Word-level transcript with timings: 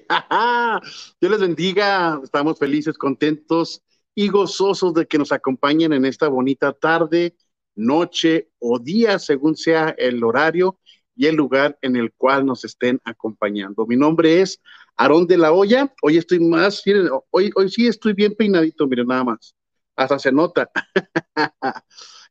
Dios 1.20 1.32
les 1.32 1.40
bendiga. 1.40 2.20
Estamos 2.22 2.58
felices, 2.58 2.98
contentos 2.98 3.82
y 4.14 4.28
gozosos 4.28 4.94
de 4.94 5.06
que 5.06 5.18
nos 5.18 5.32
acompañen 5.32 5.92
en 5.92 6.04
esta 6.04 6.28
bonita 6.28 6.72
tarde, 6.72 7.36
noche 7.74 8.50
o 8.58 8.78
día, 8.78 9.18
según 9.18 9.56
sea 9.56 9.94
el 9.98 10.22
horario 10.22 10.78
y 11.16 11.26
el 11.26 11.36
lugar 11.36 11.78
en 11.82 11.96
el 11.96 12.12
cual 12.12 12.46
nos 12.46 12.64
estén 12.64 13.00
acompañando. 13.04 13.86
Mi 13.86 13.96
nombre 13.96 14.40
es 14.40 14.60
Aarón 14.96 15.26
de 15.26 15.38
la 15.38 15.52
Hoya. 15.52 15.92
Hoy 16.02 16.18
estoy 16.18 16.40
más, 16.40 16.82
hoy, 17.30 17.50
hoy 17.54 17.68
sí 17.68 17.86
estoy 17.86 18.12
bien 18.12 18.34
peinadito, 18.34 18.86
miren 18.86 19.08
nada 19.08 19.24
más. 19.24 19.54
Hasta 19.96 20.18
se 20.18 20.32
nota. 20.32 20.70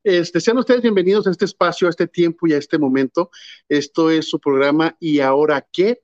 Este, 0.06 0.42
sean 0.42 0.58
ustedes 0.58 0.82
bienvenidos 0.82 1.28
a 1.28 1.32
este 1.32 1.46
espacio, 1.46 1.88
a 1.88 1.90
este 1.90 2.08
tiempo 2.08 2.46
y 2.46 2.52
a 2.52 2.58
este 2.58 2.78
momento. 2.78 3.32
Esto 3.70 4.12
es 4.12 4.30
su 4.30 4.38
programa 4.38 4.98
¿Y 5.00 5.22
ahora 5.22 5.66
qué? 5.72 6.03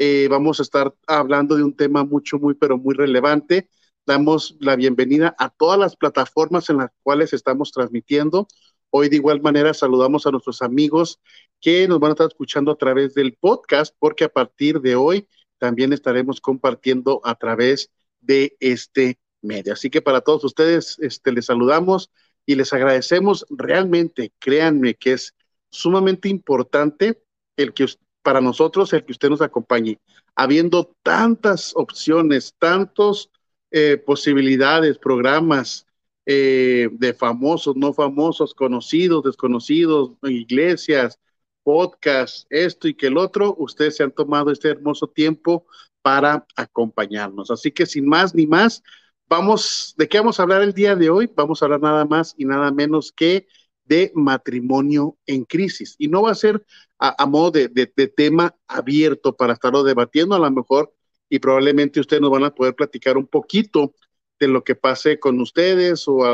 Eh, 0.00 0.28
vamos 0.30 0.60
a 0.60 0.62
estar 0.62 0.94
hablando 1.08 1.56
de 1.56 1.64
un 1.64 1.74
tema 1.74 2.04
mucho, 2.04 2.38
muy, 2.38 2.54
pero 2.54 2.78
muy 2.78 2.94
relevante. 2.94 3.68
Damos 4.06 4.56
la 4.60 4.76
bienvenida 4.76 5.34
a 5.38 5.50
todas 5.50 5.76
las 5.76 5.96
plataformas 5.96 6.70
en 6.70 6.76
las 6.78 6.90
cuales 7.02 7.32
estamos 7.32 7.72
transmitiendo. 7.72 8.46
Hoy 8.90 9.08
de 9.08 9.16
igual 9.16 9.42
manera 9.42 9.74
saludamos 9.74 10.24
a 10.24 10.30
nuestros 10.30 10.62
amigos 10.62 11.20
que 11.60 11.88
nos 11.88 11.98
van 11.98 12.10
a 12.10 12.12
estar 12.12 12.28
escuchando 12.28 12.70
a 12.70 12.78
través 12.78 13.12
del 13.14 13.34
podcast, 13.34 13.92
porque 13.98 14.22
a 14.22 14.28
partir 14.28 14.80
de 14.80 14.94
hoy 14.94 15.26
también 15.58 15.92
estaremos 15.92 16.40
compartiendo 16.40 17.20
a 17.24 17.34
través 17.34 17.90
de 18.20 18.56
este 18.60 19.18
medio. 19.42 19.72
Así 19.72 19.90
que 19.90 20.00
para 20.00 20.20
todos 20.20 20.44
ustedes, 20.44 20.96
este, 21.00 21.32
les 21.32 21.46
saludamos 21.46 22.12
y 22.46 22.54
les 22.54 22.72
agradecemos 22.72 23.46
realmente, 23.50 24.32
créanme 24.38 24.94
que 24.94 25.14
es 25.14 25.34
sumamente 25.70 26.28
importante 26.28 27.20
el 27.56 27.74
que 27.74 27.84
para 28.22 28.40
nosotros 28.40 28.92
el 28.92 29.04
que 29.04 29.12
usted 29.12 29.30
nos 29.30 29.40
acompañe, 29.40 29.98
habiendo 30.34 30.94
tantas 31.02 31.72
opciones, 31.76 32.54
tantas 32.58 33.30
eh, 33.70 33.96
posibilidades, 33.96 34.98
programas 34.98 35.86
eh, 36.26 36.88
de 36.92 37.14
famosos, 37.14 37.76
no 37.76 37.92
famosos, 37.92 38.54
conocidos, 38.54 39.24
desconocidos, 39.24 40.12
iglesias, 40.22 41.18
podcasts, 41.62 42.46
esto 42.50 42.88
y 42.88 42.94
que 42.94 43.08
el 43.08 43.18
otro, 43.18 43.54
ustedes 43.58 43.96
se 43.96 44.02
han 44.02 44.12
tomado 44.12 44.50
este 44.50 44.68
hermoso 44.68 45.06
tiempo 45.08 45.66
para 46.02 46.46
acompañarnos. 46.56 47.50
Así 47.50 47.72
que 47.72 47.86
sin 47.86 48.06
más 48.06 48.34
ni 48.34 48.46
más, 48.46 48.82
Vamos, 49.28 49.94
¿de 49.98 50.08
qué 50.08 50.18
vamos 50.18 50.40
a 50.40 50.42
hablar 50.42 50.62
el 50.62 50.72
día 50.72 50.96
de 50.96 51.10
hoy? 51.10 51.30
Vamos 51.36 51.60
a 51.60 51.66
hablar 51.66 51.82
nada 51.82 52.06
más 52.06 52.34
y 52.38 52.46
nada 52.46 52.70
menos 52.72 53.12
que 53.12 53.46
de 53.88 54.12
matrimonio 54.14 55.16
en 55.26 55.44
crisis. 55.44 55.96
Y 55.98 56.08
no 56.08 56.22
va 56.22 56.32
a 56.32 56.36
ser 56.36 56.64
a, 56.98 57.26
modo 57.26 57.52
de, 57.52 57.68
tema 58.16 58.54
abierto 58.66 59.36
para 59.36 59.54
estarlo 59.54 59.82
debatiendo, 59.82 60.34
a 60.34 60.38
lo 60.38 60.50
mejor, 60.50 60.92
y 61.28 61.38
probablemente 61.38 62.00
ustedes 62.00 62.20
nos 62.22 62.30
van 62.30 62.44
a 62.44 62.54
poder 62.54 62.74
platicar 62.74 63.16
un 63.16 63.26
poquito 63.26 63.94
de 64.38 64.48
lo 64.48 64.62
que 64.62 64.74
pase 64.74 65.18
con 65.18 65.40
ustedes 65.40 66.06
o, 66.06 66.24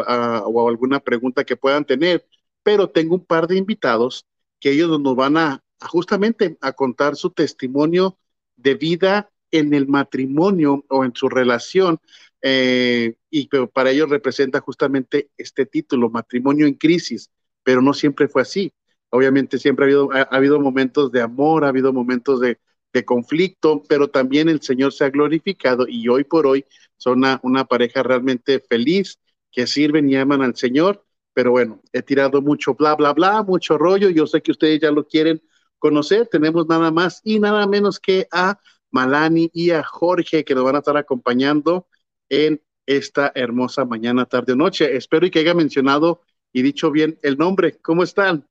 alguna 0.69 1.01
pregunta 1.01 1.45
que 1.45 1.57
puedan 1.57 1.85
tener. 1.85 2.27
Pero 2.63 2.91
tengo 2.91 3.15
un 3.15 3.25
par 3.25 3.47
de 3.47 3.57
invitados 3.57 4.27
que 4.61 4.71
ellos 4.73 4.99
nos 5.01 5.17
van 5.17 5.37
a, 5.37 5.63
a 5.81 5.89
justamente 5.89 6.57
a 6.61 6.73
contar 6.73 7.17
su 7.17 7.31
testimonio 7.31 8.19
de 8.57 8.75
vida 8.75 9.31
en 9.51 9.75
el 9.75 9.87
matrimonio 9.87 10.85
o 10.89 11.05
en 11.05 11.15
su 11.15 11.29
relación 11.29 12.01
eh, 12.47 13.15
y 13.31 13.49
para 13.73 13.91
ellos 13.91 14.11
representa 14.11 14.61
justamente 14.61 15.31
este 15.39 15.65
título, 15.65 16.11
matrimonio 16.11 16.67
en 16.67 16.75
crisis, 16.75 17.31
pero 17.65 17.83
no 17.83 17.95
siempre 17.95 18.29
fue 18.29 18.43
así. 18.43 18.73
Obviamente 19.11 19.59
siempre 19.59 19.85
ha 19.85 19.87
habido, 19.87 20.13
ha, 20.13 20.23
habido 20.23 20.61
momentos 20.61 21.11
de 21.11 21.23
amor, 21.23 21.65
ha 21.65 21.69
habido 21.69 21.93
momentos 21.93 22.41
de, 22.41 22.59
conflicto, 23.05 23.83
pero 23.89 24.07
también 24.07 24.49
el 24.49 24.63
Señor 24.63 24.93
se 24.93 25.05
ha 25.05 25.11
glorificado 25.11 25.85
y 25.89 26.07
hoy 26.07 26.23
por 26.23 26.47
hoy 26.47 26.65
son 26.97 27.19
una, 27.19 27.41
una 27.43 27.65
pareja 27.65 28.05
realmente 28.05 28.61
feliz 28.61 29.19
que 29.51 29.67
sirven 29.67 30.09
y 30.09 30.15
aman 30.15 30.43
al 30.43 30.55
Señor. 30.55 31.05
Pero 31.33 31.51
bueno, 31.51 31.83
he 31.93 32.03
tirado 32.03 32.41
mucho 32.41 32.75
bla, 32.75 32.95
bla, 32.95 33.13
bla, 33.13 33.43
mucho 33.43 33.77
rollo. 33.79 34.11
Yo 34.11 34.29
sé 34.29 34.41
que 34.43 34.53
ustedes 34.53 34.79
ya 34.79 34.93
lo 34.93 35.09
quieren 35.09 35.43
conocer. 35.81 36.29
Tenemos 36.29 36.69
nada 36.69 36.93
más 36.93 37.21
y 37.25 37.41
nada 37.41 37.67
menos 37.67 37.99
que 37.99 38.29
a 38.31 38.61
Malani 38.93 39.51
y 39.53 39.71
a 39.71 39.83
Jorge 39.83 40.45
que 40.45 40.55
nos 40.55 40.63
van 40.63 40.77
a 40.77 40.79
estar 40.79 40.97
acompañando 40.97 41.89
en 42.29 42.63
esta 42.87 43.33
hermosa 43.35 43.85
mañana, 43.85 44.25
tarde 44.27 44.53
o 44.53 44.57
noche. 44.57 44.97
Espero 44.97 45.27
y 45.27 45.31
que 45.31 45.41
haya 45.41 45.55
mencionado 45.55 46.23
y 46.55 46.63
dicho 46.63 46.91
bien 46.91 47.19
el 47.23 47.37
nombre. 47.37 47.77
¿Cómo 47.83 48.05
están? 48.05 48.49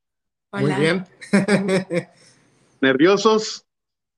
Muy 0.51 0.71
bien. 0.73 1.05
¿Nerviosos? 2.81 3.65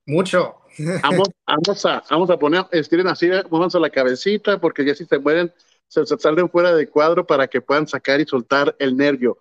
Mucho. 0.04 0.56
Vamos, 1.02 1.28
vamos, 1.46 1.86
a, 1.86 2.02
vamos 2.10 2.28
a 2.28 2.38
poner, 2.38 2.66
estiren 2.72 3.06
así, 3.06 3.30
vamos 3.48 3.74
a 3.74 3.78
la 3.78 3.88
cabecita, 3.88 4.60
porque 4.60 4.84
ya 4.84 4.94
si 4.94 5.06
se 5.06 5.18
mueren, 5.18 5.52
se, 5.86 6.04
salen 6.04 6.50
fuera 6.50 6.74
de 6.74 6.88
cuadro 6.88 7.26
para 7.26 7.46
que 7.46 7.60
puedan 7.60 7.86
sacar 7.86 8.20
y 8.20 8.26
soltar 8.26 8.74
el 8.80 8.96
nervio. 8.96 9.38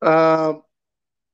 Uh, 0.00 0.62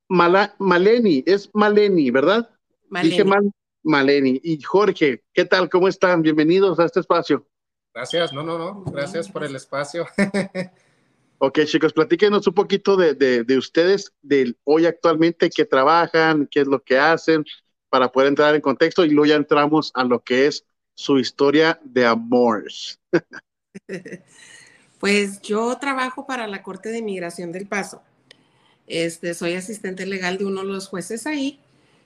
Maleni, 0.09 1.23
es 1.25 1.49
Maleni, 1.55 2.11
¿verdad? 2.11 2.51
Maleni. 2.89 3.11
Dije 3.11 3.25
mal, 3.25 3.51
Maleni. 3.85 4.41
Y 4.43 4.61
Jorge, 4.61 5.23
¿qué 5.33 5.45
tal? 5.45 5.71
¿Cómo 5.71 5.87
están? 5.87 6.21
Bienvenidos 6.21 6.81
a 6.81 6.85
este 6.85 6.99
espacio. 6.99 7.47
Gracias, 7.95 8.33
no, 8.33 8.43
no, 8.43 8.59
no, 8.59 8.83
gracias 8.91 9.31
por 9.31 9.45
el 9.45 9.55
espacio. 9.55 10.07
ok, 11.39 11.61
chicos, 11.65 11.93
platíquenos 11.93 12.47
un 12.47 12.55
poquito 12.55 12.97
de, 12.97 13.15
de, 13.15 13.59
ustedes, 13.59 14.13
de 14.23 14.55
hoy 14.65 14.87
actualmente, 14.87 15.51
qué 15.51 15.65
trabajan, 15.65 16.49
qué 16.51 16.61
es 16.61 16.67
lo 16.67 16.83
que 16.83 16.99
hacen, 16.99 17.45
para 17.89 18.11
poder 18.11 18.29
entrar 18.29 18.55
en 18.55 18.61
contexto 18.61 19.05
y 19.05 19.11
luego 19.11 19.27
ya 19.27 19.37
entramos 19.37 19.91
a 19.95 20.05
lo 20.05 20.23
que 20.23 20.47
es 20.47 20.65
su 20.95 21.19
historia 21.19 21.81
de 21.85 22.07
amor. 22.07 22.65
pues 25.01 25.43
yo 25.43 25.77
trabajo 25.79 26.27
para 26.27 26.47
la 26.47 26.63
Corte 26.63 26.91
de 26.91 26.99
Inmigración 26.99 27.53
del 27.53 27.67
Paso. 27.67 28.03
Este, 28.87 29.35
soy 29.35 29.55
asistente 29.55 30.07
legal 30.07 30.39
de 30.39 30.45
uno 30.45 30.61
de 30.61 30.69
los 30.69 30.89
jueces 30.89 31.27
ahí 31.27 31.61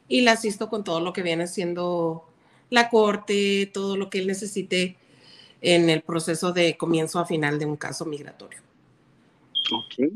y 0.09 0.23
la 0.23 0.33
asisto 0.33 0.69
con 0.69 0.85
todo 0.85 1.01
lo 1.01 1.13
que 1.13 1.23
viene 1.23 1.47
siendo 1.47 2.25
la 2.71 2.89
corte, 2.89 3.71
todo 3.73 3.97
lo 3.97 4.11
que 4.11 4.19
él 4.19 4.27
necesite 4.27 4.97
en 5.61 5.91
el 5.91 6.03
proceso 6.03 6.53
de 6.53 6.77
comienzo 6.77 7.19
a 7.19 7.27
final 7.27 7.59
de 7.59 7.67
un 7.67 7.77
caso 7.77 8.05
migratorio. 8.05 8.68
Ok. 9.73 10.13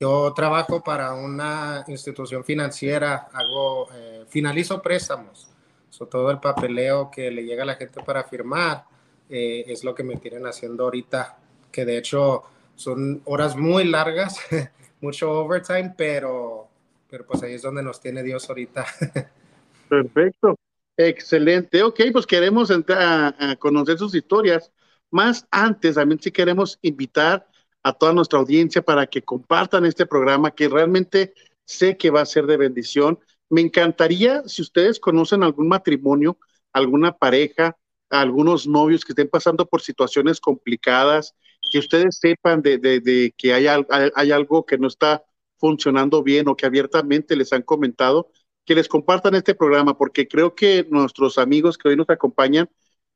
Yo 0.00 0.32
trabajo 0.34 0.82
para 0.82 1.14
una 1.14 1.84
institución 1.86 2.44
financiera, 2.44 3.28
hago, 3.32 3.88
eh, 3.94 4.24
finalizo 4.28 4.82
préstamos. 4.82 5.48
So, 5.90 6.06
todo 6.06 6.30
el 6.30 6.40
papeleo 6.40 7.10
que 7.10 7.30
le 7.30 7.44
llega 7.44 7.62
a 7.62 7.66
la 7.66 7.76
gente 7.76 8.02
para 8.02 8.24
firmar 8.24 8.84
eh, 9.28 9.64
es 9.68 9.84
lo 9.84 9.94
que 9.94 10.02
me 10.02 10.16
tienen 10.16 10.46
haciendo 10.46 10.84
ahorita, 10.84 11.38
que 11.70 11.84
de 11.84 11.98
hecho 11.98 12.42
son 12.74 13.22
horas 13.26 13.56
muy 13.56 13.84
largas, 13.84 14.40
mucho 15.00 15.30
overtime, 15.30 15.94
pero, 15.96 16.68
pero 17.08 17.26
pues 17.26 17.42
ahí 17.42 17.54
es 17.54 17.62
donde 17.62 17.82
nos 17.82 18.00
tiene 18.00 18.22
Dios 18.22 18.48
ahorita. 18.48 18.86
Perfecto. 19.88 20.56
Excelente. 20.96 21.82
Ok, 21.82 22.00
pues 22.12 22.26
queremos 22.26 22.70
entrar 22.70 23.34
a, 23.38 23.56
conocer 23.56 23.98
sus 23.98 24.14
historias. 24.14 24.72
Más 25.10 25.46
antes, 25.50 25.94
también 25.94 26.20
si 26.20 26.30
queremos 26.30 26.78
invitar 26.82 27.46
a 27.82 27.92
toda 27.92 28.12
nuestra 28.12 28.38
audiencia 28.38 28.82
para 28.82 29.06
que 29.06 29.22
compartan 29.22 29.84
este 29.84 30.06
programa 30.06 30.52
que 30.52 30.68
realmente 30.68 31.34
sé 31.64 31.96
que 31.96 32.10
va 32.10 32.20
a 32.20 32.26
ser 32.26 32.46
de 32.46 32.56
bendición. 32.56 33.18
Me 33.48 33.60
encantaría 33.60 34.42
si 34.46 34.62
ustedes 34.62 35.00
conocen 35.00 35.42
algún 35.42 35.68
matrimonio, 35.68 36.38
alguna 36.72 37.12
pareja, 37.16 37.76
algunos 38.10 38.66
novios 38.66 39.04
que 39.04 39.12
estén 39.12 39.28
pasando 39.28 39.66
por 39.66 39.82
situaciones 39.82 40.40
complicadas, 40.40 41.34
que 41.70 41.78
ustedes 41.78 42.18
sepan 42.18 42.62
de, 42.62 43.34
que 43.36 43.54
hay, 43.54 43.66
hay 44.14 44.32
algo 44.32 44.66
que 44.66 44.78
no 44.78 44.88
está 44.88 45.24
funcionando 45.56 46.22
bien 46.22 46.48
o 46.48 46.56
que 46.56 46.66
abiertamente 46.66 47.36
les 47.36 47.52
han 47.52 47.62
comentado, 47.62 48.30
que 48.64 48.74
les 48.74 48.88
compartan 48.88 49.34
este 49.34 49.54
programa, 49.54 49.96
porque 49.96 50.28
creo 50.28 50.54
que 50.54 50.86
nuestros 50.90 51.38
amigos 51.38 51.78
que 51.78 51.88
hoy 51.88 51.96
nos 51.96 52.10
acompañan, 52.10 52.68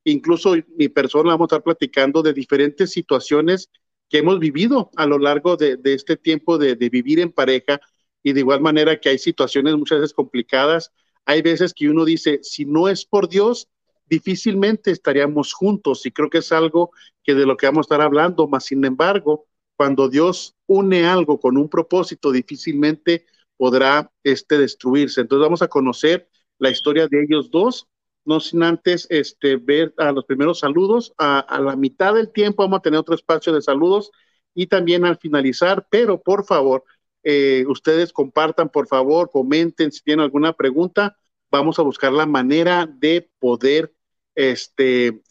incluso 0.04 0.54
mi 0.76 0.88
persona, 0.88 1.30
vamos 1.30 1.46
a 1.46 1.56
estar 1.56 1.62
platicando 1.62 2.22
de 2.22 2.32
diferentes 2.32 2.90
situaciones 2.90 3.68
que 4.08 4.18
hemos 4.18 4.38
vivido 4.38 4.90
a 4.96 5.06
lo 5.06 5.18
largo 5.18 5.56
de, 5.56 5.78
este 5.84 6.16
tiempo 6.16 6.58
de, 6.58 6.74
vivir 6.74 7.20
en 7.20 7.32
pareja 7.32 7.80
y 8.22 8.32
de 8.32 8.40
igual 8.40 8.60
manera 8.60 9.00
que 9.00 9.08
hay 9.08 9.18
situaciones 9.18 9.76
muchas 9.76 10.00
veces 10.00 10.14
complicadas. 10.14 10.92
Hay 11.24 11.42
veces 11.42 11.74
que 11.74 11.88
uno 11.88 12.04
dice, 12.04 12.40
si 12.42 12.64
no 12.64 12.88
es 12.88 13.04
por 13.04 13.28
Dios, 13.28 13.68
difícilmente 14.08 14.90
estaríamos 14.90 15.52
juntos 15.52 16.06
y 16.06 16.12
creo 16.12 16.30
que 16.30 16.38
es 16.38 16.52
algo 16.52 16.90
que 17.24 17.34
de 17.34 17.46
lo 17.46 17.56
que 17.56 17.66
vamos 17.66 17.84
a 17.84 17.86
estar 17.86 18.00
hablando, 18.00 18.46
más 18.46 18.64
sin 18.64 18.84
embargo, 18.84 19.46
cuando 19.76 20.08
Dios 20.08 20.54
une 20.66 21.06
algo 21.06 21.38
con 21.38 21.56
un 21.56 21.68
propósito, 21.68 22.32
difícilmente 22.32 23.26
podrá 23.56 24.10
este, 24.22 24.58
destruirse. 24.58 25.20
Entonces 25.20 25.42
vamos 25.42 25.62
a 25.62 25.68
conocer 25.68 26.28
la 26.58 26.70
historia 26.70 27.08
de 27.08 27.24
ellos 27.24 27.50
dos, 27.50 27.88
no 28.26 28.40
sin 28.40 28.62
antes 28.62 29.06
este, 29.10 29.56
ver 29.56 29.94
a 29.96 30.12
los 30.12 30.24
primeros 30.24 30.60
saludos. 30.60 31.14
A, 31.18 31.60
la 31.60 31.76
mitad 31.76 32.14
del 32.14 32.32
tiempo 32.32 32.62
vamos 32.62 32.78
a 32.78 32.82
tener 32.82 33.00
otro 33.00 33.14
espacio 33.14 33.52
de 33.52 33.62
saludos 33.62 34.10
y 34.54 34.66
también 34.66 35.04
al 35.04 35.18
finalizar, 35.18 35.86
pero 35.90 36.20
por 36.20 36.44
favor, 36.44 36.84
eh, 37.22 37.64
ustedes 37.68 38.12
compartan, 38.12 38.68
por 38.68 38.86
favor, 38.86 39.30
comenten 39.30 39.92
si 39.92 40.02
tienen 40.02 40.24
alguna 40.24 40.52
pregunta. 40.52 41.16
Vamos 41.50 41.78
a 41.78 41.82
buscar 41.82 42.12
la 42.12 42.26
manera 42.26 42.86
de 42.86 43.30
poder 43.38 43.94
este, 44.34 45.22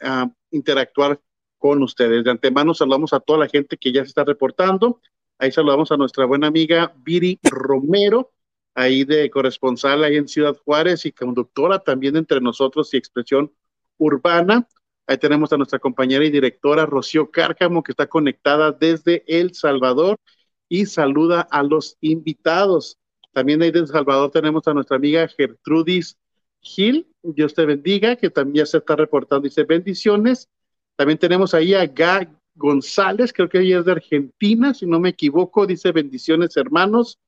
interactuar 0.52 1.20
con 1.58 1.82
ustedes. 1.84 2.24
De 2.24 2.32
antemano 2.32 2.74
saludamos 2.74 3.14
a 3.14 3.20
toda 3.20 3.40
la 3.40 3.48
gente 3.48 3.78
que 3.78 3.92
ya 3.92 4.02
se 4.02 4.10
está 4.10 4.24
reportando. 4.24 5.02
Ahí 5.38 5.52
saludamos 5.52 5.92
a 5.92 5.98
nuestra 5.98 6.26
buena 6.26 6.48
amiga 6.48 6.94
Viri 6.98 7.40
Romero, 7.44 8.32
ahí 8.76 9.06
de 9.06 9.30
corresponsal 9.30 10.04
ahí 10.04 10.18
en 10.18 10.28
Ciudad 10.28 10.56
Juárez 10.58 11.06
y 11.06 11.12
conductora 11.12 11.80
también 11.80 12.18
entre 12.18 12.42
nosotros 12.42 12.94
y 12.94 12.98
Expresión 12.98 13.52
Urbana. 13.98 14.68
Ahí 15.08 15.18
tenemos 15.18 15.54
a 15.54 15.58
nuestra 15.58 15.80
compañera 15.80 16.26
y 16.26 16.32
directora 16.32 16.86
Rocío 16.86 17.32
Cárcamo, 17.32 17.84
que 17.84 17.94
está 17.94 18.08
conectada 18.08 18.72
desde 18.72 19.24
El 19.28 19.54
Salvador 19.54 20.20
y 20.68 20.86
saluda 20.86 21.42
a 21.42 21.64
los 21.64 21.98
invitados. 22.02 22.98
También 23.32 23.62
ahí 23.62 23.72
desde 23.72 23.86
El 23.86 23.92
Salvador 23.92 24.32
tenemos 24.32 24.68
a 24.68 24.74
nuestra 24.74 24.98
amiga 24.98 25.28
Gertrudis 25.28 26.18
Gil, 26.60 27.08
Dios 27.22 27.54
te 27.54 27.66
bendiga, 27.66 28.16
que 28.16 28.30
también 28.32 28.66
se 28.66 28.80
está 28.80 28.96
reportando, 28.96 29.44
dice 29.44 29.64
bendiciones. 29.64 30.50
También 30.96 31.20
tenemos 31.20 31.54
ahí 31.54 31.76
a 31.76 31.86
Ga 31.86 32.28
González, 32.56 33.32
creo 33.32 33.48
que 33.48 33.60
ella 33.60 33.80
es 33.80 33.86
de 33.86 33.92
Argentina, 33.92 34.74
si 34.74 34.88
no 34.88 35.00
me 35.00 35.10
equivoco, 35.10 35.68
dice 35.68 35.92
bendiciones 35.92 36.58
hermanos. 36.58 37.20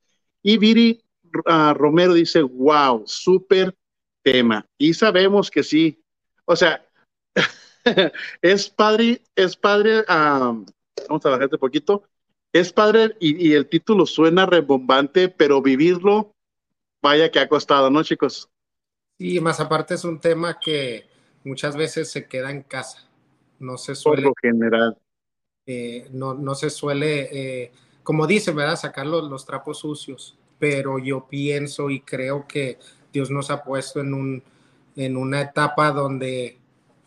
Y 0.42 0.58
Viri 0.58 1.04
Romero 1.74 2.13
dice, 2.13 2.42
wow, 2.42 3.04
súper 3.06 3.75
tema. 4.24 4.66
Y 4.78 4.94
sabemos 4.94 5.50
que 5.50 5.63
sí, 5.63 6.01
o 6.45 6.56
sea, 6.56 6.86
es 8.42 8.69
padre, 8.69 9.22
es 9.36 9.56
padre, 9.56 10.04
vamos 10.07 11.25
a 11.25 11.30
bajar 11.30 11.50
un 11.51 11.60
poquito, 11.60 12.04
es 12.54 12.74
padre 12.74 13.16
y, 13.19 13.54
el 13.54 13.68
título 13.68 14.06
suena 14.06 14.45
rebombante, 14.45 15.30
pero 15.30 15.62
vivirlo, 15.62 16.34
vaya 17.01 17.31
que 17.31 17.40
ha 17.40 17.50
costado, 17.50 17.90
¿no, 17.90 18.04
chicos? 18.04 18.50
Sí, 19.18 19.40
más 19.40 19.60
aparte 19.60 19.95
es 19.95 20.04
un 20.04 20.19
tema 20.19 20.60
que 20.60 21.07
muchas 21.44 21.75
veces 21.75 22.12
se 22.12 22.28
queda 22.28 22.51
en 22.51 22.63
casa, 22.63 23.07
no 23.60 23.78
se 23.78 23.95
suele... 23.95 24.24
Por 24.24 24.31
lo 24.31 24.36
general. 24.42 24.98
Eh, 25.66 26.07
no, 26.12 26.33
no, 26.33 26.56
se 26.56 26.69
suele, 26.69 27.30
eh, 27.31 27.72
como 28.04 28.25
dice, 28.25 28.51
¿verdad? 28.51 28.78
Sacar 28.78 29.06
los, 29.06 29.30
los 29.30 29.45
trapos 29.45 29.80
sucios, 29.80 30.38
pero 30.59 31.00
yo 31.00 31.27
pienso 31.27 31.89
y 31.89 32.01
creo 32.01 32.48
que 32.48 32.77
Dios 33.13 33.31
nos 33.31 33.50
ha 33.51 33.63
puesto 33.63 34.00
en 34.00 34.13
un 34.13 34.44
en 34.98 35.15
una 35.15 35.42
etapa 35.42 35.92
donde, 35.92 36.57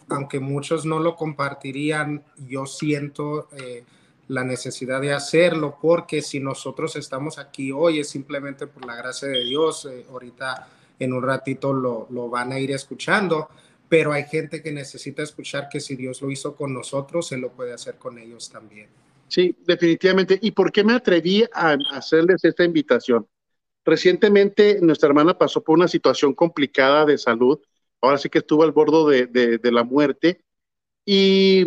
aunque 0.08 0.38
muchos 0.38 0.86
no 0.86 1.00
lo 1.00 1.16
compartirían, 1.16 2.22
yo 2.48 2.64
siento 2.64 3.48
eh, 3.58 3.84
la 4.28 4.44
necesidad 4.44 5.00
de 5.00 5.12
hacerlo, 5.12 5.76
porque 5.82 6.22
si 6.22 6.38
nosotros 6.38 6.94
estamos 6.94 7.38
aquí 7.38 7.72
hoy 7.72 7.98
es 7.98 8.08
simplemente 8.08 8.68
por 8.68 8.86
la 8.86 8.94
gracia 8.94 9.28
de 9.28 9.44
Dios. 9.44 9.88
Eh, 9.90 10.06
ahorita 10.08 10.68
en 11.00 11.12
un 11.12 11.22
ratito 11.22 11.72
lo, 11.72 12.06
lo 12.10 12.28
van 12.28 12.52
a 12.52 12.60
ir 12.60 12.70
escuchando, 12.70 13.48
pero 13.88 14.12
hay 14.12 14.24
gente 14.24 14.62
que 14.62 14.70
necesita 14.70 15.24
escuchar 15.24 15.68
que 15.68 15.80
si 15.80 15.96
Dios 15.96 16.22
lo 16.22 16.30
hizo 16.30 16.54
con 16.54 16.72
nosotros, 16.72 17.26
se 17.26 17.38
lo 17.38 17.50
puede 17.50 17.72
hacer 17.72 17.96
con 17.96 18.18
ellos 18.18 18.48
también. 18.50 18.88
Sí, 19.26 19.56
definitivamente. 19.66 20.38
¿Y 20.40 20.52
por 20.52 20.70
qué 20.70 20.84
me 20.84 20.92
atreví 20.92 21.44
a 21.52 21.76
hacerles 21.92 22.44
esta 22.44 22.62
invitación? 22.62 23.26
Recientemente 23.84 24.78
nuestra 24.80 25.08
hermana 25.08 25.38
pasó 25.38 25.62
por 25.62 25.76
una 25.76 25.88
situación 25.88 26.34
complicada 26.34 27.04
de 27.04 27.18
salud 27.18 27.60
ahora 28.00 28.18
sí 28.18 28.28
que 28.28 28.38
estuvo 28.38 28.62
al 28.62 28.72
borde 28.72 29.26
de, 29.26 29.72
la 29.72 29.84
muerte. 29.84 30.42
Y 31.04 31.66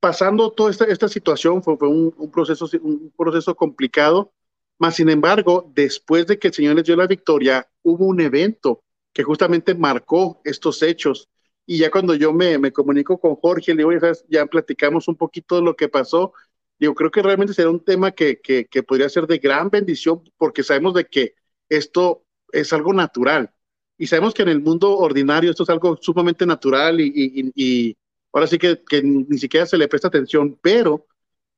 pasando 0.00 0.52
toda 0.52 0.70
esta, 0.70 1.08
situación 1.08 1.62
fue, 1.62 1.76
un, 1.80 2.30
proceso, 2.32 2.68
un 2.82 3.12
proceso 3.16 3.54
complicado, 3.54 4.32
más 4.78 4.96
sin 4.96 5.08
embargo, 5.08 5.70
después 5.74 6.26
de 6.26 6.38
que 6.38 6.48
el 6.48 6.54
Señor 6.54 6.76
les 6.76 6.84
dio 6.84 6.96
la 6.96 7.06
victoria, 7.06 7.68
hubo 7.82 8.06
un 8.06 8.20
evento 8.20 8.82
que 9.12 9.22
justamente 9.22 9.74
marcó 9.74 10.40
estos 10.44 10.82
hechos. 10.82 11.28
Y 11.64 11.78
ya 11.78 11.90
cuando 11.90 12.14
yo 12.14 12.32
me, 12.32 12.72
comunico 12.72 13.18
con 13.18 13.36
Jorge, 13.36 13.74
le 13.74 13.84
digo, 13.84 13.90
ya 14.28 14.46
platicamos 14.46 15.08
un 15.08 15.16
poquito 15.16 15.56
de 15.56 15.62
lo 15.62 15.74
que 15.74 15.88
pasó. 15.88 16.32
Digo, 16.78 16.94
creo 16.94 17.10
que 17.10 17.22
realmente 17.22 17.54
será 17.54 17.70
un 17.70 17.84
tema 17.84 18.12
que, 18.12 18.40
que, 18.40 18.66
que 18.66 18.82
podría 18.82 19.08
ser 19.08 19.26
de 19.26 19.38
gran 19.38 19.70
bendición 19.70 20.22
porque 20.36 20.62
sabemos 20.62 20.94
de 20.94 21.06
que 21.06 21.34
esto 21.68 22.24
es 22.52 22.72
algo 22.72 22.92
natural 22.92 23.50
y 23.98 24.06
sabemos 24.06 24.34
que 24.34 24.42
en 24.42 24.48
el 24.48 24.60
mundo 24.60 24.96
ordinario 24.96 25.50
esto 25.50 25.62
es 25.62 25.70
algo 25.70 25.96
sumamente 26.00 26.44
natural 26.46 27.00
y, 27.00 27.96
ahora 28.32 28.46
sí 28.46 28.58
que, 28.58 28.78
ni 29.02 29.38
siquiera 29.38 29.66
se 29.66 29.78
le 29.78 29.88
presta 29.88 30.08
atención, 30.08 30.58
pero 30.60 31.06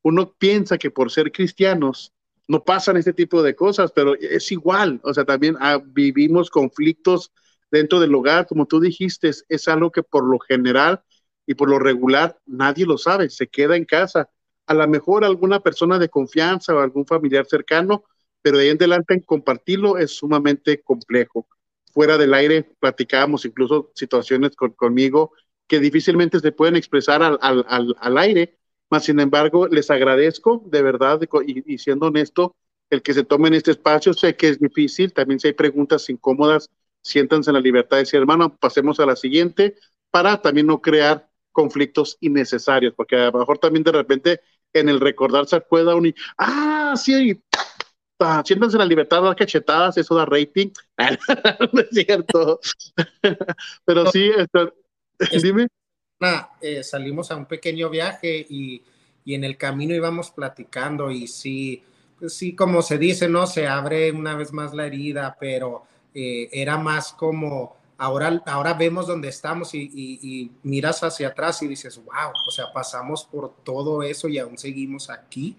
uno 0.02 0.32
piensa 0.38 0.78
que 0.78 0.90
por 0.90 1.10
ser 1.10 1.32
cristianos 1.32 2.12
no 2.46 2.64
pasan 2.64 2.96
este 2.96 3.12
tipo 3.12 3.42
de 3.42 3.54
cosas, 3.54 3.92
pero 3.92 4.14
es 4.14 4.50
igual, 4.52 5.00
o 5.02 5.12
sea, 5.12 5.24
también 5.24 5.56
ah, 5.60 5.82
vivimos 5.84 6.48
conflictos 6.48 7.32
dentro 7.70 8.00
del 8.00 8.14
hogar, 8.14 8.46
como 8.46 8.66
tú 8.66 8.80
dijiste, 8.80 9.30
es, 9.48 9.68
algo 9.68 9.90
que 9.90 10.02
por 10.02 10.24
lo 10.24 10.38
general 10.38 11.02
y 11.46 11.54
por 11.54 11.68
lo 11.68 11.78
regular 11.78 12.38
nadie 12.46 12.86
lo 12.86 12.96
sabe, 12.96 13.28
se 13.28 13.48
queda 13.48 13.76
en 13.76 13.84
casa. 13.84 14.30
A 14.68 14.74
lo 14.74 14.86
mejor 14.86 15.24
alguna 15.24 15.60
persona 15.60 15.98
de 15.98 16.10
confianza 16.10 16.74
o 16.74 16.78
algún 16.78 17.06
familiar 17.06 17.46
cercano, 17.46 18.04
pero 18.42 18.58
de 18.58 18.64
ahí 18.64 18.70
en 18.70 18.76
adelante 18.76 19.14
en 19.14 19.20
compartirlo 19.20 19.98
es 19.98 20.12
sumamente 20.12 20.82
complejo. 20.82 21.48
Fuera 21.92 22.18
del 22.18 22.34
aire 22.34 22.70
platicábamos 22.78 23.44
incluso 23.44 23.90
situaciones 23.94 24.54
conmigo 24.54 25.32
que 25.66 25.80
difícilmente 25.80 26.38
se 26.40 26.52
pueden 26.52 26.76
expresar 26.76 27.22
al, 27.22 27.38
al, 27.40 27.96
al, 27.98 28.18
aire, 28.18 28.58
mas 28.90 29.04
sin 29.04 29.20
embargo 29.20 29.68
les 29.68 29.90
agradezco 29.90 30.62
de 30.66 30.82
verdad 30.82 31.20
y, 31.46 31.78
siendo 31.78 32.06
honesto 32.06 32.54
el 32.90 33.02
que 33.02 33.14
se 33.14 33.24
tomen 33.24 33.54
este 33.54 33.70
espacio, 33.70 34.14
sé 34.14 34.36
que 34.36 34.48
es 34.48 34.58
difícil, 34.58 35.12
también 35.12 35.40
si 35.40 35.48
hay 35.48 35.52
preguntas 35.54 36.08
incómodas, 36.08 36.70
siéntanse 37.02 37.50
en 37.50 37.54
la 37.54 37.60
libertad 37.60 37.96
de 37.96 38.02
decir, 38.02 38.20
hermano, 38.20 38.56
pasemos 38.56 39.00
a 39.00 39.06
la 39.06 39.16
siguiente, 39.16 39.76
para 40.10 40.40
también 40.40 40.66
no 40.66 40.80
crear 40.80 41.28
conflictos 41.52 42.16
innecesarios, 42.20 42.94
porque 42.94 43.16
a 43.16 43.30
lo 43.30 43.40
mejor 43.40 43.58
también 43.58 43.82
de 43.82 43.92
repente 43.92 44.40
en 44.72 44.88
el 44.88 45.00
recordar 45.00 45.46
se 45.46 45.56
acuerda 45.56 45.94
uno 45.94 46.08
y, 46.08 46.14
ah, 46.38 46.94
sí, 46.96 47.40
siéntanse 48.44 48.76
en 48.76 48.80
la 48.80 48.84
libertad 48.84 49.22
dar 49.22 49.36
cachetadas, 49.36 49.96
eso 49.96 50.14
da 50.14 50.24
rating. 50.24 50.70
no 51.72 51.80
es 51.80 51.88
cierto. 51.90 52.60
Pero 53.84 54.10
sí, 54.10 54.30
dime. 55.42 55.68
Eh, 56.60 56.82
salimos 56.82 57.30
a 57.30 57.36
un 57.36 57.46
pequeño 57.46 57.88
viaje 57.90 58.44
y, 58.48 58.82
y, 59.24 59.34
en 59.34 59.44
el 59.44 59.56
camino 59.56 59.94
íbamos 59.94 60.32
platicando 60.32 61.12
y 61.12 61.28
sí, 61.28 61.82
pues 62.18 62.34
sí, 62.34 62.56
como 62.56 62.82
se 62.82 62.98
dice, 62.98 63.28
¿no? 63.28 63.46
Se 63.46 63.68
abre 63.68 64.10
una 64.10 64.34
vez 64.34 64.52
más 64.52 64.74
la 64.74 64.86
herida, 64.86 65.36
pero 65.38 65.84
eh, 66.12 66.48
era 66.50 66.76
más 66.78 67.12
como, 67.12 67.76
ahora, 67.98 68.42
ahora 68.46 68.74
vemos 68.74 69.08
dónde 69.08 69.28
estamos 69.28 69.74
y, 69.74 69.90
y, 69.92 70.50
miras 70.62 71.02
hacia 71.02 71.28
atrás 71.28 71.60
y 71.62 71.66
dices, 71.68 71.96
wow, 71.96 72.32
o 72.46 72.50
sea, 72.50 72.72
pasamos 72.72 73.24
por 73.24 73.52
todo 73.64 74.02
eso 74.02 74.28
y 74.28 74.38
aún 74.38 74.56
seguimos 74.56 75.10
aquí. 75.10 75.56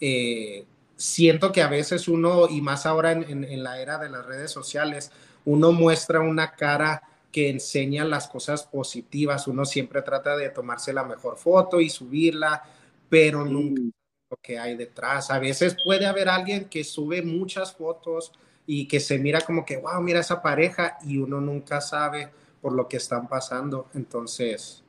Eh, 0.00 0.66
siento 0.96 1.52
que 1.52 1.62
a 1.62 1.68
veces 1.68 2.08
uno, 2.08 2.48
y 2.48 2.60
más 2.60 2.86
ahora 2.86 3.12
en, 3.12 3.62
la 3.62 3.80
era 3.80 3.98
de 3.98 4.10
las 4.10 4.26
redes 4.26 4.50
sociales, 4.50 5.12
uno 5.44 5.70
muestra 5.70 6.20
una 6.20 6.56
cara 6.56 7.02
que 7.30 7.50
enseña 7.50 8.04
las 8.04 8.26
cosas 8.26 8.64
positivas. 8.64 9.46
Uno 9.46 9.64
siempre 9.64 10.02
trata 10.02 10.36
de 10.36 10.50
tomarse 10.50 10.92
la 10.92 11.04
mejor 11.04 11.36
foto 11.36 11.80
y 11.80 11.88
subirla, 11.88 12.64
pero 13.08 13.44
nunca 13.44 13.82
lo 14.28 14.36
que 14.42 14.58
hay 14.58 14.76
detrás. 14.76 15.30
A 15.30 15.38
veces 15.38 15.76
puede 15.84 16.06
haber 16.06 16.28
alguien 16.28 16.64
que 16.64 16.82
sube 16.82 17.22
muchas 17.22 17.72
fotos 17.74 18.32
y 18.66 18.88
que 18.88 19.00
se 19.00 19.18
mira 19.18 19.40
como 19.40 19.64
que, 19.64 19.76
wow, 19.76 20.00
mira 20.02 20.20
esa 20.20 20.42
pareja 20.42 20.98
y 21.06 21.18
uno 21.18 21.40
nunca 21.40 21.80
sabe 21.80 22.30
por 22.60 22.72
lo 22.72 22.88
que 22.88 22.96
están 22.96 23.28
pasando. 23.28 23.88
Entonces, 23.94 24.82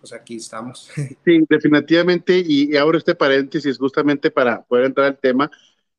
pues 0.00 0.12
aquí 0.12 0.36
estamos. 0.36 0.90
Sí, 1.24 1.40
definitivamente, 1.48 2.42
y, 2.46 2.76
ahora 2.76 2.98
este 2.98 3.14
paréntesis 3.14 3.78
justamente 3.78 4.30
para 4.30 4.62
poder 4.62 4.84
entrar 4.84 5.06
al 5.06 5.18
tema, 5.18 5.50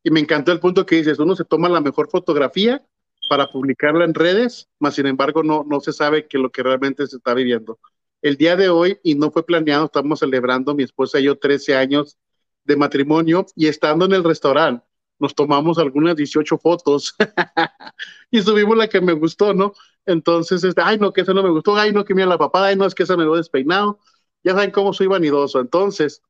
y 0.04 0.12
me 0.12 0.20
encantó 0.20 0.52
el 0.52 0.60
punto 0.60 0.86
que 0.86 0.98
dices, 0.98 1.18
uno 1.18 1.36
se 1.36 1.44
toma 1.44 1.68
la 1.68 1.82
mejor 1.82 2.10
fotografía 2.10 2.86
para 3.28 3.48
publicarla 3.48 4.06
en 4.06 4.14
redes, 4.14 4.70
más 4.78 4.94
sin 4.94 5.08
embargo 5.08 5.42
no, 5.42 5.66
no 5.68 5.80
se 5.80 5.92
sabe 5.92 6.28
que 6.28 6.38
lo 6.38 6.52
que 6.52 6.62
realmente 6.62 7.08
se 7.08 7.18
está 7.18 7.34
viviendo. 7.34 7.80
El 8.22 8.38
día 8.38 8.56
de 8.56 8.70
hoy, 8.70 9.00
y 9.04 9.16
no 9.16 9.32
fue 9.32 9.44
planeado, 9.44 9.86
estamos 9.86 10.20
celebrando 10.20 10.76
mi 10.76 10.84
esposa 10.84 11.20
y 11.20 11.24
yo 11.24 11.38
13 11.38 11.76
años 11.76 12.18
de 12.64 12.76
matrimonio, 12.76 13.48
y 13.56 13.66
estando 13.68 14.06
en 14.06 14.14
el 14.14 14.24
restaurante, 14.24 14.86
nos 15.20 15.36
tomamos 15.36 15.78
algunas 15.78 16.16
18 16.16 16.58
fotos 16.58 17.16
y 18.32 18.42
subimos 18.42 18.78
la 18.78 18.88
que 18.88 19.02
me 19.02 19.14
gustó, 19.14 19.54
¿no? 19.54 19.74
Entonces, 20.06 20.64
este, 20.64 20.82
ay, 20.84 20.98
no, 21.00 21.14
que 21.14 21.22
esa 21.22 21.34
no 21.34 21.44
me 21.44 21.50
gustó, 21.50 21.76
ay, 21.76 21.92
no, 21.92 22.06
que 22.06 22.14
mira 22.14 22.28
la 22.28 22.38
papada, 22.38 22.68
ay, 22.68 22.76
no, 22.76 22.86
es 22.86 22.94
que 22.96 23.04
esa 23.04 23.18
me 23.18 23.26
lo 23.26 23.36
despeinado. 23.36 24.00
Ya 24.44 24.54
saben 24.54 24.72
cómo 24.72 24.94
soy 24.94 25.08
vanidoso. 25.08 25.60
Entonces, 25.60 26.22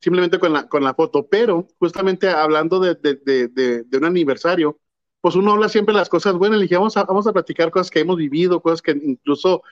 simplemente 0.00 0.38
con 0.38 0.52
la, 0.52 0.68
con 0.68 0.84
la 0.84 0.94
foto, 0.94 1.26
pero 1.28 1.66
justamente 1.78 2.28
hablando 2.28 2.80
de, 2.80 2.94
de, 2.94 3.16
de, 3.48 3.84
de 3.84 3.98
un 3.98 4.04
aniversario, 4.04 4.78
pues 5.20 5.34
uno 5.34 5.52
habla 5.52 5.68
siempre 5.68 5.94
las 5.94 6.08
cosas 6.08 6.34
buenas, 6.34 6.58
le 6.58 6.64
dije, 6.64 6.76
vamos 6.76 6.96
a, 6.96 7.04
vamos 7.04 7.26
a 7.26 7.32
platicar 7.32 7.70
cosas 7.70 7.90
que 7.90 8.00
hemos 8.00 8.16
vivido, 8.16 8.60
cosas 8.60 8.80
que 8.82 8.92
incluso, 8.92 9.62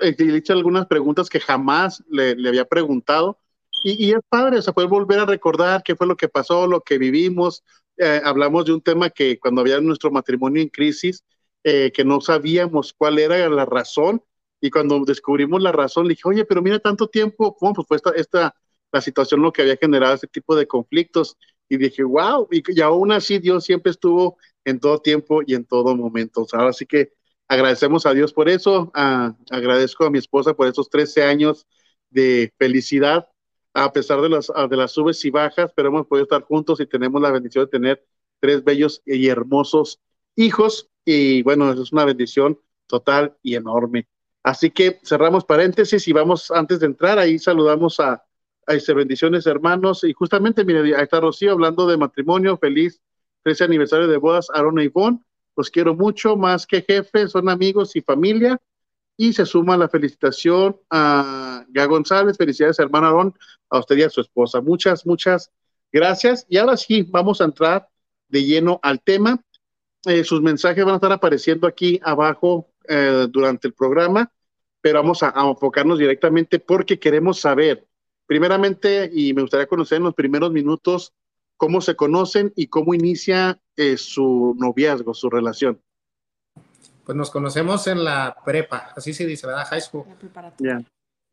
le 0.00 0.08
he 0.08 0.36
hecho 0.36 0.52
algunas 0.52 0.86
preguntas 0.86 1.30
que 1.30 1.40
jamás 1.40 2.04
le, 2.08 2.34
le 2.36 2.48
había 2.48 2.66
preguntado, 2.66 3.38
y, 3.84 4.06
y, 4.06 4.12
es 4.12 4.20
padre, 4.28 4.58
o 4.58 4.62
sea, 4.62 4.72
poder 4.72 4.88
volver 4.88 5.20
a 5.20 5.26
recordar 5.26 5.82
qué 5.84 5.94
fue 5.94 6.06
lo 6.06 6.16
que 6.16 6.28
pasó, 6.28 6.66
lo 6.66 6.80
que 6.80 6.98
vivimos, 6.98 7.62
eh, 7.96 8.20
hablamos 8.24 8.64
de 8.64 8.72
un 8.72 8.80
tema 8.82 9.10
que 9.10 9.38
cuando 9.38 9.60
había 9.60 9.80
nuestro 9.80 10.10
matrimonio 10.10 10.62
en 10.62 10.68
crisis, 10.68 11.24
eh, 11.62 11.92
que 11.92 12.04
no 12.04 12.20
sabíamos 12.20 12.92
cuál 12.92 13.18
era 13.18 13.48
la 13.48 13.64
razón 13.64 14.22
y 14.60 14.70
cuando 14.70 15.04
descubrimos 15.04 15.62
la 15.62 15.72
razón, 15.72 16.04
le 16.06 16.10
dije, 16.10 16.22
oye, 16.24 16.44
pero 16.44 16.62
mira 16.62 16.78
tanto 16.78 17.08
tiempo, 17.08 17.54
¿cómo 17.56 17.74
pues 17.74 17.86
fue 17.86 17.96
esta, 17.98 18.10
esta, 18.10 18.56
la 18.92 19.00
situación 19.00 19.42
lo 19.42 19.52
que 19.52 19.62
había 19.62 19.76
generado 19.76 20.14
ese 20.14 20.26
tipo 20.26 20.56
de 20.56 20.66
conflictos? 20.66 21.36
Y 21.68 21.76
dije, 21.76 22.02
wow, 22.02 22.48
y, 22.50 22.62
y 22.74 22.80
aún 22.80 23.12
así 23.12 23.38
Dios 23.38 23.64
siempre 23.64 23.90
estuvo 23.92 24.38
en 24.64 24.80
todo 24.80 24.98
tiempo 25.00 25.42
y 25.46 25.54
en 25.54 25.64
todo 25.64 25.94
momento. 25.96 26.42
O 26.42 26.48
sea, 26.48 26.60
ahora 26.60 26.72
sí 26.72 26.86
que 26.86 27.12
agradecemos 27.48 28.06
a 28.06 28.14
Dios 28.14 28.32
por 28.32 28.48
eso, 28.48 28.90
agradezco 28.94 30.04
a 30.04 30.10
mi 30.10 30.18
esposa 30.18 30.54
por 30.54 30.66
esos 30.68 30.88
13 30.88 31.22
años 31.24 31.66
de 32.10 32.52
felicidad, 32.58 33.28
a 33.74 33.92
pesar 33.92 34.20
de 34.20 34.28
las, 34.28 34.50
de 34.70 34.76
las 34.76 34.92
subes 34.92 35.24
y 35.24 35.30
bajas, 35.30 35.72
pero 35.74 35.88
hemos 35.88 36.06
podido 36.06 36.24
estar 36.24 36.42
juntos 36.42 36.80
y 36.80 36.86
tenemos 36.86 37.20
la 37.20 37.32
bendición 37.32 37.64
de 37.64 37.70
tener 37.70 38.06
tres 38.40 38.62
bellos 38.62 39.02
y 39.04 39.28
hermosos 39.28 40.00
hijos 40.36 40.88
y 41.04 41.42
bueno, 41.42 41.70
es 41.72 41.92
una 41.92 42.04
bendición 42.04 42.58
total 42.86 43.36
y 43.42 43.56
enorme. 43.56 44.08
Así 44.42 44.70
que 44.70 45.00
cerramos 45.04 45.44
paréntesis 45.44 46.06
y 46.06 46.12
vamos 46.12 46.50
antes 46.50 46.80
de 46.80 46.86
entrar, 46.86 47.18
ahí 47.18 47.38
saludamos 47.38 47.98
a, 47.98 48.24
a 48.66 48.74
este, 48.74 48.94
bendiciones 48.94 49.46
hermanos 49.46 50.04
y 50.04 50.12
justamente, 50.12 50.64
mire, 50.64 50.94
ahí 50.96 51.02
está 51.02 51.20
Rocío 51.20 51.52
hablando 51.52 51.86
de 51.86 51.96
matrimonio, 51.96 52.56
feliz 52.56 53.00
13 53.42 53.64
aniversario 53.64 54.08
de 54.08 54.16
bodas, 54.16 54.48
Aaron 54.54 54.80
y 54.80 54.84
Ivonne, 54.84 55.20
los 55.56 55.70
quiero 55.70 55.94
mucho, 55.94 56.36
más 56.36 56.66
que 56.66 56.82
jefes, 56.82 57.32
son 57.32 57.48
amigos 57.48 57.94
y 57.94 58.00
familia. 58.00 58.60
Y 59.16 59.32
se 59.32 59.46
suma 59.46 59.76
la 59.76 59.88
felicitación 59.88 60.76
a 60.90 61.64
Ga 61.68 61.86
González, 61.86 62.36
felicidades 62.36 62.78
hermano 62.78 63.06
Aaron, 63.06 63.34
a 63.70 63.78
usted 63.78 63.96
y 63.96 64.02
a 64.02 64.10
su 64.10 64.20
esposa. 64.20 64.60
Muchas, 64.60 65.06
muchas 65.06 65.52
gracias. 65.92 66.46
Y 66.48 66.56
ahora 66.56 66.76
sí, 66.76 67.02
vamos 67.02 67.40
a 67.40 67.44
entrar 67.44 67.88
de 68.28 68.44
lleno 68.44 68.80
al 68.82 69.00
tema. 69.00 69.40
Eh, 70.06 70.24
sus 70.24 70.42
mensajes 70.42 70.84
van 70.84 70.94
a 70.94 70.96
estar 70.96 71.12
apareciendo 71.12 71.66
aquí 71.66 72.00
abajo 72.02 72.68
eh, 72.88 73.26
durante 73.30 73.68
el 73.68 73.74
programa, 73.74 74.30
pero 74.80 75.00
vamos 75.00 75.22
a, 75.22 75.32
a, 75.34 75.48
enfocarnos 75.48 75.98
directamente 75.98 76.58
porque 76.58 76.98
queremos 76.98 77.40
saber, 77.40 77.86
primeramente, 78.26 79.10
y 79.12 79.32
me 79.32 79.42
gustaría 79.42 79.66
conocer 79.66 79.98
en 79.98 80.04
los 80.04 80.14
primeros 80.14 80.50
minutos, 80.50 81.14
cómo 81.56 81.80
se 81.80 81.96
conocen 81.96 82.52
y 82.56 82.66
cómo 82.66 82.94
inicia 82.94 83.60
eh, 83.76 83.96
su 83.96 84.54
noviazgo, 84.58 85.14
su 85.14 85.30
relación. 85.30 85.80
Pues 87.04 87.16
nos 87.16 87.30
conocemos 87.30 87.86
en 87.86 88.02
la 88.02 88.36
prepa, 88.44 88.92
así 88.96 89.12
se 89.12 89.26
dice, 89.26 89.46
¿verdad? 89.46 89.66
High 89.66 89.80
school. 89.80 90.04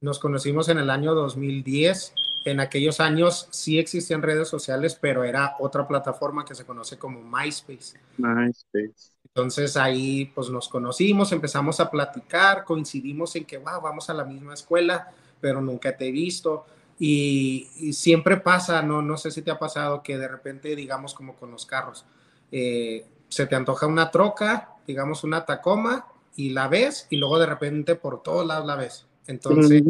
Nos 0.01 0.17
conocimos 0.19 0.67
en 0.69 0.79
el 0.79 0.89
año 0.89 1.13
2010. 1.13 2.13
En 2.45 2.59
aquellos 2.59 2.99
años 2.99 3.47
sí 3.51 3.77
existían 3.77 4.23
redes 4.23 4.47
sociales, 4.47 4.97
pero 4.99 5.23
era 5.23 5.55
otra 5.59 5.87
plataforma 5.87 6.43
que 6.43 6.55
se 6.55 6.65
conoce 6.65 6.97
como 6.97 7.21
MySpace. 7.21 7.99
MySpace. 8.17 9.11
Entonces 9.23 9.77
ahí 9.77 10.25
pues 10.33 10.49
nos 10.49 10.67
conocimos, 10.67 11.31
empezamos 11.31 11.79
a 11.79 11.89
platicar, 11.89 12.65
coincidimos 12.65 13.35
en 13.35 13.45
que, 13.45 13.59
wow, 13.59 13.79
vamos 13.79 14.09
a 14.09 14.13
la 14.13 14.25
misma 14.25 14.55
escuela, 14.55 15.11
pero 15.39 15.61
nunca 15.61 15.95
te 15.95 16.07
he 16.07 16.11
visto. 16.11 16.65
Y, 16.99 17.93
siempre 17.93 18.37
pasa, 18.37 18.81
no, 18.81 19.01
no 19.01 19.17
sé 19.17 19.31
si 19.31 19.41
te 19.41 19.51
ha 19.51 19.57
pasado 19.57 20.03
que 20.03 20.17
de 20.17 20.27
repente, 20.27 20.75
digamos, 20.75 21.13
como 21.13 21.35
con 21.35 21.49
los 21.49 21.65
carros, 21.65 22.05
eh, 22.51 23.05
se 23.31 23.47
te 23.47 23.55
antoja 23.55 23.87
una 23.87 24.11
troca, 24.11 24.75
digamos 24.85 25.23
una 25.23 25.45
Tacoma, 25.45 26.05
y 26.35 26.51
la 26.51 26.67
ves, 26.67 27.07
y 27.09 27.17
luego 27.17 27.39
de 27.39 27.45
repente 27.45 27.95
por 27.95 28.21
todos 28.21 28.45
lados 28.45 28.67
la 28.67 28.75
ves. 28.75 29.07
Entonces, 29.25 29.81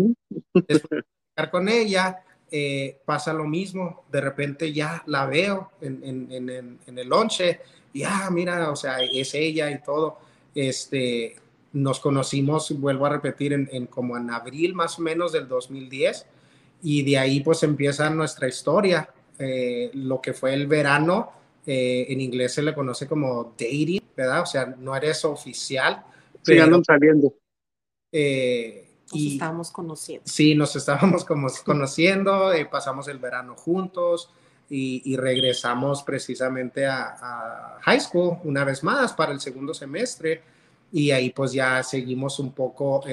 después 0.68 1.04
de 1.36 1.50
con 1.50 1.68
ella, 1.68 2.24
eh, 2.52 3.00
pasa 3.04 3.34
lo 3.34 3.46
mismo, 3.46 4.06
de 4.12 4.22
repente 4.22 4.72
ya 4.72 5.04
la 5.08 5.26
veo 5.26 5.72
en, 5.82 6.02
en, 6.04 6.32
en, 6.32 6.80
en 6.86 6.98
el 6.98 7.10
lonche, 7.10 7.60
y 7.94 8.04
ah, 8.04 8.30
mira, 8.32 8.70
o 8.72 8.76
sea, 8.76 9.02
es 9.02 9.34
ella 9.34 9.70
y 9.72 9.82
todo. 9.82 10.20
Este, 10.54 11.36
nos 11.74 12.00
conocimos, 12.00 12.72
vuelvo 12.80 13.06
a 13.06 13.10
repetir, 13.10 13.54
en, 13.54 13.88
como 13.88 14.18
en 14.18 14.30
abril 14.30 14.74
más 14.76 15.00
o 15.00 15.02
menos 15.02 15.32
del 15.32 15.48
2010 15.48 16.26
y 16.84 17.04
de 17.04 17.18
ahí 17.18 17.42
pues 17.42 17.64
empieza 17.64 18.10
nuestra 18.10 18.48
historia, 18.48 19.10
eh, 19.38 19.92
lo 19.94 20.22
que 20.22 20.34
fue 20.34 20.54
el 20.54 20.68
verano, 20.68 21.32
eh, 21.66 22.06
en 22.10 22.22
inglés 22.22 22.54
se 22.54 22.62
le 22.62 22.74
conoce 22.74 23.08
como 23.08 23.56
dating, 23.58 24.02
¿verdad? 24.16 24.42
O 24.42 24.46
sea, 24.46 24.66
no 24.78 24.96
eres 24.96 25.24
oficial. 25.26 26.04
Sí, 26.42 26.58
andan 26.60 26.84
saliendo. 26.84 27.34
Eh, 28.12 28.88
nos 29.12 29.22
estábamos 29.22 29.72
conociendo. 29.72 30.24
Sí, 30.26 30.56
nos 30.56 30.76
estábamos 30.76 31.26
como 31.26 31.48
conociendo, 31.66 32.52
pasamos 32.70 33.08
el 33.08 33.20
verano 33.20 33.56
juntos 33.56 34.32
y, 34.70 35.18
regresamos 35.18 36.02
precisamente 36.04 36.86
a, 36.86 37.18
a, 37.20 37.80
high 37.82 38.00
school 38.00 38.38
una 38.46 38.64
vez 38.64 38.84
más 38.84 39.12
para 39.12 39.34
el 39.34 39.42
segundo 39.42 39.74
semestre 39.74 40.42
y 40.94 41.12
ahí 41.12 41.32
pues 41.32 41.52
ya 41.52 41.84
seguimos 41.84 42.40
un 42.40 42.54
poco 42.54 43.04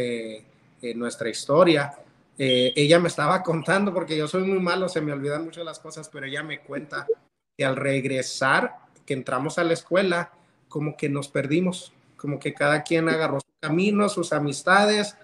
nuestra 0.94 1.28
historia. 1.28 1.92
Eh, 2.38 2.72
ella 2.76 3.00
me 3.00 3.08
estaba 3.08 3.42
contando, 3.42 3.92
porque 3.92 4.16
yo 4.16 4.28
soy 4.28 4.44
muy 4.44 4.60
malo, 4.60 4.88
se 4.88 5.00
me 5.00 5.12
olvidan 5.12 5.44
mucho 5.44 5.64
las 5.64 5.80
cosas, 5.80 6.08
pero 6.08 6.26
ella 6.26 6.42
me 6.42 6.60
cuenta 6.60 7.06
que 7.58 7.64
al 7.64 7.74
regresar, 7.74 8.76
que 9.04 9.14
entramos 9.14 9.58
a 9.58 9.64
la 9.64 9.72
escuela, 9.72 10.30
como 10.68 10.96
que 10.96 11.08
nos 11.08 11.26
perdimos, 11.26 11.92
como 12.16 12.38
que 12.38 12.54
cada 12.54 12.84
quien 12.84 13.08
agarró 13.08 13.40
su 13.40 13.48
camino, 13.58 14.08
sus 14.08 14.32
amistades, 14.32 15.16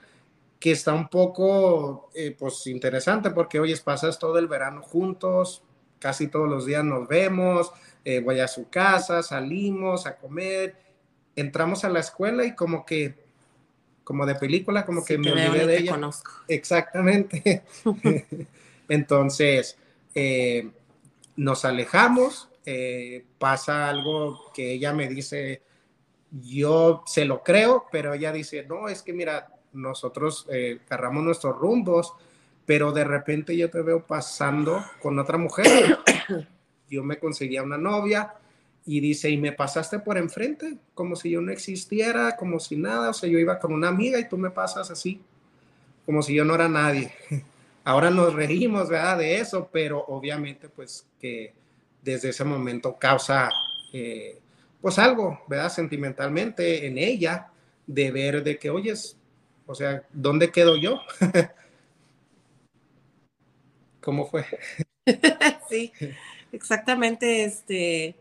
que 0.59 0.73
está 0.73 0.93
un 0.93 1.09
poco, 1.09 2.11
eh, 2.13 2.35
pues, 2.37 2.67
interesante, 2.67 3.31
porque, 3.31 3.61
oye, 3.61 3.77
pasas 3.77 4.19
todo 4.19 4.37
el 4.39 4.49
verano 4.49 4.83
juntos, 4.83 5.63
casi 6.01 6.27
todos 6.27 6.49
los 6.49 6.67
días 6.67 6.85
nos 6.85 7.07
vemos, 7.07 7.71
eh, 8.05 8.19
voy 8.19 8.41
a 8.41 8.49
su 8.49 8.69
casa, 8.69 9.23
salimos 9.23 10.07
a 10.07 10.17
comer, 10.17 10.75
entramos 11.37 11.85
a 11.85 11.89
la 11.89 12.01
escuela 12.01 12.45
y 12.45 12.57
como 12.57 12.85
que 12.85 13.23
como 14.03 14.27
de 14.27 14.35
película, 14.35 14.85
como 14.85 15.03
que 15.05 15.17
me 15.17 15.33
olvidé 15.33 15.67
de 15.67 15.79
ella. 15.79 15.93
Conozco. 15.93 16.33
Exactamente. 16.49 17.63
Entonces, 18.89 19.79
eh, 20.15 20.71
nos 21.37 21.65
alejamos, 21.65 22.49
eh, 22.67 23.25
pasa 23.39 23.89
algo 23.89 24.53
que 24.53 24.73
ella 24.73 24.93
me 24.93 25.09
dice, 25.09 25.63
yo 26.31 27.03
se 27.07 27.25
lo 27.25 27.43
creo, 27.43 27.87
pero 27.91 28.15
ella 28.15 28.33
dice, 28.33 28.65
no, 28.67 28.89
es 28.89 29.03
que 29.03 29.13
mira, 29.13 29.53
nosotros 29.73 30.47
eh, 30.51 30.81
nuestros 31.13 31.57
rumbos, 31.57 32.15
pero 32.67 32.93
de 32.93 33.05
repente 33.05 33.57
yo 33.57 33.71
te 33.71 33.83
veo 33.83 34.07
pasando 34.07 34.83
con 35.03 35.19
otra 35.19 35.39
mujer. 35.39 35.99
yo 36.89 37.03
me 37.03 37.19
conseguía 37.19 37.63
una 37.63 37.79
novia, 37.79 38.35
y 38.87 39.01
dice, 39.01 39.31
y 39.31 39.39
me 39.39 39.53
pasaste 39.53 39.99
por 39.99 40.19
enfrente, 40.19 40.77
como 40.93 41.17
si 41.17 41.31
yo 41.31 41.41
no 41.41 41.51
existiera, 41.53 42.37
como 42.37 42.61
si 42.61 42.77
nada, 42.77 43.11
o 43.11 43.15
sea, 43.15 43.29
yo 43.29 43.39
iba 43.39 43.59
con 43.59 43.73
una 43.73 43.89
amiga 43.89 44.19
y 44.19 44.29
tú 44.29 44.37
me 44.37 44.51
pasas 44.51 44.91
así, 44.91 45.23
como 46.05 46.23
si 46.23 46.35
yo 46.35 46.45
no 46.45 46.55
era 46.55 46.69
nadie. 46.69 47.13
Ahora 47.85 48.11
nos 48.11 48.33
reímos, 48.33 48.89
¿verdad? 48.89 49.19
De 49.19 49.37
eso, 49.37 49.69
pero 49.71 50.05
obviamente 50.09 50.69
pues 50.69 51.07
que 51.21 51.53
desde 52.03 52.31
ese 52.31 52.45
momento 52.45 52.97
causa 52.99 53.51
eh, 53.93 54.41
pues 54.81 54.99
algo, 54.99 55.41
¿verdad? 55.49 55.71
Sentimentalmente 55.71 56.87
en 56.87 56.99
ella, 56.99 57.49
de 57.87 58.11
ver 58.11 58.43
de 58.43 58.59
que, 58.59 58.71
oyes, 58.71 59.17
o 59.67 59.75
sea, 59.75 60.03
¿dónde 60.13 60.51
quedo 60.51 60.77
yo? 60.77 61.01
¿Cómo 64.01 64.27
fue? 64.27 64.45
sí, 65.71 65.93
exactamente, 66.53 67.45
este, 67.45 68.15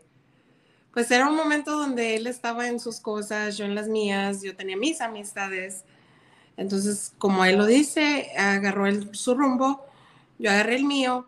pues 0.92 1.10
era 1.10 1.28
un 1.28 1.36
momento 1.36 1.72
donde 1.72 2.16
él 2.16 2.26
estaba 2.26 2.68
en 2.68 2.80
sus 2.80 3.00
cosas, 3.00 3.58
yo 3.58 3.64
en 3.64 3.74
las 3.74 3.88
mías, 3.88 4.42
yo 4.42 4.56
tenía 4.56 4.76
mis 4.76 5.00
amistades. 5.00 5.84
Entonces, 6.56 7.12
como 7.18 7.44
él 7.44 7.56
lo 7.56 7.66
dice, 7.66 8.30
agarró 8.36 8.86
su 9.12 9.34
rumbo, 9.34 9.84
yo 10.38 10.50
agarré 10.50 10.76
el 10.76 10.84
mío 10.84 11.26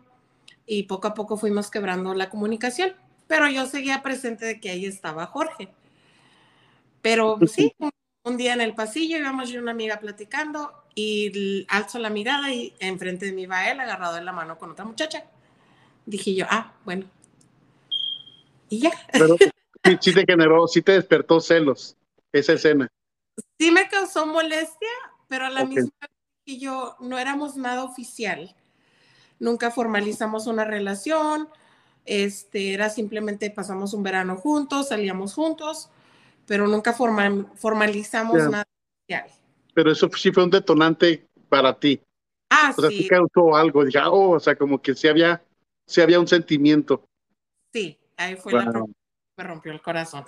y 0.65 0.83
poco 0.83 1.07
a 1.07 1.13
poco 1.13 1.37
fuimos 1.37 1.69
quebrando 1.69 2.13
la 2.13 2.29
comunicación. 2.29 2.93
Pero 3.27 3.49
yo 3.49 3.65
seguía 3.65 4.01
presente 4.01 4.45
de 4.45 4.59
que 4.59 4.69
ahí 4.69 4.85
estaba 4.85 5.25
Jorge. 5.27 5.69
Pero 7.01 7.37
sí, 7.47 7.73
un, 8.23 8.37
día 8.37 8.53
en 8.53 8.61
el 8.61 8.73
pasillo 8.73 9.17
íbamos 9.17 9.49
yo 9.49 9.55
y 9.55 9.61
una 9.61 9.71
amiga 9.71 9.99
platicando 9.99 10.73
y 10.95 11.65
alzo 11.69 11.99
la 11.99 12.09
mirada 12.09 12.51
y 12.51 12.73
enfrente 12.79 13.27
de 13.27 13.31
mí 13.31 13.45
va 13.45 13.69
él 13.69 13.79
agarrado 13.79 14.17
en 14.17 14.25
la 14.25 14.33
mano 14.33 14.57
con 14.57 14.71
otra 14.71 14.83
muchacha. 14.83 15.25
Dije 16.05 16.33
yo, 16.33 16.45
ah, 16.49 16.73
bueno. 16.83 17.05
Y 18.69 18.79
ya. 18.79 18.91
sí, 20.01 20.13
te 20.13 20.25
generó, 20.25 20.67
sí 20.67 20.81
te 20.81 20.93
despertó 20.93 21.39
celos 21.39 21.95
esa 22.31 22.53
escena. 22.53 22.87
Sí 23.59 23.71
me 23.71 23.87
causó 23.87 24.25
molestia, 24.25 24.89
pero 25.27 25.45
a 25.45 25.49
la 25.49 25.65
misma 25.65 25.91
vez 26.01 26.11
que 26.45 26.57
yo 26.57 26.95
no 26.99 27.17
éramos 27.17 27.57
nada 27.57 27.83
oficial. 27.83 28.55
Nunca 29.39 29.69
formalizamos 29.69 30.47
una 30.47 30.65
relación, 30.65 31.47
este, 32.05 32.73
era 32.73 32.89
simplemente 32.89 33.51
pasamos 33.51 33.93
un 33.93 34.03
verano 34.03 34.37
juntos, 34.37 34.89
salíamos 34.89 35.33
juntos, 35.33 35.89
pero 36.45 36.67
nunca 36.67 36.93
formalizamos 36.93 38.49
nada 38.49 38.65
oficial. 39.03 39.29
Pero 39.73 39.91
eso 39.91 40.09
sí 40.17 40.31
fue 40.31 40.45
un 40.45 40.49
detonante 40.49 41.27
para 41.49 41.77
ti. 41.77 42.01
Ah, 42.49 42.73
o 42.75 42.81
sea, 42.81 42.89
sí. 42.89 43.07
causó 43.07 43.55
algo, 43.55 43.85
ya, 43.87 44.09
oh, 44.09 44.31
o 44.31 44.39
sea, 44.39 44.55
como 44.55 44.81
que 44.81 44.95
sí 44.95 45.07
había, 45.07 45.43
sí 45.85 46.01
había 46.01 46.19
un 46.19 46.27
sentimiento. 46.27 47.03
Sí, 47.73 47.99
ahí 48.15 48.35
fue 48.37 48.53
la 48.53 48.65
me 49.37 49.43
rompió 49.43 49.71
el 49.71 49.81
corazón. 49.81 50.25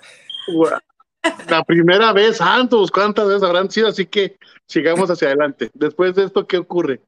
La 1.48 1.64
primera 1.64 2.12
vez, 2.12 2.38
santos, 2.38 2.90
¿cuántas 2.90 3.26
veces 3.26 3.42
habrán 3.42 3.70
sido? 3.70 3.88
Así 3.88 4.06
que 4.06 4.38
sigamos 4.66 5.10
hacia 5.10 5.28
adelante. 5.28 5.70
Después 5.74 6.14
de 6.14 6.24
esto, 6.24 6.46
¿qué 6.46 6.58
ocurre? 6.58 7.00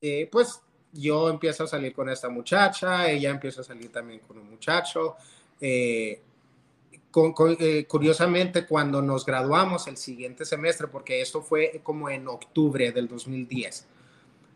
Eh, 0.00 0.28
pues 0.30 0.60
yo 0.92 1.28
empiezo 1.28 1.64
a 1.64 1.66
salir 1.66 1.92
con 1.92 2.08
esta 2.08 2.28
muchacha, 2.28 3.08
ella 3.08 3.30
empieza 3.30 3.60
a 3.60 3.64
salir 3.64 3.92
también 3.92 4.20
con 4.20 4.38
un 4.38 4.50
muchacho. 4.50 5.16
Eh, 5.60 6.20
eh, 7.60 7.84
curiosamente, 7.86 8.66
cuando 8.66 9.02
nos 9.02 9.26
graduamos 9.26 9.86
el 9.86 9.96
siguiente 9.96 10.44
semestre, 10.44 10.88
porque 10.88 11.20
esto 11.20 11.42
fue 11.42 11.80
como 11.82 12.08
en 12.08 12.26
octubre 12.26 12.92
del 12.92 13.06
2010, 13.06 13.86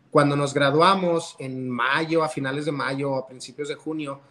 cuando 0.09 0.35
nos 0.35 0.53
graduamos 0.53 1.35
en 1.39 1.69
mayo, 1.69 2.23
a 2.23 2.29
finales 2.29 2.65
de 2.65 2.71
mayo, 2.71 3.15
a 3.15 3.27
principios 3.27 3.67
de 3.67 3.75
junio, 3.75 4.21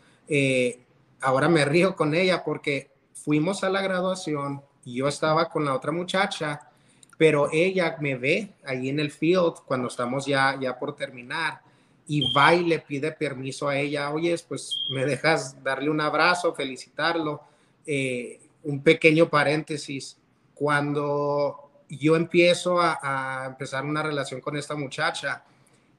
ahora 1.20 1.48
me 1.48 1.64
río 1.66 1.94
con 1.94 2.14
ella 2.14 2.42
porque 2.42 2.90
fuimos 3.12 3.62
a 3.62 3.68
la 3.68 3.82
graduación, 3.82 4.62
y 4.84 4.96
yo 4.96 5.08
estaba 5.08 5.48
con 5.48 5.64
la 5.64 5.74
otra 5.74 5.92
muchacha, 5.92 6.68
pero 7.16 7.48
ella 7.52 7.96
me 8.00 8.16
ve 8.16 8.52
ahí 8.64 8.88
en 8.88 9.00
el 9.00 9.10
field 9.10 9.54
cuando 9.66 9.88
estamos 9.88 10.26
ya, 10.26 10.58
ya 10.60 10.78
por 10.78 10.94
terminar 10.94 11.60
y 12.06 12.32
va 12.34 12.54
y 12.54 12.64
le 12.64 12.80
pide 12.80 13.12
permiso 13.12 13.68
a 13.68 13.78
ella, 13.78 14.10
oye, 14.10 14.36
pues 14.46 14.70
me 14.90 15.06
dejas 15.06 15.62
darle 15.62 15.88
un 15.88 16.00
abrazo, 16.00 16.54
felicitarlo. 16.54 17.40
Eh, 17.86 18.40
un 18.62 18.82
pequeño 18.82 19.28
paréntesis, 19.28 20.18
cuando 20.54 21.70
yo 21.88 22.16
empiezo 22.16 22.80
a, 22.80 22.98
a, 23.02 23.46
empezar 23.46 23.84
una 23.84 24.02
relación 24.02 24.40
con 24.40 24.56
esta 24.56 24.74
muchacha, 24.74 25.44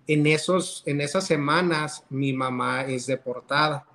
en, 0.08 0.28
esos, 0.28 0.84
en 0.86 1.02
esas 1.02 1.26
semanas 1.26 2.04
mi 2.10 2.34
mamá 2.34 2.84
es 2.84 3.08
deportada 3.08 3.86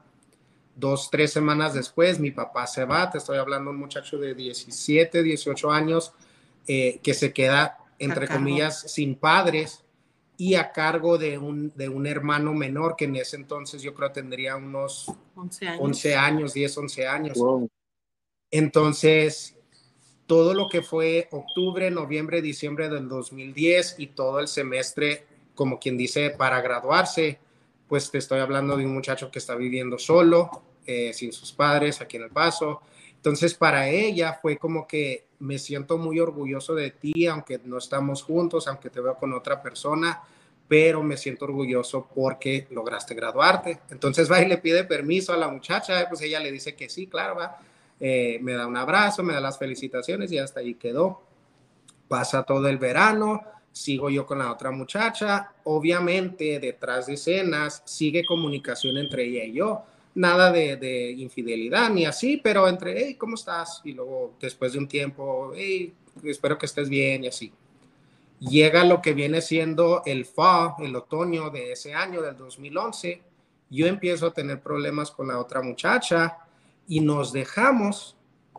dos, 0.81 1.11
tres 1.11 1.33
semanas 1.33 1.75
después, 1.75 2.19
mi 2.19 2.31
papá 2.31 2.67
se 2.67 2.85
va, 2.85 3.11
te 3.11 3.19
estoy 3.19 3.39
hablando 3.39 3.71
de 3.71 3.77
un 3.77 3.81
muchacho 3.81 4.19
de 4.19 4.35
17, 4.35 5.23
18 5.23 5.71
años, 5.71 6.13
eh, 6.67 6.99
que 7.03 7.15
se 7.15 7.33
queda, 7.33 7.79
entre 7.99 8.27
comillas, 8.27 8.91
sin 8.91 9.15
padres 9.15 9.85
y 10.37 10.55
a 10.55 10.73
cargo 10.73 11.19
de 11.19 11.37
un, 11.37 11.71
de 11.77 11.91
un 11.91 12.07
hermano 12.07 12.55
menor 12.55 12.97
que 12.97 13.05
en 13.05 13.17
ese 13.17 13.37
entonces 13.37 13.83
yo 13.83 13.93
creo 13.93 14.11
tendría 14.11 14.57
unos 14.57 15.13
11 15.37 15.69
años, 15.69 15.81
11 15.83 16.17
años 16.17 16.55
10, 16.55 16.79
11 16.79 17.07
años. 17.07 17.39
Entonces, 18.51 19.57
todo 20.27 20.55
lo 20.55 20.69
que 20.69 20.81
fue 20.81 21.29
octubre, 21.31 21.91
noviembre, 21.91 22.41
diciembre 22.41 22.89
del 22.89 23.09
2010 23.09 23.97
y 23.99 24.07
todo 24.07 24.41
el 24.41 24.49
semestre, 24.49 25.27
como 25.55 25.79
quien 25.79 25.99
dice, 25.99 26.31
para 26.31 26.61
graduarse, 26.63 27.39
pues 27.87 28.11
te 28.11 28.19
estoy 28.19 28.41
hablando 28.41 28.77
de 28.77 28.87
un 28.87 28.95
muchacho 28.95 29.31
que 29.31 29.41
está 29.41 29.57
viviendo 29.57 29.99
solo, 29.99 30.63
eh, 30.91 31.13
sin 31.13 31.33
sus 31.33 31.53
padres 31.53 32.01
aquí 32.01 32.17
en 32.17 32.25
El 32.25 32.31
Paso. 32.31 32.83
Entonces, 33.15 33.55
para 33.55 33.89
ella 33.89 34.39
fue 34.43 34.57
como 34.57 34.89
que 34.89 35.27
me 35.39 35.57
siento 35.57 35.99
muy 35.99 36.19
orgulloso 36.19 36.75
de 36.75 36.91
ti, 36.91 37.29
aunque 37.29 37.61
no 37.65 37.79
estamos 37.79 38.25
juntos, 38.25 38.67
aunque 38.67 38.91
te 38.91 39.01
veo 39.01 39.15
con 39.15 39.33
otra 39.33 39.63
persona, 39.63 40.21
pero 40.67 41.01
me 41.05 41.17
siento 41.17 41.45
orgulloso 41.45 42.09
porque 42.13 42.67
lograste 42.71 43.15
graduarte. 43.15 43.79
Entonces 43.91 44.29
va 44.29 44.43
y 44.43 44.49
le 44.49 44.59
pide 44.59 44.83
permiso 44.83 45.33
a 45.33 45.37
la 45.37 45.47
muchacha, 45.47 46.09
pues 46.09 46.23
ella 46.23 46.41
le 46.41 46.51
dice 46.51 46.75
que 46.75 46.89
sí, 46.89 47.07
claro, 47.07 47.37
va. 47.37 47.59
Eh, 48.01 48.41
me 48.43 48.55
da 48.55 48.67
un 48.67 48.77
abrazo, 48.77 49.23
me 49.23 49.33
da 49.33 49.41
las 49.41 49.59
felicitaciones 49.59 50.33
y 50.33 50.39
hasta 50.39 50.59
ahí 50.59 50.75
quedó. 50.75 51.23
Pasa 52.09 52.43
todo 52.43 52.67
el 52.67 52.79
verano, 52.79 53.43
sigo 53.71 54.11
yo 54.11 54.27
con 54.27 54.41
la 54.41 54.51
otra 54.51 54.73
muchacha. 54.73 55.53
Obviamente, 55.65 56.59
detrás 56.59 57.07
de 57.07 57.15
escenas, 57.15 57.83
sigue 57.85 58.25
comunicación 58.25 58.97
entre 58.97 59.27
ella 59.27 59.45
y 59.45 59.53
yo 59.53 59.85
nada 60.15 60.51
de, 60.53 61.15
infidelidad 61.17 61.91
ni 61.91 62.05
así, 62.05 62.37
pero 62.37 62.69
entre, 62.69 62.95
hey, 62.97 63.15
¿cómo 63.15 63.35
estás? 63.35 63.81
Y 63.85 63.93
luego 63.93 64.35
después 64.41 64.73
de 64.73 64.79
un 64.79 64.89
tiempo, 64.89 65.53
hey, 65.55 65.93
espero 66.25 66.59
que 66.59 66.67
estés 66.67 66.89
bien 66.89 67.25
y 67.25 67.29
así. 67.29 67.53
Llega 68.41 68.85
lo 68.85 69.03
que 69.03 69.13
viene 69.13 69.43
siendo 69.43 70.03
el 70.07 70.25
fall, 70.25 70.75
el 70.79 70.97
otoño 70.97 71.51
de 71.51 71.73
ese 71.73 71.95
año, 71.95 72.23
del 72.23 72.37
2011. 72.37 73.23
Yo 73.69 73.87
empiezo 73.87 74.27
a 74.27 74.33
tener 74.33 74.61
problemas 74.61 75.11
con 75.11 75.29
la 75.29 75.39
otra 75.39 75.61
muchacha 75.63 76.39
y 76.89 77.01
nos 77.01 77.33
dejamos 77.33 78.17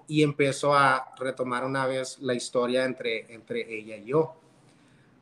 y 0.07 0.23
empezó 0.23 0.75
a 0.75 1.13
retomar 1.17 1.65
una 1.65 1.87
vez 1.87 2.19
la 2.19 2.33
historia 2.33 2.85
entre, 2.85 3.33
entre 3.33 3.73
ella 3.73 3.97
y 3.97 4.05
yo. 4.05 4.40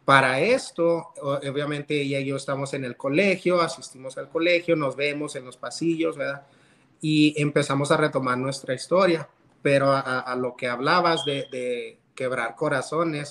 Para 0.09 0.39
esto, 0.41 1.13
obviamente 1.21 2.01
ella 2.01 2.19
y 2.19 2.25
yo 2.25 2.37
estamos 2.37 2.73
en 2.73 2.83
el 2.83 2.97
colegio, 2.97 3.61
asistimos 3.61 4.17
al 4.17 4.27
colegio, 4.27 4.75
nos 4.75 4.95
vemos 4.95 5.35
en 5.35 5.45
los 5.45 5.55
pasillos, 5.55 6.17
¿verdad? 6.17 6.47
Y 6.99 7.39
empezamos 7.39 7.91
a 7.91 7.97
retomar 7.97 8.35
nuestra 8.35 8.73
historia. 8.73 9.29
Pero 9.61 9.91
a, 9.91 10.35
lo 10.35 10.55
que 10.55 10.67
hablabas 10.67 11.25
de, 11.25 11.99
quebrar 12.15 12.55
corazones, 12.55 13.29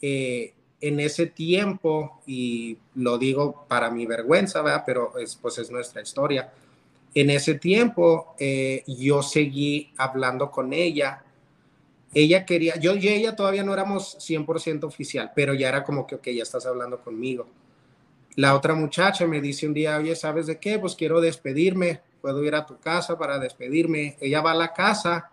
eh, 0.00 0.54
en 0.80 1.00
ese 1.00 1.26
tiempo, 1.26 2.22
y 2.26 2.78
lo 2.94 3.18
digo 3.18 3.66
para 3.68 3.90
mi 3.90 4.06
vergüenza, 4.06 4.62
¿verdad? 4.62 4.84
Pero 4.86 5.18
es, 5.18 5.36
pues 5.36 5.58
es 5.58 5.70
nuestra 5.70 6.00
historia. 6.00 6.50
En 7.14 7.28
ese 7.28 7.56
tiempo, 7.56 8.34
eh, 8.38 8.84
yo 8.86 9.22
seguí 9.22 9.92
hablando 9.98 10.50
con 10.50 10.72
ella 10.72 11.25
ella 12.16 12.46
quería, 12.46 12.76
yo 12.76 12.96
y 12.96 13.08
ella 13.08 13.36
todavía 13.36 13.62
no 13.62 13.74
éramos 13.74 14.16
100% 14.18 14.84
oficial, 14.84 15.32
pero 15.36 15.52
ya 15.52 15.68
era 15.68 15.84
como 15.84 16.06
que, 16.06 16.14
ok, 16.14 16.28
ya 16.28 16.44
estás 16.44 16.64
hablando 16.64 16.98
conmigo. 17.02 17.46
La 18.36 18.54
otra 18.54 18.74
muchacha 18.74 19.26
me 19.26 19.42
dice 19.42 19.66
un 19.66 19.74
día, 19.74 19.98
oye, 19.98 20.16
¿sabes 20.16 20.46
de 20.46 20.58
qué? 20.58 20.78
Pues 20.78 20.94
quiero 20.94 21.20
despedirme, 21.20 22.00
puedo 22.22 22.42
ir 22.42 22.54
a 22.54 22.64
tu 22.64 22.78
casa 22.78 23.18
para 23.18 23.38
despedirme. 23.38 24.16
Ella 24.18 24.40
va 24.40 24.52
a 24.52 24.54
la 24.54 24.72
casa, 24.72 25.30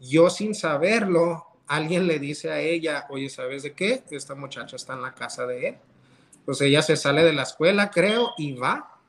yo 0.00 0.28
sin 0.28 0.54
saberlo, 0.54 1.46
alguien 1.66 2.06
le 2.06 2.18
dice 2.18 2.50
a 2.50 2.60
ella, 2.60 3.06
oye, 3.08 3.30
¿sabes 3.30 3.62
de 3.62 3.72
qué? 3.72 4.02
Esta 4.10 4.34
muchacha 4.34 4.76
está 4.76 4.92
en 4.92 5.00
la 5.00 5.14
casa 5.14 5.46
de 5.46 5.68
él. 5.68 5.76
Pues 6.44 6.60
ella 6.60 6.82
se 6.82 6.96
sale 6.98 7.24
de 7.24 7.32
la 7.32 7.44
escuela, 7.44 7.90
creo, 7.90 8.34
y 8.36 8.52
va. 8.52 9.00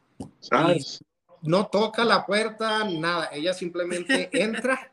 no 1.41 1.67
toca 1.67 2.05
la 2.05 2.25
puerta, 2.25 2.85
nada. 2.85 3.29
Ella 3.33 3.53
simplemente 3.53 4.29
entra 4.41 4.89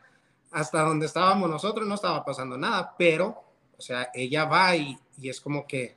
hasta 0.53 0.83
donde 0.83 1.07
estábamos 1.07 1.51
nosotros 1.51 1.87
no 1.87 1.95
estaba 1.95 2.25
pasando 2.25 2.57
nada, 2.57 2.95
pero, 2.97 3.43
o 3.77 3.83
sea, 3.83 4.11
ella 4.15 4.45
va 4.45 4.77
y, 4.77 4.99
y 5.21 5.29
es 5.29 5.41
como 5.41 5.67
que, 5.67 5.95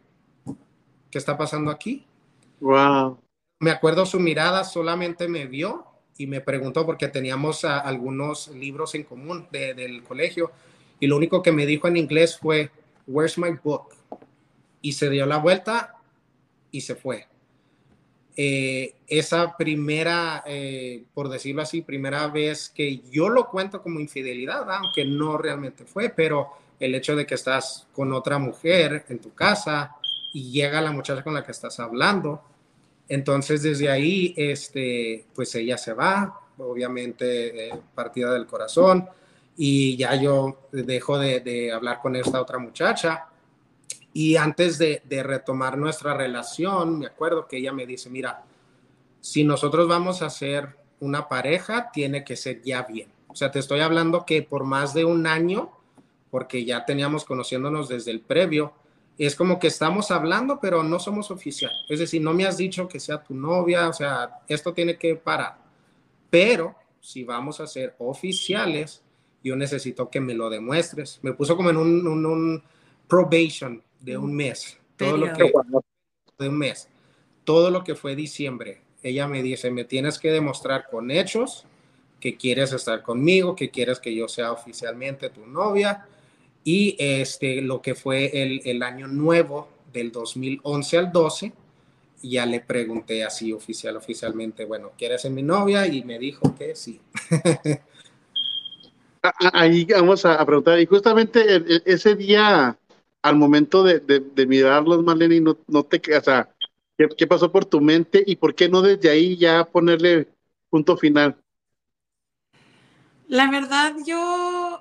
¿qué 1.10 1.18
está 1.18 1.38
pasando 1.38 1.72
aquí? 1.72 2.06
Wow. 2.60 3.20
Me 3.60 3.72
acuerdo 3.72 4.06
su 4.06 4.20
mirada, 4.20 4.64
solamente 4.64 5.28
me 5.28 5.46
vio 5.46 5.86
y 6.18 6.28
me 6.28 6.42
preguntó 6.42 6.86
porque 6.86 7.08
teníamos 7.08 7.64
algunos 7.66 8.50
libros 8.50 8.96
en 8.96 9.04
común 9.04 9.48
del 9.52 10.04
colegio 10.04 10.52
y 11.00 11.08
lo 11.08 11.16
único 11.16 11.42
que 11.42 11.52
me 11.52 11.66
dijo 11.66 11.88
en 11.88 11.98
inglés 11.98 12.38
fue, 12.38 12.72
Where's 13.08 13.38
my 13.38 13.52
book? 13.64 13.96
Y 14.82 14.94
se 14.94 15.10
dio 15.10 15.26
la 15.26 15.38
vuelta 15.38 15.96
y 16.72 16.82
se 16.82 16.96
fue. 16.96 17.28
Eh, 18.42 18.96
esa 19.06 19.58
primera, 19.58 20.46
eh, 20.48 21.04
por 21.14 21.28
decirlo 21.28 21.62
así, 21.62 21.82
primera 21.82 22.26
vez 22.28 22.70
que 22.70 23.00
yo 23.12 23.28
lo 23.28 23.50
cuento 23.50 23.82
como 23.82 24.00
infidelidad, 24.00 24.66
aunque 24.72 25.04
no 25.04 25.38
realmente 25.38 25.84
fue, 25.84 26.08
pero 26.08 26.48
el 26.80 26.96
hecho 26.96 27.18
de 27.18 27.26
que 27.26 27.36
estás 27.36 27.90
con 27.92 28.14
otra 28.14 28.40
mujer 28.40 29.04
en 29.10 29.20
tu 29.20 29.34
casa 29.34 29.98
y 30.34 30.52
llega 30.52 30.80
la 30.80 30.94
muchacha 30.94 31.22
con 31.22 31.34
la 31.34 31.44
que 31.44 31.52
estás 31.52 31.82
hablando, 31.82 32.42
entonces 33.10 33.62
desde 33.62 33.90
ahí, 33.90 34.34
este, 34.38 35.26
pues 35.36 35.54
ella 35.56 35.78
se 35.78 35.92
va, 35.92 36.40
obviamente 36.60 37.68
eh, 37.68 37.72
partida 37.94 38.32
del 38.32 38.46
corazón, 38.46 39.06
y 39.58 39.98
ya 39.98 40.16
yo 40.16 40.70
dejo 40.72 41.20
de, 41.20 41.42
de 41.42 41.74
hablar 41.74 42.00
con 42.02 42.16
esta 42.16 42.40
otra 42.42 42.58
muchacha 42.58 43.29
y 44.20 44.36
antes 44.36 44.78
de, 44.78 45.02
retomar 45.24 45.78
nuestra 45.78 46.14
relación, 46.14 47.00
me 47.00 47.06
acuerdo 47.06 47.48
que 47.48 47.56
ella 47.56 47.72
me 47.72 47.86
dice, 47.86 48.10
mira, 48.10 48.44
si 49.22 49.46
nosotros 49.46 49.88
vamos 49.88 50.22
a 50.22 50.30
ser 50.30 50.76
una 51.00 51.30
pareja, 51.30 51.90
tiene 51.94 52.26
que 52.26 52.36
ser 52.36 52.62
ya 52.62 52.82
bien. 52.82 53.10
O 53.30 53.36
sea, 53.38 53.50
te 53.50 53.60
estoy 53.60 53.80
hablando 53.80 54.26
que 54.26 54.42
por 54.42 54.66
más 54.66 54.94
de 54.94 55.06
un 55.06 55.26
año, 55.26 55.72
porque 56.32 56.66
ya 56.66 56.84
teníamos 56.84 57.24
conociéndonos 57.24 57.88
desde 57.88 58.12
el 58.12 58.20
previo, 58.20 58.74
es 59.18 59.38
como 59.38 59.58
que 59.58 59.68
estamos 59.68 60.12
hablando, 60.12 60.60
pero 60.60 60.84
no 60.84 61.00
somos 61.00 61.32
oficial. 61.32 61.72
Es 61.88 62.00
decir, 62.00 62.22
no 62.22 62.34
me 62.34 62.46
has 62.46 62.58
dicho 62.58 62.90
que 62.90 63.00
sea 63.00 63.24
tu 63.24 63.34
novia, 63.34 63.88
o 63.88 63.94
sea, 63.94 64.42
esto 64.50 64.74
tiene 64.74 64.98
que 64.98 65.16
parar. 65.16 65.60
Pero 66.30 66.76
si 67.00 67.24
vamos 67.24 67.62
a 67.62 67.68
ser 67.68 67.96
oficiales, 68.00 69.02
yo 69.42 69.56
necesito 69.56 70.10
que 70.10 70.20
me 70.20 70.34
lo 70.34 70.50
demuestres. 70.50 71.20
Me 71.22 71.32
puso 71.32 71.56
como 71.56 71.70
en 71.70 71.78
un, 71.78 72.26
un 72.26 72.64
probation, 73.08 73.82
de 74.00 74.18
un 74.18 74.36
mes. 74.36 74.78
Todo 74.98 75.18
lo 75.18 75.34
que, 75.34 75.52
de 76.40 76.50
un 76.50 76.58
mes. 76.58 76.90
Todo 77.44 77.72
lo 77.72 77.84
que 77.84 77.96
fue 77.96 78.16
diciembre. 78.16 78.82
Ella 79.02 79.28
me 79.28 79.42
dice, 79.42 79.72
me 79.72 79.86
tienes 79.86 80.20
que 80.20 80.32
demostrar 80.32 80.88
con 80.90 81.10
hechos 81.12 81.66
que 82.20 82.36
quieres 82.36 82.74
estar 82.74 83.02
conmigo, 83.02 83.56
que 83.56 83.70
quieres 83.70 84.00
que 84.00 84.14
yo 84.14 84.28
sea 84.28 84.52
oficialmente 84.52 85.30
tu 85.30 85.46
novia. 85.46 86.06
Y 86.64 86.96
este, 87.00 87.62
lo 87.62 87.82
que 87.82 87.96
fue 87.96 88.44
el, 88.44 88.62
el 88.66 88.84
año 88.84 89.08
nuevo 89.08 89.70
del 89.94 90.12
2011 90.12 90.98
al 90.98 91.12
12, 91.12 91.54
ya 92.22 92.46
le 92.46 92.60
pregunté 92.60 93.24
así 93.24 93.54
oficial, 93.54 93.96
oficialmente, 93.96 94.66
bueno, 94.66 94.92
¿quieres 94.98 95.22
ser 95.22 95.32
mi 95.32 95.42
novia? 95.42 95.88
Y 95.88 96.04
me 96.04 96.20
dijo 96.20 96.54
que 96.56 96.76
sí. 96.76 97.00
ahí 99.54 99.86
vamos 99.86 100.26
a, 100.26 100.46
preguntar, 100.46 100.80
y 100.80 100.86
justamente 100.86 101.64
ese 101.86 102.16
día, 102.16 102.78
al 103.22 103.36
momento 103.36 103.84
de, 103.84 104.00
de, 104.00 104.46
mirarlos, 104.46 105.04
Marlene, 105.04 105.42
no, 105.42 105.58
no 105.68 105.84
te, 105.84 106.02
o 106.16 106.22
sea, 106.22 106.50
¿qué, 106.98 107.28
pasó 107.28 107.52
por 107.52 107.66
tu 107.66 107.82
mente 107.82 108.24
y 108.26 108.36
por 108.36 108.56
qué 108.56 108.70
no 108.70 108.82
desde 108.82 109.10
ahí 109.10 109.38
ya 109.38 109.66
ponerle 109.66 110.30
punto 110.70 110.98
final? 110.98 111.38
La 113.28 113.52
verdad, 113.52 113.96
yo 114.06 114.80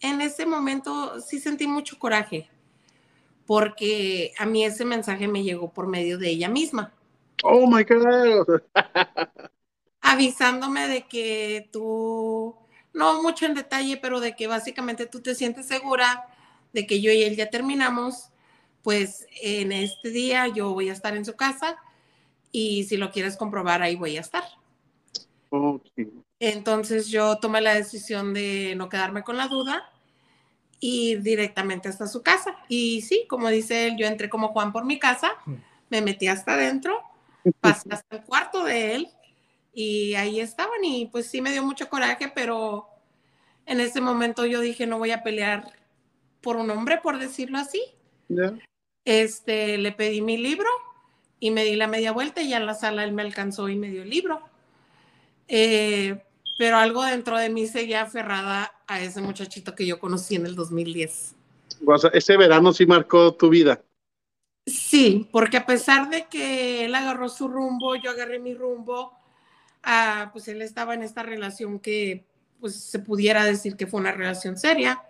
en 0.00 0.20
ese 0.20 0.46
momento 0.46 1.20
sí 1.20 1.40
sentí 1.40 1.66
mucho 1.66 1.98
coraje, 1.98 2.48
porque 3.46 4.32
a 4.38 4.46
mí 4.46 4.64
ese 4.64 4.84
mensaje 4.84 5.26
me 5.26 5.42
llegó 5.42 5.72
por 5.72 5.86
medio 5.86 6.18
de 6.18 6.30
ella 6.30 6.48
misma. 6.48 6.92
Oh 7.42 7.66
my 7.66 7.84
God. 7.84 8.62
Avisándome 10.02 10.86
de 10.86 11.06
que 11.06 11.68
tú, 11.72 12.54
no 12.92 13.22
mucho 13.22 13.46
en 13.46 13.54
detalle, 13.54 13.96
pero 13.96 14.20
de 14.20 14.36
que 14.36 14.46
básicamente 14.46 15.06
tú 15.06 15.20
te 15.20 15.34
sientes 15.34 15.66
segura 15.66 16.26
de 16.72 16.86
que 16.86 17.00
yo 17.00 17.12
y 17.12 17.22
él 17.22 17.36
ya 17.36 17.50
terminamos, 17.50 18.30
pues 18.82 19.26
en 19.42 19.72
este 19.72 20.10
día 20.10 20.48
yo 20.48 20.72
voy 20.72 20.88
a 20.88 20.92
estar 20.92 21.16
en 21.16 21.24
su 21.24 21.36
casa 21.36 21.76
y 22.52 22.84
si 22.84 22.96
lo 22.96 23.10
quieres 23.10 23.36
comprobar, 23.36 23.82
ahí 23.82 23.96
voy 23.96 24.16
a 24.16 24.20
estar. 24.20 24.44
Entonces 26.38 27.08
yo 27.08 27.36
tomé 27.38 27.60
la 27.60 27.74
decisión 27.74 28.32
de 28.32 28.74
no 28.76 28.88
quedarme 28.88 29.22
con 29.22 29.36
la 29.36 29.48
duda 29.48 29.90
ir 30.80 31.22
directamente 31.22 31.88
hasta 31.88 32.06
su 32.06 32.22
casa. 32.22 32.56
Y 32.68 33.02
sí, 33.02 33.26
como 33.28 33.48
dice 33.48 33.86
él, 33.86 33.96
yo 33.98 34.06
entré 34.06 34.30
como 34.30 34.48
Juan 34.48 34.72
por 34.72 34.84
mi 34.84 34.98
casa, 34.98 35.30
me 35.90 36.00
metí 36.00 36.26
hasta 36.26 36.54
adentro, 36.54 37.02
pasé 37.60 37.88
hasta 37.92 38.16
el 38.16 38.24
cuarto 38.24 38.64
de 38.64 38.94
él 38.94 39.08
y 39.72 40.14
ahí 40.14 40.40
estaban 40.40 40.82
y 40.82 41.06
pues 41.06 41.26
sí 41.26 41.40
me 41.40 41.52
dio 41.52 41.62
mucho 41.62 41.88
coraje, 41.88 42.32
pero 42.34 42.88
en 43.66 43.80
ese 43.80 44.00
momento 44.00 44.46
yo 44.46 44.60
dije 44.60 44.86
no 44.86 44.98
voy 44.98 45.12
a 45.12 45.22
pelear 45.22 45.79
por 46.40 46.56
un 46.56 46.70
hombre, 46.70 46.98
por 47.02 47.18
decirlo 47.18 47.58
así. 47.58 47.82
Este, 49.04 49.78
le 49.78 49.92
pedí 49.92 50.20
mi 50.20 50.36
libro 50.36 50.68
y 51.38 51.50
me 51.50 51.64
di 51.64 51.74
la 51.76 51.86
media 51.86 52.12
vuelta 52.12 52.42
y 52.42 52.50
ya 52.50 52.58
en 52.58 52.66
la 52.66 52.74
sala 52.74 53.04
él 53.04 53.12
me 53.12 53.22
alcanzó 53.22 53.68
y 53.68 53.76
me 53.76 53.88
dio 53.88 54.02
el 54.02 54.10
libro. 54.10 54.40
Eh, 55.48 56.22
pero 56.58 56.76
algo 56.76 57.02
dentro 57.04 57.38
de 57.38 57.48
mí 57.48 57.66
seguía 57.66 58.02
aferrada 58.02 58.72
a 58.86 59.00
ese 59.00 59.20
muchachito 59.20 59.74
que 59.74 59.86
yo 59.86 59.98
conocí 59.98 60.36
en 60.36 60.46
el 60.46 60.54
2010. 60.54 61.34
O 61.86 61.98
sea, 61.98 62.10
ese 62.12 62.36
verano 62.36 62.72
sí 62.72 62.86
marcó 62.86 63.34
tu 63.34 63.48
vida. 63.48 63.82
Sí, 64.66 65.28
porque 65.32 65.56
a 65.56 65.66
pesar 65.66 66.10
de 66.10 66.26
que 66.26 66.84
él 66.84 66.94
agarró 66.94 67.28
su 67.28 67.48
rumbo, 67.48 67.96
yo 67.96 68.10
agarré 68.10 68.38
mi 68.38 68.54
rumbo, 68.54 69.12
ah, 69.82 70.30
pues 70.32 70.48
él 70.48 70.60
estaba 70.62 70.94
en 70.94 71.02
esta 71.02 71.22
relación 71.22 71.80
que 71.80 72.26
pues 72.60 72.76
se 72.76 72.98
pudiera 72.98 73.44
decir 73.44 73.76
que 73.76 73.86
fue 73.86 74.00
una 74.00 74.12
relación 74.12 74.58
seria. 74.58 75.02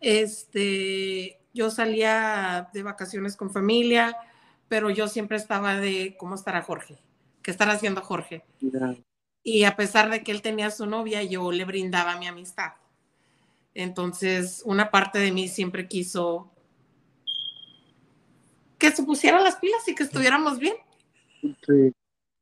Este, 0.00 1.40
yo 1.52 1.70
salía 1.70 2.70
de 2.72 2.82
vacaciones 2.82 3.36
con 3.36 3.50
familia, 3.50 4.16
pero 4.68 4.90
yo 4.90 5.08
siempre 5.08 5.36
estaba 5.36 5.76
de 5.76 6.16
cómo 6.18 6.34
estará 6.34 6.62
Jorge, 6.62 6.98
qué 7.42 7.50
estará 7.50 7.72
haciendo 7.72 8.00
Jorge. 8.00 8.44
Y 9.42 9.64
a 9.64 9.76
pesar 9.76 10.10
de 10.10 10.22
que 10.22 10.32
él 10.32 10.42
tenía 10.42 10.70
su 10.70 10.86
novia, 10.86 11.22
yo 11.22 11.52
le 11.52 11.64
brindaba 11.64 12.18
mi 12.18 12.26
amistad. 12.26 12.72
Entonces, 13.74 14.62
una 14.64 14.90
parte 14.90 15.18
de 15.18 15.32
mí 15.32 15.48
siempre 15.48 15.88
quiso 15.88 16.50
que 18.78 18.90
se 18.90 19.02
pusieran 19.02 19.44
las 19.44 19.56
pilas 19.56 19.86
y 19.86 19.94
que 19.94 20.02
estuviéramos 20.02 20.58
bien. 20.58 20.74
Sí. 21.42 21.92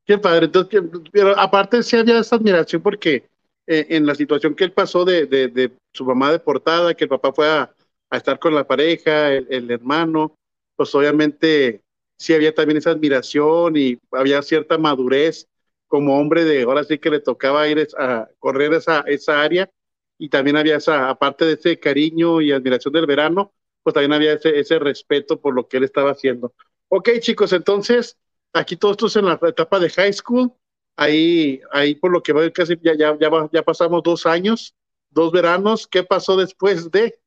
Qué 0.08 0.16
padre. 0.16 0.46
Entonces, 0.46 0.80
pero 1.12 1.38
aparte 1.38 1.82
sí 1.82 1.96
había 1.96 2.18
esa 2.18 2.36
admiración 2.36 2.80
porque 2.80 3.28
eh, 3.70 3.86
en 3.90 4.06
la 4.06 4.14
situación 4.14 4.54
que 4.54 4.64
él 4.64 4.72
pasó 4.72 5.04
de, 5.04 5.70
su 5.92 6.06
mamá 6.06 6.32
deportada, 6.32 6.94
que 6.94 7.04
el 7.04 7.10
papá 7.10 7.34
fue 7.34 7.50
a, 7.50 7.70
estar 8.10 8.38
con 8.38 8.54
la 8.54 8.66
pareja, 8.66 9.34
el, 9.34 9.70
hermano, 9.70 10.34
pues 10.74 10.94
obviamente 10.94 11.82
sí 12.18 12.32
había 12.32 12.54
también 12.54 12.78
esa 12.78 12.92
admiración 12.92 13.76
y 13.76 13.98
había 14.12 14.40
cierta 14.40 14.78
madurez 14.78 15.46
como 15.86 16.18
hombre 16.18 16.44
de, 16.44 16.62
ahora 16.62 16.82
sí 16.82 16.98
que 16.98 17.10
le 17.10 17.20
tocaba 17.20 17.68
ir 17.68 17.86
a 17.98 18.26
correr 18.38 18.72
esa, 18.72 19.04
área 19.42 19.70
y 20.16 20.30
también 20.30 20.56
había 20.56 20.76
esa, 20.76 21.10
aparte 21.10 21.44
de 21.44 21.52
ese 21.52 21.78
cariño 21.78 22.40
y 22.40 22.52
admiración 22.52 22.94
del 22.94 23.04
verano, 23.04 23.52
pues 23.82 23.92
también 23.92 24.14
había 24.14 24.32
ese, 24.32 24.78
respeto 24.78 25.42
por 25.42 25.54
lo 25.54 25.68
que 25.68 25.76
él 25.76 25.84
estaba 25.84 26.12
haciendo. 26.12 26.54
Ok, 26.88 27.10
chicos, 27.20 27.52
entonces, 27.52 28.16
aquí 28.54 28.76
todos 28.76 28.92
estos 28.92 29.16
en 29.16 29.26
la 29.26 29.38
etapa 29.42 29.78
de 29.78 29.90
high 29.90 30.14
school, 30.14 30.54
ahí, 30.98 31.60
ahí 31.70 31.94
por 31.94 32.10
lo 32.10 32.22
que 32.22 32.32
veo 32.32 32.52
casi 32.52 32.76
ya, 32.82 32.92
ya, 32.94 33.16
ya, 33.52 33.62
pasamos 33.62 34.02
dos 34.02 34.26
años, 34.26 34.74
dos 35.10 35.32
veranos, 35.32 35.86
¿qué 35.86 36.02
pasó 36.02 36.36
después 36.36 36.90
de? 36.90 37.18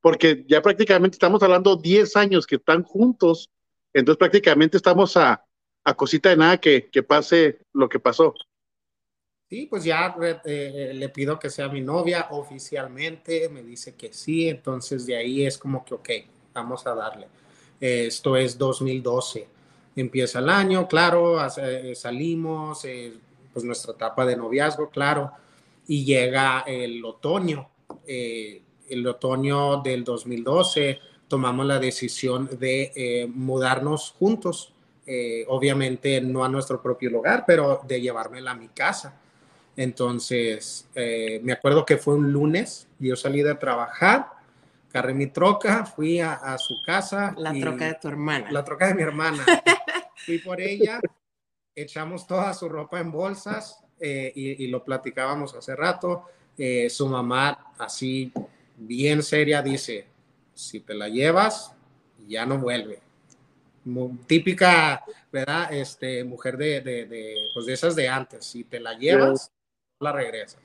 Porque 0.00 0.44
ya 0.48 0.60
prácticamente 0.60 1.14
estamos 1.14 1.42
hablando 1.42 1.76
10 1.76 2.16
años 2.16 2.46
que 2.46 2.56
están 2.56 2.82
juntos, 2.82 3.48
entonces 3.94 4.18
prácticamente 4.18 4.76
estamos 4.76 5.16
a, 5.16 5.44
a 5.84 5.94
cosita 5.94 6.30
de 6.30 6.36
nada 6.36 6.58
que, 6.58 6.90
que 6.90 7.02
pase 7.02 7.60
lo 7.72 7.88
que 7.88 8.00
pasó. 8.00 8.34
Sí, 9.48 9.66
pues 9.66 9.84
ya 9.84 10.16
eh, 10.44 10.92
le 10.94 11.08
pido 11.08 11.38
que 11.38 11.50
sea 11.50 11.68
mi 11.68 11.80
novia 11.80 12.28
oficialmente, 12.30 13.48
me 13.48 13.62
dice 13.62 13.94
que 13.94 14.12
sí, 14.12 14.48
entonces 14.48 15.06
de 15.06 15.16
ahí 15.16 15.46
es 15.46 15.56
como 15.56 15.84
que, 15.84 15.94
ok, 15.94 16.10
vamos 16.52 16.86
a 16.86 16.94
darle. 16.94 17.28
esto 17.80 18.36
es 18.36 18.58
2012, 18.58 19.48
empieza 19.96 20.38
el 20.38 20.48
año, 20.48 20.88
claro, 20.88 21.38
eh, 21.58 21.94
salimos, 21.94 22.84
eh, 22.84 23.12
pues 23.52 23.64
nuestra 23.64 23.92
etapa 23.92 24.24
de 24.26 24.36
noviazgo, 24.36 24.90
claro, 24.90 25.32
y 25.86 26.04
llega 26.04 26.60
el 26.66 27.04
otoño, 27.04 27.68
el 28.06 29.06
otoño 29.06 29.82
del 29.82 30.04
2012, 30.04 30.98
tomamos 31.26 31.66
la 31.66 31.78
decisión 31.80 32.48
de 32.58 33.28
mudarnos 33.34 34.14
juntos 34.16 34.72
eh, 35.12 35.44
obviamente 35.48 36.20
no 36.20 36.44
a 36.44 36.48
nuestro 36.48 36.80
propio 36.80 37.10
lugar, 37.10 37.42
pero 37.44 37.80
de 37.84 38.00
llevármela 38.00 38.52
a 38.52 38.54
mi 38.54 38.68
casa. 38.68 39.18
Entonces, 39.76 40.86
eh, 40.94 41.40
me 41.42 41.52
acuerdo 41.52 41.84
que 41.84 41.96
fue 41.96 42.14
un 42.14 42.32
lunes, 42.32 42.86
yo 43.00 43.16
salí 43.16 43.42
de 43.42 43.56
trabajar, 43.56 44.28
carré 44.92 45.14
mi 45.14 45.28
troca, 45.28 45.84
fui 45.84 46.20
a, 46.20 46.56
su 46.58 46.74
casa. 46.84 47.34
La 47.36 47.52
troca 47.52 47.86
de 47.86 47.94
tu 47.94 48.08
hermana. 48.08 48.50
La 48.50 48.64
troca 48.64 48.88
de 48.88 48.94
mi 48.94 49.02
hermana. 49.02 49.44
fui 50.26 50.38
por 50.38 50.60
ella, 50.60 51.00
echamos 51.74 52.26
toda 52.26 52.52
su 52.54 52.68
ropa 52.68 53.00
en 53.00 53.10
bolsas 53.10 53.82
eh, 53.98 54.32
y, 54.34 54.64
y, 54.64 54.68
lo 54.68 54.84
platicábamos 54.84 55.54
hace 55.54 55.74
rato. 55.74 56.26
su 56.88 57.08
mamá, 57.08 57.72
así 57.78 58.32
bien 58.76 59.22
seria, 59.22 59.62
dice, 59.62 60.06
si 60.54 60.80
te 60.80 60.94
la 60.94 61.08
llevas, 61.08 61.72
ya 62.26 62.44
no 62.44 62.58
vuelve 62.58 63.00
típica, 64.26 65.04
¿verdad? 65.32 65.72
Este, 65.72 66.24
mujer 66.24 66.56
de, 66.56 66.80
de, 66.80 67.36
pues 67.54 67.66
de 67.66 67.72
esas 67.72 67.96
de 67.96 68.08
antes. 68.08 68.44
Si 68.44 68.64
te 68.64 68.80
la 68.80 68.94
llevas, 68.94 69.52
la 70.00 70.12
regresas. 70.12 70.60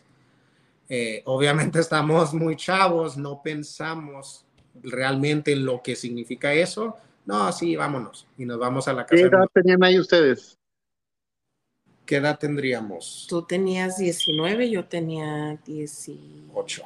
Eh, 0.90 1.22
obviamente 1.26 1.80
estamos 1.80 2.34
muy 2.34 2.56
chavos, 2.56 3.18
no 3.18 3.42
pensamos 3.44 4.46
realmente 4.84 5.54
en 5.54 5.66
lo 5.66 5.82
que 5.82 5.96
significa 5.96 6.54
eso. 6.54 6.96
No, 7.26 7.52
sí, 7.52 7.76
vámonos. 7.76 8.28
Y 8.38 8.46
nos 8.46 8.60
vamos 8.60 8.88
a 8.88 8.94
la 8.94 9.06
casa. 9.06 9.22
¿Qué 9.22 9.28
edad 9.28 9.48
tenían 9.54 9.84
ahí 9.84 10.00
ustedes? 10.00 10.58
¿Qué 12.06 12.18
edad 12.18 12.38
tendríamos? 12.38 13.26
Tú 13.28 13.42
tenías 13.42 13.98
19, 13.98 14.70
yo 14.70 14.86
tenía 14.86 15.58
18. 15.66 16.84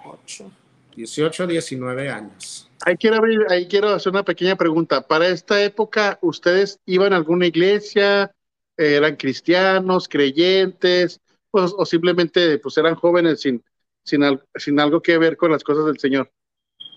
18, 0.95 1.47
19 1.47 2.09
años. 2.09 2.69
Ahí 2.85 2.95
quiero, 2.95 3.17
abrir, 3.17 3.39
ahí 3.49 3.67
quiero 3.67 3.89
hacer 3.89 4.11
una 4.11 4.23
pequeña 4.23 4.55
pregunta. 4.55 5.05
Para 5.05 5.27
esta 5.27 5.61
época, 5.61 6.17
¿ustedes 6.21 6.79
iban 6.85 7.11
a 7.11 7.17
alguna 7.17 7.47
iglesia? 7.47 8.33
¿Eran 8.77 9.17
cristianos, 9.17 10.07
creyentes? 10.07 11.19
O, 11.51 11.85
simplemente 11.85 12.57
pues, 12.59 12.77
eran 12.77 12.95
jóvenes 12.95 13.41
sin, 13.41 13.61
sin, 14.09 14.23
sin, 14.55 14.79
algo 14.79 15.01
que 15.01 15.17
ver 15.17 15.37
con 15.37 15.51
las 15.51 15.63
cosas 15.63 15.85
del 15.85 15.99
Señor? 15.99 16.31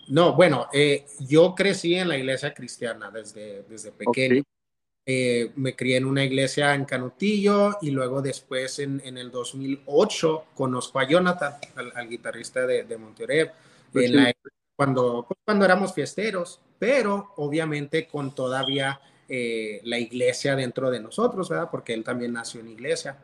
No, 0.09 0.35
bueno, 0.35 0.69
eh, 0.73 1.07
yo 1.21 1.55
crecí 1.55 1.95
en 1.95 2.09
la 2.09 2.17
iglesia 2.17 2.53
cristiana 2.53 3.11
desde, 3.11 3.63
desde 3.69 3.93
pequeño. 3.93 4.43
Eh, 5.05 5.51
me 5.57 5.75
crié 5.75 5.97
en 5.97 6.05
una 6.05 6.25
iglesia 6.25 6.75
en 6.75 6.85
Canutillo 6.85 7.79
y 7.83 7.91
luego 7.91 8.23
después 8.23 8.79
en, 8.79 9.03
en 9.05 9.19
el 9.19 9.33
2008 9.33 10.45
conozco 10.55 11.01
a 11.01 11.09
Jonathan, 11.09 11.55
al, 11.95 12.09
guitarrista 12.09 12.67
de, 12.67 12.85
de 12.85 12.97
Monterrey, 12.97 13.47
pues 13.93 14.07
en 14.07 14.17
la 14.17 14.33
cuando, 14.77 15.29
cuando 15.45 15.65
éramos 15.65 15.93
fiesteros, 15.95 16.61
pero 16.79 17.33
obviamente 17.37 18.07
con 18.07 18.35
todavía 18.35 19.01
eh, 19.29 19.81
la 19.85 19.99
iglesia 19.99 20.57
dentro 20.57 20.91
de 20.91 21.01
nosotros, 21.01 21.49
¿verdad? 21.49 21.69
Porque 21.71 21.95
él 21.95 22.03
también 22.03 22.33
nació 22.33 22.61
en 22.61 22.69
iglesia. 22.69 23.19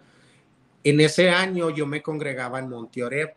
En 0.84 1.00
ese 1.00 1.30
año 1.30 1.70
yo 1.70 1.86
me 1.86 2.02
congregaba 2.02 2.60
en 2.60 2.68
Monteoreb 2.68 3.34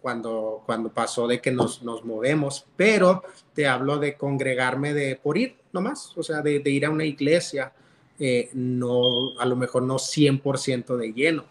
cuando, 0.00 0.62
cuando 0.66 0.90
pasó 0.90 1.26
de 1.26 1.40
que 1.40 1.50
nos, 1.50 1.82
nos 1.82 2.04
movemos, 2.04 2.66
pero 2.76 3.22
te 3.54 3.66
hablo 3.66 3.98
de 3.98 4.16
congregarme 4.16 4.94
de 4.94 5.16
por 5.16 5.38
ir 5.38 5.56
nomás, 5.72 6.12
o 6.16 6.22
sea, 6.22 6.42
de, 6.42 6.60
de 6.60 6.70
ir 6.70 6.86
a 6.86 6.90
una 6.90 7.04
iglesia, 7.04 7.72
eh, 8.18 8.50
no, 8.52 9.38
a 9.38 9.46
lo 9.46 9.56
mejor 9.56 9.82
no 9.82 9.96
100% 9.96 10.96
de 10.96 11.12
lleno. 11.12 11.44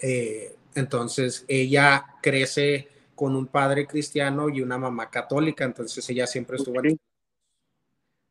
Eh, 0.00 0.56
entonces 0.74 1.44
ella 1.48 2.16
crece 2.22 2.88
con 3.14 3.36
un 3.36 3.46
padre 3.46 3.86
cristiano 3.86 4.48
y 4.48 4.62
una 4.62 4.78
mamá 4.78 5.10
católica, 5.10 5.64
entonces 5.64 6.08
ella 6.08 6.26
siempre 6.26 6.56
estuvo 6.56 6.80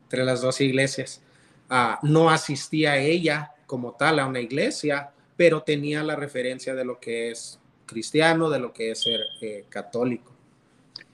entre 0.01 0.25
las 0.25 0.41
dos 0.41 0.59
iglesias. 0.59 1.21
Ah, 1.69 1.99
no 2.01 2.29
asistía 2.29 2.97
ella 2.97 3.53
como 3.67 3.93
tal 3.93 4.19
a 4.19 4.25
una 4.25 4.41
iglesia, 4.41 5.11
pero 5.37 5.61
tenía 5.61 6.03
la 6.03 6.15
referencia 6.15 6.75
de 6.75 6.83
lo 6.83 6.99
que 6.99 7.31
es 7.31 7.60
cristiano, 7.91 8.49
de 8.49 8.59
lo 8.59 8.71
que 8.71 8.91
es 8.91 9.01
ser 9.01 9.21
eh, 9.41 9.65
católico. 9.69 10.31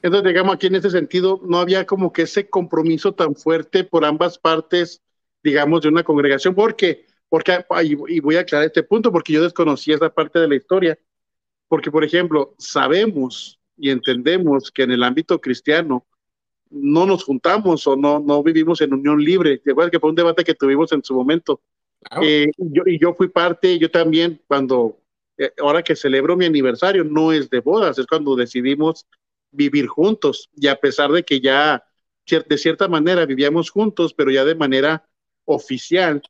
Entonces, 0.02 0.28
digamos, 0.28 0.56
aquí 0.56 0.68
en 0.68 0.76
ese 0.76 0.92
sentido, 0.92 1.42
no 1.44 1.58
había 1.58 1.86
como 1.86 2.14
que 2.14 2.22
ese 2.22 2.48
compromiso 2.50 3.14
tan 3.14 3.36
fuerte 3.36 3.84
por 3.84 4.06
ambas 4.06 4.38
partes, 4.38 5.02
digamos, 5.44 5.82
de 5.82 5.90
una 5.90 6.04
congregación, 6.04 6.54
porque, 6.54 7.06
porque, 7.30 7.66
y 8.08 8.20
voy 8.20 8.36
a 8.36 8.42
aclarar 8.42 8.68
este 8.68 8.84
punto, 8.84 9.12
porque 9.12 9.34
yo 9.34 9.42
desconocí 9.42 9.92
esa 9.92 10.10
parte 10.10 10.40
de 10.40 10.48
la 10.48 10.56
historia, 10.56 10.98
porque, 11.68 11.92
por 11.92 12.04
ejemplo, 12.04 12.54
sabemos 12.60 13.60
y 13.76 13.90
entendemos 13.90 14.72
que 14.72 14.84
en 14.84 14.92
el 14.92 15.04
ámbito 15.04 15.42
cristiano 15.42 16.06
no 16.70 17.06
nos 17.06 17.24
juntamos 17.24 17.88
o 17.88 17.96
no, 17.96 18.20
no 18.20 18.44
vivimos 18.44 18.82
en 18.82 18.94
unión 18.94 19.24
libre. 19.24 19.58
¿Te 19.58 19.72
acuerdas 19.72 19.92
que 19.92 20.00
fue 20.00 20.10
un 20.10 20.16
debate 20.16 20.44
que 20.44 20.54
tuvimos 20.54 20.92
en 20.92 21.04
su 21.04 21.16
momento? 21.16 21.60
Eh, 22.22 22.52
yo, 22.58 22.84
y 22.86 23.00
yo 23.00 23.14
fui 23.14 23.28
parte, 23.28 23.78
yo 23.80 23.90
también, 23.90 24.40
cuando, 24.48 24.98
eh, 25.38 25.54
ahora 25.60 25.84
que 25.84 25.96
celebro 25.96 26.36
mi 26.36 26.46
aniversario, 26.46 27.04
no 27.04 27.32
es 27.32 27.50
de 27.50 27.60
bodas, 27.60 27.98
es 28.00 28.08
cuando 28.08 28.36
decidimos 28.36 29.06
vivir 29.52 29.88
juntos. 29.88 30.50
Y 30.56 30.68
a 30.68 30.76
pesar 30.76 31.12
de 31.12 31.24
que 31.24 31.40
ya, 31.40 31.84
de 32.26 32.58
cierta 32.58 32.88
manera, 32.88 33.26
vivíamos 33.26 33.70
juntos, 33.70 34.14
pero 34.14 34.32
ya 34.32 34.46
de 34.46 34.56
manera 34.56 35.08
oficial, 35.46 36.22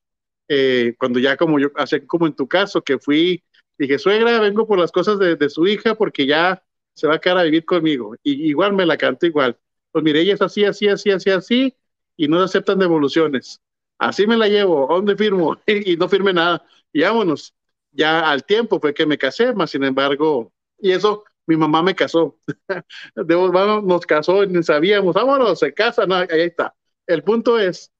eh, 0.48 0.96
cuando 0.98 1.20
ya 1.20 1.38
como 1.38 1.60
yo, 1.60 1.70
así 1.76 2.02
como 2.02 2.28
en 2.28 2.36
tu 2.36 2.48
caso, 2.48 2.82
que 2.82 3.00
fui, 3.00 3.44
dije, 3.78 4.00
suegra, 4.00 4.40
vengo 4.40 4.68
por 4.68 4.80
las 4.80 4.92
cosas 4.92 5.20
de, 5.20 5.50
su 5.50 5.68
hija 5.68 5.96
porque 5.96 6.26
ya 6.26 6.64
se 6.94 7.08
va 7.08 7.16
a 7.16 7.20
quedar 7.20 7.40
a 7.40 7.44
vivir 7.44 7.66
conmigo. 7.66 8.16
Y 8.24 8.50
igual 8.50 8.74
me 8.74 8.86
la 8.86 8.98
canto 8.98 9.26
igual. 9.26 9.58
Pues 9.92 10.04
mire, 10.04 10.22
ella 10.22 10.34
es 10.36 10.42
así, 10.42 10.66
así, 10.66 10.88
así, 10.88 11.12
así, 11.12 11.30
así, 11.32 11.76
y 12.16 12.28
no 12.28 12.42
aceptan 12.42 12.80
devoluciones. 12.80 13.62
Así 13.98 14.28
me 14.28 14.38
la 14.38 14.48
llevo, 14.48 14.88
¿dónde 14.90 15.16
firmo? 15.16 15.58
y 15.68 15.98
no 15.98 16.10
firme 16.10 16.34
nada. 16.34 16.66
Y 16.94 17.02
vámonos. 17.02 17.54
Ya 17.98 18.30
al 18.30 18.46
tiempo 18.46 18.80
fue 18.80 18.94
que 18.94 19.08
me 19.08 19.18
casé, 19.18 19.54
más 19.54 19.72
sin 19.72 19.84
embargo, 19.84 20.54
y 20.78 20.92
eso 20.92 21.24
mi 21.48 21.58
mamá 21.58 21.82
me 21.82 21.96
casó. 21.96 22.40
nos 23.16 24.06
casó 24.06 24.44
y 24.44 24.64
sabíamos, 24.64 25.16
vámonos, 25.16 25.58
se 25.60 25.74
casan, 25.74 26.12
ahí 26.12 26.28
está. 26.30 26.76
El 27.08 27.24
punto 27.24 27.58
es 27.58 27.92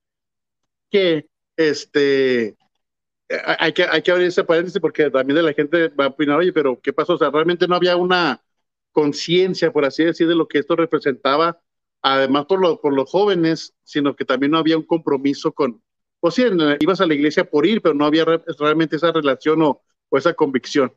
que 0.92 1.28
este 1.56 2.56
hay 3.30 3.74
que, 3.74 3.84
hay 3.84 4.02
que 4.04 4.12
abrir 4.12 4.28
ese 4.28 4.44
paréntesis 4.44 4.80
porque 4.80 5.10
también 5.10 5.44
la 5.44 5.54
gente 5.54 5.90
va 5.90 6.06
a 6.06 6.08
opinar, 6.10 6.38
oye, 6.38 6.54
pero 6.54 6.80
¿qué 6.80 6.94
pasó? 6.94 7.16
O 7.16 7.18
sea, 7.18 7.32
realmente 7.32 7.68
no 7.68 7.76
había 7.76 7.96
una 7.98 8.42
conciencia, 8.92 9.74
por 9.74 9.84
así 9.84 10.04
decir, 10.04 10.28
de 10.28 10.36
lo 10.36 10.48
que 10.48 10.60
esto 10.60 10.76
representaba, 10.76 11.60
además 12.04 12.46
por, 12.46 12.80
por 12.80 12.94
los 12.94 13.10
jóvenes, 13.10 13.74
sino 13.84 14.16
que 14.16 14.26
también 14.26 14.52
no 14.52 14.60
había 14.60 14.78
un 14.78 14.86
compromiso 14.86 15.52
con, 15.54 15.82
o 16.20 16.32
sea, 16.32 16.48
ibas 16.80 17.02
a 17.02 17.06
la 17.06 17.14
iglesia 17.14 17.44
por 17.44 17.66
ir, 17.66 17.82
pero 17.82 17.96
no 17.96 18.06
había 18.06 18.26
realmente 18.60 18.96
esa 18.96 19.12
relación 19.12 19.62
o 19.62 19.82
esa 20.12 20.34
convicción. 20.34 20.92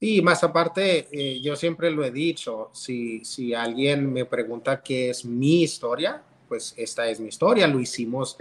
Y 0.00 0.22
más 0.22 0.44
aparte, 0.44 1.08
eh, 1.10 1.40
yo 1.40 1.56
siempre 1.56 1.90
lo 1.90 2.04
he 2.04 2.12
dicho, 2.12 2.70
si, 2.72 3.24
si 3.24 3.52
alguien 3.52 4.12
me 4.12 4.24
pregunta 4.24 4.80
qué 4.80 5.10
es 5.10 5.24
mi 5.24 5.62
historia, 5.62 6.22
pues 6.46 6.72
esta 6.76 7.08
es 7.08 7.18
mi 7.18 7.28
historia, 7.28 7.66
lo 7.66 7.80
hicimos 7.80 8.36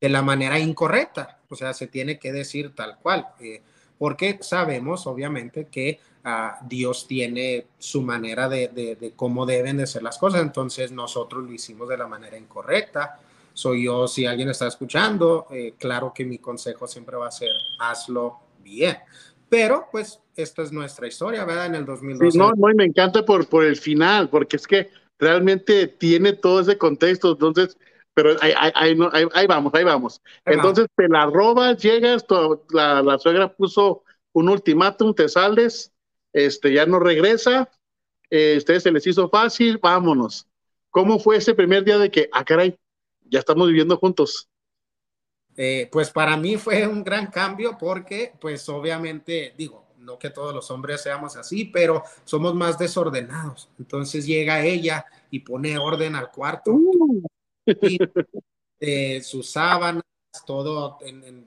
de 0.00 0.08
la 0.08 0.22
manera 0.22 0.58
incorrecta, 0.58 1.40
o 1.50 1.56
sea, 1.56 1.74
se 1.74 1.88
tiene 1.88 2.18
que 2.18 2.32
decir 2.32 2.74
tal 2.74 2.98
cual, 2.98 3.28
eh, 3.40 3.60
porque 3.98 4.38
sabemos 4.40 5.06
obviamente 5.06 5.66
que 5.66 6.00
ah, 6.24 6.58
Dios 6.66 7.06
tiene 7.06 7.66
su 7.78 8.00
manera 8.00 8.48
de, 8.48 8.68
de, 8.68 9.12
cómo 9.14 9.44
deben 9.44 9.76
de 9.76 9.86
ser 9.86 10.02
las 10.02 10.16
cosas, 10.16 10.40
entonces 10.40 10.90
nosotros 10.90 11.44
lo 11.44 11.52
hicimos 11.52 11.86
de 11.88 11.98
la 11.98 12.06
manera 12.06 12.38
incorrecta. 12.38 13.20
Soy 13.54 13.84
yo, 13.84 14.06
si 14.06 14.26
alguien 14.26 14.50
está 14.50 14.66
escuchando, 14.66 15.46
eh, 15.50 15.74
claro 15.78 16.12
que 16.14 16.24
mi 16.24 16.38
consejo 16.38 16.86
siempre 16.86 17.16
va 17.16 17.28
a 17.28 17.30
ser, 17.30 17.52
hazlo 17.78 18.40
bien. 18.58 18.98
Pero 19.48 19.86
pues 19.90 20.20
esta 20.34 20.62
es 20.62 20.72
nuestra 20.72 21.06
historia, 21.06 21.44
¿verdad? 21.44 21.66
En 21.66 21.76
el 21.76 21.84
2012. 21.86 22.36
no, 22.36 22.52
no, 22.56 22.70
y 22.70 22.74
me 22.74 22.84
encanta 22.84 23.24
por, 23.24 23.48
por 23.48 23.64
el 23.64 23.76
final, 23.76 24.28
porque 24.28 24.56
es 24.56 24.66
que 24.66 24.90
realmente 25.18 25.86
tiene 25.86 26.32
todo 26.32 26.60
ese 26.60 26.76
contexto, 26.76 27.32
entonces, 27.32 27.78
pero 28.12 28.30
ahí, 28.40 28.52
ahí, 28.74 28.98
ahí, 29.32 29.46
vamos, 29.46 29.72
ahí 29.74 29.84
vamos. 29.84 30.20
entonces 30.44 30.86
te 30.96 31.08
la 31.08 31.26
robas, 31.26 31.80
llegas, 31.82 32.24
la, 32.70 33.02
la, 33.02 33.18
suegra 33.18 33.54
puso 33.54 34.02
un 34.32 34.48
ultimátum, 34.48 35.14
te 35.14 35.28
sales, 35.28 35.92
este, 36.32 36.72
ya 36.72 36.86
no 36.86 36.98
regresa, 36.98 37.70
eh, 38.30 38.56
ustedes 38.58 38.82
se 38.82 38.90
les 38.90 39.06
hizo 39.06 39.28
fácil, 39.28 39.78
vámonos. 39.80 40.48
¿Cómo 40.90 41.18
fue 41.18 41.36
ese 41.36 41.54
primer 41.54 41.84
día 41.84 41.98
de 41.98 42.10
que, 42.10 42.28
ah, 42.32 42.44
caray, 42.44 42.76
ya 43.24 43.38
estamos 43.40 43.68
viviendo 43.68 43.96
juntos? 43.96 44.48
Eh, 45.56 45.88
pues 45.90 46.10
para 46.10 46.36
mí 46.36 46.56
fue 46.56 46.86
un 46.86 47.04
gran 47.04 47.28
cambio 47.28 47.76
porque, 47.78 48.32
pues 48.40 48.68
obviamente, 48.68 49.54
digo, 49.56 49.86
no 49.98 50.18
que 50.18 50.30
todos 50.30 50.52
los 50.54 50.70
hombres 50.70 51.02
seamos 51.02 51.36
así, 51.36 51.66
pero 51.66 52.02
somos 52.24 52.54
más 52.54 52.78
desordenados. 52.78 53.68
Entonces 53.78 54.26
llega 54.26 54.64
ella 54.64 55.06
y 55.30 55.40
pone 55.40 55.78
orden 55.78 56.16
al 56.16 56.30
cuarto, 56.30 56.72
uh. 56.72 57.22
y, 57.66 57.98
eh, 58.80 59.22
sus 59.22 59.48
sábanas, 59.48 60.02
todo, 60.46 60.98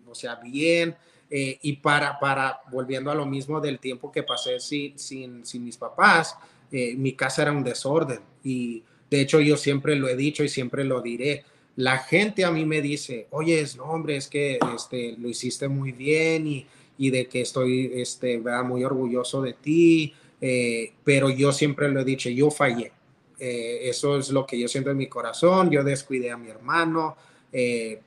o 0.06 0.16
sea, 0.16 0.36
bien. 0.36 0.96
Eh, 1.30 1.60
y 1.62 1.74
para, 1.74 2.18
para, 2.20 2.62
volviendo 2.72 3.12
a 3.12 3.16
lo 3.16 3.26
mismo 3.26 3.60
del 3.60 3.80
tiempo 3.80 4.10
que 4.10 4.24
pasé 4.24 4.62
sin, 4.62 4.98
sin, 4.98 5.46
sin 5.46 5.66
mis 5.66 5.76
papás, 5.76 6.38
mi 6.72 7.14
casa 7.14 7.42
era 7.42 7.52
un 7.52 7.64
desorden. 7.64 8.22
Y 8.44 8.84
de 9.10 9.22
hecho 9.22 9.42
yo 9.42 9.58
siempre 9.58 9.98
lo 9.98 10.08
he 10.08 10.16
dicho 10.16 10.44
y 10.44 10.50
siempre 10.50 10.86
lo 10.86 11.02
diré 11.02 11.44
la 11.78 12.00
gente 12.00 12.44
a 12.44 12.52
mí 12.52 12.66
me 12.66 12.82
dice, 12.82 13.28
oye, 13.30 13.64
no, 13.78 13.84
hombre, 13.84 14.18
es 14.18 14.28
que 14.28 14.60
este, 14.76 15.16
lo 15.18 15.30
hiciste 15.30 15.68
muy 15.68 15.92
bien 15.92 16.48
y, 16.48 16.66
y 16.98 17.12
de 17.12 17.28
que 17.28 17.42
estoy 17.42 17.92
este, 17.94 18.40
muy 18.40 18.84
orgulloso 18.84 19.44
de 19.44 19.54
ti, 19.54 20.14
eh, 20.42 20.94
pero 21.04 21.30
yo 21.30 21.52
siempre 21.52 21.90
lo 21.90 22.02
he 22.02 22.04
dicho, 22.04 22.30
yo 22.30 22.50
fallé. 22.50 22.92
Eh, 23.40 23.82
eso 23.84 24.18
es 24.18 24.32
lo 24.32 24.48
que 24.48 24.60
yo 24.60 24.68
siento 24.68 24.90
en 24.90 24.98
mi 24.98 25.08
corazón, 25.08 25.70
yo 25.70 25.84
descuidé 25.84 26.32
a 26.32 26.38
mi 26.38 26.50
hermano, 26.50 27.16
eh, 27.54 28.02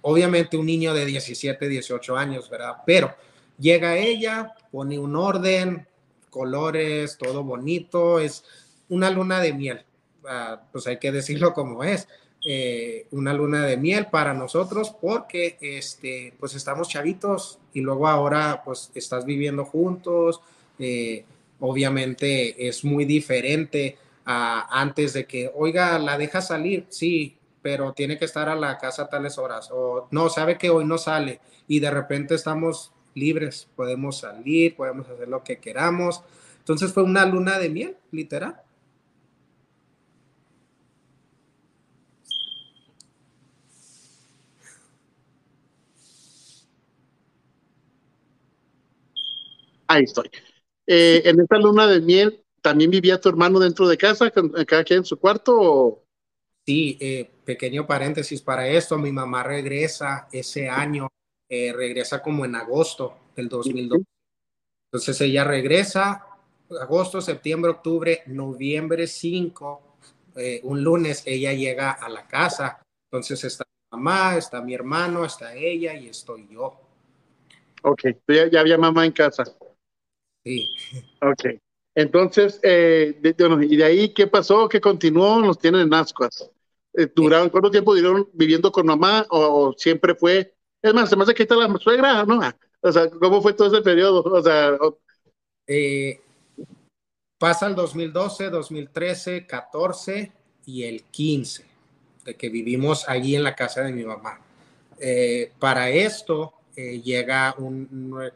obviamente 0.00 0.56
un 0.56 0.64
niño 0.64 0.94
de 0.94 1.04
17, 1.04 1.68
18 1.68 2.16
años, 2.16 2.48
¿verdad? 2.48 2.76
Pero 2.86 3.14
llega 3.58 3.98
ella, 3.98 4.54
pone 4.72 4.98
un 4.98 5.14
orden, 5.14 5.86
colores, 6.30 7.18
todo 7.18 7.44
bonito, 7.44 8.18
es 8.18 8.44
una 8.88 9.10
luna 9.10 9.40
de 9.40 9.52
miel, 9.52 9.84
ah, 10.26 10.62
pues 10.72 10.86
hay 10.86 10.98
que 10.98 11.12
decirlo 11.12 11.52
como 11.52 11.84
es. 11.84 12.08
Eh, 12.42 13.06
una 13.10 13.34
luna 13.34 13.66
de 13.66 13.76
miel 13.76 14.06
para 14.06 14.32
nosotros 14.32 14.96
porque 14.98 15.58
este, 15.60 16.32
pues 16.40 16.54
estamos 16.54 16.88
chavitos 16.88 17.58
y 17.74 17.82
luego 17.82 18.08
ahora 18.08 18.62
pues 18.64 18.90
estás 18.94 19.26
viviendo 19.26 19.66
juntos. 19.66 20.40
Eh, 20.78 21.24
obviamente 21.60 22.66
es 22.66 22.82
muy 22.82 23.04
diferente 23.04 23.98
a 24.24 24.80
antes 24.80 25.12
de 25.12 25.26
que, 25.26 25.50
oiga, 25.54 25.98
la 25.98 26.16
deja 26.16 26.40
salir, 26.40 26.86
sí, 26.88 27.36
pero 27.60 27.92
tiene 27.92 28.18
que 28.18 28.24
estar 28.24 28.48
a 28.48 28.54
la 28.54 28.78
casa 28.78 29.02
a 29.02 29.08
tales 29.10 29.36
horas 29.36 29.68
o 29.70 30.08
no, 30.10 30.30
sabe 30.30 30.56
que 30.56 30.70
hoy 30.70 30.86
no 30.86 30.96
sale 30.96 31.40
y 31.68 31.80
de 31.80 31.90
repente 31.90 32.34
estamos 32.34 32.92
libres, 33.14 33.68
podemos 33.76 34.18
salir, 34.18 34.76
podemos 34.76 35.08
hacer 35.08 35.28
lo 35.28 35.44
que 35.44 35.58
queramos. 35.58 36.22
Entonces 36.58 36.92
fue 36.92 37.02
una 37.02 37.26
luna 37.26 37.58
de 37.58 37.68
miel, 37.68 37.96
literal. 38.12 38.62
Ahí 49.90 50.04
estoy. 50.04 50.30
Eh, 50.86 51.22
en 51.24 51.40
esta 51.40 51.58
luna 51.58 51.84
de 51.88 52.00
miel, 52.00 52.44
¿también 52.62 52.92
vivía 52.92 53.20
tu 53.20 53.28
hermano 53.28 53.58
dentro 53.58 53.88
de 53.88 53.98
casa, 53.98 54.30
cada 54.30 54.84
quien 54.84 55.00
en 55.00 55.04
su 55.04 55.18
cuarto? 55.18 56.04
Sí, 56.64 56.96
eh, 57.00 57.28
pequeño 57.44 57.88
paréntesis 57.88 58.40
para 58.40 58.68
esto. 58.68 58.96
Mi 58.98 59.10
mamá 59.10 59.42
regresa 59.42 60.28
ese 60.30 60.68
año, 60.68 61.08
eh, 61.48 61.72
regresa 61.72 62.22
como 62.22 62.44
en 62.44 62.54
agosto 62.54 63.16
del 63.34 63.48
2002. 63.48 64.02
Entonces 64.92 65.20
ella 65.22 65.42
regresa 65.42 66.24
agosto, 66.80 67.20
septiembre, 67.20 67.72
octubre, 67.72 68.22
noviembre 68.26 69.08
5, 69.08 69.96
un 70.62 70.84
lunes 70.84 71.24
ella 71.26 71.52
llega 71.52 71.90
a 71.90 72.08
la 72.08 72.28
casa. 72.28 72.80
Entonces 73.10 73.42
está 73.42 73.64
mi 73.64 73.98
mamá, 73.98 74.36
está 74.36 74.62
mi 74.62 74.72
hermano, 74.72 75.24
está 75.24 75.52
ella 75.52 75.94
y 75.94 76.06
estoy 76.08 76.46
yo. 76.48 76.80
Ok, 77.82 78.02
ya, 78.28 78.48
ya 78.48 78.60
había 78.60 78.78
mamá 78.78 79.04
en 79.04 79.12
casa. 79.12 79.44
Sí. 80.44 80.70
Ok. 81.20 81.60
Entonces, 81.94 82.60
eh, 82.62 83.20
¿y 83.22 83.76
de 83.76 83.84
ahí 83.84 84.14
qué 84.14 84.26
pasó? 84.26 84.68
¿Qué 84.68 84.80
continuó? 84.80 85.40
Nos 85.40 85.58
tienen 85.58 85.82
en 85.82 85.94
ascuas. 85.94 86.50
Eh, 86.94 87.08
¿Duraron 87.14 87.50
cuánto 87.50 87.70
tiempo 87.70 87.94
duraron 87.94 88.28
viviendo 88.32 88.72
con 88.72 88.86
mamá 88.86 89.26
o, 89.30 89.74
siempre 89.76 90.14
fue? 90.14 90.54
Es 90.82 90.94
más, 90.94 91.10
se 91.10 91.16
me 91.16 91.24
hace 91.24 91.34
que 91.34 91.42
está 91.42 91.56
la 91.56 91.72
suegra, 91.78 92.24
¿no? 92.24 92.40
O 92.80 92.92
sea, 92.92 93.10
¿cómo 93.10 93.42
fue 93.42 93.52
todo 93.52 93.68
ese 93.68 93.82
periodo? 93.82 94.22
O 94.22 94.42
sea, 94.42 94.78
eh, 95.66 96.20
Pasa 97.40 97.68
el 97.68 97.74
2012, 97.74 98.50
2013, 98.50 99.46
14 99.46 100.30
y 100.66 100.82
el 100.82 101.04
15, 101.04 101.64
de 102.26 102.34
que 102.34 102.50
vivimos 102.50 103.08
allí 103.08 103.34
en 103.34 103.44
la 103.44 103.54
casa 103.54 103.80
de 103.80 103.92
mi 103.92 104.04
mamá. 104.04 104.42
Eh, 104.98 105.50
para 105.58 105.88
esto 105.88 106.52
eh, 106.76 107.00
llega 107.00 107.54
un, 107.56 108.30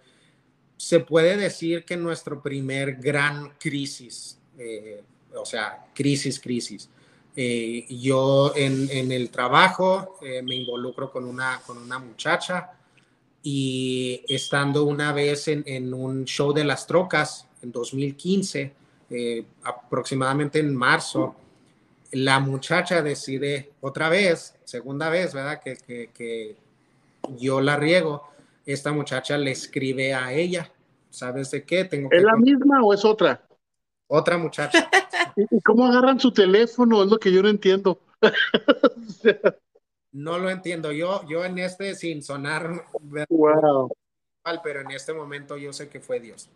se 0.76 1.00
puede 1.00 1.36
decir 1.36 1.84
que 1.84 1.96
nuestro 1.96 2.42
primer 2.42 2.96
gran 2.96 3.50
crisis, 3.58 4.38
eh, 4.58 5.02
o 5.34 5.44
sea, 5.44 5.86
crisis, 5.94 6.40
crisis. 6.40 6.88
yo 7.88 8.52
en, 8.54 9.10
el 9.10 9.30
trabajo 9.30 10.18
me 10.20 10.54
involucro 10.54 11.10
con 11.10 11.24
una, 11.24 11.60
con 11.66 11.78
una 11.78 11.98
muchacha 11.98 12.72
y 13.42 14.22
estando 14.28 14.84
una 14.84 15.12
vez 15.12 15.48
en, 15.48 15.64
en 15.66 15.92
un 15.92 16.24
show 16.24 16.52
de 16.52 16.64
las 16.64 16.86
trocas 16.86 17.46
en 17.64 17.72
2015, 17.72 18.72
eh, 19.10 19.44
aproximadamente 19.62 20.58
en 20.58 20.74
marzo, 20.74 21.34
la 22.12 22.38
muchacha 22.40 23.02
decide 23.02 23.72
otra 23.80 24.08
vez, 24.08 24.54
segunda 24.64 25.08
vez, 25.08 25.34
¿verdad? 25.34 25.60
Que, 25.62 25.76
que, 26.12 26.56
yo 27.38 27.60
la 27.60 27.76
riego. 27.76 28.22
Esta 28.64 28.92
muchacha 28.92 29.36
le 29.38 29.50
escribe 29.50 30.14
a 30.14 30.32
ella, 30.32 30.72
¿sabes 31.10 31.50
de 31.50 31.64
qué? 31.64 31.84
Tengo 31.84 32.10
¿Es 32.10 32.22
la 32.22 32.36
misma 32.36 32.82
o 32.82 32.94
es 32.94 33.04
otra? 33.04 33.46
Otra 34.06 34.38
muchacha. 34.38 34.88
¿Y 35.36 35.60
cómo 35.62 35.86
agarran 35.86 36.20
su 36.20 36.32
teléfono? 36.32 37.02
Es 37.02 37.10
lo 37.10 37.18
que 37.18 37.32
yo 37.32 37.42
no 37.42 37.48
entiendo. 37.48 38.00
no 40.12 40.38
lo 40.38 40.50
entiendo. 40.50 40.92
Yo, 40.92 41.26
yo 41.28 41.44
en 41.44 41.58
este, 41.58 41.94
sin 41.94 42.22
sonar, 42.22 42.84
wow. 43.28 43.90
pero 44.62 44.80
en 44.80 44.90
este 44.92 45.12
momento 45.12 45.56
yo 45.56 45.72
sé 45.72 45.88
que 45.88 46.00
fue 46.00 46.20
Dios 46.20 46.48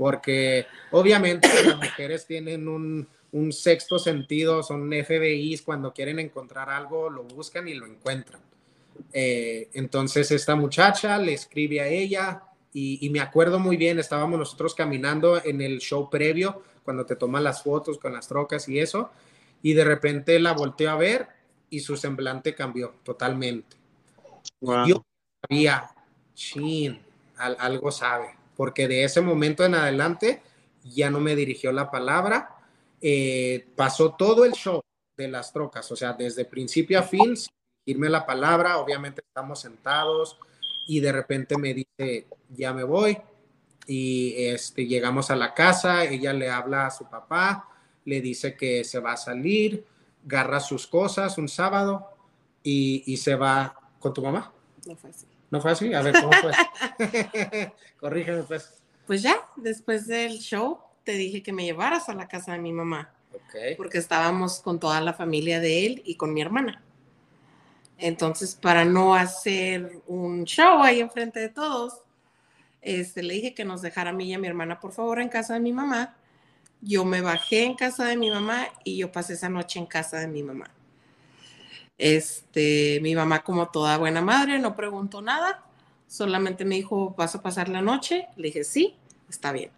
porque 0.00 0.66
obviamente 0.92 1.46
las 1.62 1.76
mujeres 1.76 2.24
tienen 2.26 2.68
un, 2.68 3.06
sexto 3.52 3.98
sentido, 3.98 4.62
son 4.62 4.90
FBIs, 4.90 5.60
cuando 5.60 5.92
quieren 5.92 6.18
encontrar 6.18 6.70
algo, 6.70 7.10
lo 7.10 7.24
buscan 7.24 7.68
y 7.68 7.74
lo 7.74 7.84
encuentran. 7.84 8.40
Eh, 9.12 9.70
entonces 9.74 10.30
esta 10.30 10.54
muchacha 10.56 11.18
le 11.18 11.34
escribe 11.34 11.80
a 11.80 11.86
ella 11.88 12.42
y, 12.72 13.08
me 13.10 13.20
acuerdo 13.20 13.58
muy 13.58 13.76
bien, 13.76 13.98
estábamos 13.98 14.38
nosotros 14.38 14.74
caminando 14.74 15.44
en 15.44 15.60
el 15.60 15.80
show 15.80 16.08
previo, 16.08 16.62
cuando 16.84 17.04
te 17.04 17.16
toman 17.16 17.42
las 17.42 17.62
fotos 17.62 17.98
con 17.98 18.12
las 18.12 18.28
trocas 18.28 18.68
y 18.68 18.78
eso, 18.78 19.10
y 19.62 19.72
de 19.72 19.84
repente 19.84 20.38
la 20.38 20.52
volteó 20.52 20.90
a 20.90 20.96
ver 20.96 21.28
y 21.68 21.80
su 21.80 21.96
semblante 21.96 22.54
cambió 22.54 22.94
totalmente. 23.02 23.76
Yo 24.60 25.02
sabía, 25.42 25.90
chin, 26.34 27.00
algo 27.36 27.90
sabe 27.90 28.40
porque 28.60 28.86
de 28.88 29.04
ese 29.04 29.22
momento 29.22 29.64
en 29.64 29.74
adelante 29.74 30.42
ya 30.84 31.08
no 31.08 31.18
me 31.18 31.34
dirigió 31.34 31.72
la 31.72 31.90
palabra. 31.90 32.58
Eh, 33.00 33.66
pasó 33.74 34.12
todo 34.18 34.44
el 34.44 34.52
show 34.52 34.82
de 35.16 35.28
las 35.28 35.50
trocas, 35.50 35.90
o 35.90 35.96
sea, 35.96 36.12
desde 36.12 36.44
principio 36.44 36.98
a 36.98 37.02
fin, 37.02 37.34
irme 37.90 38.08
la 38.08 38.26
palabra, 38.26 38.78
obviamente 38.78 39.22
estamos 39.26 39.60
sentados 39.60 40.38
y 40.86 41.00
de 41.00 41.12
repente 41.12 41.56
me 41.58 41.74
dice, 41.74 42.26
ya 42.48 42.72
me 42.72 42.84
voy. 42.84 43.18
Y 43.86 44.34
este, 44.36 44.86
llegamos 44.86 45.30
a 45.30 45.36
la 45.36 45.54
casa, 45.54 46.04
ella 46.04 46.32
le 46.32 46.50
habla 46.50 46.86
a 46.86 46.90
su 46.90 47.08
papá, 47.08 47.68
le 48.04 48.20
dice 48.20 48.56
que 48.56 48.84
se 48.84 49.00
va 49.00 49.12
a 49.12 49.16
salir, 49.16 49.84
agarra 50.26 50.60
sus 50.60 50.86
cosas 50.86 51.38
un 51.38 51.48
sábado 51.48 52.08
y, 52.62 53.02
y 53.06 53.16
se 53.16 53.34
va 53.34 53.74
con 53.98 54.14
tu 54.14 54.22
mamá. 54.22 54.52
No 54.86 54.96
fue 54.96 55.10
así. 55.10 55.26
¿No 55.50 55.60
fue 55.60 55.72
así? 55.72 55.92
A 55.94 56.02
ver, 56.02 56.14
¿cómo 56.20 56.32
fue? 56.32 56.52
Corrígeme, 58.00 58.42
pues. 58.44 58.82
Pues 59.06 59.22
ya, 59.22 59.36
después 59.56 60.06
del 60.06 60.38
show, 60.38 60.78
te 61.04 61.12
dije 61.12 61.42
que 61.42 61.52
me 61.52 61.64
llevaras 61.64 62.08
a 62.08 62.14
la 62.14 62.28
casa 62.28 62.52
de 62.52 62.58
mi 62.58 62.72
mamá. 62.72 63.12
Okay. 63.46 63.74
Porque 63.74 63.98
estábamos 63.98 64.60
con 64.60 64.78
toda 64.78 65.00
la 65.00 65.12
familia 65.12 65.60
de 65.60 65.86
él 65.86 66.02
y 66.04 66.14
con 66.14 66.32
mi 66.32 66.40
hermana. 66.40 66.82
Entonces, 68.00 68.54
para 68.54 68.84
no 68.84 69.14
hacer 69.14 70.00
un 70.06 70.44
show 70.44 70.82
ahí 70.82 71.00
enfrente 71.00 71.38
de 71.38 71.50
todos, 71.50 72.02
este, 72.80 73.22
le 73.22 73.34
dije 73.34 73.54
que 73.54 73.64
nos 73.64 73.82
dejara 73.82 74.10
a 74.10 74.12
mí 74.12 74.30
y 74.30 74.34
a 74.34 74.38
mi 74.38 74.48
hermana, 74.48 74.80
por 74.80 74.92
favor, 74.92 75.20
en 75.20 75.28
casa 75.28 75.54
de 75.54 75.60
mi 75.60 75.72
mamá. 75.72 76.16
Yo 76.80 77.04
me 77.04 77.20
bajé 77.20 77.64
en 77.64 77.74
casa 77.74 78.06
de 78.06 78.16
mi 78.16 78.30
mamá 78.30 78.68
y 78.84 78.96
yo 78.96 79.12
pasé 79.12 79.34
esa 79.34 79.50
noche 79.50 79.78
en 79.78 79.86
casa 79.86 80.18
de 80.18 80.28
mi 80.28 80.42
mamá. 80.42 80.70
Este, 81.98 83.00
mi 83.02 83.14
mamá, 83.14 83.42
como 83.42 83.68
toda 83.68 83.98
buena 83.98 84.22
madre, 84.22 84.58
no 84.58 84.74
preguntó 84.74 85.20
nada, 85.20 85.62
solamente 86.08 86.64
me 86.64 86.76
dijo, 86.76 87.14
¿vas 87.18 87.34
a 87.34 87.42
pasar 87.42 87.68
la 87.68 87.82
noche? 87.82 88.28
Le 88.36 88.44
dije, 88.44 88.64
sí, 88.64 88.96
está 89.28 89.52
bien. 89.52 89.70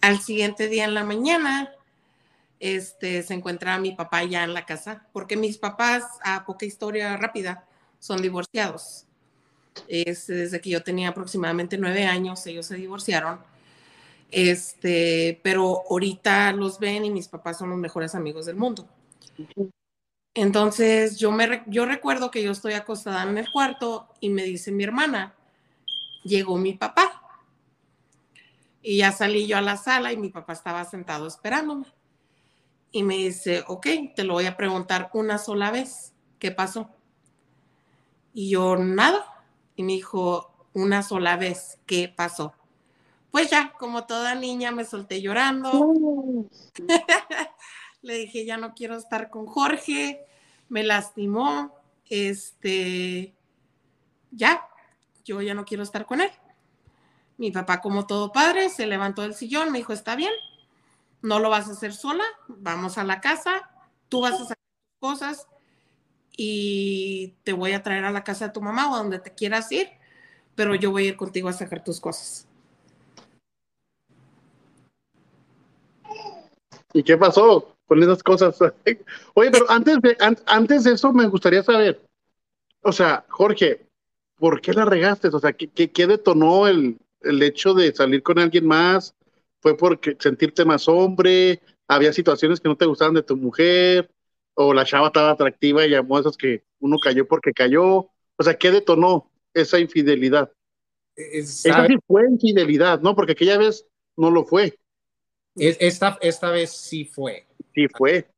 Al 0.00 0.20
siguiente 0.20 0.68
día 0.68 0.84
en 0.84 0.94
la 0.94 1.02
mañana, 1.02 1.73
este, 2.64 3.22
se 3.22 3.34
encuentra 3.34 3.78
mi 3.78 3.92
papá 3.92 4.24
ya 4.24 4.42
en 4.42 4.54
la 4.54 4.64
casa, 4.64 5.06
porque 5.12 5.36
mis 5.36 5.58
papás, 5.58 6.02
a 6.24 6.46
poca 6.46 6.64
historia 6.64 7.14
rápida, 7.18 7.68
son 7.98 8.22
divorciados. 8.22 9.04
Este, 9.86 10.32
desde 10.32 10.62
que 10.62 10.70
yo 10.70 10.82
tenía 10.82 11.10
aproximadamente 11.10 11.76
nueve 11.76 12.06
años, 12.06 12.46
ellos 12.46 12.64
se 12.64 12.76
divorciaron. 12.76 13.38
Este, 14.30 15.38
pero 15.42 15.82
ahorita 15.90 16.54
los 16.54 16.78
ven 16.78 17.04
y 17.04 17.10
mis 17.10 17.28
papás 17.28 17.58
son 17.58 17.68
los 17.68 17.78
mejores 17.78 18.14
amigos 18.14 18.46
del 18.46 18.56
mundo. 18.56 18.88
Entonces 20.32 21.18
yo, 21.18 21.32
me, 21.32 21.64
yo 21.66 21.84
recuerdo 21.84 22.30
que 22.30 22.42
yo 22.42 22.50
estoy 22.50 22.72
acostada 22.72 23.24
en 23.24 23.36
el 23.36 23.50
cuarto 23.52 24.08
y 24.20 24.30
me 24.30 24.42
dice 24.44 24.72
mi 24.72 24.84
hermana, 24.84 25.34
llegó 26.22 26.56
mi 26.56 26.72
papá. 26.72 27.20
Y 28.80 28.96
ya 28.98 29.12
salí 29.12 29.46
yo 29.46 29.58
a 29.58 29.60
la 29.60 29.76
sala 29.76 30.14
y 30.14 30.16
mi 30.16 30.30
papá 30.30 30.54
estaba 30.54 30.82
sentado 30.86 31.26
esperándome. 31.26 31.84
Y 32.94 33.02
me 33.02 33.16
dice, 33.16 33.64
ok, 33.66 33.88
te 34.14 34.22
lo 34.22 34.34
voy 34.34 34.46
a 34.46 34.56
preguntar 34.56 35.10
una 35.14 35.38
sola 35.38 35.72
vez. 35.72 36.12
¿Qué 36.38 36.52
pasó? 36.52 36.90
Y 38.32 38.50
yo, 38.50 38.76
nada. 38.76 39.44
Y 39.74 39.82
me 39.82 39.94
dijo, 39.94 40.68
una 40.74 41.02
sola 41.02 41.36
vez, 41.36 41.80
¿qué 41.86 42.08
pasó? 42.08 42.54
Pues 43.32 43.50
ya, 43.50 43.72
como 43.80 44.06
toda 44.06 44.36
niña, 44.36 44.70
me 44.70 44.84
solté 44.84 45.20
llorando. 45.20 45.96
Le 48.02 48.14
dije, 48.14 48.44
ya 48.44 48.58
no 48.58 48.74
quiero 48.74 48.94
estar 48.96 49.28
con 49.28 49.46
Jorge, 49.46 50.24
me 50.68 50.84
lastimó, 50.84 51.74
este, 52.08 53.34
ya, 54.30 54.68
yo 55.24 55.42
ya 55.42 55.54
no 55.54 55.64
quiero 55.64 55.82
estar 55.82 56.06
con 56.06 56.20
él. 56.20 56.30
Mi 57.38 57.50
papá, 57.50 57.80
como 57.80 58.06
todo 58.06 58.30
padre, 58.30 58.68
se 58.68 58.86
levantó 58.86 59.22
del 59.22 59.34
sillón, 59.34 59.72
me 59.72 59.78
dijo, 59.78 59.92
está 59.92 60.14
bien, 60.14 60.32
no 61.24 61.38
lo 61.38 61.48
vas 61.48 61.68
a 61.68 61.72
hacer 61.72 61.94
sola, 61.94 62.22
vamos 62.48 62.98
a 62.98 63.04
la 63.04 63.22
casa, 63.22 63.70
tú 64.10 64.20
vas 64.20 64.38
a 64.38 64.42
hacer 64.42 64.58
cosas 64.98 65.48
y 66.36 67.34
te 67.44 67.54
voy 67.54 67.72
a 67.72 67.82
traer 67.82 68.04
a 68.04 68.10
la 68.10 68.22
casa 68.22 68.48
de 68.48 68.52
tu 68.52 68.60
mamá 68.60 68.92
o 68.92 68.96
donde 68.98 69.18
te 69.18 69.34
quieras 69.34 69.72
ir, 69.72 69.88
pero 70.54 70.74
yo 70.74 70.90
voy 70.90 71.06
a 71.06 71.08
ir 71.08 71.16
contigo 71.16 71.48
a 71.48 71.54
sacar 71.54 71.82
tus 71.82 71.98
cosas. 71.98 72.46
¿Y 76.92 77.02
qué 77.02 77.16
pasó 77.16 77.74
con 77.86 78.02
esas 78.02 78.22
cosas? 78.22 78.58
Oye, 79.34 79.50
pero 79.50 79.70
antes 79.70 80.02
de, 80.02 80.16
antes 80.46 80.84
de 80.84 80.92
eso 80.92 81.10
me 81.10 81.26
gustaría 81.26 81.62
saber, 81.62 82.04
o 82.82 82.92
sea, 82.92 83.24
Jorge, 83.30 83.86
¿por 84.36 84.60
qué 84.60 84.74
la 84.74 84.84
regaste? 84.84 85.28
O 85.28 85.40
sea, 85.40 85.54
¿qué, 85.54 85.68
qué, 85.68 86.06
detonó 86.06 86.68
el, 86.68 86.98
el, 87.22 87.42
hecho 87.42 87.72
de 87.72 87.94
salir 87.94 88.22
con 88.22 88.38
alguien 88.38 88.66
más? 88.66 89.14
¿Fue 89.64 89.78
porque 89.78 90.14
sentirte 90.20 90.62
más 90.66 90.86
hombre? 90.88 91.58
¿Había 91.88 92.12
situaciones 92.12 92.60
que 92.60 92.68
no 92.68 92.76
te 92.76 92.84
gustaban 92.84 93.14
de 93.14 93.22
tu 93.22 93.34
mujer? 93.34 94.10
¿O 94.52 94.74
la 94.74 94.84
chava 94.84 95.06
estaba 95.06 95.30
atractiva 95.30 95.86
y 95.86 95.90
llamó 95.90 96.18
a 96.18 96.20
esas 96.20 96.36
que 96.36 96.64
uno 96.80 96.98
cayó 96.98 97.26
porque 97.26 97.54
cayó? 97.54 98.10
O 98.36 98.42
sea, 98.42 98.58
¿qué 98.58 98.70
detonó 98.70 99.32
esa 99.54 99.78
infidelidad? 99.78 100.52
Esa 101.16 101.86
sí 101.86 101.94
fue 102.06 102.28
infidelidad, 102.28 103.00
¿no? 103.00 103.16
Porque 103.16 103.32
aquella 103.32 103.56
vez 103.56 103.86
no 104.18 104.30
lo 104.30 104.44
fue. 104.44 104.78
Esta, 105.56 106.18
esta 106.20 106.50
vez 106.50 106.70
sí 106.70 107.06
fue. 107.06 107.46
Sí 107.74 107.86
fue. 107.88 108.28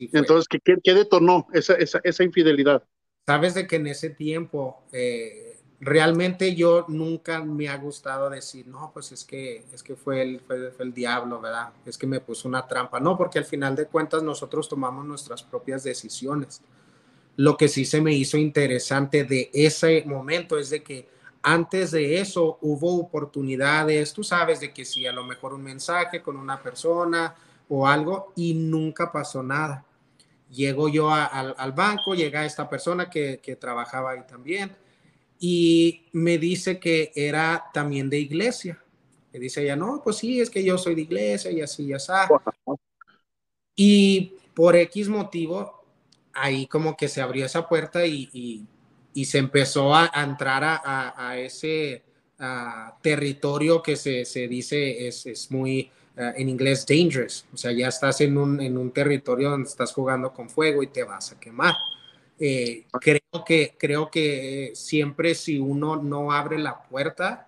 Entonces, 0.00 0.48
¿qué, 0.48 0.78
qué, 0.82 0.94
detonó 0.94 1.46
esa, 1.52 1.74
esa, 1.74 2.00
esa, 2.02 2.24
infidelidad? 2.24 2.82
Sabes 3.24 3.54
de 3.54 3.68
que 3.68 3.76
en 3.76 3.86
ese 3.86 4.10
tiempo 4.10 4.82
eh, 4.90 5.60
realmente 5.84 6.54
yo 6.54 6.84
nunca 6.86 7.42
me 7.42 7.68
ha 7.68 7.76
gustado 7.76 8.30
decir, 8.30 8.68
no, 8.68 8.92
pues 8.94 9.10
es 9.10 9.24
que, 9.24 9.64
es 9.72 9.82
que 9.82 9.96
fue, 9.96 10.22
el, 10.22 10.40
fue, 10.40 10.72
el 10.78 10.94
diablo, 10.94 11.40
¿verdad? 11.40 11.72
Es 11.84 11.98
que 11.98 12.06
me 12.06 12.20
puso 12.20 12.46
una 12.46 12.68
trampa. 12.68 13.00
No, 13.00 13.18
porque 13.18 13.40
al 13.40 13.44
final 13.44 13.74
de 13.74 13.86
cuentas 13.86 14.22
nosotros 14.22 14.68
tomamos 14.68 15.04
nuestras 15.04 15.42
propias 15.42 15.82
decisiones. 15.82 16.62
Lo 17.34 17.56
que 17.56 17.66
sí 17.66 17.84
se 17.84 18.00
me 18.00 18.14
hizo 18.14 18.36
interesante 18.36 19.24
de 19.24 19.50
ese 19.52 20.04
momento 20.06 20.56
es 20.56 20.70
de 20.70 20.84
que 20.84 21.08
antes 21.42 21.90
de 21.90 22.20
eso 22.20 22.58
hubo 22.60 23.00
oportunidades, 23.00 24.12
tú 24.12 24.22
sabes, 24.22 24.60
de 24.60 24.72
que 24.72 24.84
si 24.84 25.04
a 25.08 25.12
lo 25.12 25.24
mejor 25.24 25.52
un 25.52 25.64
mensaje 25.64 26.22
con 26.22 26.36
una 26.36 26.62
persona 26.62 27.34
o 27.68 27.88
algo 27.88 28.32
y 28.36 28.54
nunca 28.54 29.10
pasó 29.10 29.42
nada. 29.42 29.84
Llego 30.48 30.88
yo 30.88 31.10
al 31.10 31.72
banco, 31.72 32.14
llega 32.14 32.44
esta 32.44 32.68
persona 32.68 33.10
que, 33.10 33.40
que 33.42 33.56
trabajaba 33.56 34.12
ahí 34.12 34.22
también 34.28 34.76
y 35.44 36.04
me 36.12 36.38
dice 36.38 36.78
que 36.78 37.10
era 37.16 37.64
también 37.74 38.08
de 38.08 38.16
iglesia. 38.16 38.80
Y 39.32 39.40
dice 39.40 39.64
ella, 39.64 39.74
no, 39.74 40.00
pues 40.04 40.18
sí, 40.18 40.40
es 40.40 40.48
que 40.48 40.62
yo 40.62 40.78
soy 40.78 40.94
de 40.94 41.02
iglesia 41.02 41.50
y 41.50 41.60
así, 41.60 41.84
ya 41.88 41.96
está. 41.96 42.28
Y 43.74 44.34
por 44.54 44.76
X 44.76 45.08
motivo, 45.08 45.84
ahí 46.32 46.68
como 46.68 46.96
que 46.96 47.08
se 47.08 47.20
abrió 47.20 47.44
esa 47.44 47.66
puerta 47.66 48.06
y, 48.06 48.68
y, 49.12 49.24
se 49.24 49.38
empezó 49.38 49.92
a, 49.92 50.12
entrar 50.14 50.62
a, 50.62 51.12
a, 51.16 51.36
ese 51.36 52.04
territorio 53.00 53.82
que 53.82 53.96
se, 53.96 54.24
se 54.24 54.46
dice 54.46 55.08
es, 55.08 55.26
es 55.26 55.50
muy, 55.50 55.90
eh, 56.16 56.32
en 56.36 56.50
inglés, 56.50 56.86
dangerous. 56.86 57.46
O 57.52 57.56
sea, 57.56 57.72
ya 57.72 57.88
estás 57.88 58.20
en 58.20 58.38
un, 58.38 58.60
en 58.60 58.78
un 58.78 58.92
territorio 58.92 59.50
donde 59.50 59.68
estás 59.68 59.92
jugando 59.92 60.32
con 60.32 60.48
fuego 60.48 60.84
y 60.84 60.86
te 60.86 61.02
vas 61.02 61.32
a 61.32 61.40
quemar. 61.40 61.74
Eh, 62.44 62.86
creo, 63.00 63.44
que, 63.46 63.76
creo 63.78 64.10
que 64.10 64.72
siempre 64.74 65.36
si 65.36 65.60
uno 65.60 65.94
no 65.94 66.32
abre 66.32 66.58
la 66.58 66.82
puerta, 66.82 67.46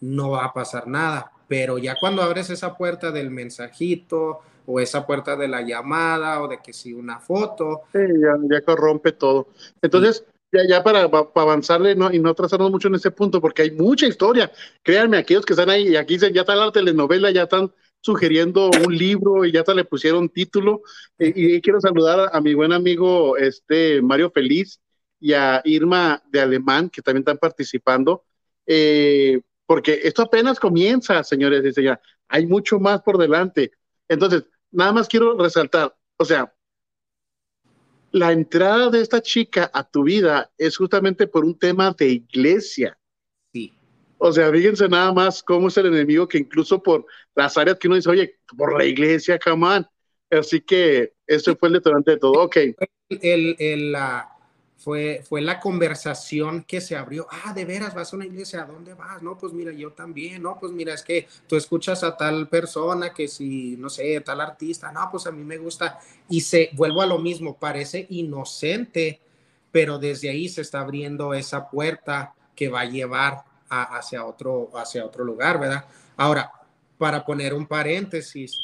no 0.00 0.32
va 0.32 0.44
a 0.44 0.52
pasar 0.52 0.86
nada. 0.86 1.32
Pero 1.48 1.78
ya 1.78 1.96
cuando 1.98 2.20
abres 2.20 2.50
esa 2.50 2.76
puerta 2.76 3.10
del 3.10 3.30
mensajito 3.30 4.40
o 4.66 4.80
esa 4.80 5.06
puerta 5.06 5.34
de 5.34 5.48
la 5.48 5.62
llamada 5.62 6.42
o 6.42 6.48
de 6.48 6.58
que 6.60 6.74
si 6.74 6.92
una 6.92 7.20
foto. 7.20 7.84
ya, 7.94 8.60
corrompe 8.60 9.12
todo. 9.12 9.48
Entonces, 9.80 10.26
ya, 10.52 10.60
ya 10.68 10.84
para, 10.84 11.04
avanzarle 11.04 11.92
y 12.12 12.18
no 12.18 12.34
trazarnos 12.34 12.70
mucho 12.70 12.88
en 12.88 12.96
ese 12.96 13.10
punto, 13.10 13.40
porque 13.40 13.62
hay 13.62 13.70
mucha 13.70 14.06
historia. 14.06 14.52
Créanme, 14.82 15.16
aquellos 15.16 15.46
que 15.46 15.54
están 15.54 15.70
ahí, 15.70 15.88
y 15.88 15.96
aquí 15.96 16.18
ya 16.18 16.28
está 16.28 16.54
la 16.54 16.70
telenovela, 16.70 17.30
ya 17.30 17.44
están 17.44 17.72
sugiriendo 18.02 18.70
un 18.84 18.96
libro 18.96 19.44
y 19.44 19.52
ya 19.52 19.64
te 19.64 19.74
le 19.74 19.84
pusieron 19.84 20.28
título. 20.28 20.82
Eh, 21.18 21.32
y, 21.34 21.60
quiero 21.62 21.80
saludar 21.80 22.30
a, 22.32 22.40
mi 22.40 22.52
buen 22.52 22.72
amigo 22.72 23.36
este 23.36 24.02
Mario 24.02 24.30
Feliz 24.30 24.80
y 25.18 25.32
a 25.32 25.62
Irma 25.64 26.22
de 26.30 26.40
Alemán, 26.40 26.90
que 26.90 27.00
también 27.00 27.22
están 27.22 27.38
participando. 27.38 28.24
Eh, 28.66 29.40
porque 29.64 30.00
esto 30.02 30.22
apenas 30.22 30.60
comienza, 30.60 31.22
señores 31.24 31.64
y 31.64 31.72
señoras. 31.72 32.00
Hay 32.28 32.46
mucho 32.46 32.78
más 32.78 33.00
por 33.02 33.16
delante. 33.16 33.72
Entonces, 34.08 34.44
nada 34.70 34.92
más 34.92 35.08
quiero 35.08 35.38
resaltar, 35.38 35.96
o 36.16 36.24
sea, 36.24 36.52
la 38.10 38.32
entrada 38.32 38.90
de 38.90 39.00
esta 39.00 39.22
chica 39.22 39.70
a 39.72 39.88
tu 39.88 40.02
vida 40.02 40.50
es 40.58 40.76
justamente 40.76 41.26
por 41.26 41.44
un 41.44 41.58
tema 41.58 41.94
de 41.96 42.08
iglesia. 42.08 42.98
O 44.24 44.30
sea, 44.30 44.52
fíjense 44.52 44.88
nada 44.88 45.12
más 45.12 45.42
cómo 45.42 45.66
es 45.66 45.76
el 45.78 45.86
enemigo 45.86 46.28
que 46.28 46.38
incluso 46.38 46.80
por 46.80 47.04
las 47.34 47.58
áreas 47.58 47.76
que 47.76 47.88
uno 47.88 47.96
dice, 47.96 48.08
oye, 48.08 48.38
por 48.56 48.78
la 48.78 48.84
iglesia, 48.84 49.36
camán. 49.36 49.84
Así 50.30 50.60
que 50.60 51.14
eso 51.26 51.56
fue 51.56 51.70
el 51.70 51.74
detonante 51.74 52.12
de 52.12 52.16
todo. 52.18 52.40
Ok. 52.44 52.56
El, 53.08 53.56
el, 53.58 53.90
la, 53.90 54.30
fue, 54.76 55.24
fue 55.28 55.40
la 55.40 55.58
conversación 55.58 56.62
que 56.62 56.80
se 56.80 56.94
abrió. 56.94 57.26
Ah, 57.32 57.52
de 57.52 57.64
veras, 57.64 57.96
vas 57.96 58.12
a 58.12 58.16
una 58.16 58.24
iglesia, 58.24 58.62
¿a 58.62 58.66
dónde 58.66 58.94
vas? 58.94 59.24
No, 59.24 59.36
pues 59.36 59.52
mira, 59.52 59.72
yo 59.72 59.90
también. 59.90 60.40
No, 60.40 60.56
pues 60.56 60.70
mira, 60.70 60.94
es 60.94 61.02
que 61.02 61.26
tú 61.48 61.56
escuchas 61.56 62.04
a 62.04 62.16
tal 62.16 62.48
persona 62.48 63.12
que 63.12 63.26
si, 63.26 63.76
no 63.76 63.90
sé, 63.90 64.20
tal 64.20 64.40
artista, 64.40 64.92
no, 64.92 65.08
pues 65.10 65.26
a 65.26 65.32
mí 65.32 65.42
me 65.42 65.58
gusta. 65.58 65.98
Y 66.28 66.42
se, 66.42 66.70
vuelvo 66.74 67.02
a 67.02 67.06
lo 67.06 67.18
mismo, 67.18 67.58
parece 67.58 68.06
inocente, 68.08 69.18
pero 69.72 69.98
desde 69.98 70.30
ahí 70.30 70.48
se 70.48 70.60
está 70.60 70.78
abriendo 70.78 71.34
esa 71.34 71.68
puerta 71.68 72.36
que 72.54 72.68
va 72.68 72.82
a 72.82 72.88
llevar 72.88 73.50
hacia, 73.72 74.24
otro, 74.24 74.70
hacia 74.74 75.04
otro 75.04 75.24
lugar, 75.24 75.58
¿verdad? 75.58 75.84
Ahora, 76.16 76.52
para 76.98 77.24
poner 77.24 77.54
un 77.54 77.66
paréntesis, 77.66 78.56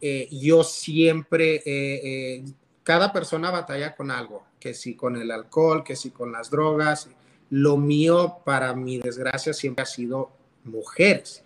eh, 0.00 0.28
yo 0.30 0.62
siempre, 0.62 1.56
eh, 1.56 1.62
eh, 1.66 2.44
cada 2.82 3.12
persona 3.12 3.50
batalla 3.50 3.94
con 3.94 4.10
algo 4.10 4.44
que 4.60 4.72
si 4.72 4.94
con 4.94 5.16
el 5.16 5.30
alcohol, 5.30 5.84
que 5.84 5.96
si 5.96 6.10
con 6.10 6.32
las 6.32 6.50
drogas. 6.50 7.10
Lo 7.50 7.76
mío, 7.76 8.38
para 8.44 8.74
mi 8.74 8.98
desgracia, 8.98 9.52
siempre 9.52 9.82
ha 9.82 9.86
sido 9.86 10.30
mujeres. 10.64 11.44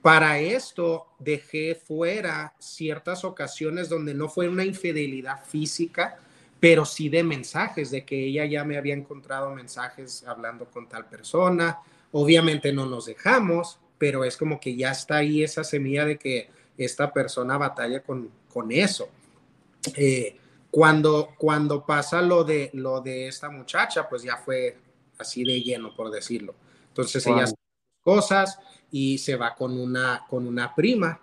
Para 0.00 0.38
esto 0.38 1.08
dejé 1.18 1.74
fuera 1.74 2.54
ciertas 2.58 3.24
ocasiones 3.24 3.90
donde 3.90 4.14
no 4.14 4.30
fue 4.30 4.48
una 4.48 4.64
infidelidad 4.64 5.44
física, 5.44 6.18
pero 6.58 6.86
sí 6.86 7.10
de 7.10 7.22
mensajes, 7.22 7.90
de 7.90 8.06
que 8.06 8.24
ella 8.24 8.46
ya 8.46 8.64
me 8.64 8.78
había 8.78 8.94
encontrado 8.94 9.50
mensajes 9.50 10.24
hablando 10.26 10.64
con 10.70 10.88
tal 10.88 11.06
persona. 11.06 11.78
Obviamente 12.12 12.72
no 12.72 12.86
nos 12.86 13.06
dejamos, 13.06 13.78
pero 13.98 14.24
es 14.24 14.36
como 14.36 14.60
que 14.60 14.76
ya 14.76 14.92
está 14.92 15.16
ahí 15.16 15.42
esa 15.42 15.64
semilla 15.64 16.04
de 16.04 16.18
que 16.18 16.50
esta 16.76 17.12
persona 17.12 17.58
batalla 17.58 18.02
con, 18.02 18.30
con 18.52 18.70
eso. 18.72 19.08
Eh, 19.96 20.36
cuando, 20.70 21.30
cuando 21.38 21.84
pasa 21.84 22.22
lo 22.22 22.44
de, 22.44 22.70
lo 22.74 23.00
de 23.00 23.28
esta 23.28 23.50
muchacha, 23.50 24.08
pues 24.08 24.22
ya 24.22 24.36
fue 24.36 24.76
así 25.18 25.44
de 25.44 25.60
lleno, 25.60 25.94
por 25.94 26.10
decirlo. 26.10 26.54
Entonces 26.88 27.26
ella 27.26 27.44
hace 27.44 27.54
cosas 28.02 28.58
y 28.90 29.18
se 29.18 29.36
va 29.36 29.54
con 29.54 29.78
una, 29.78 30.24
con 30.28 30.46
una 30.46 30.74
prima 30.74 31.20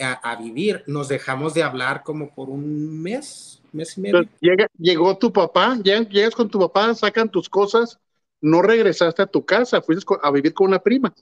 a, 0.00 0.36
vivir. 0.36 0.84
Nos 0.86 1.08
dejamos 1.08 1.54
de 1.54 1.62
hablar 1.62 2.02
como 2.02 2.34
por 2.34 2.48
un 2.48 3.02
mes, 3.02 3.60
mes 3.72 3.98
y 3.98 4.00
medio. 4.00 4.28
llega, 4.40 4.68
llegó 4.78 5.18
tu 5.18 5.32
papá, 5.32 5.76
llegas 5.82 6.34
con 6.34 6.48
tu 6.48 6.58
papá, 6.58 6.94
sacan 6.94 7.28
tus 7.28 7.48
cosas, 7.48 7.98
no 8.40 8.62
regresaste 8.62 9.22
a 9.22 9.26
tu 9.26 9.44
casa, 9.44 9.82
fuiste 9.82 10.04
a 10.22 10.30
vivir 10.30 10.54
con 10.54 10.68
una 10.68 10.78
prima. 10.78 11.14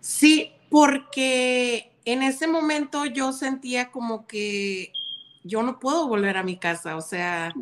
Sí, 0.00 0.52
porque 0.70 1.92
en 2.04 2.22
ese 2.22 2.46
momento 2.46 3.06
yo 3.06 3.32
sentía 3.32 3.90
como 3.90 4.26
que 4.26 4.92
yo 5.42 5.62
no 5.62 5.78
puedo 5.78 6.08
volver 6.08 6.36
a 6.36 6.42
mi 6.42 6.56
casa, 6.56 6.96
o 6.96 7.00
sea, 7.00 7.54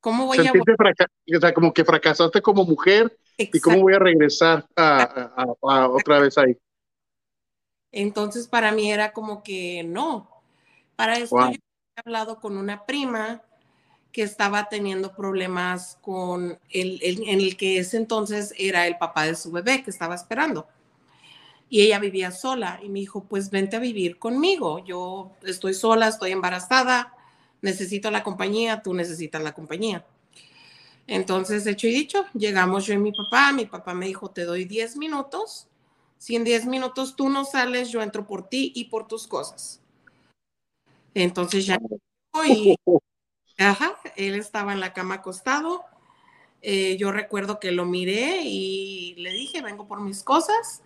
¿cómo 0.00 0.26
voy 0.26 0.38
a 0.38 0.40
O 0.40 1.40
sea, 1.40 1.52
como 1.54 1.72
que 1.72 1.84
fracasaste 1.84 2.42
como 2.42 2.64
mujer 2.64 3.16
y 3.36 3.60
cómo 3.60 3.80
voy 3.80 3.94
a 3.94 3.98
regresar 3.98 4.66
a, 4.76 5.46
otra 5.60 6.20
vez 6.20 6.38
ahí. 6.38 6.56
Entonces, 7.90 8.48
para 8.48 8.72
mí 8.72 8.90
era 8.90 9.12
como 9.12 9.42
que 9.42 9.84
no. 9.84 10.28
Para 10.96 11.16
eso 11.18 11.36
yo 11.38 11.56
he 11.56 12.00
hablado 12.04 12.40
con 12.40 12.56
una 12.56 12.84
prima 12.86 13.42
que 14.14 14.22
estaba 14.22 14.68
teniendo 14.68 15.12
problemas 15.12 15.98
con 16.00 16.56
el, 16.70 17.00
en 17.02 17.40
el 17.40 17.56
que 17.56 17.78
ese 17.78 17.96
entonces 17.96 18.54
era 18.56 18.86
el 18.86 18.96
papá 18.96 19.24
de 19.24 19.34
su 19.34 19.50
bebé 19.50 19.82
que 19.82 19.90
estaba 19.90 20.14
esperando. 20.14 20.68
Y 21.68 21.80
ella 21.80 21.98
vivía 21.98 22.30
sola 22.30 22.78
y 22.80 22.88
me 22.90 23.00
dijo, 23.00 23.24
pues 23.24 23.50
vente 23.50 23.74
a 23.74 23.80
vivir 23.80 24.20
conmigo, 24.20 24.84
yo 24.84 25.32
estoy 25.42 25.74
sola, 25.74 26.06
estoy 26.06 26.30
embarazada, 26.30 27.12
necesito 27.60 28.12
la 28.12 28.22
compañía, 28.22 28.82
tú 28.82 28.94
necesitas 28.94 29.42
la 29.42 29.52
compañía. 29.52 30.06
Entonces, 31.08 31.66
hecho 31.66 31.88
y 31.88 31.92
dicho, 31.92 32.24
llegamos 32.34 32.86
yo 32.86 32.94
y 32.94 32.98
mi 32.98 33.10
papá, 33.10 33.52
mi 33.52 33.66
papá 33.66 33.94
me 33.94 34.06
dijo, 34.06 34.30
te 34.30 34.44
doy 34.44 34.64
10 34.64 34.96
minutos, 34.96 35.66
si 36.18 36.36
en 36.36 36.44
10 36.44 36.66
minutos 36.66 37.16
tú 37.16 37.28
no 37.30 37.44
sales, 37.44 37.90
yo 37.90 38.00
entro 38.00 38.24
por 38.28 38.48
ti 38.48 38.70
y 38.76 38.84
por 38.84 39.08
tus 39.08 39.26
cosas. 39.26 39.80
Entonces 41.14 41.66
ya 41.66 41.80
y, 42.46 42.76
ajá, 43.58 43.96
él 44.16 44.34
estaba 44.34 44.72
en 44.72 44.80
la 44.80 44.92
cama 44.92 45.16
acostado. 45.16 45.84
Eh, 46.62 46.96
yo 46.96 47.12
recuerdo 47.12 47.60
que 47.60 47.72
lo 47.72 47.84
miré 47.84 48.40
y 48.42 49.14
le 49.18 49.32
dije, 49.32 49.60
vengo 49.60 49.86
por 49.86 50.00
mis 50.00 50.22
cosas. 50.22 50.82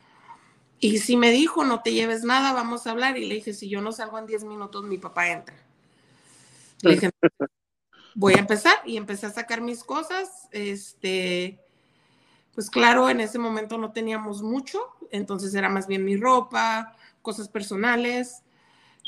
Y 0.81 0.99
si 0.99 1.17
me 1.17 1.31
dijo, 1.31 1.65
no 1.65 1.83
te 1.83 1.93
lleves 1.93 2.25
nada, 2.25 2.53
vamos 2.53 2.87
a 2.87 2.91
hablar. 2.91 3.17
Y 3.17 3.27
le 3.27 3.37
dije, 3.37 3.53
si 3.53 3.69
yo 3.69 3.81
no 3.81 3.93
salgo 3.93 4.19
en 4.19 4.27
10 4.27 4.45
minutos, 4.45 4.85
mi 4.85 4.99
papá 4.99 5.29
entra. 5.31 5.57
Le 6.83 6.95
dije, 6.95 7.11
voy 8.15 8.35
a 8.35 8.39
empezar. 8.39 8.77
Y 8.85 8.97
empecé 8.97 9.27
a 9.27 9.31
sacar 9.31 9.61
mis 9.61 9.85
cosas. 9.85 10.49
Este, 10.51 11.61
pues 12.55 12.71
claro, 12.71 13.09
en 13.09 13.21
ese 13.21 13.39
momento 13.39 13.79
no 13.79 13.93
teníamos 13.93 14.43
mucho. 14.43 14.81
Entonces 15.11 15.55
era 15.55 15.69
más 15.69 15.87
bien 15.87 16.05
mi 16.05 16.17
ropa, 16.17 16.97
cosas 17.23 17.49
personales. 17.49 18.43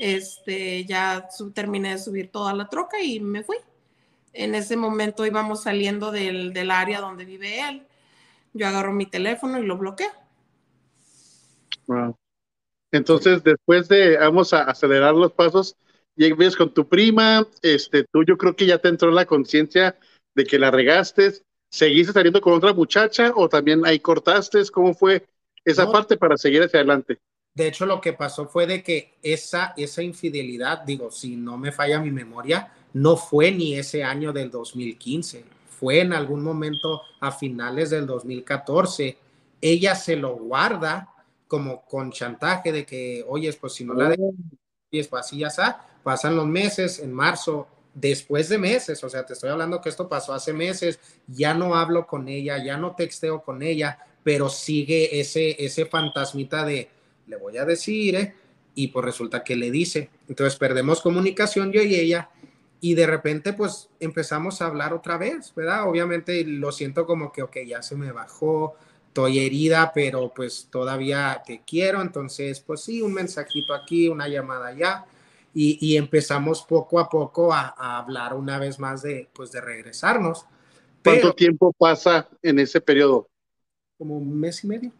Este, 0.02 0.84
ya 0.86 1.28
terminé 1.54 1.90
de 1.90 1.98
subir 1.98 2.30
toda 2.30 2.54
la 2.54 2.68
troca 2.68 3.02
y 3.02 3.20
me 3.20 3.44
fui. 3.44 3.58
En 4.32 4.54
ese 4.54 4.76
momento 4.76 5.26
íbamos 5.26 5.64
saliendo 5.64 6.10
del, 6.10 6.52
del 6.54 6.70
área 6.70 7.00
donde 7.00 7.24
vive 7.24 7.60
él. 7.68 7.86
Yo 8.54 8.66
agarro 8.66 8.92
mi 8.92 9.06
teléfono 9.06 9.58
y 9.58 9.66
lo 9.66 9.76
bloqueo 9.76 10.10
entonces, 12.92 13.42
después 13.42 13.88
de, 13.88 14.16
vamos 14.16 14.52
a 14.52 14.62
acelerar 14.62 15.14
los 15.14 15.32
pasos, 15.32 15.76
llegas 16.16 16.56
con 16.56 16.72
tu 16.72 16.88
prima, 16.88 17.46
este, 17.62 18.04
tú 18.04 18.24
yo 18.24 18.36
creo 18.36 18.56
que 18.56 18.66
ya 18.66 18.78
te 18.78 18.88
entró 18.88 19.10
la 19.10 19.26
conciencia 19.26 19.96
de 20.34 20.44
que 20.44 20.58
la 20.58 20.70
regaste, 20.70 21.32
¿seguiste 21.70 22.12
saliendo 22.12 22.40
con 22.40 22.54
otra 22.54 22.72
muchacha 22.72 23.32
o 23.34 23.48
también 23.48 23.86
ahí 23.86 24.00
cortaste? 24.00 24.62
¿Cómo 24.72 24.94
fue 24.94 25.26
esa 25.64 25.90
parte 25.90 26.16
para 26.16 26.36
seguir 26.36 26.62
hacia 26.62 26.80
adelante? 26.80 27.18
De 27.54 27.66
hecho, 27.66 27.84
lo 27.84 28.00
que 28.00 28.12
pasó 28.12 28.46
fue 28.46 28.66
de 28.66 28.82
que 28.82 29.14
esa, 29.22 29.74
esa 29.76 30.02
infidelidad, 30.02 30.82
digo, 30.82 31.10
si 31.10 31.36
no 31.36 31.58
me 31.58 31.72
falla 31.72 32.00
mi 32.00 32.10
memoria, 32.10 32.72
no 32.92 33.16
fue 33.16 33.50
ni 33.50 33.74
ese 33.74 34.04
año 34.04 34.32
del 34.32 34.50
2015, 34.50 35.44
fue 35.68 36.00
en 36.00 36.12
algún 36.12 36.42
momento 36.42 37.02
a 37.20 37.32
finales 37.32 37.90
del 37.90 38.06
2014. 38.06 39.16
Ella 39.60 39.94
se 39.94 40.16
lo 40.16 40.36
guarda 40.36 41.08
como 41.48 41.84
con 41.84 42.12
chantaje 42.12 42.70
de 42.70 42.86
que, 42.86 43.24
oye, 43.26 43.52
pues 43.54 43.72
si 43.72 43.84
no 43.84 43.94
la 43.94 44.08
dejas, 44.08 44.32
y 44.90 45.02
pues 45.02 45.24
así 45.24 45.38
ya 45.38 45.48
está, 45.48 45.86
pasan 46.02 46.36
los 46.36 46.46
meses, 46.46 47.00
en 47.00 47.12
marzo, 47.12 47.66
después 47.94 48.48
de 48.48 48.58
meses, 48.58 49.02
o 49.02 49.08
sea, 49.08 49.26
te 49.26 49.32
estoy 49.32 49.50
hablando 49.50 49.80
que 49.80 49.88
esto 49.88 50.08
pasó 50.08 50.32
hace 50.32 50.52
meses, 50.52 51.00
ya 51.26 51.54
no 51.54 51.74
hablo 51.74 52.06
con 52.06 52.28
ella, 52.28 52.62
ya 52.62 52.76
no 52.76 52.94
texteo 52.94 53.42
con 53.42 53.62
ella, 53.62 53.98
pero 54.22 54.48
sigue 54.48 55.20
ese, 55.20 55.62
ese 55.64 55.86
fantasmita 55.86 56.64
de, 56.64 56.88
le 57.30 57.36
voy 57.36 57.56
a 57.56 57.64
decir, 57.64 58.16
¿eh? 58.16 58.34
y 58.74 58.88
pues 58.88 59.04
resulta 59.04 59.42
que 59.42 59.56
le 59.56 59.70
dice. 59.70 60.10
Entonces 60.28 60.58
perdemos 60.58 61.00
comunicación 61.00 61.72
yo 61.72 61.82
y 61.82 61.94
ella 61.94 62.30
y 62.80 62.94
de 62.94 63.06
repente 63.06 63.52
pues 63.52 63.88
empezamos 64.00 64.60
a 64.60 64.66
hablar 64.66 64.92
otra 64.94 65.18
vez, 65.18 65.52
¿verdad? 65.54 65.88
Obviamente 65.88 66.44
lo 66.44 66.72
siento 66.72 67.06
como 67.06 67.30
que, 67.30 67.42
ok, 67.42 67.58
ya 67.66 67.82
se 67.82 67.94
me 67.94 68.10
bajó, 68.10 68.76
estoy 69.08 69.40
herida, 69.40 69.92
pero 69.94 70.32
pues 70.34 70.68
todavía 70.70 71.42
te 71.46 71.62
quiero, 71.66 72.00
entonces 72.00 72.60
pues 72.60 72.80
sí, 72.80 73.02
un 73.02 73.12
mensajito 73.12 73.74
aquí, 73.74 74.08
una 74.08 74.28
llamada 74.28 74.68
allá. 74.68 75.04
Y, 75.52 75.96
empezamos 75.96 76.62
poco 76.62 77.00
a 77.00 77.08
poco 77.08 77.52
a, 77.52 77.74
hablar 77.98 78.34
una 78.34 78.56
vez 78.60 78.78
más 78.78 79.02
de, 79.02 79.28
pues, 79.32 79.50
de 79.50 79.60
regresarnos. 79.60 80.46
¿Cuánto 81.02 81.32
tiempo 81.34 81.72
pasa 81.76 82.28
en 82.40 82.60
ese 82.60 82.80
periodo? 82.80 83.28
Como 83.98 84.16
un 84.16 84.38
mes 84.38 84.62
y 84.62 84.68
medio. 84.68 84.92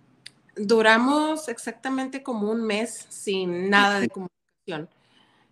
Duramos 0.63 1.49
exactamente 1.49 2.23
como 2.23 2.51
un 2.51 2.63
mes 2.63 3.07
sin 3.09 3.71
nada 3.71 3.99
de 3.99 4.11
comunicación. 4.11 4.91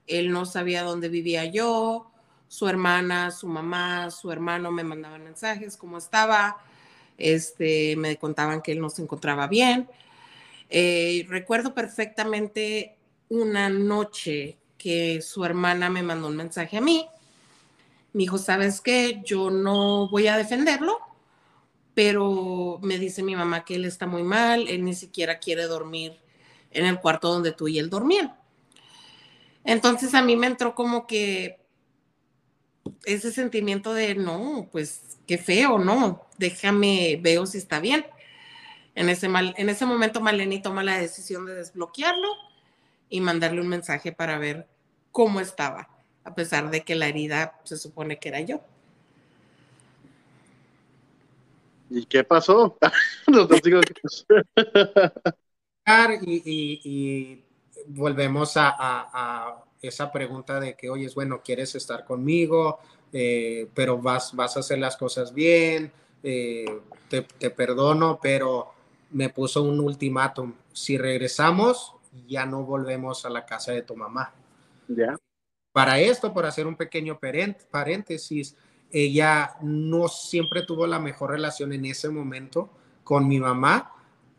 Él 0.06 0.30
no 0.30 0.44
sabía 0.44 0.82
dónde 0.82 1.08
vivía 1.08 1.46
yo, 1.46 2.10
su 2.46 2.68
hermana, 2.68 3.30
su 3.30 3.48
mamá, 3.48 4.10
su 4.10 4.30
hermano 4.30 4.70
me 4.70 4.84
mandaban 4.84 5.24
mensajes, 5.24 5.78
cómo 5.78 5.96
estaba, 5.96 6.58
este, 7.16 7.96
me 7.96 8.18
contaban 8.18 8.60
que 8.60 8.72
él 8.72 8.80
no 8.80 8.90
se 8.90 9.00
encontraba 9.00 9.46
bien. 9.46 9.88
Eh, 10.68 11.24
recuerdo 11.26 11.72
perfectamente 11.72 12.98
una 13.30 13.70
noche 13.70 14.58
que 14.76 15.22
su 15.22 15.42
hermana 15.42 15.88
me 15.88 16.02
mandó 16.02 16.28
un 16.28 16.36
mensaje 16.36 16.76
a 16.76 16.82
mí. 16.82 17.08
Me 18.12 18.24
dijo, 18.24 18.36
¿sabes 18.36 18.82
qué? 18.82 19.22
Yo 19.24 19.50
no 19.50 20.10
voy 20.10 20.26
a 20.26 20.36
defenderlo, 20.36 20.98
pero 21.98 22.78
me 22.80 22.96
dice 22.96 23.24
mi 23.24 23.34
mamá 23.34 23.64
que 23.64 23.74
él 23.74 23.84
está 23.84 24.06
muy 24.06 24.22
mal, 24.22 24.68
él 24.68 24.84
ni 24.84 24.94
siquiera 24.94 25.40
quiere 25.40 25.64
dormir 25.64 26.16
en 26.70 26.86
el 26.86 27.00
cuarto 27.00 27.28
donde 27.28 27.50
tú 27.50 27.66
y 27.66 27.80
él 27.80 27.90
dormían. 27.90 28.36
Entonces 29.64 30.14
a 30.14 30.22
mí 30.22 30.36
me 30.36 30.46
entró 30.46 30.76
como 30.76 31.08
que 31.08 31.58
ese 33.04 33.32
sentimiento 33.32 33.94
de, 33.94 34.14
no, 34.14 34.68
pues 34.70 35.18
qué 35.26 35.38
feo, 35.38 35.80
no, 35.80 36.28
déjame, 36.38 37.18
veo 37.20 37.46
si 37.46 37.58
está 37.58 37.80
bien. 37.80 38.06
En 38.94 39.08
ese, 39.08 39.28
mal, 39.28 39.52
en 39.56 39.68
ese 39.68 39.84
momento 39.84 40.20
Maleni 40.20 40.62
toma 40.62 40.84
la 40.84 40.98
decisión 40.98 41.46
de 41.46 41.56
desbloquearlo 41.56 42.28
y 43.08 43.20
mandarle 43.20 43.60
un 43.60 43.68
mensaje 43.70 44.12
para 44.12 44.38
ver 44.38 44.68
cómo 45.10 45.40
estaba, 45.40 45.88
a 46.22 46.36
pesar 46.36 46.70
de 46.70 46.84
que 46.84 46.94
la 46.94 47.08
herida 47.08 47.58
se 47.64 47.76
supone 47.76 48.20
que 48.20 48.28
era 48.28 48.40
yo. 48.40 48.60
¿Y 51.90 52.06
qué 52.06 52.24
pasó? 52.24 52.78
y, 56.22 57.44
volvemos 57.86 58.52
a, 58.56 59.64
esa 59.80 60.10
pregunta 60.10 60.60
de 60.60 60.74
que, 60.74 60.90
oye, 60.90 61.08
bueno, 61.14 61.40
¿quieres 61.42 61.74
estar 61.74 62.04
conmigo? 62.04 62.80
Eh, 63.12 63.68
pero 63.74 63.98
vas, 63.98 64.34
vas 64.34 64.56
a 64.56 64.60
hacer 64.60 64.78
las 64.78 64.96
cosas 64.96 65.32
bien, 65.32 65.90
eh, 66.22 66.80
te, 67.08 67.22
te, 67.22 67.50
perdono, 67.50 68.18
pero 68.20 68.72
me 69.10 69.30
puso 69.30 69.62
un 69.62 69.80
ultimátum. 69.80 70.52
Si 70.72 70.98
regresamos, 70.98 71.94
ya 72.26 72.44
no 72.44 72.64
volvemos 72.64 73.24
a 73.24 73.30
la 73.30 73.46
casa 73.46 73.72
de 73.72 73.82
tu 73.82 73.96
mamá. 73.96 74.34
Ya. 74.88 75.16
Para 75.72 76.00
esto, 76.00 76.34
por 76.34 76.44
hacer 76.44 76.66
un 76.66 76.76
pequeño 76.76 77.18
paréntesis, 77.70 78.56
ella 78.90 79.56
no 79.60 80.08
siempre 80.08 80.62
tuvo 80.62 80.86
la 80.86 80.98
mejor 80.98 81.30
relación 81.30 81.72
en 81.72 81.84
ese 81.84 82.08
momento 82.08 82.70
con 83.04 83.28
mi 83.28 83.40
mamá, 83.40 83.92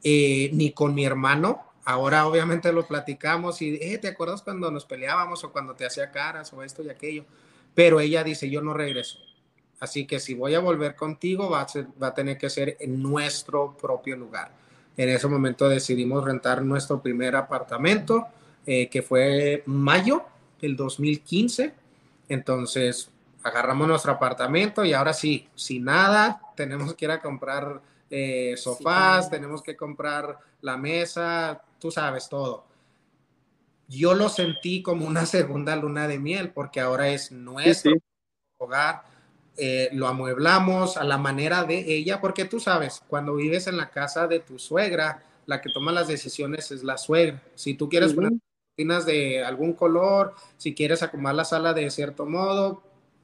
eh, 0.04 0.50
ni 0.54 0.72
con 0.72 0.94
mi 0.94 1.06
hermano, 1.06 1.70
Ahora 1.90 2.28
obviamente 2.28 2.72
lo 2.72 2.86
platicamos 2.86 3.64
y, 3.64 3.80
eh, 3.82 3.98
¿te 3.98 4.10
acuerdas 4.10 4.44
cuando 4.44 4.70
nos 4.70 4.86
peleábamos 4.86 5.44
o 5.44 5.52
cuando 5.52 5.74
te 5.74 5.88
hacía 5.88 6.12
caras 6.12 6.54
o 6.54 6.62
esto 6.62 6.84
y 6.84 6.90
aquello? 6.92 7.26
Pero 7.74 8.00
ella 8.00 8.24
dice, 8.24 8.48
yo 8.48 8.62
no 8.62 8.76
regreso. 8.76 9.18
Así 9.80 10.06
que 10.06 10.20
si 10.20 10.36
voy 10.36 10.54
a 10.54 10.60
volver 10.60 10.96
contigo, 10.96 11.50
va 11.50 11.66
a, 12.00 12.14
tener 12.14 12.38
que 12.38 12.52
ser 12.52 12.78
en 12.80 13.02
nuestro 13.02 13.76
propio 13.76 14.18
lugar. 14.18 14.52
En 14.98 15.10
ese 15.10 15.28
momento 15.28 15.68
decidimos 15.68 16.24
rentar 16.24 16.62
nuestro 16.62 17.02
primer 17.02 17.36
apartamento, 17.36 18.28
eh, 18.68 18.88
que 18.88 19.02
fue 19.02 19.64
mayo 19.66 20.26
del 20.62 20.76
2015. 20.76 21.74
Entonces, 22.28 23.10
agarramos 23.44 23.88
nuestro 23.88 24.12
apartamento 24.12 24.84
y 24.86 24.94
ahora 24.94 25.14
sí, 25.14 25.48
sin 25.56 25.86
nada, 25.86 26.42
tenemos 26.56 26.94
que 26.94 27.06
ir 27.06 27.12
a 27.12 27.22
comprar 27.22 27.82
eh, 28.10 28.56
sofás, 28.58 29.30
tenemos 29.30 29.62
que 29.62 29.76
comprar 29.76 30.40
la 30.62 30.78
mesa, 30.78 31.62
tú 31.80 31.92
sabes 31.92 32.28
todo. 32.28 32.66
Yo 33.88 34.14
lo 34.14 34.30
sentí 34.30 34.82
como 34.82 35.06
una 35.06 35.26
segunda 35.26 35.76
luna 35.76 36.08
de 36.08 36.20
miel 36.20 36.52
porque 36.52 36.80
ahora 36.80 37.10
es 37.10 37.32
nuestro 37.32 37.94
hogar. 38.58 39.04
Eh, 39.62 39.90
lo 39.92 40.08
amueblamos 40.08 40.96
a 40.96 41.04
la 41.04 41.18
manera 41.18 41.66
de 41.66 41.80
ella, 41.80 42.22
porque 42.22 42.46
tú 42.46 42.62
sabes, 42.62 43.04
cuando 43.08 43.36
vives 43.36 43.68
en 43.68 43.76
la 43.76 43.90
casa 43.90 44.26
de 44.26 44.40
tu 44.40 44.58
suegra, 44.58 45.22
la 45.46 45.60
que 45.60 45.70
toma 45.74 45.92
las 45.92 46.08
decisiones 46.08 46.72
es 46.72 46.82
la 46.84 46.98
suegra. 46.98 47.44
Si 47.56 47.74
tú 47.74 47.90
quieres 47.90 48.14
poner 48.14 48.32
cortinas 48.70 49.06
de 49.06 49.44
algún 49.44 49.74
color, 49.74 50.34
si 50.56 50.74
quieres 50.74 51.04
acomodar 51.04 51.36
la 51.36 51.44
sala 51.44 51.74
de 51.74 51.92
cierto 51.92 52.26
modo, 52.26 52.82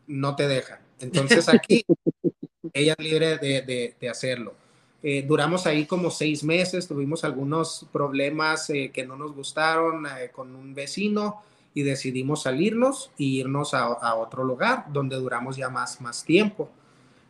no 0.07 0.35
te 0.35 0.47
dejan. 0.47 0.79
Entonces 0.99 1.47
aquí 1.49 1.85
ella 2.73 2.95
es 2.97 3.05
libre 3.05 3.37
de, 3.37 3.95
de 3.99 4.09
hacerlo. 4.09 4.55
Eh, 5.07 5.21
duramos 5.21 5.67
ahí 5.67 5.85
como 5.85 6.09
seis 6.09 6.43
meses, 6.43 6.87
tuvimos 6.87 7.23
algunos 7.23 7.85
problemas 7.93 8.71
eh, 8.71 8.89
que 8.91 9.05
no 9.05 9.15
nos 9.15 9.35
gustaron 9.35 10.07
eh, 10.07 10.31
con 10.31 10.55
un 10.55 10.73
vecino 10.73 11.43
y 11.75 11.83
decidimos 11.83 12.41
salirnos 12.41 13.11
e 13.19 13.25
irnos 13.25 13.75
a, 13.75 14.15
otro 14.15 14.43
lugar 14.43 14.85
donde 14.91 15.17
duramos 15.17 15.57
ya 15.57 15.69
más, 15.69 16.01
más 16.01 16.25
tiempo. 16.25 16.71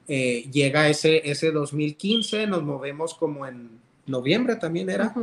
llega 0.08 0.88
ese, 0.88 1.30
ese 1.30 1.52
2015, 1.52 2.48
nos 2.48 2.64
movemos 2.64 3.14
como 3.14 3.46
en 3.46 3.72
noviembre 4.06 4.56
también 4.56 4.90
era, 4.90 5.14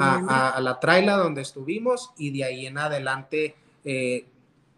a, 0.00 0.48
a, 0.48 0.60
la 0.62 0.80
traila 0.80 1.18
donde 1.18 1.42
estuvimos 1.42 2.12
y 2.16 2.30
de 2.30 2.44
ahí 2.44 2.66
en 2.66 2.78
adelante 2.78 3.54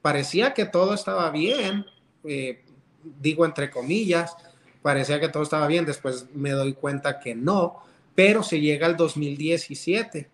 parecía 0.02 0.52
que 0.52 0.64
todo 0.64 0.94
estaba 0.94 1.30
bien, 1.30 1.86
digo 2.22 3.44
entre 3.44 3.70
comillas, 3.70 4.36
parecía 4.82 5.20
que 5.20 5.28
todo 5.28 5.42
estaba 5.42 5.66
bien, 5.66 5.84
después 5.84 6.26
me 6.34 6.50
doy 6.50 6.74
cuenta 6.74 7.20
que 7.20 7.34
no, 7.34 7.82
pero 8.14 8.42
se 8.42 8.60
llega 8.60 8.86
al 8.86 8.96
2017. 8.96 10.30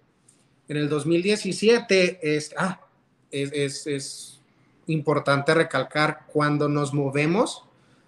En 0.68 0.76
el 0.76 0.88
2017 0.88 2.36
es, 2.36 2.54
ah, 2.56 2.80
es, 3.30 3.86
es, 3.86 4.32
importante 4.88 5.52
recalcar 5.52 6.26
cuando 6.32 6.68
nos 6.68 6.94
movemos 6.94 7.64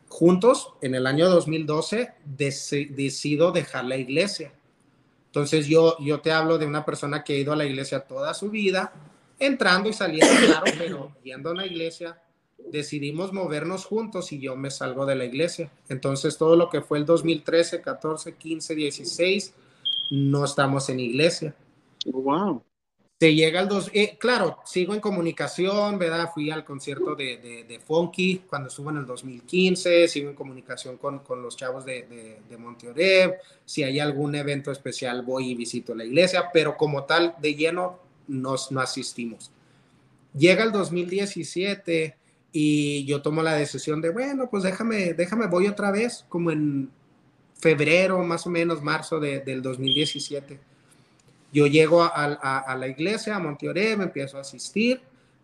juntos 0.06 0.74
en 0.80 0.94
el 0.94 1.08
año 1.08 1.28
2012, 1.28 2.12
decido 2.24 3.50
dejar 3.50 3.84
la 3.84 3.96
iglesia. 3.96 4.52
Entonces 5.26 5.66
yo, 5.66 5.96
yo 5.98 6.20
te 6.20 6.30
hablo 6.30 6.56
de 6.56 6.66
una 6.66 6.84
persona 6.84 7.24
que 7.24 7.32
ha 7.32 7.36
ido 7.36 7.52
a 7.52 7.56
la 7.56 7.66
iglesia 7.66 7.98
toda 7.98 8.32
su 8.32 8.48
vida, 8.48 8.92
entrando 9.40 9.88
y 9.88 9.92
saliendo, 9.92 10.32
claro, 10.46 10.66
pero 10.78 11.12
yendo 11.24 11.50
a 11.50 11.54
la 11.54 11.66
iglesia 11.66 12.16
decidimos 12.70 13.32
movernos 13.32 13.84
juntos 13.84 14.32
y 14.32 14.40
yo 14.40 14.56
me 14.56 14.70
salgo 14.70 15.06
de 15.06 15.16
la 15.16 15.24
iglesia. 15.24 15.70
Entonces 15.88 16.38
todo 16.38 16.56
lo 16.56 16.68
que 16.70 16.80
fue 16.80 16.98
el 16.98 17.04
2013, 17.04 17.80
14, 17.80 18.34
15, 18.34 18.74
16, 18.74 19.54
no 20.10 20.44
estamos 20.44 20.88
en 20.88 21.00
iglesia. 21.00 21.54
Wow. 22.06 22.62
Se 23.20 23.34
llega 23.34 23.58
al 23.58 23.68
dos, 23.68 23.90
eh, 23.94 24.16
claro, 24.16 24.58
sigo 24.64 24.94
en 24.94 25.00
comunicación, 25.00 25.98
¿verdad? 25.98 26.30
Fui 26.32 26.52
al 26.52 26.64
concierto 26.64 27.16
de, 27.16 27.64
de, 27.66 27.80
Funky 27.80 28.42
cuando 28.48 28.68
estuvo 28.68 28.90
en 28.90 28.98
el 28.98 29.06
2015, 29.06 30.06
sigo 30.06 30.30
en 30.30 30.36
comunicación 30.36 30.98
con, 30.98 31.18
con 31.18 31.42
los 31.42 31.56
chavos 31.56 31.84
de, 31.84 32.04
de, 32.04 32.38
de 32.48 32.56
Monteoreb, 32.56 33.34
si 33.64 33.82
hay 33.82 33.98
algún 33.98 34.36
evento 34.36 34.70
especial 34.70 35.22
voy 35.22 35.50
y 35.50 35.54
visito 35.56 35.96
la 35.96 36.04
iglesia, 36.04 36.50
pero 36.52 36.76
como 36.76 37.04
tal, 37.06 37.34
de 37.40 37.56
lleno, 37.56 37.98
nos, 38.28 38.70
no 38.70 38.80
asistimos. 38.80 39.50
Llega 40.32 40.62
el 40.62 40.70
2017 40.70 42.17
y 42.52 43.04
yo 43.04 43.22
tomo 43.22 43.42
la 43.42 43.54
decisión 43.54 44.00
de, 44.00 44.10
bueno, 44.10 44.48
pues 44.50 44.62
déjame, 44.62 45.14
déjame, 45.14 45.46
voy 45.46 45.66
otra 45.66 45.90
vez, 45.90 46.24
como 46.28 46.50
en 46.50 46.90
febrero, 47.54 48.22
más 48.22 48.46
o 48.46 48.50
menos, 48.50 48.82
marzo 48.82 49.20
de, 49.20 49.40
del 49.40 49.62
2017. 49.62 50.58
Yo 51.52 51.66
llego 51.66 52.02
a, 52.02 52.08
a, 52.08 52.76
la 52.76 52.88
iglesia, 52.88 53.36
a 53.36 53.38
Monteoré, 53.38 53.96
me 53.96 54.04
empiezo 54.04 54.38
a 54.38 54.42
asistir, 54.42 55.00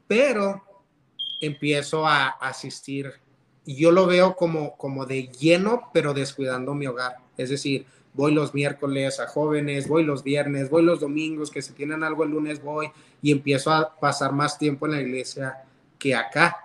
pero 0.06 0.62
empiezo 1.40 2.06
a 2.06 2.28
asistir 2.28 3.12
y 3.66 3.76
yo 3.76 3.90
lo 3.90 4.06
veo 4.06 4.36
como, 4.36 4.76
como 4.76 5.06
de 5.06 5.28
lleno, 5.28 5.90
pero 5.92 6.12
descuidando 6.12 6.74
mi 6.74 6.86
hogar. 6.86 7.16
Es 7.36 7.50
decir, 7.50 7.86
voy 8.12 8.32
los 8.32 8.54
miércoles 8.54 9.18
a 9.20 9.26
jóvenes, 9.26 9.88
voy 9.88 10.04
los 10.04 10.22
viernes, 10.22 10.68
voy 10.68 10.82
los 10.82 11.00
domingos, 11.00 11.50
que 11.50 11.62
si 11.62 11.72
tienen 11.72 12.04
algo 12.04 12.24
el 12.24 12.30
lunes 12.30 12.62
voy 12.62 12.90
y 13.22 13.32
empiezo 13.32 13.72
a 13.72 13.98
pasar 13.98 14.32
más 14.32 14.58
tiempo 14.58 14.86
en 14.86 14.92
la 14.92 15.00
iglesia 15.00 15.64
que 15.98 16.14
acá 16.14 16.63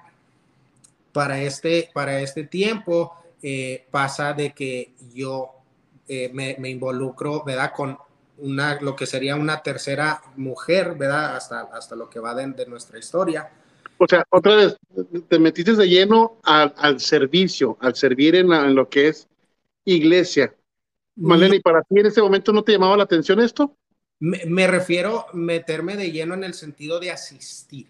para 1.11 1.41
este, 1.41 1.89
para 1.93 2.19
este 2.19 2.43
tiempo 2.43 3.13
eh, 3.41 3.85
pasa 3.89 4.33
de 4.33 4.51
que 4.53 4.93
yo 5.13 5.51
eh, 6.07 6.29
me, 6.33 6.55
me, 6.59 6.69
involucro, 6.69 7.43
¿verdad? 7.43 7.71
Con 7.75 7.97
una, 8.37 8.79
lo 8.81 8.95
que 8.95 9.05
sería 9.05 9.35
una 9.35 9.61
tercera 9.61 10.21
mujer, 10.35 10.95
¿verdad? 10.95 11.35
Hasta, 11.35 11.61
hasta 11.61 11.95
lo 11.95 12.09
que 12.09 12.19
va 12.19 12.33
de, 12.33 12.47
de 12.47 12.65
nuestra 12.65 12.99
historia. 12.99 13.49
O 13.97 14.05
sea, 14.07 14.23
otra 14.29 14.55
vez, 14.55 14.77
te 15.27 15.39
metiste 15.39 15.73
de 15.75 15.87
lleno 15.87 16.39
al, 16.43 16.73
al 16.77 16.99
servicio, 17.01 17.77
al 17.81 17.95
servir 17.95 18.35
en, 18.35 18.51
en, 18.51 18.73
lo 18.73 18.89
que 18.89 19.09
es 19.09 19.27
iglesia. 19.83 20.55
Malena, 21.17 21.55
¿y 21.55 21.59
para 21.59 21.81
ti 21.81 21.99
en 21.99 22.05
ese 22.05 22.21
momento 22.21 22.53
no 22.53 22.63
te 22.63 22.71
llamaba 22.71 22.95
la 22.95 23.03
atención 23.03 23.41
esto? 23.41 23.75
Me, 24.19 24.45
me 24.45 24.67
refiero 24.67 25.25
a 25.27 25.33
meterme 25.33 25.97
de 25.97 26.11
lleno 26.11 26.33
en 26.33 26.45
el 26.45 26.53
sentido 26.53 26.99
de 27.01 27.11
asistir. 27.11 27.87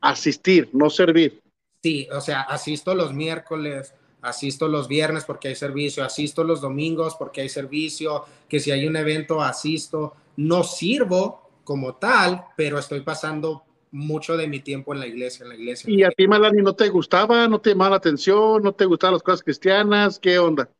Asistir, 0.00 0.68
no 0.72 0.90
servir. 0.90 1.43
Sí, 1.84 2.08
o 2.10 2.22
sea, 2.22 2.40
asisto 2.40 2.94
los 2.94 3.12
miércoles, 3.12 3.92
asisto 4.22 4.68
los 4.68 4.88
viernes 4.88 5.26
porque 5.26 5.48
hay 5.48 5.54
servicio, 5.54 6.02
asisto 6.02 6.42
los 6.42 6.62
domingos 6.62 7.14
porque 7.14 7.42
hay 7.42 7.50
servicio, 7.50 8.24
que 8.48 8.58
si 8.58 8.70
hay 8.70 8.86
un 8.86 8.96
evento, 8.96 9.42
asisto. 9.42 10.14
No 10.38 10.64
sirvo 10.64 11.50
como 11.62 11.96
tal, 11.96 12.46
pero 12.56 12.78
estoy 12.78 13.02
pasando 13.02 13.64
mucho 13.90 14.34
de 14.38 14.48
mi 14.48 14.60
tiempo 14.60 14.94
en 14.94 15.00
la 15.00 15.06
iglesia, 15.06 15.42
en 15.42 15.50
la 15.50 15.56
iglesia. 15.56 15.90
¿Y 15.90 16.04
a 16.04 16.10
ti, 16.10 16.26
Malani, 16.26 16.62
no 16.62 16.74
te 16.74 16.88
gustaba, 16.88 17.46
no 17.48 17.60
te 17.60 17.72
llamaba 17.72 17.90
la 17.90 17.96
atención, 17.96 18.62
no 18.62 18.72
te 18.72 18.86
gustaban 18.86 19.12
las 19.12 19.22
cosas 19.22 19.42
cristianas? 19.42 20.18
¿Qué 20.18 20.38
onda? 20.38 20.70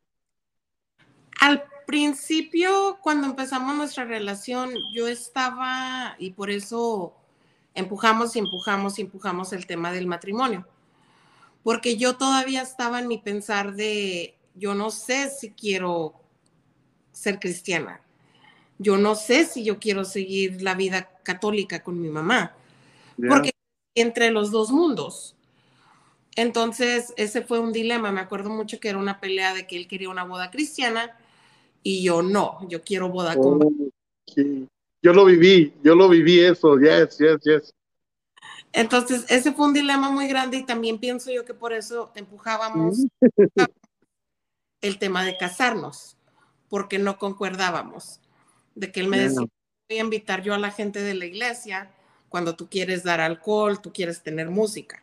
Al 1.39 1.65
principio, 1.85 2.97
cuando 3.03 3.27
empezamos 3.27 3.75
nuestra 3.75 4.05
relación, 4.05 4.73
yo 4.91 5.07
estaba, 5.07 6.15
y 6.17 6.31
por 6.31 6.49
eso 6.49 7.13
empujamos 7.75 8.35
y 8.35 8.39
empujamos 8.39 8.97
y 8.97 9.03
empujamos 9.03 9.53
el 9.53 9.67
tema 9.67 9.91
del 9.91 10.07
matrimonio 10.07 10.65
porque 11.65 11.97
yo 11.97 12.15
todavía 12.15 12.61
estaba 12.61 12.99
en 12.99 13.07
mi 13.07 13.17
pensar 13.17 13.73
de, 13.73 14.35
yo 14.53 14.75
no 14.75 14.91
sé 14.91 15.31
si 15.31 15.49
quiero 15.49 16.13
ser 17.11 17.39
cristiana, 17.39 18.01
yo 18.77 18.97
no 18.97 19.15
sé 19.15 19.45
si 19.45 19.63
yo 19.63 19.79
quiero 19.79 20.05
seguir 20.05 20.61
la 20.61 20.75
vida 20.75 21.09
católica 21.23 21.81
con 21.81 21.99
mi 21.99 22.07
mamá, 22.07 22.55
porque 23.17 23.49
entre 23.95 24.29
los 24.29 24.51
dos 24.51 24.69
mundos. 24.69 25.35
Entonces, 26.35 27.15
ese 27.17 27.41
fue 27.41 27.57
un 27.57 27.73
dilema, 27.73 28.11
me 28.11 28.21
acuerdo 28.21 28.51
mucho 28.51 28.79
que 28.79 28.89
era 28.89 28.99
una 28.99 29.19
pelea 29.19 29.55
de 29.55 29.65
que 29.65 29.75
él 29.75 29.87
quería 29.87 30.09
una 30.09 30.23
boda 30.23 30.51
cristiana 30.51 31.17
y 31.81 32.03
yo 32.03 32.21
no, 32.21 32.59
yo 32.69 32.83
quiero 32.83 33.09
boda 33.09 33.35
con... 33.35 33.63
Oh, 33.63 33.71
sí. 34.27 34.67
Yo 35.01 35.13
lo 35.13 35.25
viví, 35.25 35.73
yo 35.83 35.95
lo 35.95 36.09
viví 36.09 36.41
eso, 36.41 36.77
yes, 36.77 37.17
yes, 37.17 37.39
yes. 37.43 37.73
Entonces, 38.75 39.25
ese 39.29 39.53
fue 39.53 39.67
un 39.67 39.73
dilema 39.73 40.11
muy 40.11 40.27
grande 40.27 40.57
y 40.57 40.63
también 40.63 40.99
pienso 40.99 41.31
yo 41.31 41.45
que 41.45 41.53
por 41.53 41.71
eso 41.71 42.11
empujábamos 42.13 43.05
el 44.81 44.99
tema 44.99 45.23
de 45.23 45.37
casarnos, 45.37 46.17
porque 46.67 46.99
no 46.99 47.17
concordábamos. 47.17 48.19
De 48.75 48.91
que 48.91 48.99
él 48.99 49.07
me 49.07 49.17
decía, 49.17 49.45
voy 49.89 49.97
a 49.97 50.01
invitar 50.01 50.43
yo 50.43 50.53
a 50.53 50.57
la 50.57 50.71
gente 50.71 51.01
de 51.01 51.13
la 51.13 51.25
iglesia 51.25 51.89
cuando 52.27 52.57
tú 52.57 52.67
quieres 52.69 53.03
dar 53.03 53.21
alcohol, 53.21 53.81
tú 53.81 53.93
quieres 53.93 54.21
tener 54.21 54.49
música. 54.49 55.01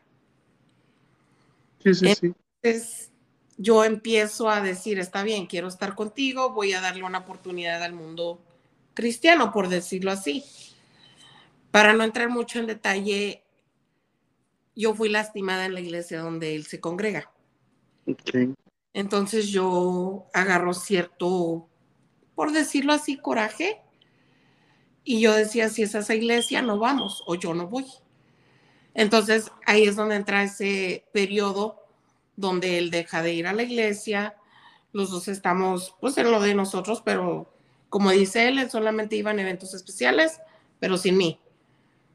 Sí, 1.83 1.95
sí, 1.95 2.35
Entonces, 2.61 3.11
yo 3.57 3.85
empiezo 3.85 4.51
a 4.51 4.61
decir, 4.61 4.99
está 4.99 5.23
bien, 5.23 5.47
quiero 5.47 5.69
estar 5.69 5.95
contigo, 5.95 6.51
voy 6.51 6.75
a 6.75 6.83
darle 6.83 7.05
una 7.05 7.21
oportunidad 7.21 7.83
al 7.83 7.95
mundo 7.95 8.39
cristiano, 8.93 9.51
por 9.51 9.69
decirlo 9.69 10.11
así. 10.11 10.45
Para 11.71 11.95
no 11.95 12.05
entrar 12.05 12.29
mucho 12.29 12.59
en 12.59 12.67
detalle, 12.67 13.42
yo 14.75 14.95
fui 14.95 15.09
lastimada 15.09 15.67
en 15.67 15.75
la 15.75 15.81
iglesia 15.81 16.21
donde 16.21 16.55
él 16.55 16.65
se 16.67 16.81
congrega. 16.81 17.31
Entonces 18.95 19.49
yo 19.49 20.27
agarro 20.35 20.75
cierto, 20.75 21.69
por 22.35 22.53
decirlo 22.53 22.93
así, 22.93 23.17
coraje. 23.17 23.81
Y 25.05 25.21
yo 25.21 25.33
decía, 25.33 25.69
si 25.69 25.83
es 25.83 25.95
esa 25.95 26.15
iglesia, 26.15 26.63
no 26.63 26.79
vamos 26.79 27.23
o 27.27 27.35
yo 27.35 27.55
no 27.55 27.69
voy. 27.69 27.87
Entonces 28.95 29.51
ahí 29.67 29.85
es 29.85 29.97
donde 29.97 30.17
entra 30.17 30.43
ese 30.43 31.07
periodo 31.13 31.83
donde 32.37 32.79
él 32.79 32.91
deja 32.91 33.23
de 33.23 33.33
ir 33.33 33.47
a 33.47 33.53
la 33.53 33.63
iglesia. 33.63 34.37
Los 34.93 35.11
dos 35.11 35.29
estamos 35.29 35.97
pues 36.01 36.17
en 36.19 36.31
lo 36.31 36.41
de 36.41 36.55
nosotros, 36.55 37.03
pero 37.05 37.53
como 37.89 38.11
dice 38.11 38.49
él, 38.49 38.59
él 38.59 38.71
solamente 38.71 39.17
iba 39.17 39.31
en 39.31 39.41
eventos 39.41 39.75
especiales, 39.75 40.41
pero 40.79 40.97
sin 40.97 41.17
mí, 41.17 41.41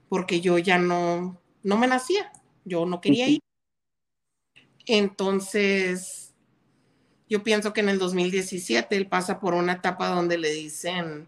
porque 0.09 0.41
yo 0.41 0.57
ya 0.57 0.77
no, 0.77 1.39
no 1.63 1.77
me 1.77 1.87
nacía. 1.87 2.31
Yo 2.67 2.85
no 2.85 2.99
quería 2.99 3.29
ir. 3.29 3.39
Entonces, 4.85 6.33
yo 7.29 7.43
pienso 7.43 7.73
que 7.73 7.81
en 7.81 7.89
el 7.89 7.99
2017 7.99 8.95
él 8.95 9.07
pasa 9.07 9.39
por 9.39 9.53
una 9.53 9.73
etapa 9.73 10.07
donde 10.07 10.37
le 10.37 10.51
dicen 10.51 11.27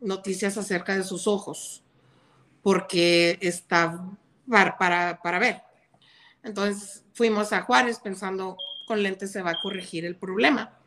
noticias 0.00 0.56
acerca 0.56 0.96
de 0.96 1.04
sus 1.04 1.26
ojos, 1.26 1.82
porque 2.62 3.38
está 3.40 4.04
para, 4.48 4.76
para, 4.78 5.20
para 5.22 5.38
ver. 5.38 5.62
Entonces 6.42 7.04
fuimos 7.12 7.52
a 7.52 7.62
Juárez 7.62 8.00
pensando 8.00 8.56
con 8.86 9.02
lentes 9.02 9.32
se 9.32 9.42
va 9.42 9.50
a 9.52 9.60
corregir 9.60 10.04
el 10.04 10.16
problema. 10.16 10.78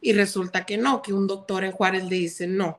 Y 0.00 0.12
resulta 0.12 0.64
que 0.64 0.78
no, 0.78 1.02
que 1.02 1.12
un 1.12 1.26
doctor 1.26 1.64
en 1.64 1.72
Juárez 1.72 2.04
le 2.04 2.16
dice, 2.16 2.46
no, 2.46 2.78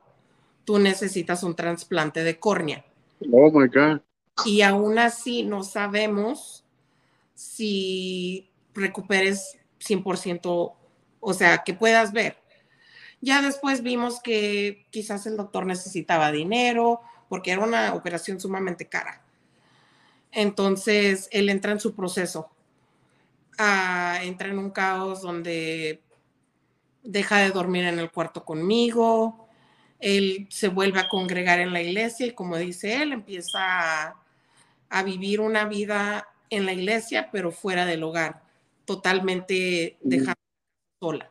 tú 0.64 0.78
necesitas 0.78 1.42
un 1.42 1.54
trasplante 1.54 2.24
de 2.24 2.38
córnea. 2.38 2.84
Oh 3.32 3.50
my 3.50 3.68
God 3.68 4.00
y 4.44 4.62
aún 4.62 4.98
así 4.98 5.42
no 5.42 5.62
sabemos 5.62 6.64
si 7.34 8.50
recuperes 8.74 9.58
100%, 9.80 10.74
o 11.20 11.34
sea, 11.34 11.58
que 11.64 11.74
puedas 11.74 12.12
ver. 12.12 12.36
Ya 13.20 13.42
después 13.42 13.82
vimos 13.82 14.20
que 14.20 14.86
quizás 14.90 15.26
el 15.26 15.36
doctor 15.36 15.66
necesitaba 15.66 16.32
dinero 16.32 17.00
porque 17.28 17.52
era 17.52 17.62
una 17.62 17.94
operación 17.94 18.40
sumamente 18.40 18.88
cara. 18.88 19.22
Entonces, 20.32 21.28
él 21.32 21.48
entra 21.48 21.72
en 21.72 21.80
su 21.80 21.94
proceso. 21.94 22.50
Ah, 23.58 24.20
entra 24.22 24.48
en 24.48 24.58
un 24.58 24.70
caos 24.70 25.22
donde 25.22 26.02
deja 27.02 27.38
de 27.38 27.50
dormir 27.50 27.84
en 27.84 27.98
el 27.98 28.10
cuarto 28.10 28.44
conmigo, 28.44 29.48
él 29.98 30.46
se 30.50 30.68
vuelve 30.68 31.00
a 31.00 31.08
congregar 31.08 31.60
en 31.60 31.72
la 31.72 31.82
iglesia 31.82 32.26
y 32.26 32.32
como 32.32 32.56
dice 32.56 33.02
él, 33.02 33.12
empieza 33.12 33.58
a, 34.08 34.19
a 34.90 35.02
vivir 35.02 35.40
una 35.40 35.66
vida 35.66 36.28
en 36.50 36.66
la 36.66 36.72
iglesia, 36.72 37.30
pero 37.30 37.52
fuera 37.52 37.86
del 37.86 38.02
hogar, 38.02 38.42
totalmente 38.84 39.96
dejada 40.02 40.36
sola. 41.00 41.30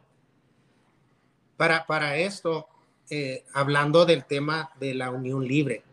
Para, 1.57 1.86
para 1.86 2.16
esto, 2.16 2.68
eh, 3.10 3.43
hablando 3.53 4.05
del 4.05 4.24
tema 4.26 4.72
de 4.80 4.93
la 4.93 5.12
unión 5.12 5.45
libre, 5.45 5.84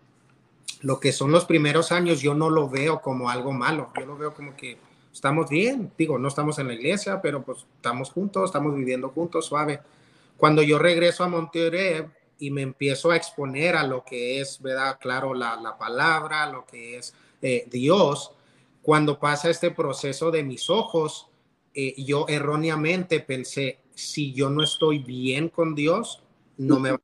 lo 0.81 1.01
que 1.01 1.13
son 1.13 1.33
los 1.33 1.45
primeros 1.45 1.91
años, 1.91 2.23
yo 2.23 2.35
no 2.35 2.51
lo 2.51 2.69
veo 2.69 3.01
como 3.01 3.29
algo 3.29 3.53
malo, 3.53 3.91
yo 3.99 4.07
lo 4.07 4.17
veo 4.17 4.33
como 4.33 4.55
que 4.55 4.79
estamos 5.13 5.49
bien, 5.49 5.91
digo, 5.99 6.19
no 6.19 6.29
estamos 6.29 6.59
en 6.61 6.69
la 6.69 6.75
iglesia, 6.75 7.21
pero 7.21 7.43
pues 7.43 7.67
estamos 7.77 8.11
juntos, 8.11 8.45
estamos 8.45 8.77
viviendo 8.77 9.09
juntos, 9.09 9.47
suave. 9.47 9.81
Cuando 10.37 10.63
yo 10.63 10.79
regreso 10.79 11.25
a 11.25 11.29
Monterrey 11.29 12.05
y 12.39 12.51
me 12.51 12.63
empiezo 12.63 13.11
a 13.11 13.17
exponer 13.17 13.75
a 13.75 13.85
lo 13.85 14.05
que 14.05 14.41
es, 14.41 14.61
¿verdad? 14.61 14.99
Claro, 15.01 15.35
la, 15.35 15.57
la 15.57 15.77
palabra, 15.79 16.47
lo 16.47 16.65
que 16.67 16.99
es 16.99 17.15
Dios, 17.41 18.33
cuando 18.87 19.19
pasa 19.19 19.51
este 19.51 19.73
proceso 19.73 20.31
de 20.31 20.45
mis 20.45 20.71
ojos, 20.71 21.29
eh, 21.75 21.95
yo 21.99 22.25
erróneamente 22.29 23.19
pensé, 23.21 23.81
si 23.95 24.33
yo 24.33 24.49
no 24.49 24.63
estoy 24.63 25.01
bien 25.01 25.49
con 25.49 25.75
Dios, 25.75 26.23
no 26.57 26.79
me 26.79 26.93
va. 26.93 27.01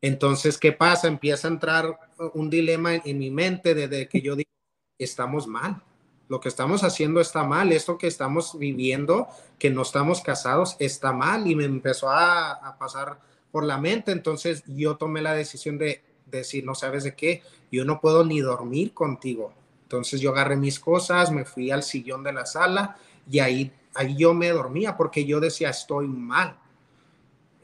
Entonces, 0.00 0.58
¿qué 0.58 0.72
pasa? 0.72 1.06
Empieza 1.06 1.46
a 1.46 1.52
entrar 1.52 1.98
un 2.32 2.48
dilema 2.48 2.96
en, 2.96 3.18
mi 3.18 3.30
mente 3.30 3.74
desde 3.74 4.08
que 4.08 4.22
yo 4.22 4.36
digo, 4.36 4.50
estamos 4.98 5.46
mal. 5.46 5.82
Lo 6.28 6.40
que 6.40 6.48
estamos 6.48 6.82
haciendo 6.82 7.20
está 7.20 7.44
mal. 7.44 7.70
Esto 7.70 7.98
que 7.98 8.06
estamos 8.06 8.58
viviendo, 8.58 9.28
que 9.58 9.70
no 9.70 9.82
estamos 9.82 10.20
casados, 10.22 10.76
está 10.78 11.12
mal. 11.12 11.46
Y 11.46 11.54
me 11.54 11.64
empezó 11.64 12.10
a 12.10 12.76
pasar 12.78 13.20
por 13.52 13.64
la 13.64 13.78
mente. 13.78 14.12
Entonces, 14.12 14.64
yo 14.66 14.96
tomé 14.96 15.22
la 15.22 15.34
decisión 15.34 15.78
de 15.78 16.02
decir, 16.26 16.64
no 16.64 16.74
sabes 16.74 17.04
de 17.04 17.14
qué, 17.14 17.42
yo 17.70 17.84
no 17.84 18.00
puedo 18.00 18.24
ni 18.24 18.40
dormir 18.40 18.92
contigo. 18.92 19.52
Entonces 19.82 20.20
yo 20.20 20.30
agarré 20.30 20.56
mis 20.56 20.80
cosas, 20.80 21.30
me 21.30 21.44
fui 21.44 21.70
al 21.70 21.82
sillón 21.82 22.22
de 22.24 22.32
la 22.32 22.46
sala 22.46 22.96
y 23.30 23.38
ahí, 23.38 23.72
ahí 23.94 24.16
yo 24.16 24.34
me 24.34 24.48
dormía 24.50 24.96
porque 24.96 25.24
yo 25.24 25.40
decía, 25.40 25.70
estoy 25.70 26.08
mal. 26.08 26.56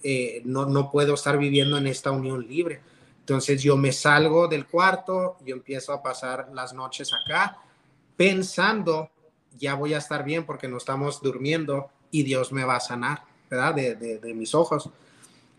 Eh, 0.02 0.42
no, 0.44 0.66
no 0.66 0.90
puedo 0.90 1.14
estar 1.14 1.38
viviendo 1.38 1.76
en 1.76 1.86
esta 1.86 2.10
unión 2.10 2.46
libre. 2.46 2.80
Entonces 3.20 3.62
yo 3.62 3.76
me 3.76 3.92
salgo 3.92 4.48
del 4.48 4.66
cuarto, 4.66 5.36
yo 5.44 5.54
empiezo 5.54 5.92
a 5.92 6.02
pasar 6.02 6.48
las 6.52 6.72
noches 6.72 7.10
acá 7.12 7.58
pensando, 8.16 9.10
ya 9.58 9.74
voy 9.74 9.94
a 9.94 9.98
estar 9.98 10.24
bien 10.24 10.44
porque 10.44 10.68
no 10.68 10.76
estamos 10.76 11.22
durmiendo 11.22 11.88
y 12.10 12.22
Dios 12.22 12.52
me 12.52 12.64
va 12.64 12.76
a 12.76 12.80
sanar, 12.80 13.22
¿verdad? 13.48 13.74
De, 13.74 13.94
de, 13.94 14.18
de 14.18 14.34
mis 14.34 14.54
ojos. 14.54 14.90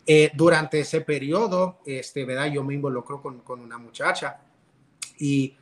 Eh, 0.06 0.32
durante 0.34 0.80
ese 0.80 1.02
periodo, 1.02 1.80
este, 1.86 2.26
¿verdad? 2.26 2.48
Yo 2.52 2.64
me 2.64 2.74
involucro 2.74 3.22
con, 3.22 3.40
con 3.42 3.60
una 3.60 3.78
muchacha 3.78 4.42
y 5.20 5.56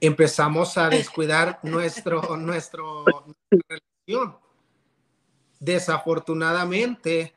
empezamos 0.00 0.78
a 0.78 0.88
descuidar 0.88 1.60
nuestro, 1.62 2.36
nuestro, 2.36 3.04
nuestra 3.04 3.78
relación. 4.06 4.36
desafortunadamente, 5.60 7.34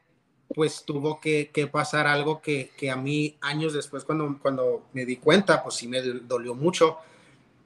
pues 0.54 0.84
tuvo 0.86 1.20
que, 1.20 1.50
pasar 1.72 2.08
algo 2.08 2.42
que, 2.42 2.72
a 2.92 2.96
mí 2.96 3.38
años 3.42 3.74
después, 3.74 4.04
cuando, 4.04 4.38
cuando 4.42 4.84
me 4.94 5.06
di 5.06 5.18
cuenta, 5.18 5.64
pues 5.64 5.76
sí 5.76 5.88
me 5.88 6.02
dolió 6.02 6.56
mucho. 6.56 6.98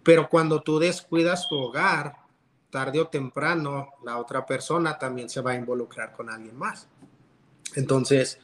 Pero 0.04 0.30
cuando 0.30 0.62
tú 0.62 0.78
descuidas 0.78 1.48
tu 1.50 1.58
hogar, 1.58 2.16
tarde 2.70 3.00
o 3.00 3.08
temprano, 3.08 3.90
la 4.04 4.18
otra 4.18 4.46
persona 4.46 5.00
también 5.00 5.30
se 5.30 5.42
va 5.42 5.52
a 5.52 5.56
involucrar 5.56 6.12
con 6.12 6.30
alguien 6.30 6.58
más. 6.58 6.88
Entonces, 7.76 8.40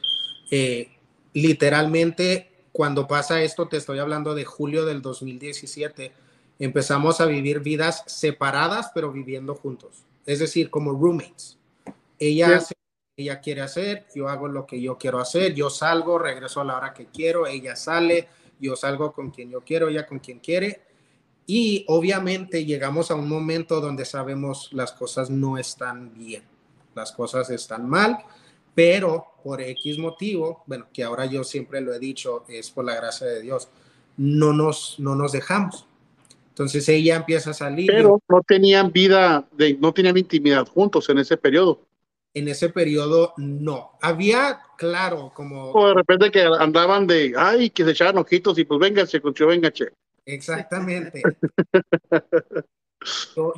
eh, 0.52 0.90
literalmente, 1.32 2.52
cuando 2.72 3.08
pasa 3.08 3.40
esto, 3.40 3.68
te 3.68 3.78
estoy 3.78 3.98
hablando 3.98 4.34
de 4.34 4.44
julio 4.44 4.84
del 4.84 5.00
2017, 5.00 6.12
empezamos 6.58 7.22
a 7.22 7.26
vivir 7.26 7.60
vidas 7.60 8.04
separadas, 8.06 8.90
pero 8.94 9.10
viviendo 9.10 9.54
juntos. 9.54 10.04
Es 10.26 10.40
decir, 10.40 10.68
como 10.68 10.92
roommates. 10.92 11.56
Ella 12.18 12.56
hace 12.56 12.74
lo 12.74 13.16
que 13.16 13.22
ella 13.22 13.40
quiere 13.40 13.62
hacer, 13.62 14.06
yo 14.14 14.28
hago 14.28 14.46
lo 14.46 14.66
que 14.66 14.78
yo 14.78 14.98
quiero 14.98 15.20
hacer, 15.20 15.54
yo 15.54 15.70
salgo, 15.70 16.18
regreso 16.18 16.60
a 16.60 16.64
la 16.64 16.76
hora 16.76 16.92
que 16.92 17.06
quiero, 17.06 17.46
ella 17.46 17.74
sale, 17.74 18.28
yo 18.60 18.76
salgo 18.76 19.10
con 19.12 19.30
quien 19.30 19.50
yo 19.50 19.62
quiero, 19.62 19.88
ella 19.88 20.06
con 20.06 20.18
quien 20.18 20.38
quiere. 20.38 20.82
Y 21.46 21.86
obviamente 21.88 22.66
llegamos 22.66 23.10
a 23.10 23.14
un 23.14 23.26
momento 23.26 23.80
donde 23.80 24.04
sabemos 24.04 24.68
las 24.72 24.92
cosas 24.92 25.30
no 25.30 25.56
están 25.56 26.12
bien, 26.14 26.42
las 26.94 27.10
cosas 27.10 27.48
están 27.48 27.88
mal, 27.88 28.18
pero 28.74 29.26
por 29.42 29.60
X 29.60 29.98
motivo, 29.98 30.62
bueno, 30.66 30.86
que 30.92 31.02
ahora 31.02 31.26
yo 31.26 31.44
siempre 31.44 31.80
lo 31.80 31.92
he 31.92 31.98
dicho, 31.98 32.44
es 32.48 32.70
por 32.70 32.84
la 32.84 32.94
gracia 32.94 33.26
de 33.26 33.42
Dios, 33.42 33.68
no 34.16 34.52
nos, 34.52 34.96
no 34.98 35.14
nos 35.14 35.32
dejamos. 35.32 35.86
Entonces 36.48 36.88
ella 36.88 37.16
empieza 37.16 37.50
a 37.50 37.54
salir. 37.54 37.90
Pero 37.90 38.20
no 38.28 38.42
tenían 38.46 38.92
vida, 38.92 39.46
de, 39.52 39.74
no 39.74 39.92
tenían 39.92 40.18
intimidad 40.18 40.66
juntos 40.66 41.08
en 41.08 41.18
ese 41.18 41.36
periodo. 41.36 41.80
En 42.34 42.48
ese 42.48 42.68
periodo 42.68 43.34
no. 43.36 43.92
Había, 44.00 44.60
claro, 44.76 45.32
como... 45.34 45.72
O 45.72 45.88
de 45.88 45.94
repente 45.94 46.30
que 46.30 46.42
andaban 46.42 47.06
de, 47.06 47.34
ay, 47.36 47.70
que 47.70 47.84
se 47.84 47.90
echaban 47.92 48.18
ojitos 48.18 48.58
y 48.58 48.64
pues 48.64 48.80
venga, 48.80 49.06
se 49.06 49.20
venga, 49.46 49.70
che. 49.72 49.86
Exactamente. 50.24 51.22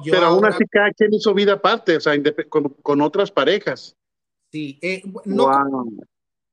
Pero 0.04 0.26
aún 0.26 0.44
así 0.44 0.64
cada 0.70 0.90
quien 0.92 1.12
hizo 1.12 1.34
vida 1.34 1.54
aparte, 1.54 1.96
o 1.96 2.00
sea, 2.00 2.14
con, 2.48 3.00
otras 3.00 3.30
parejas. 3.30 3.96
Sí, 4.54 4.78
eh, 4.82 5.02
no, 5.24 5.84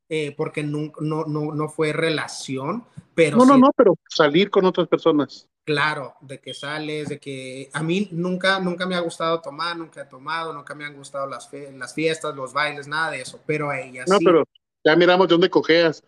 eh, 0.10 0.34
porque 0.36 0.64
no, 0.64 0.92
no, 1.00 1.24
no, 1.28 1.70
fue 1.70 1.94
relación, 1.94 2.84
pero... 3.14 3.38
No, 3.38 3.46
no, 3.46 3.60
no, 3.60 3.70
pero 3.78 3.96
salir 4.10 4.50
con 4.50 4.66
otras 4.66 4.88
personas. 4.88 5.48
Claro, 5.64 6.16
de 6.20 6.40
que 6.40 6.56
sales, 6.56 7.10
de 7.10 7.20
que 7.20 7.70
a 7.72 7.84
mí 7.84 8.10
nunca, 8.10 8.60
nunca 8.60 8.88
me 8.88 8.96
ha 8.96 9.02
gustado 9.02 9.40
tomar, 9.40 9.78
nunca 9.78 10.02
he 10.02 10.06
tomado, 10.06 10.52
nunca 10.52 10.74
me 10.74 10.84
han 10.84 10.96
gustado 10.96 11.28
las, 11.28 11.48
las 11.76 11.94
fiestas, 11.94 12.36
los 12.36 12.54
bailes, 12.54 12.88
nada 12.88 13.12
de 13.12 13.22
eso, 13.22 13.40
pero 13.46 13.70
a 13.70 13.80
ella 13.80 14.04
no, 14.08 14.18
pero 14.18 14.46
ya 14.84 14.96
miramos 14.96 15.28
de 15.28 15.34
dónde 15.36 15.52
cojeas. 15.52 16.04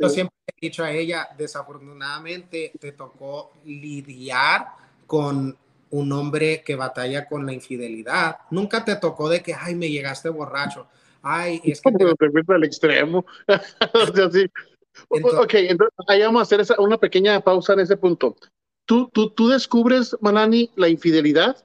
Yo 0.00 0.08
siempre 0.08 0.34
he 0.46 0.66
dicho 0.66 0.82
a 0.82 0.90
ella, 0.90 1.28
desafortunadamente 1.36 2.72
te 2.80 2.92
tocó 2.92 3.52
lidiar 3.66 4.68
con 5.06 5.58
un 5.92 6.12
hombre 6.12 6.62
que 6.64 6.76
batalla 6.76 7.26
con 7.26 7.46
la 7.46 7.52
infidelidad. 7.52 8.38
Nunca 8.50 8.84
te 8.84 8.96
tocó 8.96 9.28
de 9.28 9.42
que, 9.42 9.54
ay, 9.54 9.74
me 9.74 9.90
llegaste 9.90 10.28
borracho. 10.28 10.88
Ay, 11.22 11.60
es 11.64 11.80
que... 11.80 11.92
Te... 11.92 12.04
al 12.52 12.64
extremo. 12.64 13.24
ok, 15.38 15.54
entonces 15.54 15.94
ahí 16.08 16.22
vamos 16.22 16.40
a 16.40 16.42
hacer 16.42 16.60
esa, 16.60 16.80
una 16.80 16.98
pequeña 16.98 17.40
pausa 17.40 17.74
en 17.74 17.80
ese 17.80 17.96
punto. 17.96 18.36
¿Tú, 18.84 19.08
tú, 19.12 19.30
tú 19.30 19.48
descubres, 19.48 20.16
Manani, 20.20 20.70
la 20.74 20.88
infidelidad? 20.88 21.56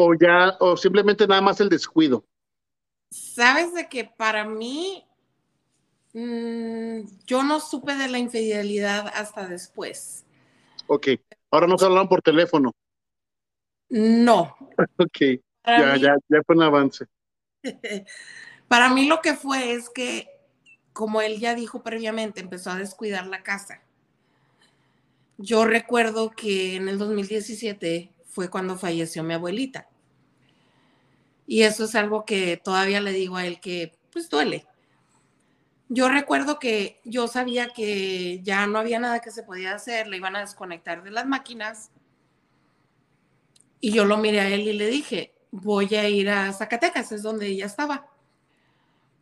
o 0.00 0.14
ya, 0.14 0.56
o 0.60 0.76
simplemente 0.76 1.26
nada 1.26 1.40
más 1.40 1.60
el 1.60 1.68
descuido? 1.68 2.24
Sabes 3.10 3.74
de 3.74 3.88
que 3.88 4.04
para 4.04 4.44
mí, 4.44 5.04
mm, 6.12 7.00
yo 7.26 7.42
no 7.42 7.60
supe 7.60 7.94
de 7.96 8.08
la 8.08 8.18
infidelidad 8.18 9.08
hasta 9.14 9.46
después. 9.46 10.24
Ok, 10.86 11.08
ahora 11.50 11.66
nos 11.66 11.82
hablaron 11.82 12.08
por 12.08 12.22
teléfono. 12.22 12.72
No. 13.88 14.56
ok, 14.98 15.18
ya, 15.66 15.96
ya, 15.96 16.16
ya 16.28 16.42
fue 16.46 16.56
un 16.56 16.62
avance. 16.62 17.06
para 18.68 18.88
mí 18.90 19.06
lo 19.06 19.20
que 19.20 19.34
fue 19.34 19.72
es 19.72 19.90
que, 19.90 20.28
como 20.92 21.20
él 21.20 21.38
ya 21.38 21.54
dijo 21.54 21.82
previamente, 21.82 22.40
empezó 22.40 22.70
a 22.70 22.76
descuidar 22.76 23.26
la 23.26 23.42
casa. 23.42 23.82
Yo 25.38 25.64
recuerdo 25.64 26.30
que 26.30 26.76
en 26.76 26.88
el 26.88 26.98
2017 26.98 28.12
fue 28.26 28.50
cuando 28.50 28.76
falleció 28.76 29.22
mi 29.22 29.34
abuelita. 29.34 29.88
Y 31.46 31.62
eso 31.62 31.84
es 31.84 31.94
algo 31.94 32.24
que 32.24 32.56
todavía 32.62 33.00
le 33.00 33.12
digo 33.12 33.36
a 33.36 33.46
él 33.46 33.58
que 33.58 33.98
pues 34.12 34.28
duele. 34.28 34.66
Yo 35.92 36.08
recuerdo 36.08 36.60
que 36.60 37.00
yo 37.04 37.26
sabía 37.26 37.70
que 37.70 38.40
ya 38.44 38.64
no 38.68 38.78
había 38.78 39.00
nada 39.00 39.18
que 39.18 39.32
se 39.32 39.42
podía 39.42 39.74
hacer, 39.74 40.06
le 40.06 40.18
iban 40.18 40.36
a 40.36 40.40
desconectar 40.40 41.02
de 41.02 41.10
las 41.10 41.26
máquinas. 41.26 41.90
Y 43.80 43.90
yo 43.90 44.04
lo 44.04 44.16
miré 44.16 44.38
a 44.38 44.48
él 44.48 44.60
y 44.60 44.72
le 44.72 44.86
dije, 44.86 45.34
voy 45.50 45.92
a 45.96 46.08
ir 46.08 46.30
a 46.30 46.52
Zacatecas, 46.52 47.10
es 47.10 47.24
donde 47.24 47.48
ella 47.48 47.66
estaba, 47.66 48.06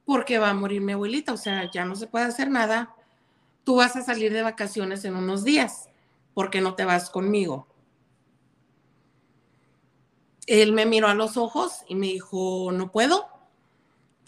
porque 0.04 0.38
va 0.38 0.50
a 0.50 0.54
morir 0.54 0.82
mi 0.82 0.92
abuelita, 0.92 1.32
o 1.32 1.38
sea, 1.38 1.70
ya 1.70 1.86
no 1.86 1.96
se 1.96 2.06
puede 2.06 2.26
hacer 2.26 2.50
nada. 2.50 2.94
Tú 3.64 3.76
vas 3.76 3.96
a 3.96 4.02
salir 4.02 4.30
de 4.30 4.42
vacaciones 4.42 5.06
en 5.06 5.16
unos 5.16 5.44
días, 5.44 5.88
porque 6.34 6.60
no 6.60 6.74
te 6.74 6.84
vas 6.84 7.08
conmigo? 7.08 7.66
Él 10.46 10.74
me 10.74 10.84
miró 10.84 11.08
a 11.08 11.14
los 11.14 11.38
ojos 11.38 11.82
y 11.88 11.94
me 11.94 12.08
dijo, 12.08 12.72
no 12.72 12.92
puedo, 12.92 13.38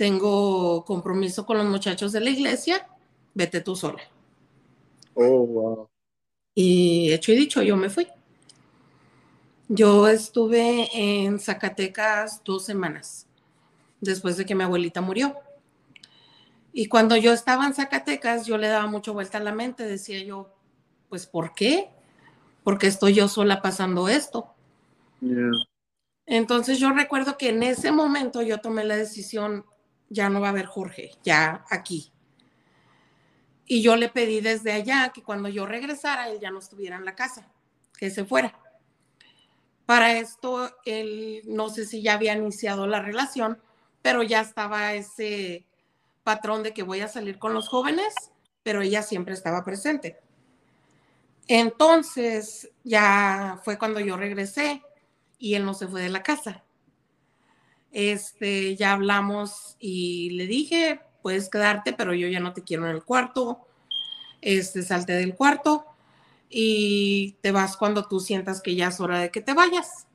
tengo 0.01 0.83
compromiso 0.87 1.45
con 1.45 1.59
los 1.59 1.67
muchachos 1.67 2.11
de 2.13 2.21
la 2.21 2.31
iglesia, 2.31 2.89
vete 3.35 3.61
tú 3.61 3.77
sola. 3.77 4.01
Oh, 5.13 5.47
wow. 5.47 5.89
Y 6.55 7.13
hecho 7.13 7.33
y 7.33 7.37
dicho, 7.37 7.61
yo 7.61 7.77
me 7.77 7.91
fui. 7.91 8.09
Yo 9.69 10.09
estuve 10.09 10.89
en 10.95 11.39
Zacatecas 11.39 12.43
dos 12.45 12.65
semanas 12.65 13.27
después 14.01 14.39
de 14.39 14.47
que 14.47 14.55
mi 14.55 14.63
abuelita 14.63 15.03
murió. 15.03 15.37
Y 16.73 16.87
cuando 16.87 17.15
yo 17.19 17.35
estaba 17.35 17.67
en 17.67 17.75
Zacatecas, 17.75 18.47
yo 18.47 18.57
le 18.57 18.69
daba 18.69 18.87
mucho 18.87 19.13
vuelta 19.13 19.37
a 19.37 19.43
la 19.43 19.53
mente, 19.53 19.85
decía 19.85 20.25
yo, 20.25 20.49
pues 21.11 21.27
¿por 21.27 21.53
qué? 21.53 21.91
Porque 22.65 22.87
estoy 22.87 23.13
yo 23.13 23.29
sola 23.29 23.61
pasando 23.61 24.09
esto. 24.09 24.55
Entonces 26.25 26.79
yo 26.79 26.91
recuerdo 26.91 27.37
que 27.37 27.51
en 27.51 27.63
ese 27.63 27.93
momento 27.93 28.41
yo 28.41 28.63
tomé 28.63 28.85
la 28.85 28.97
decisión, 28.97 29.67
ya 30.11 30.29
no 30.29 30.41
va 30.41 30.49
a 30.49 30.51
haber 30.51 30.67
Jorge, 30.67 31.13
ya 31.23 31.65
aquí. 31.71 32.13
Y 33.65 33.83
yo 33.83 33.97
le 33.97 34.09
pedí 34.09 34.41
desde 34.41 34.73
allá 34.73 35.13
que 35.15 35.23
cuando 35.23 35.49
yo 35.49 35.65
regresara, 35.65 36.29
él 36.29 36.41
ya 36.41 36.51
no 36.51 36.59
estuviera 36.59 36.97
en 36.97 37.05
la 37.05 37.15
casa, 37.15 37.49
que 37.97 38.11
se 38.11 38.25
fuera. 38.25 38.59
Para 39.87 40.19
esto, 40.19 40.71
él 40.85 41.43
no 41.47 41.71
sé 41.71 41.87
si 41.87 42.03
ya 42.03 42.15
había 42.15 42.35
iniciado 42.35 42.87
la 42.87 43.01
relación, 43.01 43.63
pero 44.03 44.23
ya 44.23 44.41
estaba 44.41 44.93
ese 44.95 45.65
patrón 46.25 46.63
de 46.63 46.75
que 46.75 46.83
voy 46.83 47.01
a 47.01 47.09
salir 47.09 47.39
con 47.39 47.55
los 47.55 47.69
jóvenes, 47.69 48.13
pero 48.63 48.83
ella 48.83 49.03
siempre 49.03 49.35
estaba 49.35 49.65
presente. 49.65 50.19
Entonces, 51.47 52.71
ya 52.85 53.61
fue 53.65 53.79
cuando 53.79 54.01
yo 54.01 54.17
regresé 54.17 54.83
y 55.39 55.55
él 55.55 55.65
no 55.65 55.75
se 55.75 55.89
fue 55.89 56.03
de 56.03 56.09
la 56.09 56.23
casa. 56.23 56.65
Este, 57.93 58.77
ya 58.77 58.93
hablamos 58.93 59.77
y 59.79 60.31
le 60.31 60.47
dije, 60.47 61.01
puedes 61.23 61.49
quedarte, 61.49 61.93
pero 61.93 62.15
yo 62.15 62.29
ya 62.29 62.41
no 62.41 62.53
te 62.53 62.63
quiero 62.63 62.89
en 62.89 62.95
el 62.95 63.05
cuarto. 63.05 63.67
Este, 64.41 64.83
salte 64.83 65.13
del 65.13 65.35
cuarto 65.35 65.85
y 66.49 67.37
te 67.43 67.53
vas 67.53 67.77
cuando 67.77 68.07
tú 68.09 68.21
sientas 68.21 68.61
que 68.61 68.75
ya 68.75 68.89
es 68.89 69.01
hora 69.01 69.19
de 69.19 69.31
que 69.31 69.41
te 69.41 69.55
vayas. 69.55 70.07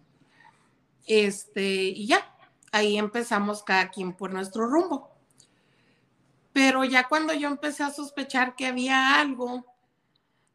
Este, 1.05 1.83
y 1.83 2.07
ya, 2.07 2.35
ahí 2.71 2.97
empezamos 2.97 3.63
cada 3.63 3.89
quien 3.89 4.13
por 4.13 4.33
nuestro 4.33 4.67
rumbo. 4.67 5.09
Pero 6.53 6.83
ya 6.83 7.07
cuando 7.07 7.33
yo 7.33 7.49
empecé 7.49 7.83
a 7.83 7.91
sospechar 7.91 8.55
que 8.55 8.67
había 8.67 9.19
algo, 9.19 9.65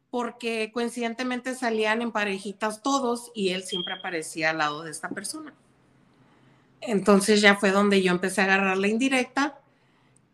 porque 0.09 0.71
coincidentemente 0.73 1.55
salían 1.55 2.01
en 2.01 2.11
parejitas 2.11 2.83
todos 2.83 3.31
y 3.33 3.49
él 3.49 3.63
siempre 3.63 3.93
aparecía 3.93 4.49
al 4.49 4.57
lado 4.57 4.83
de 4.83 4.91
esta 4.91 5.09
persona. 5.09 5.53
Entonces 6.81 7.41
ya 7.41 7.55
fue 7.55 7.71
donde 7.71 8.01
yo 8.01 8.11
empecé 8.11 8.41
a 8.41 8.45
agarrar 8.45 8.77
la 8.77 8.87
indirecta 8.87 9.59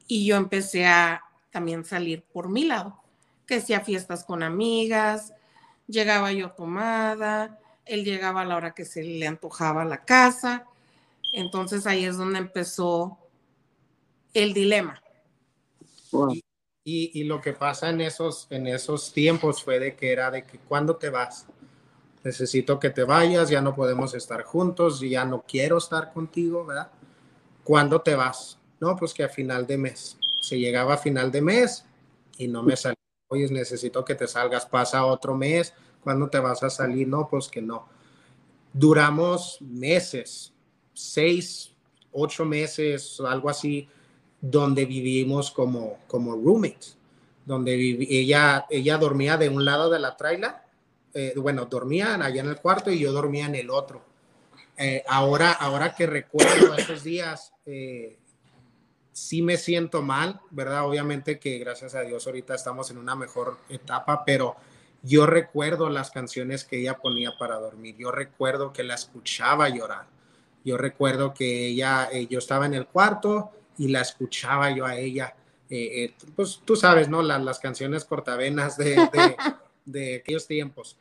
y 0.07 0.25
yo 0.25 0.37
empecé 0.37 0.85
a 0.85 1.23
también 1.51 1.83
salir 1.83 2.23
por 2.23 2.49
mi 2.49 2.63
lado, 2.63 3.01
que 3.45 3.55
hacía 3.55 3.81
fiestas 3.81 4.23
con 4.23 4.43
amigas, 4.43 5.33
llegaba 5.87 6.31
yo 6.31 6.51
tomada, 6.51 7.59
él 7.85 8.03
llegaba 8.03 8.41
a 8.41 8.45
la 8.45 8.55
hora 8.55 8.73
que 8.73 8.85
se 8.85 9.03
le 9.03 9.27
antojaba 9.27 9.85
la 9.85 10.03
casa. 10.05 10.65
Entonces 11.33 11.85
ahí 11.87 12.05
es 12.05 12.17
donde 12.17 12.39
empezó 12.39 13.17
el 14.33 14.53
dilema. 14.53 15.01
Y, 16.83 17.23
lo 17.25 17.41
que 17.41 17.51
pasa 17.51 17.89
en 17.89 17.99
esos, 17.99 18.47
en 18.49 18.65
esos 18.67 19.11
tiempos 19.11 19.61
fue 19.61 19.77
de 19.77 19.95
que 19.95 20.11
era 20.13 20.31
de 20.31 20.45
que 20.45 20.57
cuando 20.57 20.95
te 20.95 21.09
vas, 21.09 21.45
necesito 22.27 22.77
que 22.77 22.89
te 22.89 23.05
vayas, 23.05 23.49
ya 23.49 23.61
no 23.61 23.73
podemos 23.73 24.13
estar 24.13 24.43
juntos, 24.43 24.99
ya 24.99 25.23
no 25.23 25.45
quiero 25.47 25.77
estar 25.77 26.11
contigo, 26.11 26.65
¿verdad? 26.65 26.91
¿Cuándo 27.63 28.01
te 28.01 28.15
vas? 28.15 28.59
No, 28.81 28.97
pues 28.97 29.13
que 29.13 29.23
a 29.23 29.29
final 29.29 29.65
de 29.65 29.77
mes. 29.77 30.17
Se 30.41 30.59
llegaba 30.59 30.95
a 30.95 30.97
final 30.97 31.31
de 31.31 31.41
mes 31.41 31.85
y 32.37 32.49
no 32.49 32.63
me 32.63 32.75
salía. 32.75 32.97
Oye, 33.29 33.47
necesito 33.49 34.03
que 34.03 34.13
te 34.15 34.27
salgas, 34.27 34.65
pasa 34.65 35.05
otro 35.05 35.35
mes, 35.35 35.73
¿cuándo 36.01 36.29
te 36.29 36.39
vas 36.39 36.63
a 36.63 36.69
salir? 36.69 37.07
No, 37.07 37.29
pues 37.29 37.47
que 37.47 37.61
no. 37.61 37.87
Duramos 38.73 39.59
meses, 39.61 40.53
seis, 40.93 41.73
ocho 42.11 42.43
meses, 42.43 43.21
algo 43.25 43.49
así, 43.49 43.87
donde 44.41 44.85
vivimos 44.85 45.49
como, 45.49 45.99
como 46.07 46.33
roommates, 46.33 46.97
donde 47.45 47.75
ella, 48.09 48.65
ella 48.69 48.97
dormía 48.97 49.37
de 49.37 49.47
un 49.47 49.63
lado 49.63 49.89
de 49.89 49.99
la 49.99 50.17
traila, 50.17 50.66
eh, 51.17 51.33
bueno, 51.37 51.65
dormían 51.65 52.21
allá 52.21 52.41
en 52.41 52.49
el 52.49 52.57
cuarto 52.57 52.91
y 52.91 52.99
yo 52.99 53.11
dormía 53.11 53.45
en 53.45 53.55
el 53.55 53.69
otro. 53.69 54.01
Eh, 54.77 55.03
ahora, 55.07 55.51
ahora 55.51 55.95
que 55.95 56.05
recuerdo 56.05 56.75
esos 56.75 57.03
días, 57.03 57.53
eh, 57.65 58.17
sí 59.17 59.41
me 59.41 59.57
siento 59.57 60.03
mal, 60.03 60.39
¿verdad? 60.51 60.85
Obviamente 60.85 61.39
que 61.39 61.57
gracias 61.57 61.95
a 61.95 62.01
Dios 62.01 62.27
ahorita 62.27 62.53
estamos 62.53 62.91
en 62.91 62.99
una 62.99 63.15
mejor 63.15 63.57
etapa, 63.67 64.23
pero 64.23 64.55
yo 65.01 65.25
recuerdo 65.25 65.89
las 65.89 66.11
canciones 66.11 66.63
que 66.63 66.79
ella 66.79 66.99
ponía 66.99 67.35
para 67.35 67.55
dormir, 67.55 67.95
yo 67.97 68.11
recuerdo 68.11 68.71
que 68.71 68.83
la 68.83 68.93
escuchaba 68.93 69.69
llorar, 69.69 70.05
yo 70.63 70.77
recuerdo 70.77 71.33
que 71.33 71.65
ella, 71.65 72.09
eh, 72.11 72.27
yo 72.27 72.37
estaba 72.37 72.67
en 72.67 72.75
el 72.75 72.85
cuarto 72.85 73.51
y 73.79 73.87
la 73.87 74.01
escuchaba 74.01 74.69
yo 74.69 74.85
a 74.85 74.97
ella, 74.97 75.35
eh, 75.69 76.03
eh, 76.03 76.13
pues 76.35 76.61
tú 76.63 76.75
sabes, 76.75 77.09
¿no? 77.09 77.23
las 77.23 77.59
canciones 77.59 78.05
cortavenas 78.05 78.77
de, 78.77 79.35
de, 79.85 80.15
aquellos 80.21 80.45
tiempos. 80.45 80.97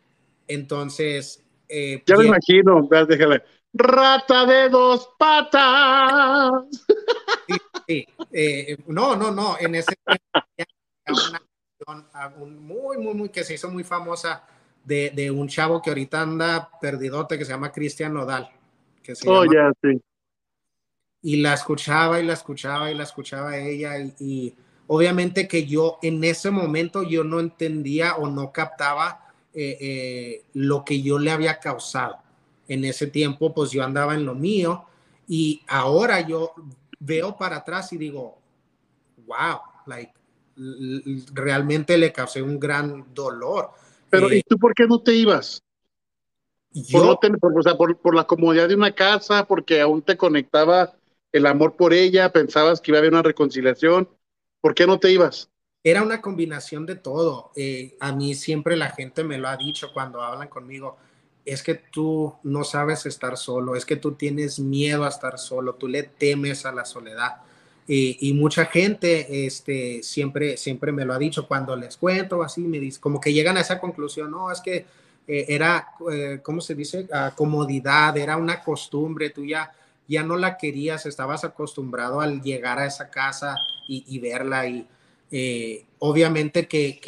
Entonces... 0.49 1.44
ya 1.68 2.16
me 2.16 2.26
imagino, 2.26 2.88
déjale. 3.09 3.42
Rata 3.72 4.47
de 4.47 4.68
dos 4.70 5.11
patas. 5.18 6.51
Sí, 7.86 8.07
eh, 8.32 8.76
no, 8.86 9.14
no, 9.16 9.30
no, 9.30 9.57
en 9.61 9.74
ese 9.76 9.94
una 11.86 12.28
muy, 12.36 12.97
muy, 12.99 13.14
muy 13.14 13.28
que 13.28 13.44
se 13.44 13.55
hizo 13.55 13.70
muy 13.70 13.84
famosa 13.84 14.44
de, 14.84 15.11
de, 15.11 15.30
un 15.30 15.49
chavo 15.49 15.82
que 15.82 15.90
ahorita 15.90 16.22
anda 16.22 16.70
perdidote 16.80 17.38
que 17.38 17.44
se 17.44 17.53
llama 17.53 17.70
Cristian 17.70 18.14
Nodal. 18.14 18.51
Que 19.03 19.14
se 19.14 19.28
oh, 19.28 19.44
ya, 19.44 19.70
sí. 19.82 20.01
Y 21.22 21.36
la 21.42 21.55
escuchaba 21.55 22.20
y 22.20 22.24
la 22.24 22.32
escuchaba 22.32 22.90
y 22.90 22.94
la 22.94 23.03
escuchaba 23.03 23.57
ella 23.59 23.99
y, 24.18 24.55
obviamente 24.86 25.49
que 25.49 25.66
yo 25.66 25.99
en 26.03 26.22
ese 26.24 26.51
momento 26.51 27.03
yo 27.03 27.24
no 27.24 27.40
entendía 27.40 28.16
o 28.16 28.28
no 28.28 28.53
captaba 28.53 29.26
eh, 29.59 29.79
eh, 29.81 30.45
lo 30.53 30.85
que 30.85 31.01
yo 31.01 31.19
le 31.19 31.31
había 31.31 31.59
causado. 31.59 32.19
En 32.69 32.85
ese 32.85 33.07
tiempo 33.07 33.55
pues 33.55 33.71
yo 33.71 33.83
andaba 33.83 34.15
en 34.15 34.27
lo 34.27 34.35
mío 34.35 34.85
y 35.27 35.63
ahora 35.67 36.21
yo 36.21 36.53
veo 37.01 37.39
para 37.39 37.57
atrás 37.57 37.91
y 37.95 37.97
digo, 37.97 38.39
wow, 39.27 39.61
like, 39.87 40.13
realmente 41.33 41.97
le 41.97 42.13
causé 42.13 42.43
un 42.43 42.61
gran 42.61 43.15
dolor. 43.15 43.71
Pero, 44.11 44.31
¿y 44.31 44.41
eh, 44.41 44.43
tú 44.47 44.59
por 44.59 44.75
qué 44.75 44.87
no 44.87 45.01
te 45.01 45.15
ibas? 45.15 45.63
Yo, 46.73 47.19
por, 47.41 47.59
o 47.59 47.63
sea, 47.63 47.77
por, 47.77 48.15
la 48.15 48.25
comodidad 48.25 48.69
de 48.69 48.75
una 48.75 48.95
casa, 48.95 49.47
porque 49.47 49.81
aún 49.81 50.03
te 50.03 50.19
conectaba 50.19 50.93
el 51.33 51.47
amor 51.47 51.77
por 51.77 51.95
ella, 51.95 52.31
pensabas 52.31 52.83
que 52.83 52.91
iba 52.91 52.99
a 52.99 53.01
haber 53.01 53.13
una 53.13 53.23
reconciliación. 53.23 54.07
¿Por 54.61 54.75
qué 54.75 54.87
no 54.87 55.01
te 55.01 55.11
ibas? 55.11 55.49
Era 55.87 56.03
una 56.03 56.20
combinación 56.20 56.84
de 56.84 56.97
todo. 56.97 57.53
Eh, 57.55 57.95
a 58.01 58.11
mí 58.11 58.34
siempre 58.34 58.76
la 58.76 58.91
gente 58.91 59.22
me 59.22 59.39
lo 59.39 59.47
ha 59.47 59.57
dicho 59.57 59.93
cuando 59.95 60.20
hablan 60.20 60.49
conmigo 60.49 60.97
es 61.45 61.62
que 61.62 61.76
tú 61.76 62.34
no 62.43 62.64
sabes 62.64 63.07
estar 63.07 63.37
solo, 63.37 63.76
es 63.76 63.87
que 63.87 63.95
tú 63.95 64.14
tienes 64.14 64.59
miedo 64.59 65.05
a 65.05 65.09
estar 65.09 65.39
solo, 65.39 65.76
tú 65.76 65.87
le 65.87 66.03
temes 66.03 66.66
a 66.66 66.72
la 66.72 66.84
soledad. 66.84 67.37
Y, 67.87 68.32
mucha 68.34 68.64
gente 68.66 69.47
este, 69.47 70.03
siempre, 70.03 70.57
siempre 70.57 70.91
me 70.91 71.05
lo 71.05 71.14
ha 71.14 71.18
dicho 71.20 71.47
cuando 71.47 71.76
les 71.76 71.97
cuento, 71.97 72.43
así 72.43 72.62
me 72.62 72.80
dice, 72.80 73.01
como 73.01 73.20
que 73.20 73.32
llegan 73.32 73.57
a 73.57 73.61
esa 73.61 73.78
conclusión, 73.78 74.32
no, 74.32 74.51
es 74.51 74.61
que 74.61 74.87
eh, 75.28 75.47
era, 75.49 75.91
eh, 76.11 76.41
¿cómo 76.43 76.61
se 76.61 76.74
dice? 76.74 77.07
Ah, 77.12 77.32
comodidad, 77.37 78.16
era 78.16 78.39
una 78.39 78.61
costumbre, 78.61 79.30
tú 79.30 79.45
ya, 79.45 79.72
ya 80.09 80.24
no 80.24 80.37
la 80.37 80.59
querías, 80.59 81.07
estabas 81.07 81.45
acostumbrado 81.45 82.20
al 82.20 82.43
llegar 82.43 82.80
a 82.80 82.87
esa 82.87 83.09
casa 83.09 83.55
y, 83.87 84.05
y 84.09 84.18
verla 84.18 84.66
y, 84.66 84.84
eh, 85.31 85.85
obviamente 85.99 86.68
que, 86.68 87.01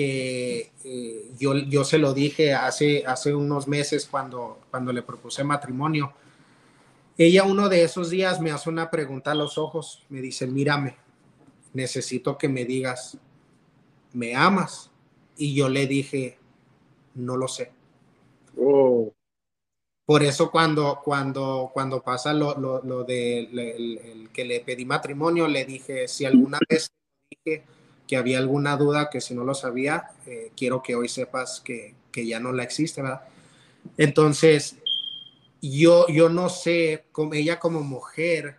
eh, 0.84 1.30
yo, 1.38 1.56
yo, 1.56 1.84
se 1.84 1.98
lo 1.98 2.14
dije 2.14 2.54
hace, 2.54 3.04
hace 3.06 3.34
unos 3.34 3.68
meses 3.68 4.06
cuando, 4.10 4.60
cuando 4.70 4.92
le 4.92 5.02
propuse 5.02 5.44
matrimonio. 5.44 6.12
Ella 7.16 7.44
uno 7.44 7.68
de 7.68 7.82
esos 7.82 8.10
días 8.10 8.40
me 8.40 8.50
hace 8.50 8.70
una 8.70 8.90
pregunta 8.90 9.32
a 9.32 9.34
los 9.34 9.58
ojos, 9.58 10.04
me 10.08 10.20
dice, 10.20 10.46
mírame, 10.46 10.96
necesito 11.72 12.38
que 12.38 12.48
me 12.48 12.64
digas, 12.64 13.18
¿me 14.12 14.34
amas? 14.34 14.90
Y 15.36 15.54
yo 15.54 15.68
le 15.68 15.86
dije, 15.86 16.38
no 17.14 17.36
lo 17.36 17.48
sé. 17.48 17.72
Oh. 18.56 19.12
Por 20.06 20.22
eso 20.22 20.50
cuando, 20.50 21.00
cuando, 21.04 21.70
cuando 21.74 22.02
pasa 22.02 22.32
lo, 22.32 22.56
lo, 22.58 23.04
de 23.04 24.28
que 24.32 24.44
le 24.44 24.60
pedí 24.60 24.84
matrimonio, 24.84 25.46
le 25.46 25.64
dije, 25.66 26.08
si 26.08 26.24
alguna 26.24 26.58
vez 26.68 26.90
dije, 27.28 27.64
que 28.08 28.16
había 28.16 28.38
alguna 28.38 28.76
duda 28.76 29.10
que 29.10 29.20
si 29.20 29.34
no 29.34 29.44
lo 29.44 29.54
sabía, 29.54 30.10
eh, 30.26 30.50
quiero 30.56 30.82
que 30.82 30.96
hoy 30.96 31.08
sepas 31.08 31.60
que, 31.60 31.94
que, 32.10 32.26
ya 32.26 32.40
no 32.40 32.52
la 32.52 32.64
existe, 32.64 33.02
¿verdad? 33.02 33.20
Entonces, 33.98 34.78
yo, 35.60 36.08
yo 36.08 36.28
no 36.30 36.48
sé, 36.48 37.04
con 37.12 37.34
ella 37.34 37.60
como 37.60 37.82
mujer, 37.82 38.56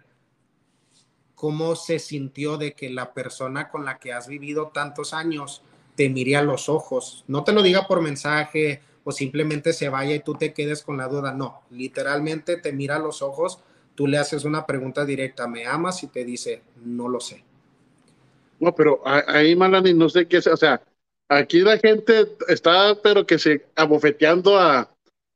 cómo 1.33 1.75
se 1.75 1.99
sintió 1.99 2.57
de 2.57 2.73
que 2.73 2.89
la 2.89 3.13
persona 3.13 3.69
con 3.69 3.85
la 3.85 3.97
que 3.97 4.13
has 4.13 4.27
vivido 4.27 4.71
tantos 4.73 5.13
años 5.13 5.63
te 5.95 6.09
mire 6.09 6.35
a 6.35 6.43
los 6.43 6.69
ojos. 6.69 7.23
No 7.27 7.43
te 7.43 7.51
lo 7.51 7.63
diga 7.63 7.87
por 7.87 8.01
mensaje 8.01 8.81
o 9.03 9.11
simplemente 9.11 9.73
se 9.73 9.89
vaya 9.89 10.13
y 10.13 10.19
tú 10.19 10.35
te 10.35 10.53
quedes 10.53 10.83
con 10.83 10.97
la 10.97 11.07
duda. 11.07 11.33
No, 11.33 11.61
literalmente 11.71 12.57
te 12.57 12.71
mira 12.71 12.97
a 12.97 12.99
los 12.99 13.21
ojos, 13.21 13.59
tú 13.95 14.05
le 14.05 14.17
haces 14.17 14.45
una 14.45 14.65
pregunta 14.65 15.05
directa, 15.05 15.47
¿me 15.47 15.65
amas? 15.65 16.03
Y 16.03 16.07
te 16.07 16.23
dice, 16.23 16.61
no 16.83 17.07
lo 17.07 17.19
sé. 17.19 17.48
No, 18.59 18.75
pero 18.75 19.01
ahí, 19.05 19.55
Malani, 19.55 19.93
no 19.93 20.09
sé 20.09 20.27
qué 20.27 20.37
es, 20.37 20.47
o 20.47 20.57
sea, 20.57 20.81
aquí 21.29 21.61
la 21.61 21.77
gente 21.77 22.35
está, 22.47 22.95
pero 23.01 23.25
que 23.25 23.39
se 23.39 23.65
abofeteando 23.75 24.57
a, 24.57 24.93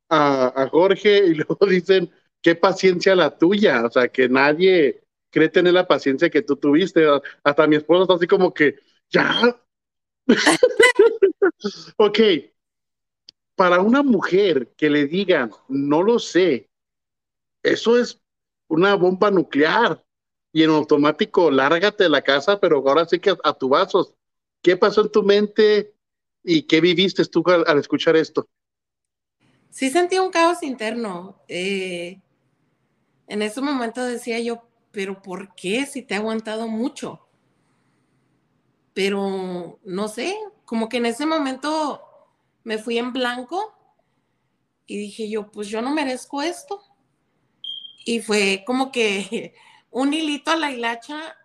a, 0.09 0.67
Jorge 0.69 1.25
y 1.27 1.33
luego 1.35 1.65
dicen, 1.67 2.11
qué 2.41 2.55
paciencia 2.55 3.15
la 3.15 3.37
tuya, 3.37 3.85
o 3.85 3.89
sea, 3.89 4.07
que 4.07 4.29
nadie 4.29 5.03
cree 5.29 5.49
tener 5.49 5.73
la 5.73 5.87
paciencia 5.87 6.29
que 6.29 6.41
tú 6.43 6.55
tuviste. 6.55 7.05
Hasta 7.43 7.67
mi 7.67 7.77
esposa 7.77 8.03
está 8.03 8.13
así 8.15 8.27
como 8.27 8.53
que, 8.53 8.75
ya. 9.09 9.57
ok, 11.97 12.19
para 13.55 13.81
una 13.81 14.03
mujer 14.03 14.73
que 14.77 14.89
le 14.89 15.05
digan, 15.05 15.51
no 15.69 16.03
lo 16.03 16.19
sé, 16.19 16.69
eso 17.61 17.97
es 17.97 18.19
una 18.67 18.95
bomba 18.95 19.31
nuclear 19.31 20.03
y 20.53 20.61
en 20.61 20.69
automático 20.69 21.49
lárgate 21.49 22.03
de 22.03 22.09
la 22.09 22.21
casa, 22.21 22.59
pero 22.59 22.77
ahora 22.87 23.05
sí 23.07 23.19
que 23.19 23.35
a, 23.43 23.53
tu 23.53 23.69
vasos. 23.69 24.13
¿Qué 24.61 24.77
pasó 24.77 25.01
en 25.01 25.11
tu 25.11 25.23
mente 25.23 25.95
y 26.43 26.63
qué 26.63 26.79
viviste 26.79 27.25
tú 27.25 27.43
al, 27.47 27.79
escuchar 27.79 28.15
esto? 28.15 28.47
Sí 29.71 29.89
sentí 29.89 30.19
un 30.19 30.29
caos 30.29 30.61
interno. 30.61 31.41
Eh, 31.47 32.21
en 33.27 33.41
ese 33.41 33.61
momento 33.61 34.05
decía 34.05 34.39
yo, 34.39 34.67
pero 34.91 35.23
¿por 35.23 35.55
qué 35.55 35.87
si 35.87 36.03
te 36.03 36.13
he 36.13 36.17
aguantado 36.17 36.67
mucho? 36.67 37.27
Pero 38.93 39.79
no 39.83 40.07
sé, 40.07 40.37
como 40.65 40.87
que 40.87 40.97
en 40.97 41.07
ese 41.07 41.25
momento 41.25 41.99
me 42.63 42.77
fui 42.77 42.99
en 42.99 43.11
blanco 43.11 43.73
y 44.85 44.97
dije 44.97 45.27
yo, 45.27 45.49
pues 45.49 45.67
yo 45.67 45.81
no 45.81 45.91
merezco 45.95 46.43
esto. 46.43 46.79
Y 48.05 48.19
fue 48.19 48.63
como 48.67 48.91
que 48.91 49.55
un 49.93 50.13
hilito 50.13 50.51
a 50.51 50.55
la 50.55 50.71
hilacha 50.71 51.37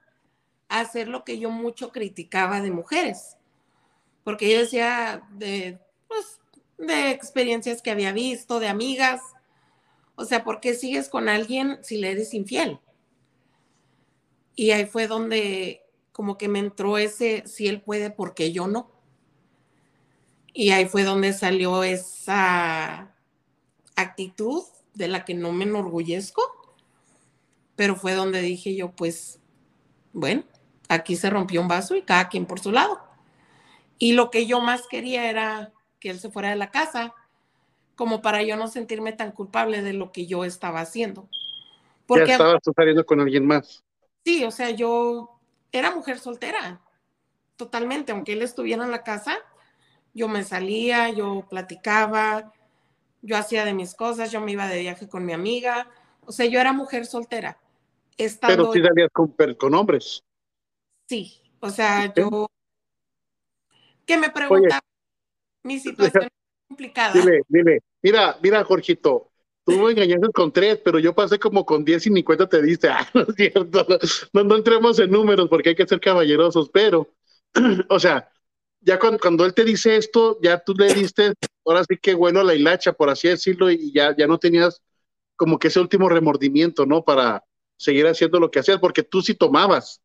a 0.68 0.80
hacer 0.80 1.08
lo 1.08 1.22
que 1.22 1.38
yo 1.38 1.50
mucho 1.50 1.92
criticaba 1.92 2.60
de 2.60 2.70
mujeres, 2.70 3.36
porque 4.24 4.50
yo 4.50 4.58
decía 4.58 5.22
de, 5.32 5.78
pues, 6.08 6.40
de 6.78 7.10
experiencias 7.10 7.82
que 7.82 7.90
había 7.90 8.12
visto, 8.12 8.58
de 8.58 8.68
amigas, 8.68 9.20
o 10.16 10.24
sea, 10.24 10.44
¿por 10.44 10.60
qué 10.60 10.74
sigues 10.74 11.08
con 11.08 11.28
alguien 11.28 11.78
si 11.82 11.98
le 11.98 12.10
eres 12.10 12.34
infiel? 12.34 12.80
Y 14.56 14.72
ahí 14.72 14.86
fue 14.86 15.06
donde 15.06 15.82
como 16.10 16.36
que 16.36 16.48
me 16.48 16.58
entró 16.58 16.98
ese, 16.98 17.44
si 17.46 17.68
él 17.68 17.82
puede, 17.82 18.10
porque 18.10 18.50
yo 18.50 18.66
no? 18.66 18.90
Y 20.52 20.70
ahí 20.70 20.86
fue 20.86 21.04
donde 21.04 21.32
salió 21.32 21.84
esa 21.84 23.14
actitud 23.94 24.64
de 24.94 25.06
la 25.06 25.24
que 25.24 25.34
no 25.34 25.52
me 25.52 25.64
enorgullezco, 25.64 26.42
pero 27.78 27.94
fue 27.94 28.14
donde 28.14 28.42
dije 28.42 28.74
yo, 28.74 28.90
pues, 28.90 29.38
bueno, 30.12 30.42
aquí 30.88 31.14
se 31.14 31.30
rompió 31.30 31.60
un 31.60 31.68
vaso 31.68 31.94
y 31.94 32.02
cada 32.02 32.28
quien 32.28 32.44
por 32.44 32.58
su 32.58 32.72
lado. 32.72 33.00
Y 33.98 34.14
lo 34.14 34.32
que 34.32 34.46
yo 34.46 34.60
más 34.60 34.88
quería 34.88 35.30
era 35.30 35.72
que 36.00 36.10
él 36.10 36.18
se 36.18 36.28
fuera 36.28 36.50
de 36.50 36.56
la 36.56 36.72
casa, 36.72 37.14
como 37.94 38.20
para 38.20 38.42
yo 38.42 38.56
no 38.56 38.66
sentirme 38.66 39.12
tan 39.12 39.30
culpable 39.30 39.80
de 39.80 39.92
lo 39.92 40.10
que 40.10 40.26
yo 40.26 40.44
estaba 40.44 40.80
haciendo. 40.80 41.28
Porque, 42.08 42.26
ya 42.26 42.32
estabas 42.32 42.60
saliendo 42.74 43.06
con 43.06 43.20
alguien 43.20 43.46
más. 43.46 43.84
Sí, 44.24 44.42
o 44.42 44.50
sea, 44.50 44.70
yo 44.70 45.38
era 45.70 45.94
mujer 45.94 46.18
soltera, 46.18 46.80
totalmente, 47.54 48.10
aunque 48.10 48.32
él 48.32 48.42
estuviera 48.42 48.82
en 48.82 48.90
la 48.90 49.04
casa, 49.04 49.38
yo 50.14 50.26
me 50.26 50.42
salía, 50.42 51.10
yo 51.10 51.46
platicaba, 51.48 52.52
yo 53.22 53.36
hacía 53.36 53.64
de 53.64 53.72
mis 53.72 53.94
cosas, 53.94 54.32
yo 54.32 54.40
me 54.40 54.50
iba 54.50 54.66
de 54.66 54.80
viaje 54.80 55.08
con 55.08 55.24
mi 55.24 55.32
amiga, 55.32 55.88
o 56.26 56.32
sea, 56.32 56.46
yo 56.46 56.58
era 56.58 56.72
mujer 56.72 57.06
soltera. 57.06 57.56
Pero 58.40 58.72
sí 58.72 58.82
salías 58.82 59.10
con, 59.12 59.34
con 59.58 59.74
hombres. 59.74 60.22
Sí, 61.06 61.40
o 61.60 61.70
sea, 61.70 62.12
yo 62.14 62.48
que 64.04 64.16
me 64.16 64.30
preguntaba 64.30 64.82
mi 65.62 65.78
situación 65.80 66.28
complicada. 66.66 67.12
Dile, 67.12 67.42
dile, 67.48 67.80
mira, 68.02 68.38
mira, 68.42 68.64
Jorgito, 68.64 69.30
tú 69.64 69.78
me 69.78 69.92
engañaste 69.92 70.28
con 70.32 70.52
tres, 70.52 70.80
pero 70.84 70.98
yo 70.98 71.14
pasé 71.14 71.38
como 71.38 71.64
con 71.64 71.84
diez 71.84 72.06
y 72.06 72.10
ni 72.10 72.24
cuenta 72.24 72.48
te 72.48 72.62
diste. 72.62 72.88
Ah, 72.92 73.06
no 73.14 73.22
es 73.22 73.34
cierto, 73.36 73.86
no, 74.32 74.44
no 74.44 74.56
entremos 74.56 74.98
en 74.98 75.10
números 75.10 75.48
porque 75.48 75.70
hay 75.70 75.74
que 75.76 75.86
ser 75.86 76.00
caballerosos, 76.00 76.70
pero, 76.70 77.14
o 77.88 78.00
sea, 78.00 78.30
ya 78.80 78.98
cuando, 78.98 79.18
cuando, 79.18 79.44
él 79.44 79.54
te 79.54 79.64
dice 79.64 79.96
esto, 79.96 80.38
ya 80.42 80.58
tú 80.58 80.74
le 80.74 80.92
diste, 80.94 81.34
ahora 81.64 81.84
sí 81.88 81.96
que 82.00 82.14
bueno 82.14 82.42
la 82.42 82.54
hilacha, 82.54 82.92
por 82.92 83.10
así 83.10 83.28
decirlo, 83.28 83.70
y 83.70 83.92
ya, 83.92 84.16
ya 84.16 84.26
no 84.26 84.38
tenías 84.38 84.80
como 85.36 85.58
que 85.58 85.68
ese 85.68 85.80
último 85.80 86.08
remordimiento, 86.08 86.86
¿no? 86.86 87.04
Para 87.04 87.44
seguir 87.78 88.06
haciendo 88.06 88.38
lo 88.38 88.50
que 88.50 88.58
hacías, 88.58 88.78
porque 88.78 89.02
tú 89.02 89.22
sí 89.22 89.34
tomabas, 89.34 90.02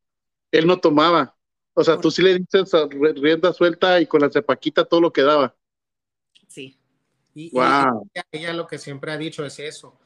él 0.51 0.65
no 0.65 0.79
tomaba. 0.79 1.35
O 1.73 1.83
sea, 1.83 1.99
tú 1.99 2.11
sí 2.11 2.21
le 2.21 2.39
dices 2.39 2.71
rienda 3.15 3.51
suelta 3.51 3.99
y 3.99 4.05
con 4.05 4.21
la 4.21 4.29
cepaquita 4.29 4.85
todo 4.85 5.01
lo 5.01 5.11
que 5.11 5.23
daba. 5.23 5.55
Sí. 6.47 6.77
Y, 7.33 7.49
wow. 7.49 8.07
ella, 8.31 8.53
lo 8.53 8.67
que 8.67 8.77
siempre 8.77 9.11
ha 9.11 9.17
dicho 9.17 9.43
es 9.43 9.57
eso. 9.59 9.97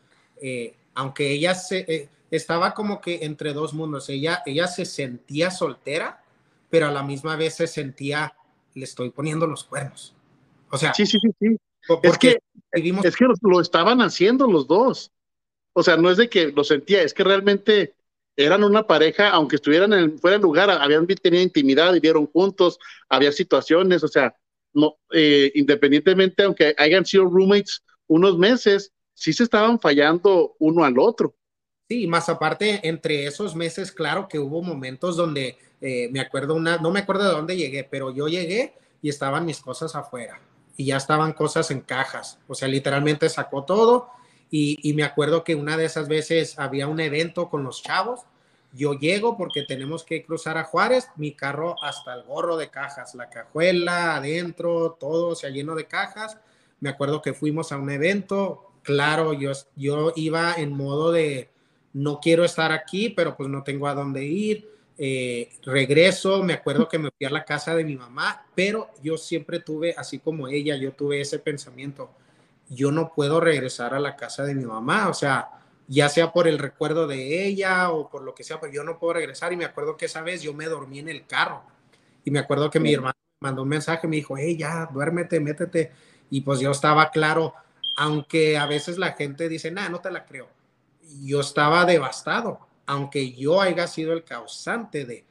Eh, 0.41 0.75
aunque 0.93 1.29
ella 1.29 1.53
se 1.53 1.79
eh, 1.79 2.09
estaba 2.31 2.73
como 2.73 3.01
que 3.01 3.25
entre 3.25 3.53
dos 3.53 3.73
mundos, 3.73 4.07
ella, 4.09 4.43
ella 4.45 4.67
se 4.67 4.85
sentía 4.85 5.51
soltera, 5.51 6.23
pero 6.69 6.87
a 6.87 6.91
la 6.91 7.03
misma 7.03 7.35
vez 7.35 7.55
se 7.55 7.67
sentía, 7.67 8.33
le 8.73 8.85
estoy 8.85 9.09
poniendo 9.09 9.45
los 9.45 9.65
cuernos. 9.65 10.15
O 10.69 10.77
sea, 10.77 10.93
sí, 10.93 11.05
sí, 11.05 11.19
sí, 11.19 11.29
sí. 11.39 11.57
Es 12.03 12.17
que, 12.17 12.37
es 12.71 13.15
que 13.15 13.25
lo, 13.41 13.61
estaban 13.61 14.01
haciendo 14.01 14.47
los 14.47 14.67
dos. 14.67 15.11
O 15.77 15.83
sea, 15.83 15.95
no 15.95 16.09
es 16.09 16.17
de 16.17 16.27
que 16.27 16.47
lo 16.47 16.63
sentía, 16.63 17.03
es 17.03 17.13
que 17.13 17.23
realmente 17.23 17.93
eran 18.35 18.63
una 18.63 18.87
pareja, 18.87 19.29
aunque 19.29 19.57
estuvieran 19.57 19.93
en, 19.93 20.17
fuera 20.17 20.37
del 20.37 20.41
lugar, 20.41 20.71
habían 20.71 21.05
tenido 21.05 21.43
intimidad, 21.43 21.93
vivieron 21.93 22.25
juntos, 22.25 22.79
había 23.07 23.31
situaciones, 23.31 24.03
o 24.03 24.07
sea, 24.07 24.35
no, 24.73 24.97
eh, 25.13 25.51
independientemente, 25.53 26.41
aunque 26.41 26.73
hayan 26.79 27.05
sido 27.05 27.25
roommates 27.25 27.83
unos 28.07 28.39
meses, 28.39 28.91
sí 29.13 29.33
se 29.33 29.43
estaban 29.43 29.79
fallando 29.79 30.55
uno 30.57 30.83
al 30.83 30.97
otro. 30.97 31.35
Sí, 31.87 32.07
más 32.07 32.27
aparte, 32.27 32.79
entre 32.81 33.27
esos 33.27 33.55
meses, 33.55 33.91
claro 33.91 34.27
que 34.27 34.39
hubo 34.39 34.63
momentos 34.63 35.15
donde 35.15 35.59
eh, 35.79 36.09
me 36.11 36.21
acuerdo 36.21 36.55
una, 36.55 36.77
no 36.77 36.89
me 36.89 37.01
acuerdo 37.01 37.25
de 37.25 37.35
dónde 37.35 37.55
llegué, 37.55 37.83
pero 37.83 38.11
yo 38.11 38.27
llegué 38.27 38.73
y 38.99 39.09
estaban 39.09 39.45
mis 39.45 39.59
cosas 39.59 39.93
afuera 39.95 40.41
y 40.75 40.85
ya 40.85 40.97
estaban 40.97 41.33
cosas 41.33 41.69
en 41.69 41.81
cajas, 41.81 42.39
o 42.47 42.55
sea, 42.55 42.67
literalmente 42.67 43.29
sacó 43.29 43.63
todo 43.63 44.16
y, 44.49 44.93
me 44.93 45.03
acuerdo 45.03 45.43
que 45.43 45.55
una 45.55 45.77
de 45.77 45.85
esas 45.85 46.07
veces 46.07 46.57
había 46.57 46.87
un 46.87 46.99
evento 46.99 47.49
con 47.49 47.63
los 47.63 47.83
chavos. 47.83 48.21
Yo 48.73 48.93
llego 48.93 49.37
porque 49.37 49.63
tenemos 49.63 50.03
que 50.03 50.23
cruzar 50.23 50.57
a 50.57 50.63
Juárez, 50.63 51.07
mi 51.15 51.33
carro 51.33 51.75
hasta 51.81 52.13
el 52.13 52.23
gorro 52.23 52.57
de 52.57 52.69
cajas, 52.69 53.15
la 53.15 53.29
cajuela 53.29 54.15
adentro, 54.17 54.97
todo 54.99 55.35
se 55.35 55.51
lleno 55.51 55.75
de 55.75 55.85
cajas. 55.85 56.37
Me 56.79 56.89
acuerdo 56.89 57.21
que 57.21 57.33
fuimos 57.33 57.71
a 57.71 57.77
un 57.77 57.89
evento, 57.89 58.71
claro, 58.83 59.33
yo, 59.33 59.51
yo 59.75 60.13
iba 60.15 60.53
en 60.55 60.73
modo 60.73 61.11
de 61.11 61.49
no 61.93 62.19
quiero 62.19 62.45
estar 62.45 62.71
aquí, 62.71 63.09
pero 63.09 63.35
pues 63.35 63.49
no 63.49 63.63
tengo 63.63 63.87
a 63.87 63.95
dónde 63.95 64.23
ir. 64.23 64.69
Eh, 64.99 65.49
regreso, 65.63 66.43
me 66.43 66.53
acuerdo 66.53 66.87
que 66.87 66.97
me 66.97 67.11
fui 67.11 67.25
a 67.25 67.29
la 67.29 67.45
casa 67.45 67.75
de 67.75 67.83
mi 67.83 67.95
mamá, 67.95 68.45
pero 68.55 68.89
yo 69.03 69.17
siempre 69.17 69.59
tuve, 69.59 69.93
así 69.97 70.19
como 70.19 70.47
ella, 70.47 70.75
yo 70.75 70.91
tuve 70.93 71.21
ese 71.21 71.39
pensamiento, 71.39 72.09
yo 72.69 72.91
no 72.91 73.13
puedo 73.13 73.39
regresar 73.39 73.93
a 73.93 73.99
la 73.99 74.15
casa 74.15 74.43
de 74.43 74.55
mi 74.55 74.65
mamá, 74.65 75.09
o 75.09 75.13
sea, 75.13 75.49
ya 75.87 76.09
sea 76.09 76.33
por 76.33 76.47
el 76.47 76.59
recuerdo 76.59 77.07
de 77.07 77.45
ella 77.45 77.91
o 77.91 78.09
por 78.09 78.23
lo 78.23 78.35
que 78.35 78.43
sea, 78.43 78.59
pero 78.59 78.73
yo 78.73 78.83
no 78.83 78.99
puedo 78.99 79.13
regresar. 79.13 79.53
Y 79.53 79.57
me 79.57 79.65
acuerdo 79.65 79.95
que 79.95 80.05
esa 80.05 80.21
vez 80.21 80.41
yo 80.41 80.53
me 80.53 80.65
dormí 80.65 80.99
en 80.99 81.09
el 81.09 81.25
carro 81.25 81.63
y 82.25 82.31
me 82.31 82.39
acuerdo 82.39 82.69
que 82.69 82.79
mi 82.79 82.93
hermano 82.93 83.15
mandó 83.39 83.63
un 83.63 83.69
mensaje, 83.69 84.07
me 84.07 84.17
dijo, 84.17 84.35
hey, 84.37 84.57
ya, 84.57 84.89
duérmete, 84.91 85.39
métete. 85.39 85.91
Y 86.29 86.41
pues 86.41 86.59
yo 86.59 86.71
estaba 86.71 87.09
claro, 87.09 87.53
aunque 87.95 88.57
a 88.57 88.65
veces 88.65 88.97
la 88.97 89.13
gente 89.13 89.47
dice, 89.47 89.71
nah, 89.71 89.87
no 89.87 90.01
te 90.01 90.11
la 90.11 90.25
creo. 90.25 90.49
Yo 91.23 91.39
estaba 91.39 91.85
devastado, 91.85 92.59
aunque 92.85 93.31
yo 93.31 93.61
haya 93.61 93.87
sido 93.87 94.11
el 94.13 94.23
causante 94.23 95.05
de... 95.05 95.25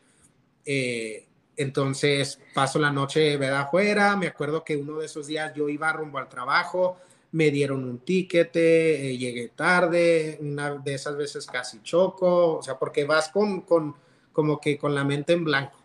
Eh, 0.64 1.28
entonces 1.58 2.40
paso 2.54 2.78
la 2.78 2.90
noche 2.90 3.36
¿verdad? 3.36 3.62
afuera, 3.62 4.16
me 4.16 4.26
acuerdo 4.26 4.64
que 4.64 4.76
uno 4.76 4.98
de 4.98 5.06
esos 5.06 5.26
días 5.26 5.54
yo 5.54 5.68
iba 5.68 5.92
rumbo 5.92 6.18
al 6.18 6.28
trabajo, 6.28 6.98
me 7.32 7.50
dieron 7.50 7.84
un 7.84 7.98
ticket, 7.98 8.50
eh, 8.54 9.16
llegué 9.18 9.48
tarde, 9.48 10.38
una 10.40 10.74
de 10.74 10.94
esas 10.94 11.16
veces 11.16 11.46
casi 11.46 11.82
choco, 11.82 12.58
o 12.58 12.62
sea, 12.62 12.78
porque 12.78 13.04
vas 13.04 13.28
con, 13.28 13.62
con 13.62 13.94
como 14.32 14.60
que 14.60 14.78
con 14.78 14.94
la 14.94 15.04
mente 15.04 15.32
en 15.32 15.44
blanco. 15.44 15.78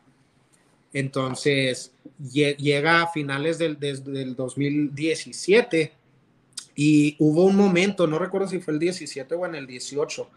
Entonces, 0.94 1.94
llega 2.20 3.02
a 3.02 3.08
finales 3.08 3.58
del, 3.58 3.80
del 3.80 4.36
2017 4.36 5.94
y 6.76 7.16
hubo 7.20 7.46
un 7.46 7.56
momento, 7.56 8.08
no 8.08 8.20
recuerdo 8.20 8.48
si 8.48 8.60
fue 8.60 8.74
el 8.74 8.80
17 8.80 9.36
o 9.36 9.46
en 9.46 9.56
el 9.56 9.68
18, 9.68 10.30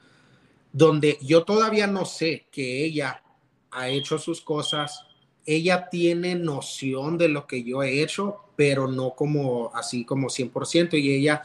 donde 0.73 1.19
yo 1.23 1.45
todavía 1.45 1.87
no 1.87 2.05
sé 2.05 2.47
que 2.51 2.85
ella 2.85 3.23
ha 3.71 3.89
hecho 3.89 4.19
sus 4.19 4.41
cosas, 4.41 5.07
ella 5.47 5.89
tiene 5.91 6.37
noción 6.37 7.19
de 7.19 7.29
lo 7.29 7.47
que 7.47 7.65
yo 7.65 7.83
he 7.83 8.03
hecho, 8.03 8.44
pero 8.57 8.89
no 8.89 9.15
como 9.15 9.71
así 9.75 10.05
como 10.05 10.29
100%. 10.29 10.99
Y 10.99 11.15
ella 11.15 11.43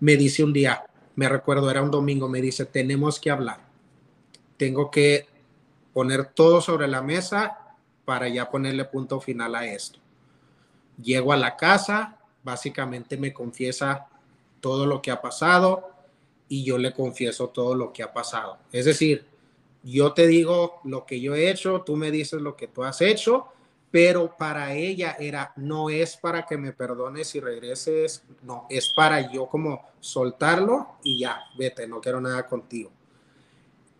me 0.00 0.16
dice 0.16 0.44
un 0.44 0.52
día, 0.52 0.84
me 1.16 1.28
recuerdo, 1.28 1.70
era 1.70 1.82
un 1.82 1.90
domingo, 1.90 2.28
me 2.28 2.40
dice, 2.40 2.64
tenemos 2.64 3.20
que 3.20 3.30
hablar. 3.30 3.60
Tengo 4.56 4.90
que 4.90 5.26
poner 5.92 6.26
todo 6.26 6.60
sobre 6.60 6.88
la 6.88 7.02
mesa 7.02 7.58
para 8.04 8.28
ya 8.28 8.50
ponerle 8.50 8.84
punto 8.84 9.20
final 9.20 9.54
a 9.54 9.66
esto. 9.66 9.98
Llego 11.02 11.32
a 11.32 11.36
la 11.36 11.56
casa, 11.56 12.18
básicamente 12.42 13.16
me 13.16 13.32
confiesa 13.32 14.06
todo 14.60 14.86
lo 14.86 15.00
que 15.00 15.10
ha 15.10 15.20
pasado 15.20 15.90
y 16.48 16.64
yo 16.64 16.78
le 16.78 16.92
confieso 16.92 17.48
todo 17.48 17.74
lo 17.74 17.92
que 17.92 18.02
ha 18.02 18.12
pasado. 18.12 18.58
Es 18.72 18.84
decir, 18.84 19.26
yo 19.82 20.12
te 20.12 20.26
digo 20.26 20.80
lo 20.84 21.06
que 21.06 21.20
yo 21.20 21.34
he 21.34 21.50
hecho, 21.50 21.82
tú 21.82 21.96
me 21.96 22.10
dices 22.10 22.40
lo 22.40 22.56
que 22.56 22.66
tú 22.66 22.84
has 22.84 23.00
hecho, 23.00 23.48
pero 23.90 24.36
para 24.36 24.74
ella 24.74 25.16
era, 25.18 25.52
no 25.56 25.90
es 25.90 26.16
para 26.16 26.46
que 26.46 26.56
me 26.56 26.72
perdones 26.72 27.34
y 27.34 27.40
regreses, 27.40 28.22
no, 28.42 28.66
es 28.70 28.92
para 28.92 29.32
yo 29.32 29.48
como 29.48 29.82
soltarlo 29.98 30.96
y 31.02 31.20
ya, 31.20 31.40
vete, 31.58 31.88
no 31.88 32.00
quiero 32.00 32.20
nada 32.20 32.46
contigo. 32.46 32.92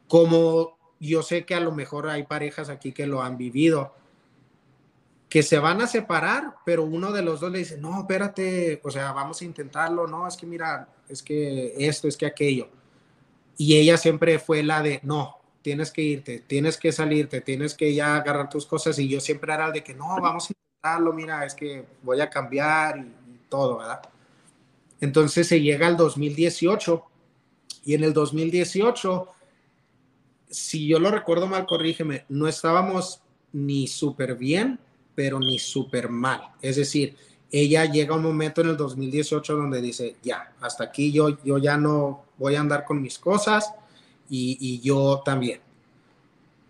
Como 0.06 0.78
yo 1.00 1.22
sé 1.22 1.44
que 1.44 1.54
a 1.54 1.60
lo 1.60 1.72
mejor 1.72 2.08
hay 2.08 2.22
parejas 2.24 2.68
aquí 2.68 2.92
que 2.92 3.06
lo 3.06 3.22
han 3.22 3.36
vivido, 3.36 3.94
que 5.28 5.42
se 5.42 5.58
van 5.58 5.80
a 5.80 5.86
separar, 5.86 6.56
pero 6.64 6.84
uno 6.84 7.12
de 7.12 7.22
los 7.22 7.40
dos 7.40 7.50
le 7.50 7.60
dice, 7.60 7.78
no, 7.78 8.00
espérate, 8.00 8.80
o 8.84 8.90
sea, 8.90 9.12
vamos 9.12 9.40
a 9.40 9.44
intentarlo, 9.44 10.06
no, 10.06 10.26
es 10.26 10.36
que 10.36 10.46
mira, 10.46 10.88
es 11.08 11.22
que 11.22 11.74
esto, 11.78 12.06
es 12.06 12.16
que 12.16 12.26
aquello. 12.26 12.68
Y 13.56 13.76
ella 13.76 13.96
siempre 13.96 14.38
fue 14.38 14.62
la 14.62 14.82
de, 14.82 15.00
no, 15.02 15.39
tienes 15.62 15.90
que 15.90 16.02
irte, 16.02 16.40
tienes 16.46 16.76
que 16.76 16.92
salirte, 16.92 17.40
tienes 17.40 17.74
que 17.74 17.94
ya 17.94 18.16
agarrar 18.16 18.48
tus 18.48 18.66
cosas. 18.66 18.98
Y 18.98 19.08
yo 19.08 19.20
siempre 19.20 19.52
era 19.52 19.70
de 19.70 19.82
que 19.82 19.94
no, 19.94 20.20
vamos 20.20 20.50
a 20.50 20.52
intentarlo, 20.52 21.12
mira, 21.12 21.44
es 21.44 21.54
que 21.54 21.84
voy 22.02 22.20
a 22.20 22.30
cambiar 22.30 22.98
y, 22.98 23.12
todo, 23.48 23.78
¿verdad? 23.78 24.00
Entonces 25.00 25.48
se 25.48 25.60
llega 25.60 25.88
al 25.88 25.96
2018 25.96 27.04
y 27.84 27.94
en 27.94 28.04
el 28.04 28.12
2018, 28.12 29.28
si 30.48 30.86
yo 30.86 31.00
lo 31.00 31.10
recuerdo 31.10 31.48
mal, 31.48 31.66
corrígeme, 31.66 32.26
no 32.28 32.46
estábamos 32.46 33.20
ni 33.52 33.88
súper 33.88 34.36
bien, 34.36 34.78
pero 35.16 35.40
ni 35.40 35.58
súper 35.58 36.10
mal. 36.10 36.52
Es 36.62 36.76
decir, 36.76 37.16
ella 37.50 37.84
llega 37.86 38.14
un 38.14 38.22
momento 38.22 38.60
en 38.60 38.68
el 38.68 38.76
2018 38.76 39.56
donde 39.56 39.80
dice, 39.80 40.16
ya, 40.22 40.54
hasta 40.60 40.84
aquí 40.84 41.10
yo, 41.10 41.42
yo 41.42 41.58
ya 41.58 41.76
no 41.76 42.26
voy 42.38 42.54
a 42.54 42.60
andar 42.60 42.84
con 42.84 43.02
mis 43.02 43.18
cosas, 43.18 43.74
y, 44.30 44.80
yo 44.80 45.22
también. 45.24 45.60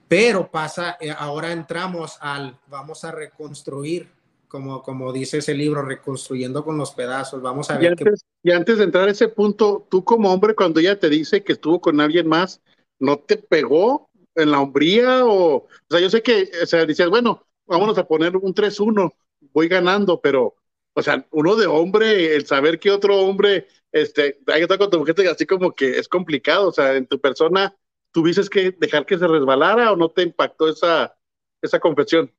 Pero 0.09 0.51
pasa, 0.51 0.97
eh, 1.01 1.15
ahora 1.17 1.53
entramos 1.53 2.19
al, 2.21 2.59
vamos 2.69 3.05
a 3.05 3.13
reconstruir, 3.13 4.09
como, 4.49 4.83
como 4.83 5.13
dice 5.13 5.39
ese 5.39 5.55
libro, 5.55 5.83
reconstruyendo 5.83 6.65
con 6.65 6.77
los 6.77 6.91
pedazos, 6.93 7.41
vamos 7.41 7.71
a 7.71 7.75
ver. 7.75 7.85
Y 7.85 7.87
antes, 7.87 8.27
y 8.43 8.51
antes 8.51 8.79
de 8.79 8.85
entrar 8.85 9.09
a 9.09 9.13
ese 9.13 9.29
punto, 9.29 9.87
tú 9.89 10.03
como 10.03 10.33
hombre, 10.33 10.55
cuando 10.55 10.81
ella 10.81 10.99
te 10.99 11.09
dice 11.09 11.45
que 11.45 11.53
estuvo 11.53 11.81
con 11.81 12.01
alguien 12.01 12.27
más, 12.27 12.61
¿no 12.99 13.19
te 13.19 13.37
pegó 13.37 14.11
en 14.35 14.51
la 14.51 14.61
hombría? 14.61 15.25
O, 15.25 15.55
o 15.55 15.69
sea, 15.89 16.01
yo 16.01 16.11
sé 16.11 16.23
que, 16.23 16.51
o 16.61 16.67
sea, 16.67 16.85
decías, 16.87 17.09
bueno, 17.09 17.47
vámonos 17.67 17.97
a 17.99 18.09
poner 18.09 18.37
un 18.37 18.53
3-1, 18.53 19.13
voy 19.53 19.69
ganando, 19.69 20.21
pero, 20.21 20.57
o 20.95 21.03
sea, 21.03 21.25
uno 21.31 21.55
de 21.55 21.67
hombre, 21.67 22.35
el 22.35 22.47
saber 22.47 22.81
que 22.81 22.91
otro 22.91 23.17
hombre, 23.19 23.69
este, 23.93 24.39
hay 24.47 24.57
que 24.57 24.63
estar 24.63 24.79
con 24.79 24.91
tu 24.91 24.99
mujer, 24.99 25.15
así 25.29 25.47
como 25.47 25.73
que 25.73 25.99
es 25.99 26.09
complicado, 26.09 26.69
o 26.69 26.73
sea, 26.73 26.95
en 26.95 27.07
tu 27.07 27.21
persona, 27.21 27.75
¿tuviste 28.13 28.43
que 28.49 28.71
dejar 28.79 29.07
que 29.07 29.19
se 29.19 29.27
resbalara 29.27 29.93
o 29.93 29.97
no 29.97 30.11
te 30.11 30.23
impactó 30.23 30.69
esa, 30.69 31.17
esa 31.61 31.81
confesión? 31.81 32.33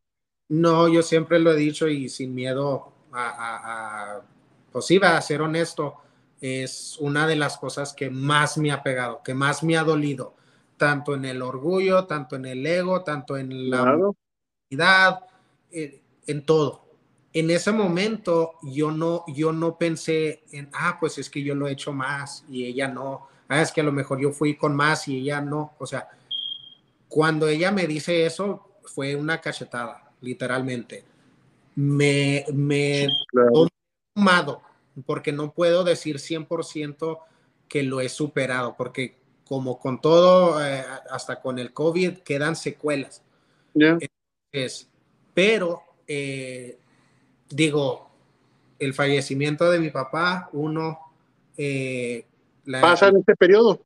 No, 0.49 0.88
yo 0.88 1.02
siempre 1.02 1.39
lo 1.39 1.52
he 1.52 1.56
dicho 1.56 1.88
y 1.88 2.10
sin 2.10 2.36
miedo 2.36 2.93
a, 3.12 3.30
a, 3.30 4.16
a 4.18 4.22
pues 4.72 4.89
iba 4.91 5.18
a 5.18 5.22
ser 5.22 5.41
honesto, 5.41 5.97
es 6.39 6.97
una 6.99 7.28
de 7.28 7.36
las 7.36 7.58
cosas 7.58 7.93
que 7.93 8.10
más 8.10 8.58
me 8.58 8.72
ha 8.72 8.82
pegado, 8.82 9.22
que 9.24 9.34
más 9.34 9.64
me 9.64 9.78
ha 9.78 9.84
dolido, 9.84 10.36
tanto 10.78 11.14
en 11.14 11.26
el 11.26 11.41
orgullo, 11.41 12.06
tanto 12.06 12.36
en 12.36 12.45
el 12.45 12.66
ego, 12.66 13.04
tanto 13.04 13.38
en 13.38 13.70
la 13.70 13.84
claro. 13.84 14.16
Eh, 15.72 16.02
en 16.28 16.45
todo. 16.45 16.91
En 17.34 17.49
ese 17.49 17.71
momento 17.71 18.53
yo 18.61 18.91
no, 18.91 19.23
yo 19.27 19.53
no 19.53 19.77
pensé 19.77 20.43
en, 20.51 20.69
ah, 20.73 20.97
pues 20.99 21.17
es 21.17 21.29
que 21.29 21.41
yo 21.43 21.55
lo 21.55 21.67
he 21.67 21.71
hecho 21.71 21.93
más 21.93 22.43
y 22.49 22.65
ella 22.65 22.88
no, 22.88 23.27
ah, 23.47 23.61
es 23.61 23.71
que 23.71 23.82
a 23.82 23.86
lo 23.86 23.91
mejor 23.91 24.19
yo 24.19 24.32
fui 24.32 24.55
con 24.55 24.75
más 24.75 25.07
y 25.07 25.17
ella 25.17 25.39
no, 25.41 25.73
o 25.79 25.86
sea, 25.86 26.09
cuando 27.07 27.47
ella 27.47 27.71
me 27.71 27.88
dice 27.88 28.25
eso, 28.25 28.69
fue 28.84 29.15
una 29.15 29.41
cachetada, 29.41 30.11
literalmente. 30.21 31.03
Me, 31.75 32.45
me 32.53 33.07
tomado, 34.13 34.61
porque 35.05 35.32
no 35.32 35.53
puedo 35.53 35.84
decir 35.84 36.17
100% 36.17 37.19
que 37.67 37.84
lo 37.84 38.01
he 38.01 38.09
superado, 38.09 38.75
porque 38.77 39.17
como 39.45 39.79
con 39.79 39.99
todo, 39.99 40.65
eh, 40.65 40.84
hasta 41.09 41.41
con 41.41 41.59
el 41.59 41.73
COVID, 41.73 42.19
quedan 42.19 42.55
secuelas. 42.55 43.21
pero, 45.34 45.84
eh, 46.07 46.79
digo, 47.56 48.10
el 48.80 48.93
fallecimiento 48.93 49.70
de 49.70 49.80
mi 49.80 49.89
papá, 49.89 50.49
uno... 50.54 50.99
Eh, 51.58 52.26
¿Pasa 52.82 53.10
en 53.10 53.18
este 53.18 53.36
periodo? 53.36 53.86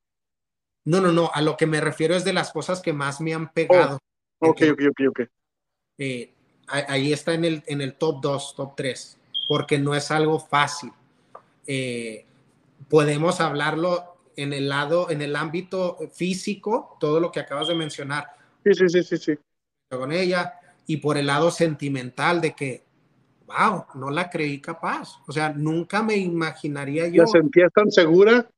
No, 0.86 1.02
no, 1.02 1.12
no, 1.12 1.32
a 1.34 1.42
lo 1.42 1.58
que 1.58 1.66
me 1.66 1.82
refiero 1.82 2.16
es 2.16 2.24
de 2.24 2.34
las 2.34 2.52
cosas 2.52 2.82
que 2.82 2.94
más 2.94 3.22
me 3.22 3.34
han 3.34 3.52
pegado. 3.52 4.00
Oh, 4.40 4.50
ok, 4.50 4.62
ok, 4.74 4.82
ok, 4.90 5.02
ok. 5.10 5.20
ahí 6.68 7.14
está 7.14 7.34
en 7.34 7.46
el, 7.46 7.64
en 7.68 7.82
el 7.82 7.96
top 7.96 8.22
2, 8.22 8.56
top 8.56 8.76
3 8.76 9.20
porque 9.48 9.78
no 9.78 9.96
es 9.96 10.12
algo 10.12 10.40
fácil. 10.40 10.92
Eh, 11.68 12.26
podemos 12.90 13.40
hablarlo 13.42 14.18
en 14.36 14.54
el 14.54 14.70
lado, 14.70 15.10
en 15.10 15.22
el 15.22 15.36
ámbito 15.36 15.98
físico, 16.14 16.98
todo 17.00 17.20
lo 17.20 17.32
que 17.32 17.40
acabas 17.40 17.68
de 17.68 17.76
mencionar. 17.76 18.36
Sí, 18.64 18.74
sí, 18.74 18.90
sí, 18.90 19.04
sí, 19.04 19.18
sí. 19.18 19.34
Con 19.90 20.12
ella, 20.12 20.60
y 20.88 20.98
por 20.98 21.18
el 21.18 21.28
lado 21.28 21.52
sentimental 21.52 22.42
de 22.42 22.54
que, 22.54 22.84
wow, 23.46 23.86
no 23.96 24.10
la 24.10 24.30
creí 24.30 24.60
capaz. 24.60 25.20
O 25.28 25.32
sea, 25.32 25.54
nunca 25.54 26.04
me 26.04 26.18
imaginaría 26.18 27.08
yo. 27.08 27.24
La 27.24 27.28
sentías 27.28 27.72
tan 27.74 27.92
segura 27.92 28.50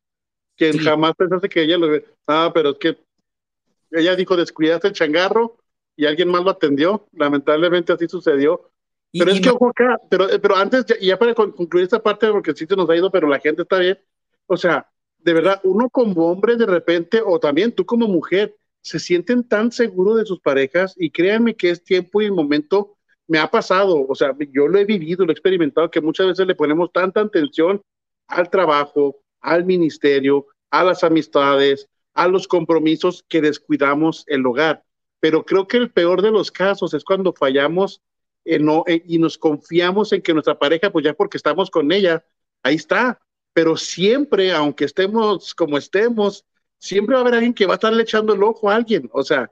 que 0.56 0.78
jamás 0.80 1.14
pensaste 1.16 1.50
que 1.50 1.64
ella 1.64 1.78
lo. 1.78 1.88
Ah, 2.26 2.52
pero 2.54 2.72
es 2.72 2.78
que 2.78 2.98
ella 3.92 4.16
dijo, 4.16 4.36
descuidaste 4.36 4.88
el 4.88 4.94
changarro 4.94 5.58
y 5.96 6.06
alguien 6.06 6.30
más 6.30 6.44
lo 6.44 6.52
atendió. 6.52 7.08
Lamentablemente 7.14 7.94
así 7.94 8.08
sucedió. 8.08 8.70
Pero 9.14 9.32
es 9.32 9.40
que, 9.40 9.50
ojo 9.50 9.70
acá, 9.70 10.00
pero, 10.10 10.28
pero 10.42 10.56
antes, 10.56 10.86
ya, 11.00 11.18
para 11.18 11.34
concluir 11.34 11.86
esta 11.86 12.04
parte, 12.04 12.30
porque 12.30 12.54
sí 12.54 12.66
se 12.66 12.76
nos 12.76 12.90
ha 12.90 12.96
ido, 12.96 13.10
pero 13.10 13.28
la 13.28 13.40
gente 13.40 13.62
está 13.62 13.80
bien. 13.80 13.98
O 14.48 14.58
sea, 14.58 14.90
de 15.20 15.34
verdad, 15.34 15.60
uno 15.64 15.90
como 15.90 16.30
hombre 16.30 16.56
de 16.56 16.66
repente, 16.66 17.22
o 17.26 17.40
también 17.40 17.72
tú 17.72 17.86
como 17.86 18.08
mujer, 18.08 18.56
se 18.82 19.00
sienten 19.00 19.44
tan 19.44 19.72
seguros 19.72 20.18
de 20.18 20.26
sus 20.26 20.40
parejas 20.40 20.94
y 20.98 21.10
créanme 21.10 21.56
que 21.56 21.70
es 21.70 21.84
tiempo 21.84 22.22
y 22.22 22.32
momento 22.32 22.97
me 23.28 23.40
ha 23.40 23.50
pasado, 23.50 24.06
o 24.08 24.16
sea, 24.16 24.36
yo 24.52 24.68
lo 24.68 24.80
he 24.80 24.86
vivido, 24.86 25.26
lo 25.26 25.32
he 25.32 25.34
experimentado, 25.34 25.92
que 25.92 26.02
muchas 26.02 26.28
veces 26.28 26.48
le 26.48 26.56
ponemos 26.56 26.92
tanta 26.92 27.22
atención 27.22 27.82
al 28.28 28.50
trabajo, 28.50 29.18
al 29.42 29.66
ministerio, 29.66 30.46
a 30.72 30.84
las 30.84 31.04
amistades, 31.04 31.88
a 32.14 32.28
los 32.28 32.48
compromisos 32.48 33.24
que 33.28 33.42
descuidamos 33.42 34.24
el 34.28 34.46
hogar. 34.46 34.84
Pero 35.20 35.44
creo 35.44 35.68
que 35.68 35.78
el 35.78 35.92
peor 35.92 36.22
de 36.22 36.32
los 36.32 36.52
casos 36.52 36.94
es 36.94 37.04
cuando 37.04 37.34
fallamos 37.34 38.02
no, 38.60 38.84
eh, 38.88 39.04
y 39.06 39.20
nos 39.20 39.38
confiamos 39.38 40.14
en 40.14 40.22
que 40.22 40.34
nuestra 40.34 40.58
pareja, 40.58 40.90
pues 40.90 41.04
ya 41.04 41.14
porque 41.14 41.38
estamos 41.38 41.70
con 41.70 41.92
ella, 41.92 42.24
ahí 42.64 42.76
está. 42.76 43.20
Pero 43.54 43.76
siempre, 43.76 44.54
aunque 44.54 44.86
estemos 44.86 45.54
como 45.54 45.78
estemos, 45.78 46.46
siempre 46.78 47.16
va 47.16 47.20
a 47.20 47.22
haber 47.24 47.34
alguien 47.36 47.54
que 47.54 47.66
va 47.66 47.74
a 47.74 47.76
estarle 47.76 48.04
echando 48.04 48.34
el 48.34 48.44
ojo 48.44 48.70
a 48.70 48.76
alguien. 48.76 49.10
O 49.12 49.24
sea, 49.24 49.52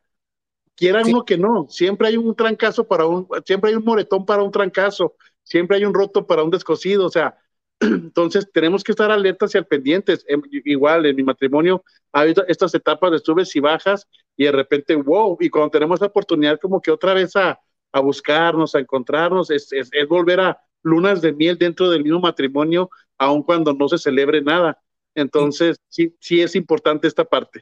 quieran 0.75 1.07
uno 1.07 1.25
que 1.25 1.37
no, 1.37 1.67
siempre 1.69 2.09
hay 2.09 2.17
un 2.17 2.35
trancazo 2.35 2.87
para 2.87 3.05
un, 3.05 3.27
siempre 3.45 3.71
hay 3.71 3.75
un 3.75 3.83
moretón 3.83 4.25
para 4.25 4.43
un 4.43 4.51
trancazo, 4.51 5.15
siempre 5.43 5.77
hay 5.77 5.85
un 5.85 5.93
roto 5.93 6.27
para 6.27 6.43
un 6.43 6.51
descosido. 6.51 7.05
O 7.05 7.09
sea, 7.09 7.37
entonces 7.79 8.49
tenemos 8.53 8.83
que 8.83 8.91
estar 8.91 9.11
alertas 9.11 9.55
y 9.55 9.57
al 9.57 9.65
pendientes. 9.65 10.25
Em, 10.27 10.41
igual 10.51 11.05
en 11.05 11.15
mi 11.15 11.23
matrimonio 11.23 11.83
ha 12.11 12.21
habido 12.21 12.45
estas 12.47 12.73
etapas 12.75 13.11
de 13.11 13.19
subes 13.19 13.55
y 13.55 13.59
bajas 13.59 14.07
y 14.37 14.45
de 14.45 14.51
repente, 14.51 14.95
wow, 14.95 15.37
y 15.39 15.49
cuando 15.49 15.71
tenemos 15.71 16.01
la 16.01 16.07
oportunidad 16.07 16.59
como 16.59 16.81
que 16.81 16.91
otra 16.91 17.13
vez 17.13 17.35
a, 17.35 17.59
a 17.91 17.99
buscarnos, 18.01 18.75
a 18.75 18.79
encontrarnos, 18.79 19.49
es, 19.49 19.71
es, 19.71 19.89
volver 20.09 20.41
a 20.41 20.61
lunas 20.83 21.21
de 21.21 21.31
miel 21.31 21.57
dentro 21.57 21.89
del 21.89 22.03
mismo 22.03 22.19
matrimonio, 22.19 22.89
aun 23.17 23.41
cuando 23.41 23.73
no 23.73 23.87
se 23.87 23.97
celebre 23.97 24.41
nada. 24.41 24.79
Entonces, 25.15 25.77
sí, 25.87 26.13
sí 26.19 26.41
es 26.41 26.55
importante 26.55 27.07
esta 27.07 27.23
parte. 27.23 27.61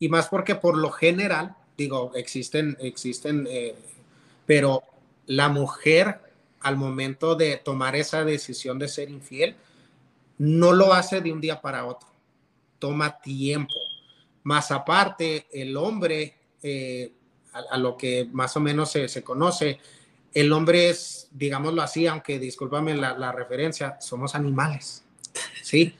Y 0.00 0.08
más 0.08 0.28
porque 0.28 0.56
por 0.56 0.76
lo 0.76 0.90
general, 0.90 1.56
digo, 1.78 2.10
existen, 2.16 2.76
existen, 2.80 3.46
eh, 3.48 3.74
pero 4.44 4.82
la 5.26 5.48
mujer 5.48 6.20
al 6.60 6.76
momento 6.76 7.36
de 7.36 7.56
tomar 7.56 7.94
esa 7.94 8.24
decisión 8.24 8.80
de 8.80 8.88
ser 8.88 9.08
infiel, 9.08 9.54
no 10.38 10.72
lo 10.72 10.92
hace 10.92 11.20
de 11.20 11.32
un 11.32 11.40
día 11.40 11.60
para 11.60 11.86
otro, 11.86 12.08
toma 12.80 13.20
tiempo. 13.20 13.74
Más 14.42 14.72
aparte, 14.72 15.46
el 15.52 15.76
hombre 15.76 16.34
eh, 16.62 17.12
a, 17.52 17.78
lo 17.78 17.96
que 17.96 18.28
más 18.32 18.56
o 18.56 18.60
menos 18.60 18.90
se, 18.90 19.08
se, 19.08 19.22
conoce, 19.22 19.78
el 20.34 20.52
hombre 20.52 20.90
es, 20.90 21.28
digámoslo 21.30 21.80
así, 21.80 22.08
aunque 22.08 22.40
discúlpame 22.40 22.96
la, 22.96 23.16
la 23.16 23.30
referencia, 23.30 24.00
somos 24.00 24.34
animales, 24.34 25.04
¿sí? 25.62 25.94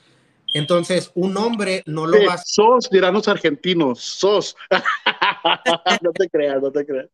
Entonces, 0.55 1.11
un 1.15 1.37
hombre 1.37 1.83
no 1.87 2.07
lo 2.07 2.25
va 2.27 2.35
a... 2.35 2.39
Sos, 2.39 2.89
dirán 2.91 3.15
los 3.15 3.29
argentinos, 3.29 4.01
sos. 4.01 4.57
no 6.03 6.13
te 6.13 6.29
creas, 6.29 6.63
no 6.63 6.71
te 6.71 6.85
creas. 6.85 7.09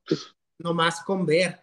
más 0.59 1.03
con 1.03 1.27
ver, 1.27 1.61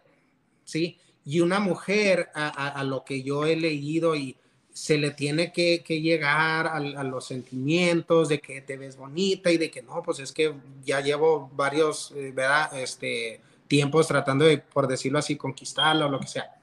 ¿sí? 0.64 0.98
Y 1.24 1.40
una 1.40 1.60
mujer, 1.60 2.30
a, 2.34 2.82
lo 2.84 3.04
que 3.04 3.22
yo 3.22 3.44
he 3.46 3.56
leído 3.56 4.16
y 4.16 4.36
se 4.72 4.98
le 4.98 5.10
tiene 5.12 5.52
que, 5.52 5.82
llegar 6.00 6.66
a, 6.66 6.80
los 7.04 7.26
sentimientos 7.26 8.28
de 8.28 8.40
que 8.40 8.60
te 8.60 8.76
ves 8.76 8.96
bonita 8.96 9.50
y 9.50 9.58
de 9.58 9.70
que 9.70 9.82
no, 9.82 10.02
pues 10.02 10.18
es 10.18 10.32
que 10.32 10.54
ya 10.84 11.00
llevo 11.00 11.50
varios, 11.54 12.12
eh, 12.16 12.32
¿verdad? 12.34 12.76
Este, 12.76 13.40
tiempos 13.68 14.08
tratando 14.08 14.44
de, 14.44 14.58
por 14.58 14.88
decirlo 14.88 15.18
así, 15.18 15.36
conquistarlo 15.36 16.06
o 16.06 16.08
lo 16.08 16.20
que 16.20 16.26
sea. 16.26 16.56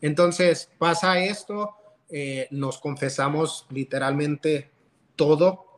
Entonces 0.00 0.70
pasa 0.78 1.18
esto, 1.18 1.74
eh, 2.10 2.46
nos 2.50 2.78
confesamos 2.78 3.66
literalmente 3.70 4.70
todo. 5.16 5.73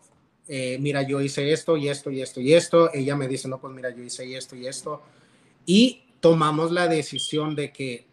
Eh, 0.49 0.79
mira, 0.81 1.03
yo 1.03 1.21
hice 1.21 1.53
esto 1.53 1.77
y 1.77 1.89
esto 1.89 2.11
y 2.11 2.23
esto 2.23 2.41
y 2.41 2.55
esto. 2.55 2.93
Ella 2.93 3.17
me 3.17 3.29
dice, 3.29 3.49
no, 3.49 3.61
pues 3.61 3.75
mira, 3.75 3.91
yo 3.91 4.03
hice 4.03 4.37
esto 4.37 4.55
y 4.57 4.67
esto. 4.67 5.03
Y 5.65 6.05
tomamos 6.21 6.71
la 6.73 6.89
decisión 6.89 7.55
de 7.55 7.73
que, 7.73 8.07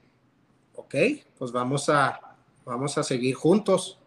ok, 0.75 0.95
pues 1.37 1.51
vamos 1.51 1.89
a, 1.89 2.37
vamos 2.65 2.97
a 2.97 3.03
seguir 3.03 3.35
juntos. 3.35 3.99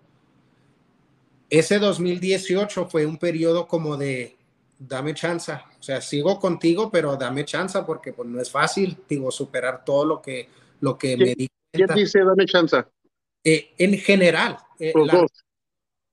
Ese 1.49 1.79
2018 1.79 2.87
fue 2.87 3.07
un 3.07 3.19
periodo 3.19 3.69
como 3.69 3.97
de, 3.97 4.37
dame 4.79 5.15
chance, 5.15 5.53
o 5.53 5.83
sea, 5.83 6.01
sigo 6.01 6.39
contigo, 6.39 6.91
pero 6.91 7.17
dame 7.17 7.45
chance 7.45 7.81
porque 7.87 8.13
pues 8.13 8.29
no 8.29 8.41
es 8.41 8.51
fácil, 8.51 8.97
digo, 9.09 9.31
superar 9.31 9.85
todo 9.85 10.05
lo 10.05 10.23
que, 10.23 10.49
lo 10.81 10.99
que 10.99 11.17
me 11.17 11.35
di. 11.35 11.49
¿Quién 11.73 11.89
dice 11.95 12.21
dame 12.25 12.47
chance? 12.47 12.85
Eh, 13.45 13.75
en 13.79 13.97
general, 13.99 14.59
eh, 14.79 14.93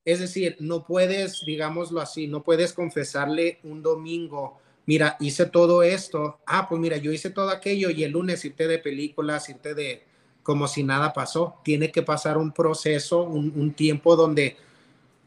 es 0.06 0.20
decir, 0.20 0.58
no 0.60 0.86
puedes, 0.86 1.44
digámoslo 1.46 2.02
así, 2.02 2.28
no 2.28 2.44
puedes 2.44 2.74
confesarle 2.74 3.60
un 3.64 3.82
domingo, 3.82 4.60
mira, 4.86 5.16
hice 5.20 5.46
todo 5.46 5.84
esto, 5.84 6.40
ah, 6.46 6.68
pues 6.68 6.80
mira, 6.82 6.98
yo 6.98 7.12
hice 7.12 7.30
todo 7.30 7.50
aquello 7.50 7.90
y 7.90 8.04
el 8.04 8.12
lunes 8.12 8.44
irte 8.44 8.68
de 8.68 8.80
películas, 8.80 9.50
irte 9.50 9.74
de, 9.74 10.04
como 10.44 10.68
si 10.68 10.84
nada 10.84 11.14
pasó. 11.14 11.56
Tiene 11.64 11.92
que 11.92 12.04
pasar 12.04 12.38
un 12.38 12.52
proceso, 12.52 13.24
un, 13.24 13.74
tiempo 13.74 14.16
donde 14.16 14.58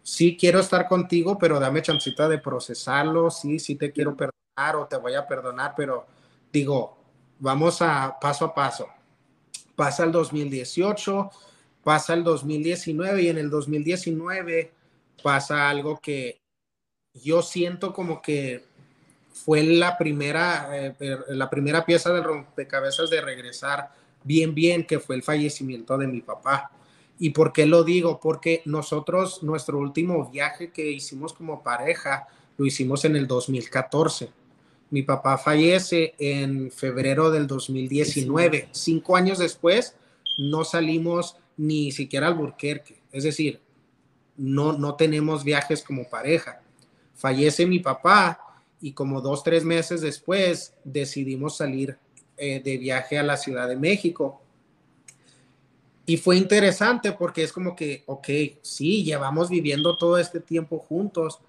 sí 0.02 0.36
quiero 0.38 0.60
estar 0.60 0.86
contigo, 0.86 1.38
pero 1.38 1.58
dame 1.58 1.82
chancita 1.82 2.28
de 2.28 2.38
procesarlo, 2.38 3.30
sí, 3.30 3.58
sí 3.58 3.74
te 3.76 3.90
quiero 3.90 4.16
perdonar 4.16 4.76
o 4.76 4.86
te 4.86 4.96
voy 4.96 5.14
a 5.14 5.26
perdonar, 5.26 5.74
pero 5.76 6.06
digo, 6.52 6.96
vamos 7.40 7.82
a 7.82 8.18
paso 8.20 8.44
a 8.44 8.54
paso. 8.54 8.88
Pasa 9.74 10.04
el 10.04 10.12
2018, 10.12 11.30
pasa 11.86 12.14
el 12.14 12.24
2019 12.24 13.22
y 13.22 13.28
en 13.28 13.38
el 13.38 13.48
2019 13.48 14.72
pasa 15.22 15.70
algo 15.70 16.00
que 16.00 16.40
yo 17.14 17.42
siento 17.42 17.92
como 17.92 18.20
que 18.20 18.64
fue 19.32 19.62
la 19.62 19.96
primera, 19.96 20.68
eh, 20.72 20.96
la 21.28 21.48
primera 21.48 21.86
pieza 21.86 22.12
del 22.12 22.24
rompecabezas 22.24 23.08
de 23.08 23.20
regresar 23.20 23.92
bien, 24.24 24.52
bien, 24.52 24.84
que 24.84 24.98
fue 24.98 25.14
el 25.14 25.22
fallecimiento 25.22 25.96
de 25.96 26.08
mi 26.08 26.22
papá. 26.22 26.72
¿Y 27.20 27.30
por 27.30 27.52
qué 27.52 27.66
lo 27.66 27.84
digo? 27.84 28.18
Porque 28.18 28.62
nosotros, 28.64 29.44
nuestro 29.44 29.78
último 29.78 30.28
viaje 30.28 30.72
que 30.72 30.90
hicimos 30.90 31.34
como 31.34 31.62
pareja, 31.62 32.26
lo 32.56 32.66
hicimos 32.66 33.04
en 33.04 33.14
el 33.14 33.28
2014. 33.28 34.28
Mi 34.90 35.02
papá 35.02 35.38
fallece 35.38 36.16
en 36.18 36.72
febrero 36.72 37.30
del 37.30 37.46
2019. 37.46 38.70
Cinco 38.72 39.14
años 39.14 39.38
después, 39.38 39.94
no 40.36 40.64
salimos 40.64 41.36
ni 41.56 41.92
siquiera 41.92 42.28
al 42.28 42.34
Burquerque. 42.34 43.00
Es 43.12 43.24
decir, 43.24 43.60
no, 44.36 44.72
no 44.72 44.94
tenemos 44.94 45.44
viajes 45.44 45.82
como 45.82 46.08
pareja. 46.08 46.60
Fallece 47.14 47.66
mi 47.66 47.78
papá 47.78 48.62
y 48.80 48.92
como 48.92 49.20
dos, 49.20 49.42
tres 49.42 49.64
meses 49.64 50.00
después 50.00 50.74
decidimos 50.84 51.56
salir 51.56 51.96
eh, 52.36 52.60
de 52.62 52.76
viaje 52.76 53.18
a 53.18 53.22
la 53.22 53.36
Ciudad 53.36 53.68
de 53.68 53.76
México. 53.76 54.40
Y 56.04 56.18
fue 56.18 56.36
interesante 56.36 57.12
porque 57.12 57.42
es 57.42 57.52
como 57.52 57.74
que, 57.74 58.04
ok, 58.06 58.28
sí, 58.62 59.02
llevamos 59.02 59.48
viviendo 59.48 59.96
todo 59.96 60.18
este 60.18 60.40
tiempo 60.40 60.78
juntos, 60.78 61.40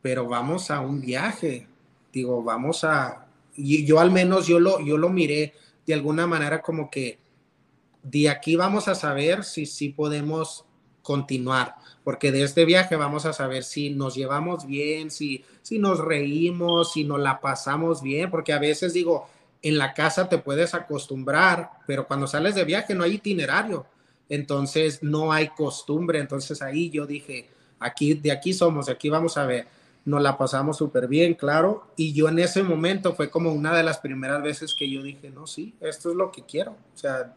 pero 0.00 0.26
vamos 0.26 0.70
a 0.70 0.80
un 0.80 1.00
viaje. 1.00 1.66
Digo, 2.12 2.42
vamos 2.42 2.84
a, 2.84 3.26
y 3.54 3.84
yo 3.84 4.00
al 4.00 4.10
menos 4.10 4.46
yo 4.46 4.60
lo, 4.60 4.80
yo 4.80 4.96
lo 4.96 5.10
miré 5.10 5.52
de 5.86 5.94
alguna 5.94 6.26
manera 6.26 6.62
como 6.62 6.90
que 6.90 7.18
de 8.02 8.28
aquí 8.28 8.56
vamos 8.56 8.88
a 8.88 8.94
saber 8.94 9.44
si 9.44 9.66
sí 9.66 9.90
podemos 9.90 10.64
continuar, 11.02 11.76
porque 12.04 12.30
de 12.32 12.42
este 12.42 12.64
viaje 12.64 12.94
vamos 12.96 13.24
a 13.24 13.32
saber 13.32 13.64
si 13.64 13.90
nos 13.90 14.14
llevamos 14.14 14.66
bien, 14.66 15.10
si, 15.10 15.44
si 15.62 15.78
nos 15.78 16.00
reímos, 16.00 16.92
si 16.92 17.04
nos 17.04 17.18
la 17.18 17.40
pasamos 17.40 18.02
bien, 18.02 18.30
porque 18.30 18.52
a 18.52 18.58
veces 18.58 18.92
digo, 18.92 19.26
en 19.62 19.78
la 19.78 19.94
casa 19.94 20.28
te 20.28 20.38
puedes 20.38 20.74
acostumbrar, 20.74 21.70
pero 21.86 22.06
cuando 22.06 22.26
sales 22.26 22.54
de 22.54 22.64
viaje 22.64 22.94
no 22.94 23.04
hay 23.04 23.14
itinerario, 23.14 23.86
entonces 24.28 25.02
no 25.02 25.32
hay 25.32 25.48
costumbre, 25.48 26.18
entonces 26.18 26.60
ahí 26.60 26.90
yo 26.90 27.06
dije, 27.06 27.48
aquí, 27.78 28.14
de 28.14 28.32
aquí 28.32 28.52
somos, 28.52 28.86
de 28.86 28.92
aquí 28.92 29.08
vamos 29.08 29.36
a 29.36 29.46
ver, 29.46 29.66
nos 30.04 30.22
la 30.22 30.36
pasamos 30.36 30.76
súper 30.76 31.08
bien, 31.08 31.34
claro, 31.34 31.88
y 31.96 32.12
yo 32.12 32.28
en 32.28 32.38
ese 32.38 32.62
momento 32.62 33.14
fue 33.14 33.30
como 33.30 33.52
una 33.52 33.74
de 33.74 33.82
las 33.82 33.98
primeras 33.98 34.42
veces 34.42 34.74
que 34.74 34.90
yo 34.90 35.02
dije, 35.02 35.30
no, 35.30 35.46
sí, 35.46 35.74
esto 35.80 36.10
es 36.10 36.16
lo 36.16 36.30
que 36.30 36.42
quiero, 36.42 36.72
o 36.72 36.98
sea, 36.98 37.34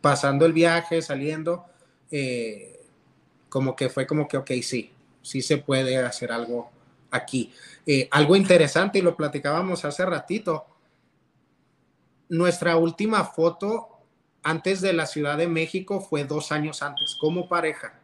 pasando 0.00 0.46
el 0.46 0.52
viaje, 0.52 1.02
saliendo, 1.02 1.66
eh, 2.10 2.80
como 3.48 3.74
que 3.74 3.88
fue 3.88 4.06
como 4.06 4.28
que, 4.28 4.36
ok, 4.36 4.50
sí, 4.62 4.92
sí 5.22 5.42
se 5.42 5.58
puede 5.58 5.96
hacer 5.98 6.32
algo 6.32 6.70
aquí. 7.10 7.52
Eh, 7.86 8.08
algo 8.10 8.36
interesante, 8.36 8.98
y 8.98 9.02
lo 9.02 9.16
platicábamos 9.16 9.84
hace 9.84 10.04
ratito, 10.04 10.66
nuestra 12.28 12.76
última 12.76 13.24
foto 13.24 13.88
antes 14.42 14.80
de 14.80 14.92
la 14.92 15.06
Ciudad 15.06 15.36
de 15.36 15.48
México 15.48 16.00
fue 16.00 16.24
dos 16.24 16.52
años 16.52 16.82
antes, 16.82 17.16
como 17.20 17.48
pareja. 17.48 17.98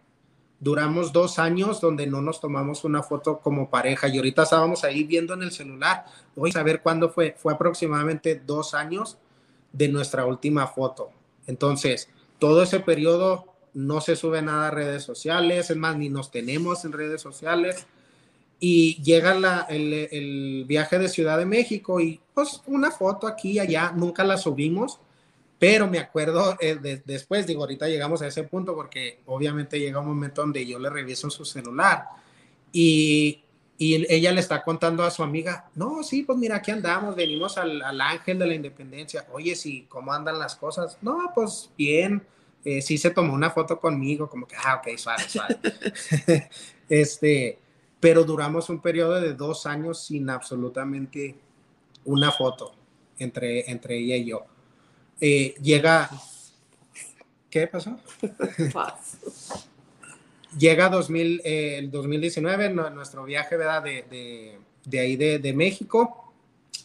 Duramos 0.59 1.12
dos 1.12 1.40
años 1.40 1.81
donde 1.81 2.06
no 2.06 2.20
nos 2.20 2.40
tomamos 2.40 2.85
una 2.85 3.02
foto 3.02 3.40
como 3.40 3.69
pareja 3.69 4.06
y 4.09 4.16
ahorita 4.16 4.44
estábamos 4.44 4.85
ahí 4.85 5.02
viendo 5.02 5.35
en 5.35 5.43
el 5.43 5.51
celular. 5.51 6.05
Voy 6.36 6.51
a 6.51 6.52
saber 6.52 6.82
cuándo 6.82 7.10
fue. 7.10 7.35
Fue 7.36 7.52
aproximadamente 7.52 8.40
dos 8.44 8.73
años 8.74 9.19
de 9.73 9.89
nuestra 9.89 10.24
última 10.24 10.69
foto. 10.69 11.10
Entonces, 11.47 12.09
todo 12.39 12.62
ese 12.62 12.81
periodo 12.81 13.47
no 13.74 14.01
se 14.01 14.16
sube 14.16 14.43
nada 14.43 14.69
a 14.69 14.70
redes 14.70 15.02
sociales, 15.02 15.70
es 15.70 15.77
más, 15.77 15.97
ni 15.97 16.09
nos 16.09 16.31
tenemos 16.31 16.85
en 16.85 16.93
redes 16.93 17.20
sociales. 17.20 17.86
Y 18.60 19.02
llega 19.02 19.66
el, 19.70 20.64
viaje 20.69 20.98
de 20.98 21.09
Ciudad 21.09 21.39
de 21.39 21.47
México 21.47 22.01
y 22.01 22.20
pues 22.32 22.62
una 22.66 22.93
foto 22.93 23.27
aquí 23.27 23.52
y 23.52 23.59
allá, 23.59 23.93
nunca 23.97 24.23
la 24.23 24.36
subimos, 24.36 25.01
pero 25.59 25.89
me 25.89 25.98
acuerdo 25.98 26.56
eh, 26.60 27.02
después, 27.05 27.47
digo, 27.47 27.62
ahorita 27.62 27.89
llegamos 27.89 28.23
a 28.23 28.28
ese 28.28 28.44
punto 28.44 28.74
porque 28.74 29.20
obviamente 29.27 29.81
llega 29.81 30.01
un 30.01 30.06
momento 30.06 30.43
donde 30.43 30.64
yo 30.64 30.78
le 30.78 30.90
reviso 30.90 31.28
su 31.28 31.44
celular 31.44 32.05
y, 32.73 33.43
ella 33.85 34.33
le 34.33 34.41
está 34.41 34.63
contando 34.63 35.03
a 35.03 35.11
su 35.11 35.23
amiga, 35.23 35.69
no, 35.75 36.03
sí, 36.03 36.23
pues 36.23 36.39
mira, 36.39 36.57
aquí 36.57 36.71
andamos, 36.71 37.17
venimos 37.17 37.59
al, 37.59 37.83
al 37.83 38.01
Ángel 38.01 38.39
de 38.39 38.47
la 38.47 38.55
Independencia, 38.55 39.27
oye, 39.33 39.57
sí, 39.57 39.87
¿cómo 39.89 40.13
andan 40.13 40.39
las 40.39 40.57
cosas? 40.57 40.99
No, 41.01 41.33
pues 41.35 41.71
bien, 41.77 42.23
eh, 42.65 42.81
sí 42.81 42.97
se 42.97 43.11
tomó 43.11 43.35
una 43.35 43.51
foto 43.51 43.81
conmigo, 43.81 44.29
como 44.29 44.47
que, 44.47 44.55
ah, 44.57 44.77
ok, 44.77 44.97
suave, 44.97 45.29
suave. 45.29 45.59
este, 46.89 47.59
pero 47.99 48.25
duramos 48.25 48.69
un 48.69 48.81
periodo 48.81 49.21
de 49.21 49.35
dos 49.35 49.67
años 49.67 50.05
sin 50.05 50.31
absolutamente 50.31 51.35
una 52.05 52.31
foto 52.31 52.75
entre, 53.19 53.71
entre 53.71 53.99
ella 53.99 54.17
y 54.17 54.25
yo. 54.27 54.45
Eh, 55.21 55.55
llega, 55.61 56.11
¿qué 57.51 57.67
pasó? 57.67 57.99
Llega 60.59 60.89
2000, 60.89 61.43
eh, 61.45 61.79
el 61.79 61.91
2019, 61.91 62.70
nuestro 62.70 63.24
viaje, 63.24 63.57
¿verdad? 63.57 63.83
De, 63.83 64.05
de, 64.11 64.59
de 64.85 65.01
ahí 65.01 65.16
de, 65.16 65.39
de 65.39 65.53
México. 65.53 66.33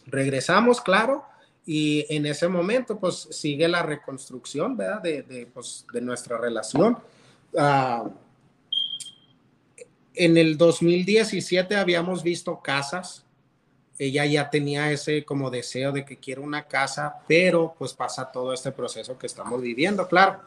Regresamos, 0.06 0.80
claro 0.80 1.24
y 1.70 2.06
en 2.08 2.24
ese 2.24 2.48
momento, 2.48 2.98
pues 2.98 3.28
sigue 3.30 3.68
la 3.68 3.82
reconstrucción, 3.82 4.74
¿verdad? 4.74 5.02
De, 5.02 5.46
pues, 5.52 5.84
nuestra 6.00 6.38
relación. 6.38 6.96
Uh, 7.52 8.08
en 10.14 10.38
el 10.38 10.56
2017 10.56 11.76
habíamos 11.76 12.22
visto 12.22 12.62
casas. 12.62 13.22
Ella 13.98 14.24
ya 14.24 14.48
tenía 14.48 14.90
ese 14.90 15.26
como 15.26 15.50
deseo 15.50 15.92
de 15.92 16.06
que 16.06 16.16
quiere 16.16 16.40
una 16.40 16.66
casa, 16.66 17.16
pero 17.28 17.74
pues 17.78 17.92
pasa 17.92 18.32
todo 18.32 18.54
este 18.54 18.72
proceso 18.72 19.18
que 19.18 19.26
estamos 19.26 19.60
viviendo, 19.60 20.08
claro. 20.08 20.40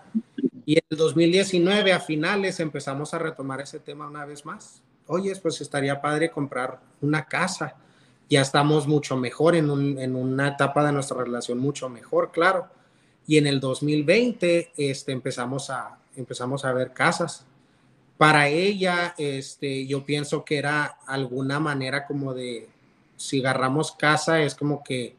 Y 0.66 0.74
en 0.74 0.84
el 0.90 0.98
2019 0.98 1.94
a 1.94 2.00
finales 2.00 2.60
empezamos 2.60 3.14
a 3.14 3.20
retomar 3.20 3.62
ese 3.62 3.80
tema 3.80 4.08
una 4.08 4.26
vez 4.26 4.46
más. 4.46 4.82
Oye, 5.08 5.36
pues 5.42 5.60
estaría 5.62 6.02
padre 6.02 6.30
comprar 6.30 6.80
una 7.02 7.26
casa 7.26 7.76
ya 8.32 8.40
estamos 8.40 8.88
mucho 8.88 9.18
mejor 9.18 9.58
en, 9.58 9.70
una 9.70 10.48
etapa 10.48 10.86
de 10.86 10.94
nuestra 10.94 11.22
relación 11.22 11.60
mucho 11.60 11.90
mejor, 11.90 12.32
claro. 12.32 12.70
Y 13.28 13.38
en 13.38 13.46
el 13.46 13.60
2020 13.60 14.72
este, 14.78 15.12
empezamos, 15.12 15.70
a, 15.70 16.00
empezamos 16.16 16.64
a 16.64 16.72
ver 16.72 16.94
casas. 16.94 17.46
Para 18.18 18.48
ella, 18.48 19.16
este, 19.18 19.86
yo 19.86 20.06
pienso 20.06 20.46
que 20.46 20.58
era 20.58 20.98
alguna 21.08 21.60
manera 21.60 22.08
como 22.08 22.34
de, 22.34 22.70
si 23.18 23.42
agarramos 23.42 23.92
casa, 23.92 24.42
es 24.42 24.56
como 24.56 24.82
que 24.82 25.18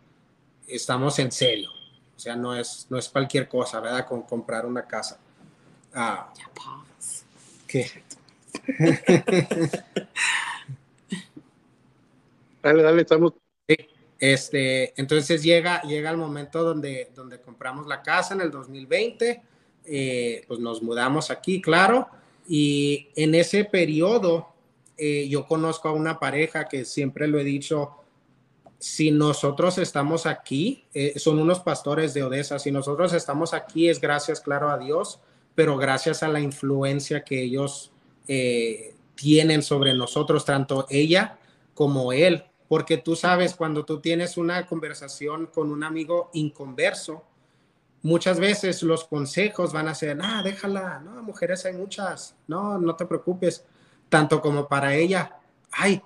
estamos 0.66 1.19
en 1.19 1.32
serio. 1.32 1.69
O 2.16 2.19
sea, 2.19 2.35
no 2.35 2.56
es, 2.56 2.86
no 2.89 2.97
es 2.97 3.10
cualquier 3.10 3.47
cosa, 3.47 3.78
¿verdad? 3.81 4.06
Con 4.06 4.23
comprar 4.23 4.64
una 4.64 4.86
casa. 4.86 5.19
Ah, 5.94 6.32
¿Qué? 7.66 7.86
Dale, 12.62 12.82
dale, 12.85 13.02
estamos. 13.02 13.32
Este, 14.20 15.01
entonces 15.01 15.43
llega, 15.43 15.82
llega 15.82 16.10
el 16.10 16.16
momento 16.16 16.62
donde, 16.62 17.10
donde 17.12 17.40
compramos 17.40 17.89
la 17.89 18.02
casa 18.02 18.35
en 18.35 18.40
el 18.43 18.52
2020, 18.52 19.43
eh, 19.85 20.44
pues 20.47 20.60
nos 20.60 20.81
mudamos 20.81 21.32
aquí, 21.32 21.60
claro, 21.60 22.09
y 22.47 23.09
en 23.16 23.35
ese 23.35 23.64
periodo 23.64 24.47
eh, 24.97 25.28
yo 25.28 25.44
conozco 25.48 25.89
a 25.89 25.93
una 25.93 26.20
pareja 26.20 26.69
que 26.69 26.85
siempre 26.85 27.27
lo 27.27 27.40
he 27.40 27.44
dicho, 27.44 27.97
si 28.78 29.10
nosotros 29.10 29.78
estamos 29.78 30.27
aquí, 30.27 30.85
eh, 30.94 31.19
son 31.19 31.40
unos 31.40 31.59
pastores 31.59 32.14
de 32.14 32.23
Odessa, 32.23 32.60
si 32.60 32.70
nosotros 32.70 33.12
estamos 33.14 33.52
aquí 33.52 33.89
es 33.89 34.01
gracias, 34.01 34.40
claro, 34.40 34.70
a 34.70 34.78
Dios, 34.78 35.19
pero 35.55 35.77
gracias 35.77 36.23
a 36.23 36.29
la 36.29 36.41
influencia 36.41 37.24
que 37.24 37.43
ellos 37.43 37.93
tienen 39.15 39.62
sobre 39.62 39.95
nosotros, 39.95 40.45
tanto 40.45 40.87
ella 40.89 41.39
como 41.74 42.12
él 42.12 42.45
porque 42.73 42.97
tú 42.97 43.16
sabes, 43.16 43.55
cuando 43.55 43.85
tú 43.85 44.01
tienes 44.01 44.39
una 44.39 44.65
conversación 44.65 45.45
con 45.45 45.70
un 45.70 45.85
amigo 45.85 46.31
inconverso, 46.33 47.23
muchas 48.01 48.41
veces 48.41 48.83
los 48.83 49.05
consejos 49.05 49.74
van 49.74 49.89
a 49.89 49.95
ser, 49.95 50.19
ah, 50.23 50.41
déjala, 50.43 50.99
no, 51.01 51.23
mujeres 51.23 51.66
hay 51.66 51.74
muchas, 51.74 52.35
no, 52.47 52.79
no 52.79 52.97
te 52.97 53.05
preocupes, 53.05 53.66
tanto 54.09 54.41
como 54.41 54.69
para 54.69 54.95
ella, 54.95 55.39
ay, 55.70 56.01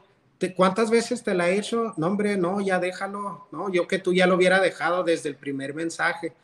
¿cuántas 0.56 0.90
veces 0.90 1.22
te 1.22 1.34
la 1.34 1.48
he 1.48 1.56
hecho? 1.56 1.94
No, 1.96 2.08
hombre, 2.08 2.36
no, 2.36 2.60
ya 2.60 2.80
déjalo, 2.80 3.46
no, 3.52 3.70
yo 3.70 3.86
que 3.86 4.00
tú 4.00 4.12
ya 4.12 4.26
lo 4.26 4.34
hubiera 4.34 4.58
dejado 4.58 5.04
desde 5.04 5.28
el 5.28 5.36
primer 5.36 5.72
mensaje. 5.72 6.34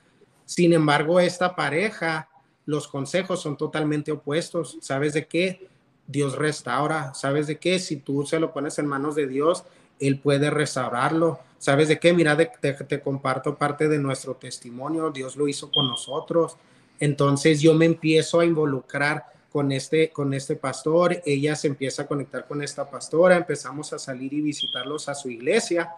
Sin 0.45 0.73
embargo, 0.73 1.19
esta 1.19 1.57
pareja, 1.57 2.29
los 2.67 2.89
consejos 2.89 3.41
son 3.41 3.57
totalmente 3.57 4.13
opuestos. 4.13 4.79
¿Sabes 4.81 5.15
de 5.15 5.27
qué? 5.27 5.69
Dios 6.07 6.37
restaura. 6.37 7.15
¿Sabes 7.15 7.47
de 7.47 7.59
qué? 7.59 7.79
Si 7.79 7.97
tú 7.97 8.25
se 8.25 8.39
lo 8.39 8.53
pones 8.53 8.79
en 8.79 8.87
manos 8.87 9.15
de 9.15 9.27
Dios, 9.27 9.65
él 9.99 10.19
puede 10.19 10.51
restaurarlo. 10.51 11.41
¿Sabes 11.59 11.89
de 11.89 11.99
qué? 11.99 12.13
Mira, 12.13 12.37
te, 12.37 13.01
comparto 13.01 13.57
parte 13.57 13.89
de 13.89 13.99
nuestro 13.99 14.35
testimonio. 14.35 15.11
Dios 15.11 15.37
lo 15.37 15.49
hizo 15.49 15.71
con 15.71 15.89
nosotros. 15.89 16.57
Entonces 16.99 17.61
yo 17.61 17.75
me 17.75 17.87
empiezo 17.87 18.41
a 18.41 18.45
involucrar 18.45 19.27
con 19.51 19.71
este, 19.71 20.11
con 20.11 20.35
este 20.35 20.57
pastor. 20.57 21.23
Ella 21.25 21.57
se 21.57 21.69
empieza 21.69 22.03
a 22.03 22.07
conectar 22.07 22.47
con 22.47 22.63
esta 22.63 22.89
pastora. 22.89 23.37
Empezamos 23.37 23.93
a 23.93 23.99
salir 23.99 24.33
y 24.33 24.41
visitarlos 24.41 25.09
a 25.09 25.15
su 25.15 25.31
iglesia. 25.31 25.93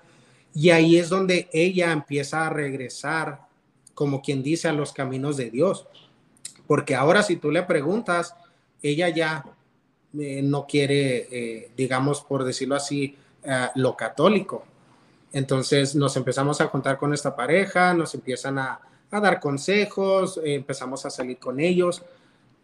Y 0.55 0.71
ahí 0.71 0.97
es 0.97 1.09
donde 1.09 1.49
ella 1.53 1.93
empieza 1.93 2.47
a 2.47 2.51
regresar, 2.51 3.41
como 3.95 4.23
quien 4.23 4.43
dice, 4.43 4.69
a 4.69 4.73
los 4.73 4.93
caminos 4.93 5.37
de 5.37 5.51
Dios. 5.51 5.87
Porque 6.67 6.95
ahora 6.95 7.23
si 7.23 7.37
tú 7.37 7.51
le 7.51 7.63
preguntas, 7.63 8.35
ella 8.83 9.09
ya 9.09 9.45
eh, 10.19 10.43
no 10.43 10.67
quiere, 10.67 11.29
eh, 11.31 11.71
digamos, 11.77 12.21
por 12.21 12.45
decirlo 12.45 12.77
así, 12.77 13.17
eh, 13.43 13.69
lo 13.75 13.97
católico. 13.97 14.65
Entonces 15.33 15.95
nos 15.95 16.17
empezamos 16.17 16.61
a 16.61 16.71
contar 16.71 16.99
con 16.99 17.13
esta 17.13 17.35
pareja, 17.35 17.95
nos 17.95 18.15
empiezan 18.15 18.59
a, 18.59 18.81
a 19.11 19.21
dar 19.21 19.41
consejos, 19.41 20.41
empezamos 20.45 21.05
a 21.07 21.11
salir 21.11 21.39
con 21.39 21.59
ellos. 21.59 22.03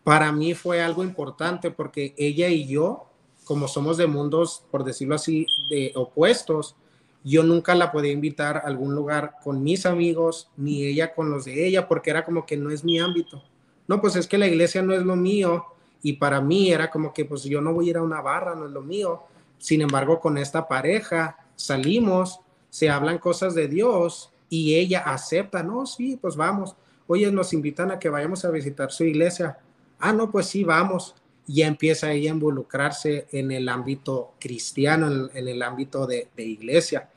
Para 0.05 0.31
mí 0.33 0.55
fue 0.55 0.81
algo 0.81 1.03
importante 1.03 1.71
porque 1.71 2.15
ella 2.17 2.49
y 2.49 2.67
yo, 2.67 3.07
como 3.45 3.67
somos 3.67 3.97
de 3.97 4.07
mundos, 4.07 4.63
por 4.71 4.85
decirlo 4.85 5.17
así, 5.17 5.47
de 5.69 5.93
opuestos, 5.97 6.77
yo 7.25 7.43
nunca 7.43 7.75
la 7.75 7.93
podía 7.93 8.13
invitar 8.13 8.59
a 8.59 8.61
algún 8.61 8.95
lugar 8.95 9.35
con 9.43 9.63
mis 9.63 9.85
amigos, 9.85 10.49
ni 10.57 10.85
ella 10.85 11.15
con 11.15 11.31
los 11.31 11.45
de 11.45 11.67
ella, 11.67 11.87
porque 11.87 12.11
era 12.11 12.25
como 12.25 12.47
que 12.47 12.57
no 12.57 12.71
es 12.71 12.85
mi 12.85 12.99
ámbito. 12.99 13.43
No, 13.91 14.01
pues 14.01 14.15
es 14.15 14.29
que 14.29 14.39
la 14.39 14.47
iglesia 14.47 14.83
no 14.83 14.95
es 14.95 15.03
lo 15.03 15.17
mío, 15.17 15.67
y 16.01 16.13
para 16.13 16.41
mí 16.41 16.71
era 16.71 16.93
como 16.93 17.13
que 17.13 17.25
pues 17.25 17.43
yo 17.43 17.61
no 17.61 17.75
voy 17.75 17.89
a 17.89 17.91
ir 17.91 17.97
a 17.97 18.03
una 18.03 18.21
barra, 18.21 18.55
no 18.55 18.67
es 18.67 18.71
lo 18.71 18.83
mío. 18.83 19.25
Sin 19.59 19.81
embargo, 19.81 20.21
con 20.21 20.39
esta 20.39 20.69
pareja 20.69 21.39
salimos, 21.57 22.39
se 22.71 22.89
hablan 22.89 23.19
cosas 23.19 23.53
de 23.57 23.67
Dios 23.67 24.31
y 24.49 24.77
ella 24.77 25.01
acepta, 25.01 25.65
no, 25.65 25.87
sí, 25.87 26.17
pues 26.23 26.37
vamos. 26.37 26.77
Oye, 27.09 27.33
nos 27.33 27.53
invitan 27.53 27.91
a 27.91 27.99
que 27.99 28.09
vayamos 28.09 28.45
a 28.45 28.51
visitar 28.51 28.93
su 28.93 29.03
iglesia. 29.03 29.59
Ah, 29.99 30.13
no, 30.13 30.31
pues 30.31 30.47
sí, 30.47 30.63
vamos. 30.63 31.17
Ya 31.49 31.67
empieza 31.67 32.13
ella 32.13 32.31
a 32.31 32.35
involucrarse 32.35 33.27
en 33.33 33.51
el 33.51 33.69
ámbito 33.69 34.35
cristiano, 34.39 35.31
en, 35.35 35.49
el 35.49 35.63
ámbito 35.63 36.07
de, 36.07 36.29
iglesia. 36.37 37.09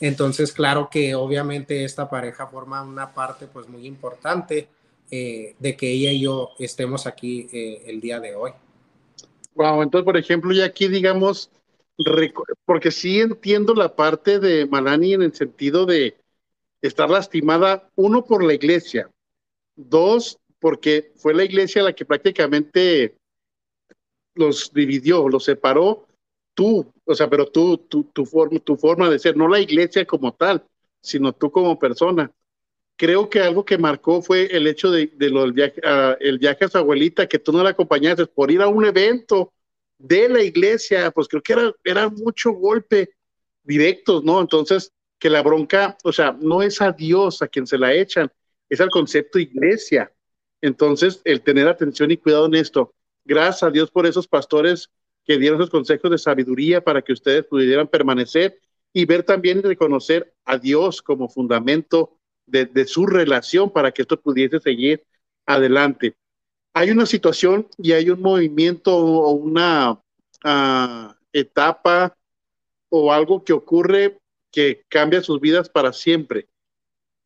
Entonces, 0.00 0.52
claro 0.52 0.88
que 0.90 1.14
obviamente 1.14 1.84
esta 1.84 2.10
pareja 2.10 2.48
forma 2.48 2.82
una 2.82 3.14
parte 3.14 3.46
pues 3.46 3.68
muy 3.68 3.86
importante 3.86 4.66
eh, 5.10 5.54
de 5.58 5.76
que 5.76 5.90
ella 5.90 6.12
y 6.12 6.22
yo 6.22 6.50
estemos 6.58 7.06
aquí 7.06 7.48
eh, 7.52 7.82
el 7.86 8.00
día 8.00 8.20
de 8.20 8.34
hoy. 8.34 8.52
Wow, 9.54 9.82
entonces, 9.82 10.04
por 10.04 10.16
ejemplo, 10.16 10.52
ya 10.52 10.66
aquí 10.66 10.88
digamos, 10.88 11.50
porque 12.64 12.90
sí 12.90 13.20
entiendo 13.20 13.74
la 13.74 13.94
parte 13.94 14.38
de 14.38 14.66
Malani 14.66 15.14
en 15.14 15.22
el 15.22 15.34
sentido 15.34 15.86
de 15.86 16.16
estar 16.80 17.10
lastimada, 17.10 17.90
uno, 17.96 18.24
por 18.24 18.42
la 18.42 18.54
iglesia, 18.54 19.10
dos, 19.76 20.38
porque 20.58 21.12
fue 21.16 21.34
la 21.34 21.44
iglesia 21.44 21.82
la 21.82 21.92
que 21.92 22.04
prácticamente 22.04 23.16
los 24.34 24.72
dividió, 24.72 25.28
los 25.28 25.44
separó, 25.44 26.06
tú, 26.54 26.92
o 27.04 27.14
sea, 27.14 27.28
pero 27.28 27.46
tú, 27.46 27.78
tú 27.78 28.04
tu, 28.04 28.24
forma, 28.24 28.58
tu 28.60 28.76
forma 28.76 29.10
de 29.10 29.18
ser, 29.18 29.36
no 29.36 29.48
la 29.48 29.60
iglesia 29.60 30.06
como 30.06 30.32
tal, 30.32 30.64
sino 31.02 31.32
tú 31.32 31.50
como 31.50 31.78
persona 31.78 32.30
creo 33.00 33.30
que 33.30 33.40
algo 33.40 33.64
que 33.64 33.78
marcó 33.78 34.20
fue 34.20 34.54
el 34.54 34.66
hecho 34.66 34.90
de, 34.90 35.10
lo 35.18 35.40
del 35.40 35.54
viaje, 35.54 35.80
a, 35.82 36.18
el 36.20 36.38
viaje 36.38 36.66
a 36.66 36.68
su 36.68 36.76
abuelita, 36.76 37.26
que 37.26 37.38
tú 37.38 37.50
no 37.50 37.62
la 37.62 37.70
acompañaste 37.70 38.26
por 38.26 38.50
ir 38.50 38.60
a 38.60 38.68
un 38.68 38.84
evento 38.84 39.54
de 39.96 40.28
la 40.28 40.42
iglesia, 40.42 41.10
pues 41.10 41.26
creo 41.26 41.42
que 41.42 41.54
era, 41.54 41.72
era 41.82 42.10
mucho 42.10 42.50
golpe 42.50 43.14
directos, 43.62 44.22
¿no? 44.22 44.38
Entonces, 44.38 44.92
que 45.18 45.30
la 45.30 45.42
bronca, 45.42 45.96
o 46.04 46.12
sea, 46.12 46.36
no 46.38 46.60
es 46.60 46.82
a 46.82 46.92
Dios 46.92 47.40
a 47.40 47.48
quien 47.48 47.66
se 47.66 47.78
la 47.78 47.94
echan, 47.94 48.30
es 48.68 48.82
al 48.82 48.90
concepto 48.90 49.38
iglesia. 49.38 50.12
Entonces, 50.60 51.22
el 51.24 51.40
tener 51.40 51.68
atención 51.68 52.10
y 52.10 52.18
cuidado 52.18 52.44
en 52.44 52.54
esto. 52.56 52.92
Gracias 53.24 53.62
a 53.62 53.70
Dios 53.70 53.90
por 53.90 54.04
esos 54.04 54.28
pastores 54.28 54.90
que 55.24 55.38
dieron 55.38 55.58
esos 55.58 55.70
consejos 55.70 56.10
de 56.10 56.18
sabiduría 56.18 56.84
para 56.84 57.00
que 57.00 57.14
ustedes 57.14 57.46
pudieran 57.46 57.88
permanecer 57.88 58.60
y 58.92 59.06
ver 59.06 59.22
también 59.22 59.62
reconocer 59.62 60.34
a 60.44 60.58
Dios 60.58 61.00
como 61.00 61.30
fundamento 61.30 62.19
de, 62.50 62.86
su 62.86 63.06
relación 63.06 63.70
para 63.70 63.92
que 63.92 64.02
esto 64.02 64.20
pudiese 64.20 64.60
seguir 64.60 65.04
adelante. 65.46 66.14
Hay 66.72 66.90
una 66.90 67.06
situación 67.06 67.68
y 67.78 67.92
hay 67.92 68.10
un 68.10 68.20
movimiento 68.20 68.96
o 68.96 69.30
una 69.32 70.00
ah, 70.44 71.16
etapa 71.32 72.16
o 72.88 73.12
algo 73.12 73.44
que 73.44 73.52
ocurre 73.52 74.18
que 74.50 74.84
cambia 74.88 75.22
sus 75.22 75.40
vidas 75.40 75.68
para 75.68 75.92
siempre. 75.92 76.48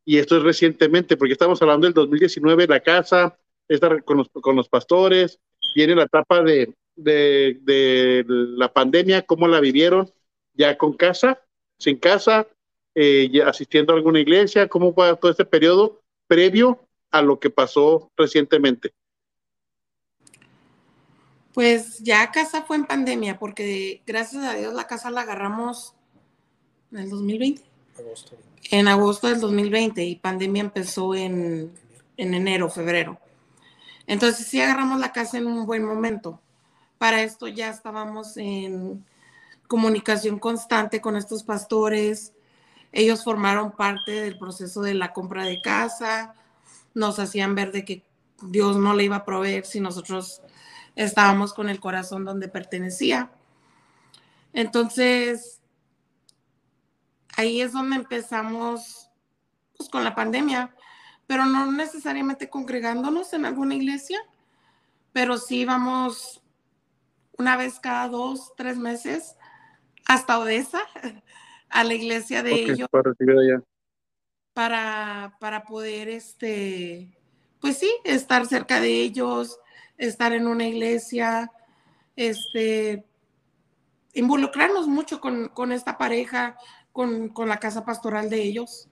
Y 0.05 0.19
esto 0.19 0.37
es 0.37 0.43
recientemente, 0.43 1.17
porque 1.17 1.33
estamos 1.33 1.61
hablando 1.63 1.87
del 1.87 1.95
2019, 1.95 2.67
la 2.67 2.81
casa, 2.81 3.39
está 3.69 4.01
con 4.03 4.19
los, 4.57 4.69
pastores, 4.69 5.41
viene 5.75 5.95
la 5.95 6.05
etapa 6.05 6.43
de, 6.43 6.75
de, 6.95 8.25
la 8.27 8.73
pandemia, 8.73 9.23
cómo 9.23 9.49
la 9.49 9.61
vivieron 9.61 10.13
ya 10.53 10.77
con 10.77 10.93
casa, 10.93 11.41
sin 11.79 11.97
casa, 11.97 12.47
eh, 12.95 13.31
asistiendo 13.45 13.93
a 13.93 13.97
alguna 13.97 14.21
iglesia? 14.21 14.69
¿Cómo 14.69 14.93
fue 14.95 15.17
todo 15.17 15.31
este 15.31 15.45
periodo 15.45 16.03
previo 16.27 16.87
a 17.11 17.23
lo 17.23 17.39
que 17.39 17.51
pasó 17.51 18.11
recientemente? 18.17 18.93
Pues 21.53 22.01
ya 22.01 22.33
casa 22.33 22.63
fue 22.63 22.77
en 22.77 22.85
pandemia, 22.85 23.39
porque 23.39 24.03
gracias 24.07 24.45
a 24.45 24.55
Dios 24.55 24.75
la 24.75 24.89
casa 24.89 25.11
la 25.11 25.21
agarramos 25.21 25.95
en 26.91 26.99
el 26.99 27.11
2020. 27.11 27.63
En 28.71 28.89
agosto 28.89 29.29
del 29.29 29.41
2020 29.41 30.05
y 30.05 30.17
pandemia 30.17 30.63
empezó 30.63 31.15
en, 31.15 31.73
en 32.17 32.35
enero, 32.35 32.69
febrero. 32.69 33.21
Entonces 34.07 34.47
sí 34.47 34.61
agarramos 34.61 34.99
la 34.99 35.13
casa 35.13 35.39
en 35.39 35.47
un 35.47 35.65
buen 35.65 35.85
momento. 35.85 36.41
Para 36.99 37.23
esto 37.23 37.47
ya 37.47 37.71
estábamos 37.71 38.37
en 38.37 39.05
comunicación 39.69 40.39
constante 40.39 41.01
con 41.01 41.17
estos 41.17 41.43
pastores, 41.43 42.34
ellos 42.95 43.25
formaron 43.25 43.73
parte 43.73 44.13
del 44.13 44.39
proceso 44.39 44.81
de 44.81 44.95
la 44.95 45.13
compra 45.13 45.45
de 45.45 45.61
casa, 45.61 46.35
nos 46.95 47.19
hacían 47.19 47.57
ver 47.57 47.73
de 47.73 47.85
que 47.85 48.07
Dios 48.41 48.77
no 48.77 48.95
le 48.95 49.03
iba 49.03 49.17
a 49.17 49.25
proveer 49.25 49.67
si 49.67 49.81
nosotros 49.81 50.41
estábamos 50.95 51.53
con 51.53 51.69
el 51.69 51.81
corazón 51.81 52.25
donde 52.25 52.47
pertenecía. 52.47 53.33
Entonces, 54.53 55.61
ahí 57.37 57.61
es 57.61 57.73
donde 57.73 57.97
empezamos 57.97 59.11
pues, 59.77 59.89
con 59.89 60.05
la 60.05 60.15
pandemia, 60.15 60.73
pero 61.27 61.47
no 61.47 61.73
necesariamente 61.73 62.49
congregándonos 62.49 63.33
en 63.33 63.45
alguna 63.45 63.75
iglesia, 63.75 64.21
pero 65.13 65.37
sí 65.39 65.63
íbamos 65.63 66.43
una 67.39 67.57
vez 67.57 67.81
cada 67.81 68.07
dos, 68.09 68.53
tres 68.57 68.77
meses 68.77 69.35
hasta 70.07 70.39
Odessa 70.39 70.83
a 71.75 71.83
la 71.83 71.95
iglesia 71.95 72.43
de 72.43 72.53
ellos. 72.53 72.89
Para, 74.55 75.37
para, 75.41 75.65
poder, 75.65 76.09
este, 76.09 77.09
pues 77.61 77.79
sí, 77.79 77.93
estar 78.05 78.47
cerca 78.47 78.81
de 78.81 79.03
ellos, 79.03 79.59
estar 79.99 80.33
en 80.33 80.47
una 80.47 80.69
iglesia, 80.69 81.51
este, 82.15 83.05
involucrarnos 84.13 84.87
mucho 84.87 85.21
con, 85.21 85.73
esta 85.73 85.99
pareja, 85.99 86.57
con, 86.93 87.31
con, 87.31 87.49
la 87.49 87.59
casa 87.59 87.85
pastoral 87.85 88.31
de 88.31 88.41
ellos. 88.41 88.89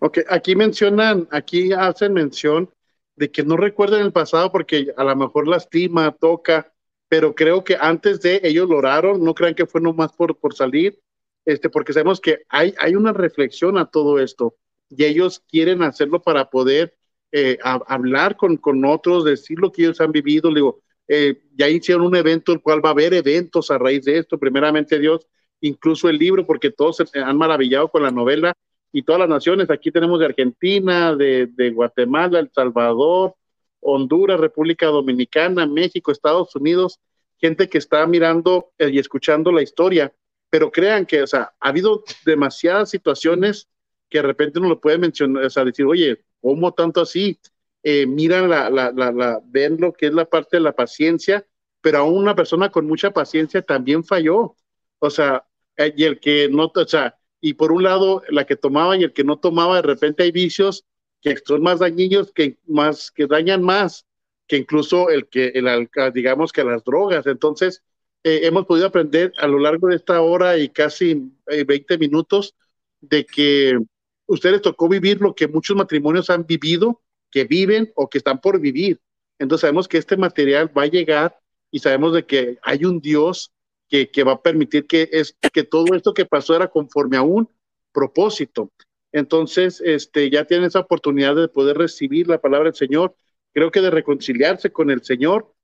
Ok, 0.00 0.18
aquí 0.28 0.56
mencionan, 0.56 1.28
aquí 1.30 1.72
hacen 1.72 2.12
mención 2.12 2.68
de 3.14 3.30
que 3.30 3.44
no 3.44 3.56
recuerden 3.56 4.02
el 4.02 4.12
pasado 4.12 4.50
porque 4.50 4.92
a 4.96 5.04
lo 5.04 5.14
mejor 5.14 5.46
lastima, 5.46 6.10
toca, 6.10 6.72
pero 7.08 7.36
creo 7.36 7.62
que 7.62 7.76
antes 7.80 8.20
de 8.22 8.40
ellos 8.42 8.68
lo 8.68 8.78
oraron, 8.78 9.22
no 9.22 9.34
crean 9.34 9.54
que 9.54 9.66
fue 9.66 9.80
nomás 9.80 10.12
por, 10.12 10.36
por 10.36 10.52
salir, 10.52 11.00
este, 11.46 11.70
porque 11.70 11.92
sabemos 11.92 12.20
que 12.20 12.42
hay, 12.48 12.74
hay 12.78 12.96
una 12.96 13.12
reflexión 13.12 13.78
a 13.78 13.86
todo 13.86 14.18
esto 14.18 14.56
y 14.90 15.04
ellos 15.04 15.42
quieren 15.48 15.82
hacerlo 15.82 16.20
para 16.20 16.50
poder 16.50 16.94
eh, 17.32 17.58
hablar 17.62 18.36
con, 18.36 18.56
con, 18.56 18.84
otros, 18.84 19.24
decir 19.24 19.58
lo 19.58 19.72
que 19.72 19.82
ellos 19.82 20.00
han 20.00 20.12
vivido. 20.12 20.52
digo, 20.52 20.80
eh, 21.08 21.40
ya 21.54 21.68
hicieron 21.68 22.06
un 22.06 22.16
evento, 22.16 22.52
el 22.52 22.60
cual 22.60 22.84
va 22.84 22.90
a 22.90 22.92
haber 22.92 23.14
eventos 23.14 23.70
a 23.70 23.78
raíz 23.78 24.04
de 24.04 24.18
esto, 24.18 24.38
primeramente 24.38 24.98
Dios, 24.98 25.26
incluso 25.60 26.08
el 26.08 26.18
libro, 26.18 26.46
porque 26.46 26.70
todos 26.70 26.96
se 26.96 27.18
han 27.18 27.36
maravillado 27.36 27.88
con 27.88 28.02
la 28.02 28.10
novela 28.10 28.52
y 28.92 29.02
todas 29.02 29.20
las 29.20 29.28
naciones. 29.28 29.70
Aquí 29.70 29.90
tenemos 29.90 30.18
de 30.18 30.26
Argentina, 30.26 31.14
de, 31.14 31.72
Guatemala, 31.74 32.40
El 32.40 32.50
Salvador, 32.52 33.34
Honduras, 33.80 34.40
República 34.40 34.86
Dominicana, 34.86 35.66
México, 35.66 36.10
Estados 36.10 36.54
Unidos, 36.56 36.98
gente 37.38 37.68
que 37.68 37.78
está 37.78 38.06
mirando 38.06 38.72
eh, 38.78 38.90
y 38.90 38.98
escuchando 38.98 39.52
la 39.52 39.62
historia 39.62 40.12
pero 40.56 40.72
crean 40.72 41.04
que, 41.04 41.20
o 41.20 41.26
sea, 41.26 41.52
ha 41.60 41.68
habido 41.68 42.02
demasiadas 42.24 42.88
situaciones 42.88 43.68
que 44.08 44.16
de 44.16 44.22
repente 44.22 44.58
uno 44.58 44.70
lo 44.70 44.80
puede 44.80 44.96
mencionar, 44.96 45.44
o 45.44 45.50
sea, 45.50 45.66
decir, 45.66 45.84
oye, 45.84 46.24
¿cómo 46.40 46.72
tanto 46.72 47.02
así? 47.02 47.38
Eh, 47.82 48.06
miran 48.06 48.48
la, 48.48 48.70
la, 48.70 48.90
la, 48.90 49.42
ven 49.44 49.76
lo 49.78 49.92
que 49.92 50.06
es 50.06 50.14
la 50.14 50.24
parte 50.24 50.56
de 50.56 50.62
la 50.62 50.72
paciencia, 50.72 51.46
pero 51.82 51.98
aún 51.98 52.16
una 52.22 52.34
persona 52.34 52.70
con 52.70 52.86
mucha 52.86 53.10
paciencia 53.10 53.60
también 53.60 54.02
falló. 54.02 54.56
O 54.98 55.10
sea, 55.10 55.44
eh, 55.76 55.92
y 55.94 56.04
el 56.04 56.20
que 56.20 56.48
no, 56.50 56.72
o 56.74 56.86
sea, 56.86 57.18
y 57.38 57.52
por 57.52 57.70
un 57.70 57.82
lado, 57.82 58.22
la 58.30 58.46
que 58.46 58.56
tomaba 58.56 58.96
y 58.96 59.04
el 59.04 59.12
que 59.12 59.24
no 59.24 59.38
tomaba, 59.38 59.76
de 59.76 59.82
repente 59.82 60.22
hay 60.22 60.32
vicios 60.32 60.86
que 61.20 61.36
son 61.44 61.62
más 61.62 61.80
dañinos, 61.80 62.32
que 62.32 62.56
más, 62.66 63.10
que 63.10 63.26
dañan 63.26 63.62
más 63.62 64.06
que 64.46 64.56
incluso 64.56 65.10
el 65.10 65.28
que, 65.28 65.48
el, 65.48 65.90
digamos 66.14 66.50
que 66.50 66.64
las 66.64 66.82
drogas. 66.82 67.26
Entonces, 67.26 67.82
eh, 68.26 68.44
hemos 68.44 68.66
podido 68.66 68.88
aprender 68.88 69.32
a 69.38 69.46
lo 69.46 69.60
largo 69.60 69.86
de 69.86 69.94
esta 69.94 70.20
hora 70.20 70.58
y 70.58 70.68
casi 70.68 71.30
20 71.46 71.94
eh, 71.94 71.98
minutos 71.98 72.56
de 73.00 73.24
que 73.24 73.78
ustedes 74.26 74.62
tocó 74.62 74.88
vivir 74.88 75.20
lo 75.20 75.32
que 75.32 75.46
muchos 75.46 75.76
matrimonios 75.76 76.28
han 76.28 76.44
vivido, 76.44 77.00
que 77.30 77.44
viven 77.44 77.92
o 77.94 78.08
que 78.08 78.18
están 78.18 78.40
por 78.40 78.58
vivir. 78.58 79.00
Entonces 79.38 79.60
sabemos 79.60 79.86
que 79.86 79.98
este 79.98 80.16
material 80.16 80.76
va 80.76 80.82
a 80.82 80.86
llegar 80.88 81.38
y 81.70 81.78
sabemos 81.78 82.14
de 82.14 82.26
que 82.26 82.58
hay 82.62 82.84
un 82.84 83.00
Dios 83.00 83.52
que, 83.88 84.10
va 84.24 84.32
a 84.32 84.42
permitir 84.42 84.88
que, 84.88 85.08
es, 85.12 85.36
que 85.52 85.62
todo 85.62 85.94
esto 85.94 86.12
que 86.12 86.26
pasó 86.26 86.56
era 86.56 86.66
conforme 86.66 87.16
a 87.16 87.22
un 87.22 87.48
propósito. 87.92 88.72
Entonces, 89.12 89.80
este, 89.84 90.30
ya 90.30 90.44
tienen 90.46 90.66
esa 90.66 90.80
oportunidad 90.80 91.36
de 91.36 91.46
poder 91.46 91.78
recibir 91.78 92.26
la 92.26 92.40
palabra 92.40 92.70
del 92.70 92.74
Señor, 92.74 93.14
creo 93.52 93.70
que 93.70 93.82
de 93.82 93.90
reconciliarse 93.92 94.72
con 94.72 94.90
el 94.90 95.04
Señor 95.04 95.54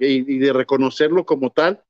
y, 0.00 0.38
de 0.38 0.52
reconocerlo 0.52 1.24
como 1.24 1.50
tal. 1.50 1.82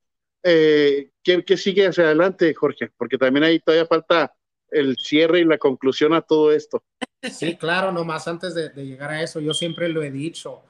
Eh, 0.43 1.11
¿qué, 1.23 1.57
sigue 1.57 1.87
hacia 1.87 2.05
adelante, 2.05 2.53
Jorge? 2.53 2.91
Porque 2.97 3.17
también 3.17 3.43
ahí 3.43 3.59
todavía 3.59 3.85
falta 3.85 4.33
el 4.69 4.97
cierre 4.97 5.39
y 5.39 5.45
la 5.45 5.57
conclusión 5.57 6.13
a 6.13 6.21
todo 6.21 6.51
esto. 6.51 6.83
Sí, 7.31 7.55
claro, 7.55 7.91
nomás 7.91 8.27
antes 8.27 8.53
de, 8.53 8.69
llegar 8.75 9.11
a 9.11 9.21
eso, 9.21 9.39
yo 9.39 9.53
siempre 9.53 9.87
lo 9.87 10.03
he 10.03 10.11
dicho. 10.11 10.61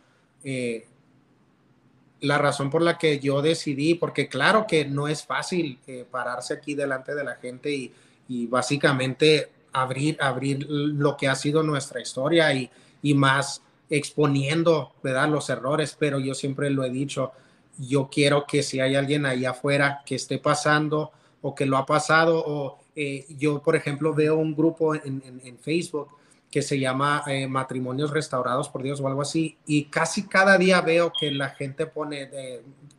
Eh, 0.43 0.85
la 2.21 2.37
razón 2.37 2.69
por 2.69 2.81
la 2.81 2.97
que 2.97 3.19
yo 3.19 3.41
decidí, 3.41 3.95
porque 3.95 4.27
claro 4.27 4.65
que 4.67 4.85
no 4.85 5.07
es 5.07 5.25
fácil 5.25 5.79
eh, 5.87 6.05
pararse 6.09 6.53
aquí 6.53 6.75
delante 6.75 7.15
de 7.15 7.23
la 7.23 7.35
gente 7.35 7.71
y, 7.71 7.93
y, 8.27 8.47
básicamente 8.47 9.49
abrir, 9.73 10.17
abrir 10.21 10.65
lo 10.69 11.17
que 11.17 11.27
ha 11.27 11.35
sido 11.35 11.63
nuestra 11.63 11.99
historia 11.99 12.53
y, 12.53 12.69
y 13.01 13.13
más 13.13 13.61
exponiendo, 13.97 14.93
¿verdad? 15.03 15.29
Los 15.29 15.49
errores, 15.49 15.95
pero 15.97 16.19
yo 16.19 16.33
siempre 16.33 16.69
lo 16.69 16.83
he 16.83 16.89
dicho, 16.89 17.31
yo 17.77 18.09
quiero 18.11 18.45
que 18.45 18.63
si 18.63 18.79
hay 18.79 18.95
alguien 18.95 19.25
ahí 19.25 19.45
afuera 19.45 20.01
que 20.05 20.15
esté 20.15 20.37
pasando 20.37 21.11
o 21.41 21.53
que 21.53 21.65
lo 21.65 21.77
ha 21.77 21.85
pasado, 21.85 22.43
o 22.45 22.79
eh, 22.95 23.25
yo, 23.37 23.61
por 23.61 23.75
ejemplo, 23.75 24.13
veo 24.13 24.37
un 24.37 24.55
grupo 24.55 24.95
en, 24.95 25.21
en 25.43 25.57
Facebook 25.59 26.09
que 26.49 26.61
se 26.61 26.79
llama 26.79 27.23
eh, 27.25 27.47
Matrimonios 27.47 28.11
Restaurados 28.11 28.69
por 28.69 28.83
Dios 28.83 29.01
o 29.01 29.07
algo 29.07 29.23
así, 29.23 29.57
y 29.65 29.85
casi 29.85 30.27
cada 30.27 30.57
día 30.57 30.81
veo 30.81 31.11
que 31.19 31.31
la 31.31 31.49
gente 31.49 31.87
pone, 31.87 32.29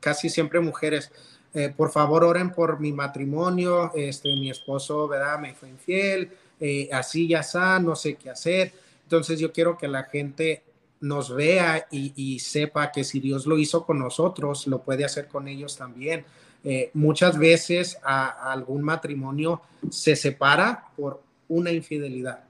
casi 0.01 0.29
siempre 0.29 0.59
mujeres, 0.59 1.13
eh, 1.55 1.73
por 1.75 1.93
favor 1.93 2.25
oren 2.25 2.51
por 2.51 2.81
mi 2.81 2.93
matrimonio, 2.93 3.93
este, 3.95 4.35
mi 4.35 4.51
esposo, 4.51 5.07
¿verdad? 5.07 5.39
Me 5.39 5.55
fue 5.55 5.69
infiel, 5.69 6.33
eh, 6.59 6.89
así 6.93 7.29
ya 7.29 7.41
está, 7.41 7.79
no 7.79 7.95
sé 7.95 8.17
qué 8.17 8.31
hacer. 8.31 8.73
Entonces 9.05 9.39
yo 9.39 9.53
quiero 9.53 9.79
que 9.79 9.87
la 9.87 10.03
gente 10.03 10.65
nos 11.05 11.35
vea 11.35 11.87
y, 11.91 12.39
sepa 12.41 12.91
que 12.91 13.05
si 13.05 13.21
Dios 13.21 13.47
lo 13.47 13.59
hizo 13.59 13.85
con 13.85 13.99
nosotros, 13.99 14.67
lo 14.67 14.83
puede 14.83 15.05
hacer 15.05 15.29
con 15.29 15.49
ellos 15.49 15.77
también. 15.77 16.25
muchas 16.95 17.39
veces 17.39 17.99
a 18.03 18.53
algún 18.53 18.83
matrimonio 18.83 19.61
se 19.91 20.17
separa 20.17 20.89
por 20.97 21.23
una 21.49 21.71
infidelidad 21.71 22.45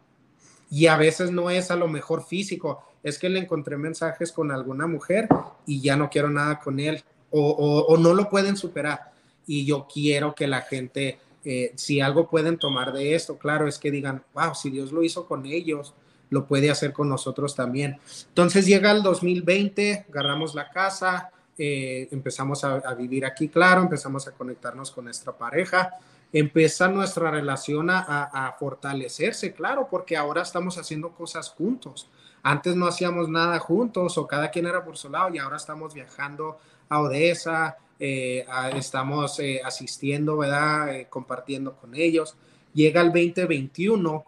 y 0.75 0.87
a 0.87 0.97
veces 0.97 1.31
no 1.31 1.51
es 1.51 1.71
a 1.71 1.77
lo 1.77 1.87
mejor 1.87 2.25
físico, 2.25 2.83
es 3.05 3.19
que 3.19 3.29
le 3.29 3.39
encontré 3.39 3.77
mensajes 3.77 4.33
con 4.33 4.51
alguna 4.51 4.89
mujer 4.89 5.29
y 5.67 5.81
ya 5.81 5.97
no 5.97 6.11
quiero 6.11 6.31
nada 6.31 6.59
con 6.59 6.81
él 6.81 7.03
o, 7.31 7.97
no 7.99 8.13
lo 8.13 8.29
pueden 8.29 8.57
superar. 8.57 9.13
Y 9.47 9.65
yo 9.65 9.87
quiero 9.93 10.35
que 10.35 10.47
la 10.47 10.63
gente, 10.63 11.19
eh, 11.45 11.73
si 11.77 12.01
algo 12.01 12.29
pueden 12.29 12.59
tomar 12.59 12.93
de 12.93 13.15
esto, 13.15 13.39
claro, 13.39 13.69
es 13.69 13.79
que 13.79 13.91
digan, 13.91 14.25
wow, 14.35 14.55
si 14.55 14.71
Dios 14.71 14.91
lo 14.91 15.03
hizo 15.03 15.27
con 15.27 15.47
ellos, 15.47 15.95
lo 16.31 16.47
puede 16.47 16.71
hacer 16.71 16.93
con 16.93 17.09
nosotros 17.09 17.55
también. 17.55 17.99
Entonces 18.29 18.67
llega 18.67 18.91
el 18.91 19.03
2020, 19.03 20.07
agarramos 20.09 20.55
la 20.55 20.71
casa, 20.71 21.31
eh, 21.57 22.09
empezamos 22.11 22.65
a, 22.65 22.95
vivir 22.95 23.25
aquí, 23.25 23.49
claro, 23.49 23.83
empezamos 23.83 24.27
a 24.27 24.33
conectarnos 24.33 24.91
con 24.91 25.05
nuestra 25.05 25.33
pareja 25.33 25.91
empieza 26.35 26.89
nuestra 26.89 27.31
relación 27.31 27.91
a, 27.91 28.57
fortalecerse, 28.59 29.53
claro, 29.53 29.87
porque 29.89 30.17
ahora 30.17 30.43
estamos 30.43 30.77
haciendo 30.79 31.13
cosas 31.13 31.49
juntos. 31.51 32.11
Antes 32.43 32.75
no 32.75 32.87
hacíamos 32.87 33.29
nada 33.29 33.61
juntos 33.61 34.19
o 34.19 34.27
cada 34.27 34.51
quien 34.51 34.67
era 34.67 34.85
por 34.85 34.99
su 34.99 35.09
lado 35.09 35.33
y 35.33 35.39
ahora 35.39 35.57
estamos 35.57 35.95
viajando 35.95 36.59
a 36.89 37.01
Odessa, 37.01 37.77
eh, 38.01 38.45
estamos 38.75 39.39
eh, 39.39 39.63
asistiendo, 39.65 40.37
¿verdad? 40.37 40.97
Eh, 40.97 41.07
compartiendo 41.09 41.77
con 41.77 41.95
ellos. 41.95 42.37
Llega 42.75 43.01
el 43.01 43.13
2021 43.13 44.25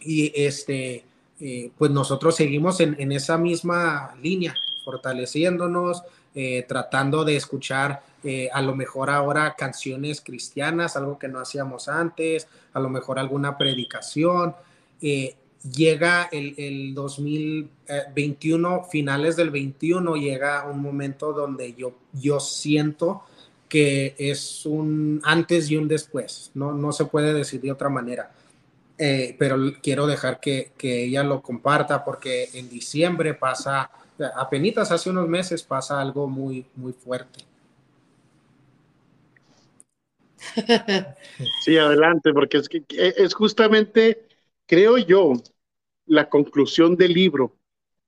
y 0.00 0.32
este, 0.34 1.04
pues 1.76 1.90
nosotros 1.90 2.34
seguimos 2.34 2.80
en, 2.80 2.96
en, 2.98 3.12
esa 3.12 3.36
misma 3.36 4.14
línea, 4.22 4.54
fortaleciéndonos, 4.84 6.02
tratando 6.66 7.24
de 7.24 7.36
escuchar 7.36 8.02
eh, 8.28 8.50
a 8.52 8.60
lo 8.60 8.74
mejor 8.74 9.08
ahora 9.08 9.54
canciones 9.56 10.20
cristianas, 10.20 10.96
algo 10.96 11.16
que 11.16 11.28
no 11.28 11.38
hacíamos 11.38 11.86
antes, 11.86 12.48
a 12.72 12.80
lo 12.80 12.88
mejor 12.88 13.20
alguna 13.20 13.56
predicación. 13.56 14.56
Eh, 15.00 15.36
llega 15.72 16.28
el, 16.32 16.92
2021, 16.92 18.82
finales 18.90 19.36
del 19.36 19.50
21, 19.50 20.16
llega 20.16 20.66
un 20.66 20.82
momento 20.82 21.32
donde 21.32 21.74
yo, 21.74 21.94
yo 22.14 22.40
siento 22.40 23.22
que 23.68 24.16
es 24.18 24.66
un 24.66 25.20
antes 25.22 25.70
y 25.70 25.76
un 25.76 25.86
después, 25.86 26.50
no, 26.54 26.72
no 26.72 26.90
se 26.90 27.04
puede 27.04 27.32
decir 27.32 27.60
de 27.60 27.70
otra 27.70 27.90
manera. 27.90 28.32
Eh, 28.98 29.36
pero 29.38 29.56
quiero 29.82 30.06
dejar 30.06 30.40
que, 30.40 30.72
que, 30.78 31.04
ella 31.04 31.22
lo 31.22 31.42
comparta 31.42 32.02
porque 32.02 32.48
en 32.54 32.70
diciembre 32.70 33.34
pasa, 33.34 33.90
apenas 34.36 34.90
hace 34.90 35.10
unos 35.10 35.28
meses 35.28 35.62
pasa 35.62 36.00
algo 36.00 36.28
muy, 36.28 36.66
muy 36.76 36.92
fuerte. 36.92 37.44
Sí, 41.62 41.76
adelante, 41.76 42.32
porque 42.32 42.58
es, 42.58 42.68
que, 42.68 42.84
es 42.88 43.34
justamente, 43.34 44.26
creo 44.66 44.96
yo, 44.98 45.34
la 46.06 46.28
conclusión 46.28 46.96
del 46.96 47.12
libro. 47.12 47.56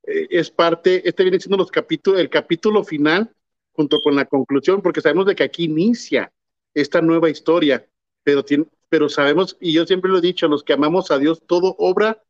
Eh, 0.05 0.27
es 0.31 0.51
parte, 0.51 1.07
este 1.07 1.25
viene 1.25 1.41
siendo 1.41 1.57
los 1.57 1.71
capítulos, 1.71 2.21
el 2.21 2.31
capítulo 2.31 2.85
final 2.85 3.31
junto 3.73 4.01
con 4.01 4.17
la 4.17 4.25
conclusión, 4.25 4.81
porque 4.83 5.01
sabemos 5.01 5.27
de 5.27 5.37
que 5.37 5.45
aquí 5.45 5.65
inicia 5.65 6.33
esta 6.75 7.01
nueva 7.01 7.31
historia, 7.31 7.87
pero, 8.29 8.45
tiene, 8.45 8.67
pero 8.91 9.09
sabemos, 9.09 9.57
y 9.59 9.73
yo 9.73 9.87
siempre 9.87 10.11
lo 10.11 10.19
he 10.19 10.21
dicho, 10.21 10.49
los 10.49 10.63
que 10.63 10.75
amamos 10.75 11.11
a 11.11 11.19
Dios, 11.19 11.43
todo 11.47 11.75
obra 11.79 12.23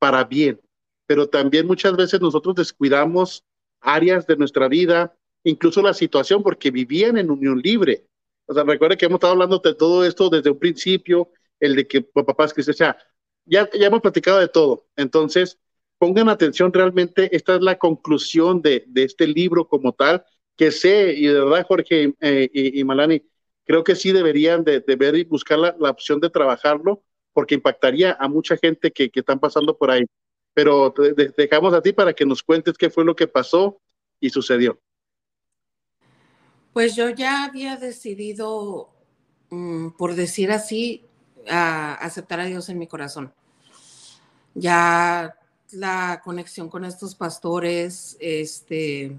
para 0.00 0.24
bien, 0.24 0.60
pero 1.06 1.28
también 1.28 1.64
muchas 1.64 1.94
veces 1.96 2.20
nosotros 2.20 2.56
descuidamos 2.56 3.44
áreas 3.80 4.26
de 4.26 4.36
nuestra 4.36 4.66
vida, 4.66 5.16
incluso 5.44 5.80
la 5.80 5.94
situación, 5.94 6.42
porque 6.42 6.72
vivían 6.72 7.18
en 7.18 7.30
unión 7.30 7.60
libre. 7.60 8.08
O 8.46 8.52
sea, 8.52 8.64
recuerda 8.64 8.96
que 8.96 9.06
hemos 9.06 9.18
estado 9.18 9.34
hablando 9.34 9.60
de 9.60 9.74
todo 9.76 10.04
esto 10.04 10.28
desde 10.28 10.50
un 10.50 10.58
principio, 10.58 11.30
el 11.60 11.76
de 11.76 11.86
que 11.86 12.02
papás 12.02 12.52
que 12.52 12.62
o 12.62 12.64
sea, 12.64 12.96
ya, 13.44 13.70
ya 13.70 13.86
hemos 13.86 14.00
platicado 14.00 14.40
de 14.40 14.48
todo. 14.48 14.88
Entonces, 14.96 15.60
pongan 15.98 16.28
atención 16.30 16.72
realmente, 16.72 17.28
esta 17.36 17.54
es 17.54 17.62
la 17.62 17.78
conclusión 17.78 18.60
de, 18.60 18.82
de 18.88 19.04
este 19.04 19.28
libro 19.28 19.68
como 19.68 19.92
tal, 19.92 20.24
que 20.56 20.72
sé, 20.72 21.14
y 21.16 21.28
de 21.28 21.34
verdad, 21.34 21.64
Jorge 21.64 22.12
eh, 22.20 22.50
y, 22.52 22.82
Malani, 22.82 23.22
creo 23.64 23.84
que 23.84 23.96
sí 23.96 24.12
deberían 24.12 24.64
de, 24.64 24.80
ver 24.96 25.16
y 25.16 25.24
buscar 25.24 25.58
la, 25.58 25.90
opción 25.90 26.20
de 26.20 26.30
trabajarlo, 26.30 27.02
porque 27.32 27.54
impactaría 27.54 28.16
a 28.18 28.28
mucha 28.28 28.56
gente 28.56 28.92
que, 28.92 29.10
que 29.10 29.20
están 29.20 29.40
pasando 29.40 29.76
por 29.76 29.90
ahí. 29.90 30.04
Pero 30.52 30.92
te 30.92 31.32
dejamos 31.36 31.74
a 31.74 31.82
ti 31.82 31.92
para 31.92 32.12
que 32.12 32.24
nos 32.24 32.42
cuentes 32.42 32.78
qué 32.78 32.90
fue 32.90 33.04
lo 33.04 33.16
que 33.16 33.26
pasó 33.26 33.80
y 34.20 34.30
sucedió. 34.30 34.78
Pues 36.72 36.96
yo 36.96 37.08
ya 37.10 37.44
había 37.44 37.76
decidido, 37.76 38.88
mm, 39.50 39.90
por 39.90 40.14
decir 40.14 40.50
así, 40.50 41.04
a 41.48 41.94
aceptar 41.94 42.40
a 42.40 42.46
Dios 42.46 42.68
en 42.68 42.78
mi 42.78 42.86
corazón. 42.86 43.32
Ya 44.54 45.36
la 45.72 46.20
conexión 46.24 46.68
con 46.68 46.84
estos 46.84 47.14
pastores, 47.14 48.16
este, 48.20 49.18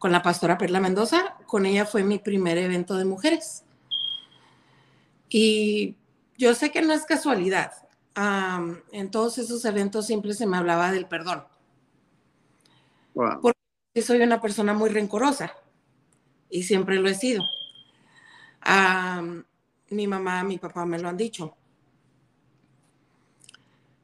con 0.00 0.12
la 0.12 0.22
pastora 0.22 0.56
Perla 0.56 0.80
Mendoza, 0.80 1.36
con 1.46 1.66
ella 1.66 1.84
fue 1.84 2.02
mi 2.02 2.18
primer 2.18 2.56
evento 2.56 2.96
de 2.96 3.04
mujeres. 3.04 3.64
Y 5.28 5.98
yo 6.38 6.54
sé 6.54 6.72
que 6.72 6.80
no 6.80 6.94
es 6.94 7.04
casualidad. 7.04 7.72
en 8.92 9.10
todos 9.10 9.36
esos 9.36 9.62
eventos 9.66 10.06
siempre 10.06 10.32
se 10.32 10.46
me 10.46 10.56
hablaba 10.56 10.90
del 10.90 11.06
perdón. 11.06 11.44
Porque 13.12 14.02
soy 14.02 14.22
una 14.22 14.40
persona 14.40 14.72
muy 14.72 14.88
rencorosa 14.88 15.52
y 16.48 16.62
siempre 16.62 16.98
lo 16.98 17.06
he 17.10 17.14
sido. 17.14 17.42
mi 19.90 20.06
mamá, 20.06 20.44
mi 20.44 20.56
papá 20.56 20.86
me 20.86 20.98
lo 20.98 21.10
han 21.10 21.18
dicho. 21.18 21.58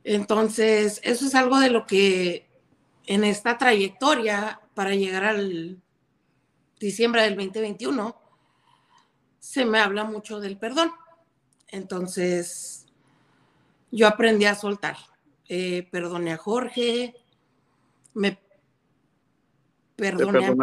Entonces, 0.04 1.00
eso 1.02 1.24
es 1.24 1.34
algo 1.34 1.58
de 1.58 1.70
lo 1.70 1.86
que 1.86 2.50
en 3.06 3.24
esta 3.24 3.56
trayectoria 3.56 4.60
para 4.74 4.94
llegar 4.94 5.24
al 5.24 5.82
diciembre 6.78 7.22
del 7.22 7.36
2021 7.36 8.16
se 9.38 9.64
me 9.64 9.78
habla 9.78 10.04
mucho 10.04 10.40
del 10.40 10.58
perdón. 10.58 10.90
Entonces, 11.68 12.86
yo 13.90 14.06
aprendí 14.08 14.44
a 14.44 14.54
soltar. 14.54 14.96
Eh, 15.48 15.86
perdoné 15.92 16.32
a 16.32 16.36
Jorge, 16.36 17.14
me 18.14 18.36
perdoné 19.94 20.46
a, 20.46 20.54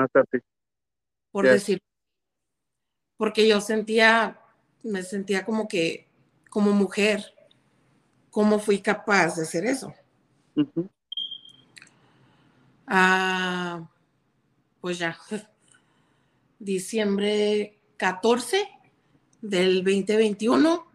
por 1.32 1.48
decir, 1.48 1.82
porque 3.16 3.48
yo 3.48 3.62
sentía, 3.62 4.42
me 4.84 5.04
sentía 5.04 5.46
como 5.46 5.70
que, 5.70 6.10
como 6.50 6.72
mujer, 6.72 7.34
¿cómo 8.30 8.60
fui 8.60 8.82
capaz 8.82 9.38
de 9.38 9.44
hacer 9.44 9.66
eso? 9.66 9.94
a, 12.86 13.90
pues 14.82 14.98
ya, 14.98 15.18
diciembre 16.64 17.80
14 17.98 18.68
del 19.42 19.84
2021, 19.84 20.88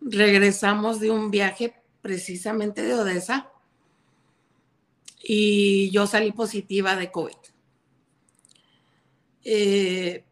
regresamos 0.00 0.98
de 1.00 1.10
un 1.10 1.30
viaje 1.30 1.74
precisamente 2.02 2.82
de 2.82 2.94
Odessa 2.94 3.50
y 5.22 5.90
yo 5.90 6.06
salí 6.06 6.32
positiva 6.32 6.96
de 6.96 7.12
COVID. 7.12 7.36
Eh, 9.44 10.24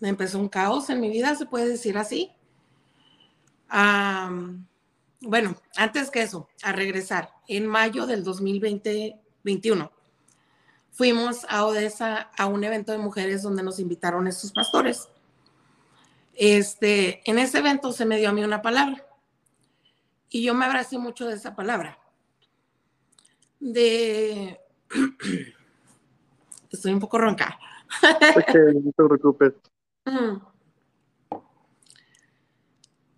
me 0.00 0.08
empezó 0.10 0.38
un 0.38 0.48
caos 0.48 0.90
en 0.90 1.00
mi 1.00 1.10
vida, 1.10 1.34
se 1.34 1.46
puede 1.46 1.68
decir 1.68 1.98
así. 1.98 2.32
bueno, 5.20 5.56
antes 5.76 6.10
que 6.10 6.22
eso, 6.22 6.48
a 6.62 6.72
regresar, 6.72 7.30
en 7.48 7.66
mayo 7.66 8.06
del 8.06 8.22
2021, 8.22 9.95
fuimos 10.96 11.44
a 11.50 11.66
Odessa 11.66 12.30
a 12.36 12.46
un 12.46 12.64
evento 12.64 12.90
de 12.90 12.98
mujeres 12.98 13.42
donde 13.42 13.62
nos 13.62 13.78
invitaron 13.78 14.26
estos 14.26 14.50
pastores. 14.50 15.08
Este, 16.32 17.22
en 17.30 17.38
ese 17.38 17.58
evento 17.58 17.92
se 17.92 18.06
me 18.06 18.16
dio 18.16 18.30
a 18.30 18.32
mí 18.32 18.42
una 18.42 18.62
palabra 18.62 19.06
y 20.30 20.42
yo 20.42 20.54
me 20.54 20.64
abracé 20.64 20.98
mucho 20.98 21.26
de 21.26 21.34
esa 21.34 21.54
palabra. 21.54 21.98
De 23.60 24.58
estoy 26.70 26.92
un 26.92 27.00
poco 27.00 27.18
ronca. 27.18 27.58
no 28.02 28.92
te 28.92 29.04
preocupes. 29.04 29.52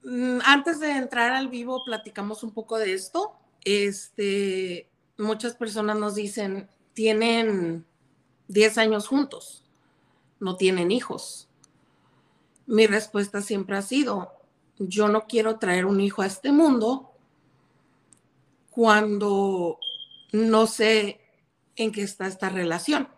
Mm, 0.03 0.41
antes 0.45 0.81
de 0.81 0.97
entrar 0.97 1.31
al 1.31 1.49
vivo, 1.49 1.85
platicamos 1.85 2.43
un 2.43 2.53
poco 2.53 2.77
de 2.79 2.95
esto. 2.95 3.37
Este, 3.65 4.91
muchas 5.17 5.55
personas 5.55 5.97
nos 5.97 6.17
dicen, 6.17 6.69
tienen 6.99 7.87
10 8.49 8.77
años 8.79 9.07
juntos, 9.07 9.63
no 10.41 10.57
tienen 10.57 10.91
hijos. 10.91 11.49
Mi 12.67 12.89
respuesta 12.89 13.41
siempre 13.41 13.77
ha 13.77 13.83
sido, 13.83 14.33
yo 14.81 15.07
no 15.07 15.29
quiero 15.29 15.61
traer 15.61 15.87
un 15.87 16.01
hijo 16.01 16.23
a 16.23 16.27
este 16.27 16.51
mundo 16.51 17.13
cuando 18.71 19.79
no 20.33 20.67
sé 20.67 21.21
en 21.77 21.93
qué 21.93 22.03
está 22.03 22.27
esta 22.27 22.49
relación. 22.49 23.09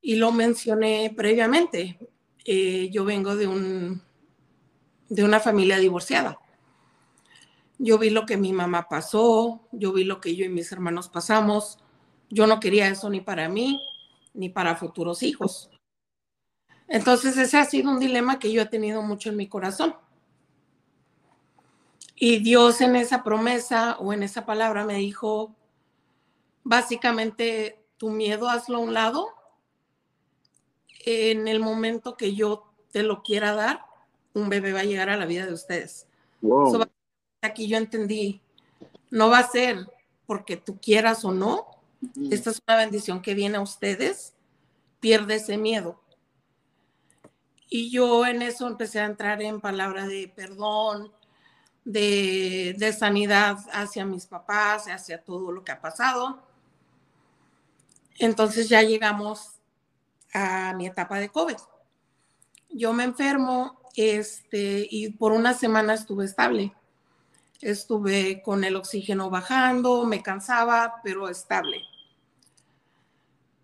Y 0.00 0.16
lo 0.16 0.32
mencioné 0.32 1.14
previamente. 1.16 2.00
Eh, 2.44 2.90
yo 2.90 3.04
vengo 3.04 3.36
de, 3.36 3.46
un, 3.46 4.02
de 5.08 5.22
una 5.22 5.38
familia 5.38 5.78
divorciada. 5.78 6.36
Yo 7.78 7.96
vi 7.96 8.10
lo 8.10 8.26
que 8.26 8.36
mi 8.36 8.52
mamá 8.52 8.88
pasó, 8.88 9.68
yo 9.70 9.92
vi 9.92 10.02
lo 10.02 10.20
que 10.20 10.34
yo 10.34 10.44
y 10.44 10.48
mis 10.48 10.72
hermanos 10.72 11.08
pasamos. 11.08 11.78
Yo 12.32 12.46
no 12.46 12.60
quería 12.60 12.88
eso 12.88 13.10
ni 13.10 13.20
para 13.20 13.50
mí, 13.50 13.78
ni 14.32 14.48
para 14.48 14.74
futuros 14.74 15.22
hijos. 15.22 15.68
Entonces 16.88 17.36
ese 17.36 17.58
ha 17.58 17.66
sido 17.66 17.90
un 17.90 18.00
dilema 18.00 18.38
que 18.38 18.50
yo 18.50 18.62
he 18.62 18.66
tenido 18.66 19.02
mucho 19.02 19.28
en 19.28 19.36
mi 19.36 19.48
corazón. 19.48 19.94
Y 22.16 22.38
Dios 22.38 22.80
en 22.80 22.96
esa 22.96 23.22
promesa 23.22 23.98
o 23.98 24.14
en 24.14 24.22
esa 24.22 24.46
palabra 24.46 24.86
me 24.86 24.94
dijo, 24.94 25.54
básicamente, 26.64 27.84
tu 27.98 28.08
miedo 28.08 28.48
hazlo 28.48 28.78
a 28.78 28.80
un 28.80 28.94
lado 28.94 29.28
en 31.04 31.48
el 31.48 31.60
momento 31.60 32.16
que 32.16 32.34
yo 32.34 32.64
te 32.92 33.02
lo 33.02 33.22
quiera 33.22 33.52
dar, 33.54 33.84
un 34.32 34.48
bebé 34.48 34.72
va 34.72 34.80
a 34.80 34.84
llegar 34.84 35.10
a 35.10 35.18
la 35.18 35.26
vida 35.26 35.44
de 35.44 35.52
ustedes. 35.52 36.06
aquí 37.42 37.68
yo 37.68 37.76
entendí, 37.76 38.40
no 39.10 39.28
va 39.28 39.40
a 39.40 39.50
ser 39.50 39.86
porque 40.24 40.56
tú 40.56 40.78
quieras 40.80 41.26
o 41.26 41.32
no, 41.32 41.66
esta 42.30 42.50
es 42.50 42.62
una 42.66 42.76
bendición 42.76 43.22
que 43.22 43.34
viene 43.34 43.58
a 43.58 43.62
ustedes, 43.62 44.34
pierde 45.00 45.36
ese 45.36 45.56
miedo. 45.56 46.00
Y 47.68 47.90
yo 47.90 48.26
en 48.26 48.42
eso 48.42 48.66
empecé 48.66 49.00
a 49.00 49.06
entrar 49.06 49.40
en 49.42 49.60
palabra 49.60 50.06
de 50.06 50.30
perdón, 50.34 51.12
de, 51.84 52.74
de 52.78 52.92
sanidad 52.92 53.58
hacia 53.72 54.04
mis 54.04 54.26
papás, 54.26 54.86
hacia 54.88 55.22
todo 55.22 55.52
lo 55.52 55.64
que 55.64 55.72
ha 55.72 55.80
pasado. 55.80 56.42
Entonces 58.18 58.68
ya 58.68 58.82
llegamos 58.82 59.54
a 60.32 60.74
mi 60.74 60.86
etapa 60.86 61.18
de 61.18 61.30
COVID. 61.30 61.56
Yo 62.70 62.92
me 62.92 63.04
enfermo 63.04 63.80
este, 63.96 64.86
y 64.90 65.10
por 65.10 65.32
una 65.32 65.54
semana 65.54 65.94
estuve 65.94 66.24
estable. 66.24 66.74
Estuve 67.60 68.42
con 68.42 68.64
el 68.64 68.76
oxígeno 68.76 69.30
bajando, 69.30 70.04
me 70.04 70.22
cansaba, 70.22 71.00
pero 71.02 71.28
estable. 71.28 71.82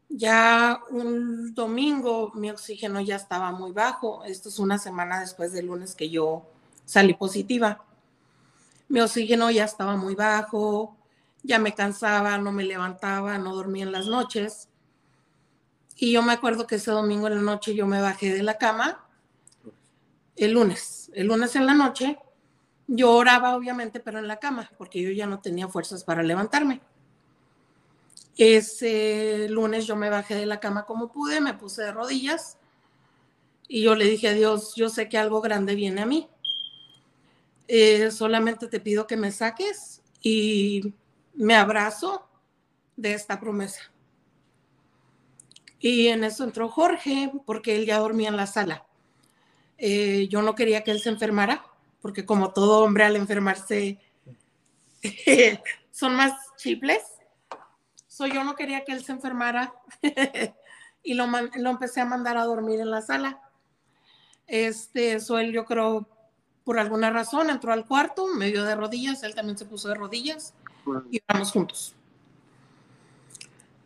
Ya 0.08 0.80
un 0.90 1.54
domingo 1.54 2.32
mi 2.34 2.50
oxígeno 2.50 3.00
ya 3.00 3.16
estaba 3.16 3.52
muy 3.52 3.72
bajo. 3.72 4.24
Esto 4.24 4.48
es 4.48 4.58
una 4.58 4.78
semana 4.78 5.20
después 5.20 5.52
del 5.52 5.66
lunes 5.66 5.94
que 5.94 6.08
yo 6.10 6.46
salí 6.84 7.14
positiva. 7.14 7.84
Mi 8.88 9.00
oxígeno 9.00 9.50
ya 9.50 9.64
estaba 9.64 9.96
muy 9.96 10.14
bajo, 10.14 10.96
ya 11.42 11.58
me 11.58 11.74
cansaba, 11.74 12.38
no 12.38 12.52
me 12.52 12.64
levantaba, 12.64 13.36
no 13.38 13.54
dormía 13.54 13.84
en 13.84 13.92
las 13.92 14.06
noches. 14.06 14.68
Y 15.96 16.12
yo 16.12 16.22
me 16.22 16.32
acuerdo 16.32 16.66
que 16.66 16.76
ese 16.76 16.90
domingo 16.90 17.26
en 17.26 17.34
la 17.34 17.42
noche 17.42 17.74
yo 17.74 17.86
me 17.86 18.00
bajé 18.00 18.32
de 18.32 18.42
la 18.42 18.56
cama, 18.56 19.04
el 20.36 20.52
lunes, 20.52 21.10
el 21.14 21.26
lunes 21.26 21.56
en 21.56 21.66
la 21.66 21.74
noche, 21.74 22.18
yo 22.86 23.12
oraba 23.12 23.56
obviamente, 23.56 24.00
pero 24.00 24.18
en 24.18 24.28
la 24.28 24.38
cama, 24.38 24.70
porque 24.78 25.02
yo 25.02 25.10
ya 25.10 25.26
no 25.26 25.40
tenía 25.40 25.68
fuerzas 25.68 26.04
para 26.04 26.22
levantarme. 26.22 26.80
Ese 28.38 29.48
lunes 29.50 29.86
yo 29.86 29.96
me 29.96 30.08
bajé 30.08 30.36
de 30.36 30.46
la 30.46 30.60
cama 30.60 30.86
como 30.86 31.12
pude, 31.12 31.40
me 31.40 31.54
puse 31.54 31.82
de 31.82 31.92
rodillas 31.92 32.56
y 33.68 33.82
yo 33.82 33.94
le 33.94 34.06
dije 34.06 34.28
a 34.28 34.32
Dios, 34.32 34.72
yo 34.76 34.88
sé 34.88 35.08
que 35.08 35.18
algo 35.18 35.42
grande 35.42 35.74
viene 35.74 36.00
a 36.00 36.06
mí. 36.06 36.26
Eh, 37.68 38.10
solamente 38.10 38.66
te 38.66 38.80
pido 38.80 39.06
que 39.06 39.18
me 39.18 39.30
saques 39.30 40.00
y 40.22 40.94
me 41.34 41.54
abrazo 41.54 42.26
de 42.96 43.12
esta 43.12 43.38
promesa. 43.38 43.92
Y 45.78 46.08
en 46.08 46.24
eso 46.24 46.44
entró 46.44 46.68
Jorge, 46.70 47.30
porque 47.44 47.76
él 47.76 47.84
ya 47.84 47.98
dormía 47.98 48.30
en 48.30 48.36
la 48.36 48.46
sala. 48.46 48.86
Eh, 49.76 50.28
yo 50.28 50.42
no 50.42 50.54
quería 50.54 50.82
que 50.82 50.90
él 50.90 51.00
se 51.00 51.10
enfermara, 51.10 51.64
porque 52.00 52.24
como 52.24 52.52
todo 52.52 52.82
hombre 52.82 53.04
al 53.04 53.16
enfermarse 53.16 53.98
son 55.92 56.16
más 56.16 56.32
chiples. 56.56 57.02
So, 58.18 58.26
yo 58.26 58.42
no 58.42 58.56
quería 58.56 58.84
que 58.84 58.90
él 58.90 59.04
se 59.04 59.12
enfermara 59.12 59.72
y 61.04 61.14
lo, 61.14 61.28
lo, 61.28 61.70
empecé 61.70 62.00
a 62.00 62.04
mandar 62.04 62.36
a 62.36 62.42
dormir 62.42 62.80
en 62.80 62.90
la 62.90 63.00
sala. 63.00 63.40
Este, 64.48 65.12
eso 65.12 65.38
él 65.38 65.52
yo 65.52 65.64
creo 65.64 66.08
por 66.64 66.80
alguna 66.80 67.10
razón 67.10 67.48
entró 67.48 67.72
al 67.72 67.86
cuarto, 67.86 68.26
me 68.26 68.50
vio 68.50 68.64
de 68.64 68.74
rodillas, 68.74 69.22
él 69.22 69.36
también 69.36 69.56
se 69.56 69.66
puso 69.66 69.86
de 69.86 69.94
rodillas 69.94 70.52
y 71.12 71.22
vamos 71.28 71.52
juntos. 71.52 71.94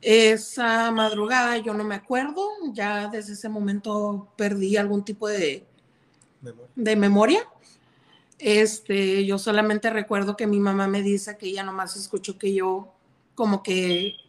Esa 0.00 0.90
madrugada 0.92 1.58
yo 1.58 1.74
no 1.74 1.84
me 1.84 1.96
acuerdo, 1.96 2.48
ya 2.72 3.08
desde 3.08 3.34
ese 3.34 3.50
momento 3.50 4.32
perdí 4.36 4.78
algún 4.78 5.04
tipo 5.04 5.28
de 5.28 5.66
memoria. 6.40 6.70
De 6.74 6.96
memoria. 6.96 7.48
Este, 8.38 9.26
yo 9.26 9.38
solamente 9.38 9.90
recuerdo 9.90 10.38
que 10.38 10.46
mi 10.46 10.58
mamá 10.58 10.88
me 10.88 11.02
dice 11.02 11.36
que 11.36 11.48
ella 11.48 11.64
nomás 11.64 11.96
escuchó 11.96 12.38
que 12.38 12.54
yo 12.54 12.94
como 13.34 13.62
que 13.62 14.21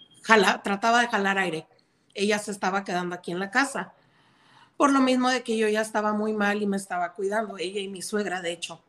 trataba 0.64 1.02
de 1.02 1.08
jalar 1.08 1.38
aire. 1.38 1.68
Ella 2.14 2.40
se 2.40 2.52
estaba 2.52 2.84
quedando 2.84 3.16
aquí 3.16 3.32
en 3.32 3.40
la 3.40 3.52
casa. 3.52 3.94
Por 4.78 4.92
lo 4.92 5.00
mismo 5.02 5.30
de 5.30 5.44
que 5.44 5.58
yo 5.58 5.68
ya 5.68 5.82
estaba 5.82 6.14
muy 6.14 6.34
mal 6.34 6.62
y 6.62 6.68
me 6.68 6.78
estaba 6.78 7.14
cuidando, 7.14 7.58
ella 7.58 7.80
y 7.80 7.88
mi 7.88 8.02
suegra, 8.02 8.42
de 8.42 8.52
hecho. 8.52 8.82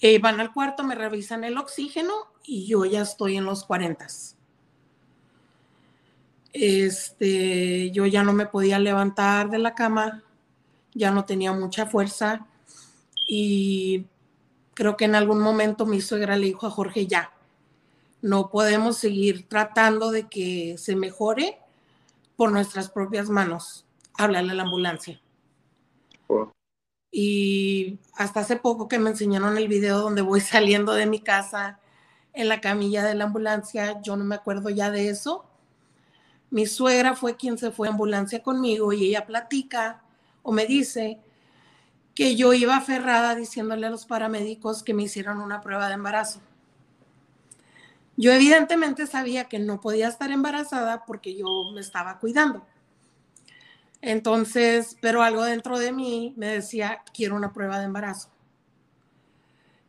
Eh, 0.00 0.18
van 0.18 0.40
al 0.40 0.52
cuarto, 0.52 0.82
me 0.84 0.94
revisan 0.94 1.44
el 1.44 1.58
oxígeno 1.58 2.12
y 2.44 2.66
yo 2.66 2.84
ya 2.84 3.02
estoy 3.02 3.36
en 3.36 3.44
los 3.44 3.64
40. 3.64 4.06
Este, 6.52 7.90
yo 7.92 8.06
ya 8.06 8.22
no 8.22 8.32
me 8.32 8.46
podía 8.46 8.78
levantar 8.78 9.48
de 9.48 9.58
la 9.58 9.74
cama, 9.74 10.22
ya 10.92 11.10
no 11.10 11.24
tenía 11.24 11.52
mucha 11.52 11.86
fuerza 11.86 12.46
y 13.26 14.06
creo 14.74 14.96
que 14.96 15.04
en 15.04 15.14
algún 15.14 15.40
momento 15.40 15.86
mi 15.86 16.00
suegra 16.00 16.36
le 16.36 16.46
dijo 16.46 16.66
a 16.66 16.70
Jorge, 16.70 17.06
ya, 17.06 17.32
no 18.22 18.50
podemos 18.50 18.96
seguir 18.96 19.48
tratando 19.48 20.12
de 20.12 20.28
que 20.28 20.76
se 20.78 20.94
mejore 20.94 21.58
por 22.36 22.52
nuestras 22.52 22.88
propias 22.88 23.28
manos. 23.28 23.84
Háblale 24.14 24.52
a 24.52 24.54
la 24.54 24.62
ambulancia. 24.62 25.20
Y 27.10 27.98
hasta 28.14 28.40
hace 28.40 28.56
poco 28.56 28.88
que 28.88 28.98
me 28.98 29.10
enseñaron 29.10 29.58
el 29.58 29.68
video 29.68 29.98
donde 29.98 30.22
voy 30.22 30.40
saliendo 30.40 30.94
de 30.94 31.06
mi 31.06 31.20
casa 31.20 31.80
en 32.32 32.48
la 32.48 32.60
camilla 32.60 33.04
de 33.04 33.14
la 33.14 33.24
ambulancia, 33.24 34.00
yo 34.00 34.16
no 34.16 34.24
me 34.24 34.36
acuerdo 34.36 34.70
ya 34.70 34.90
de 34.90 35.08
eso. 35.08 35.44
Mi 36.48 36.66
suegra 36.66 37.14
fue 37.14 37.36
quien 37.36 37.58
se 37.58 37.70
fue 37.70 37.88
a 37.88 37.90
ambulancia 37.90 38.42
conmigo 38.42 38.92
y 38.92 39.06
ella 39.06 39.26
platica 39.26 40.02
o 40.42 40.52
me 40.52 40.66
dice 40.66 41.20
que 42.14 42.36
yo 42.36 42.52
iba 42.52 42.76
aferrada 42.76 43.34
diciéndole 43.34 43.86
a 43.86 43.90
los 43.90 44.06
paramédicos 44.06 44.82
que 44.82 44.94
me 44.94 45.02
hicieran 45.02 45.40
una 45.40 45.60
prueba 45.60 45.88
de 45.88 45.94
embarazo. 45.94 46.40
Yo 48.22 48.30
evidentemente 48.32 49.08
sabía 49.08 49.48
que 49.48 49.58
no 49.58 49.80
podía 49.80 50.06
estar 50.06 50.30
embarazada 50.30 51.04
porque 51.06 51.34
yo 51.34 51.72
me 51.74 51.80
estaba 51.80 52.20
cuidando. 52.20 52.64
Entonces, 54.00 54.96
pero 55.00 55.24
algo 55.24 55.42
dentro 55.42 55.76
de 55.76 55.90
mí 55.90 56.32
me 56.36 56.46
decía, 56.46 57.02
quiero 57.12 57.34
una 57.34 57.52
prueba 57.52 57.80
de 57.80 57.86
embarazo. 57.86 58.28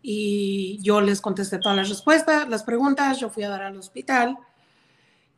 Y 0.02 0.80
yo 0.82 1.00
les 1.00 1.22
contesté 1.22 1.60
todas 1.60 1.78
las 1.78 1.90
respuestas, 1.90 2.50
las 2.50 2.64
preguntas, 2.64 3.20
yo 3.20 3.30
fui 3.30 3.44
a 3.44 3.50
dar 3.50 3.62
al 3.62 3.78
hospital. 3.78 4.40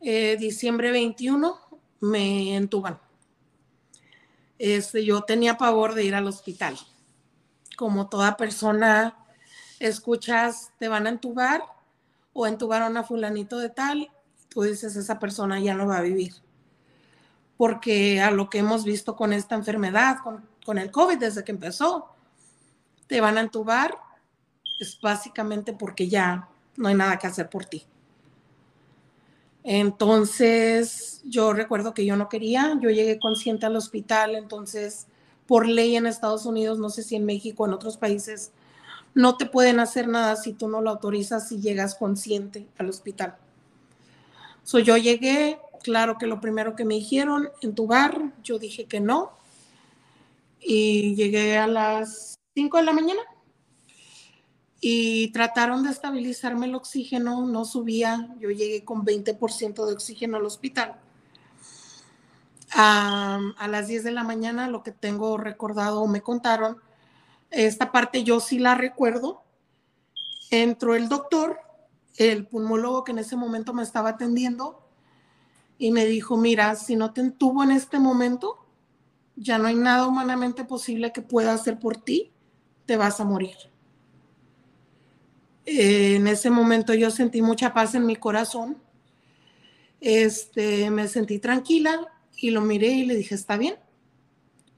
Eh, 0.00 0.38
diciembre 0.40 0.90
21 0.90 1.54
me 2.00 2.56
entuban. 2.56 2.98
Este, 4.58 5.04
yo 5.04 5.20
tenía 5.20 5.58
pavor 5.58 5.92
de 5.92 6.04
ir 6.04 6.14
al 6.14 6.26
hospital. 6.26 6.78
Como 7.76 8.08
toda 8.08 8.38
persona, 8.38 9.18
escuchas, 9.80 10.72
te 10.78 10.88
van 10.88 11.06
a 11.06 11.10
entubar 11.10 11.75
o 12.38 12.46
entubaron 12.46 12.98
a 12.98 13.02
fulanito 13.02 13.58
de 13.58 13.70
tal, 13.70 14.10
tú 14.50 14.60
dices, 14.60 14.94
esa 14.94 15.18
persona 15.18 15.58
ya 15.58 15.74
no 15.74 15.86
va 15.86 15.96
a 15.96 16.02
vivir. 16.02 16.34
Porque 17.56 18.20
a 18.20 18.30
lo 18.30 18.50
que 18.50 18.58
hemos 18.58 18.84
visto 18.84 19.16
con 19.16 19.32
esta 19.32 19.54
enfermedad, 19.54 20.18
con, 20.22 20.46
con 20.62 20.76
el 20.76 20.90
COVID 20.90 21.16
desde 21.16 21.44
que 21.44 21.52
empezó, 21.52 22.10
te 23.06 23.22
van 23.22 23.38
a 23.38 23.40
entubar, 23.40 23.96
es 24.78 25.00
básicamente 25.00 25.72
porque 25.72 26.08
ya 26.08 26.46
no 26.76 26.88
hay 26.88 26.94
nada 26.94 27.18
que 27.18 27.26
hacer 27.26 27.48
por 27.48 27.64
ti. 27.64 27.86
Entonces, 29.64 31.22
yo 31.24 31.54
recuerdo 31.54 31.94
que 31.94 32.04
yo 32.04 32.16
no 32.16 32.28
quería, 32.28 32.78
yo 32.82 32.90
llegué 32.90 33.18
consciente 33.18 33.64
al 33.64 33.76
hospital, 33.76 34.34
entonces, 34.34 35.06
por 35.46 35.66
ley 35.66 35.96
en 35.96 36.04
Estados 36.04 36.44
Unidos, 36.44 36.78
no 36.78 36.90
sé 36.90 37.02
si 37.02 37.16
en 37.16 37.24
México, 37.24 37.64
en 37.64 37.72
otros 37.72 37.96
países, 37.96 38.52
no 39.16 39.38
te 39.38 39.46
pueden 39.46 39.80
hacer 39.80 40.08
nada 40.08 40.36
si 40.36 40.52
tú 40.52 40.68
no 40.68 40.82
lo 40.82 40.90
autorizas 40.90 41.50
y 41.50 41.58
llegas 41.58 41.94
consciente 41.94 42.68
al 42.76 42.90
hospital. 42.90 43.34
So, 44.62 44.78
yo 44.78 44.98
llegué, 44.98 45.58
claro 45.82 46.18
que 46.18 46.26
lo 46.26 46.38
primero 46.38 46.76
que 46.76 46.84
me 46.84 46.96
dijeron, 46.96 47.48
entubar, 47.62 48.34
yo 48.42 48.58
dije 48.58 48.84
que 48.84 49.00
no, 49.00 49.32
y 50.60 51.14
llegué 51.14 51.56
a 51.56 51.66
las 51.66 52.38
5 52.54 52.76
de 52.76 52.82
la 52.82 52.92
mañana 52.92 53.22
y 54.82 55.28
trataron 55.28 55.82
de 55.82 55.90
estabilizarme 55.90 56.66
el 56.66 56.74
oxígeno, 56.74 57.46
no 57.46 57.64
subía, 57.64 58.34
yo 58.38 58.50
llegué 58.50 58.84
con 58.84 59.06
20% 59.06 59.86
de 59.86 59.94
oxígeno 59.94 60.36
al 60.36 60.44
hospital. 60.44 61.00
a 62.74 63.66
las 63.70 63.88
10 63.88 64.04
de 64.04 64.10
la 64.10 64.24
mañana, 64.24 64.68
lo 64.68 64.82
que 64.82 64.92
tengo 64.92 65.38
recordado 65.38 66.06
me 66.06 66.20
contaron, 66.20 66.82
esta 67.50 67.92
parte 67.92 68.24
yo 68.24 68.40
sí 68.40 68.58
la 68.58 68.74
recuerdo, 68.74 69.44
entró 70.50 70.94
el 70.94 71.08
doctor, 71.08 71.58
el 72.16 72.46
pulmólogo 72.46 73.04
que 73.04 73.12
en 73.12 73.18
ese 73.18 73.36
momento 73.36 73.74
me 73.74 73.82
estaba 73.82 74.10
atendiendo, 74.10 74.82
y 75.78 75.90
me 75.90 76.06
dijo, 76.06 76.36
mira, 76.36 76.74
si 76.74 76.96
no 76.96 77.12
te 77.12 77.20
entubo 77.20 77.62
en 77.62 77.70
este 77.70 77.98
momento, 77.98 78.66
ya 79.36 79.58
no 79.58 79.68
hay 79.68 79.74
nada 79.74 80.06
humanamente 80.06 80.64
posible 80.64 81.12
que 81.12 81.20
pueda 81.20 81.52
hacer 81.52 81.78
por 81.78 81.98
ti, 81.98 82.32
te 82.86 82.96
vas 82.96 83.20
a 83.20 83.24
morir 83.24 83.56
en 85.66 86.28
ese 86.28 86.48
momento 86.48 86.94
yo 86.94 87.10
sentí 87.10 87.42
mucha 87.42 87.74
paz 87.74 87.94
en 87.94 88.06
mi 88.06 88.16
corazón. 88.16 88.78
Este, 90.00 90.90
me 90.90 91.08
sentí 91.08 91.38
tranquila 91.38 92.06
y 92.36 92.50
lo 92.50 92.60
miré 92.60 92.88
y 92.88 93.06
le 93.06 93.16
dije, 93.16 93.34
está 93.34 93.56
bien, 93.56 93.76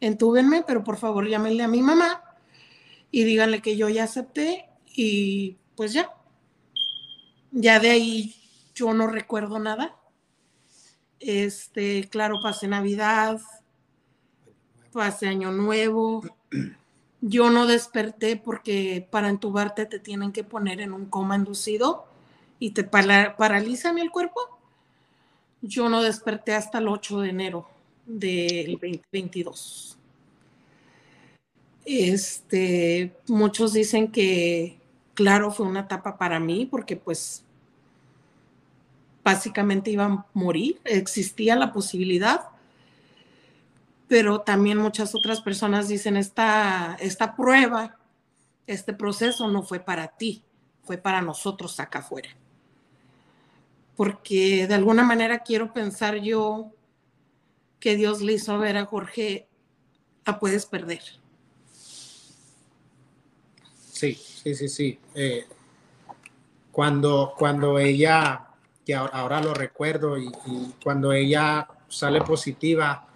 entúbenme, 0.01 0.65
pero 0.67 0.83
por 0.83 0.97
favor 0.97 1.29
llámenle 1.29 1.63
a 1.63 1.69
mi 1.69 1.83
mamá 1.83 2.23
y 3.11 3.25
díganle 3.25 3.63
que 3.63 3.77
yo 3.77 3.89
ya 3.89 4.05
acepté 4.05 4.69
y 4.95 5.57
pues 5.77 5.93
ya. 5.93 6.11
Ya 7.51 7.81
de 7.81 7.91
ahí 7.91 8.35
yo 8.75 8.93
no 8.95 9.07
recuerdo 9.07 9.59
nada. 9.59 9.97
Este, 11.21 12.09
claro, 12.09 12.41
pasé 12.43 12.69
Navidad, 12.69 13.41
pasé 14.93 15.29
Año 15.29 15.51
Nuevo, 15.51 16.23
yo 17.21 17.51
no 17.51 17.67
desperté 17.67 18.37
porque 18.37 19.07
para 19.11 19.29
entubarte 19.29 19.87
te 19.87 19.99
tienen 19.99 20.33
que 20.33 20.45
poner 20.45 20.81
en 20.81 20.93
un 20.93 21.07
coma 21.07 21.37
inducido 21.37 22.07
y 22.61 22.71
te 22.71 22.85
paralizan 22.85 23.99
el 23.99 24.11
cuerpo. 24.11 24.41
Yo 25.61 25.89
no 25.89 26.03
desperté 26.03 26.55
hasta 26.55 26.79
el 26.79 26.89
8 26.89 27.21
de 27.21 27.31
enero 27.31 27.69
del 28.07 28.73
2022. 28.73 29.98
Este, 31.91 33.17
muchos 33.29 33.73
dicen 33.73 34.13
que, 34.13 34.79
claro, 35.15 35.51
fue 35.51 35.67
una 35.67 35.81
etapa 35.81 36.19
para 36.19 36.39
mí 36.39 36.67
porque 36.67 36.97
pues 36.97 37.45
básicamente 39.25 39.91
iba 39.91 40.05
a 40.05 40.27
morir, 40.35 40.81
existía 40.85 41.57
la 41.57 41.73
posibilidad 41.73 42.51
pero 44.09 44.41
también 44.41 44.79
muchas 44.79 45.15
otras 45.15 45.43
personas 45.43 45.87
dicen, 45.87 46.17
esta, 46.17 46.97
esta 46.99 47.37
prueba, 47.37 47.99
este 48.67 48.95
proceso 48.95 49.49
no 49.49 49.63
fue 49.63 49.81
para 49.81 50.09
ti, 50.09 50.43
fue 50.83 50.97
para 50.97 51.21
nosotros 51.21 51.79
acá 51.79 51.99
afuera. 51.99 52.31
Porque 53.97 54.67
de 54.67 54.75
alguna 54.75 55.05
manera 55.05 55.41
quiero 55.41 55.75
pensar 55.75 56.17
yo 56.17 56.73
que 57.79 57.97
Dios 57.97 58.23
le 58.23 58.33
hizo 58.33 58.59
ver 58.59 58.79
a 58.79 58.87
Jorge, 58.87 59.47
la 60.25 60.39
puedes 60.39 60.65
perder. 60.65 61.03
Sí, 63.99 64.15
sí, 64.15 64.55
sí, 64.55 64.69
sí. 64.69 64.99
Eh, 65.13 65.45
cuando, 66.71 67.35
cuando 67.37 67.81
ella, 67.81 68.47
que 68.87 68.95
ahora, 68.95 69.41
lo 69.41 69.53
recuerdo, 69.53 70.17
y 70.17 70.31
cuando 70.85 71.13
ella 71.13 71.67
sale 71.89 72.21
positiva, 72.21 73.09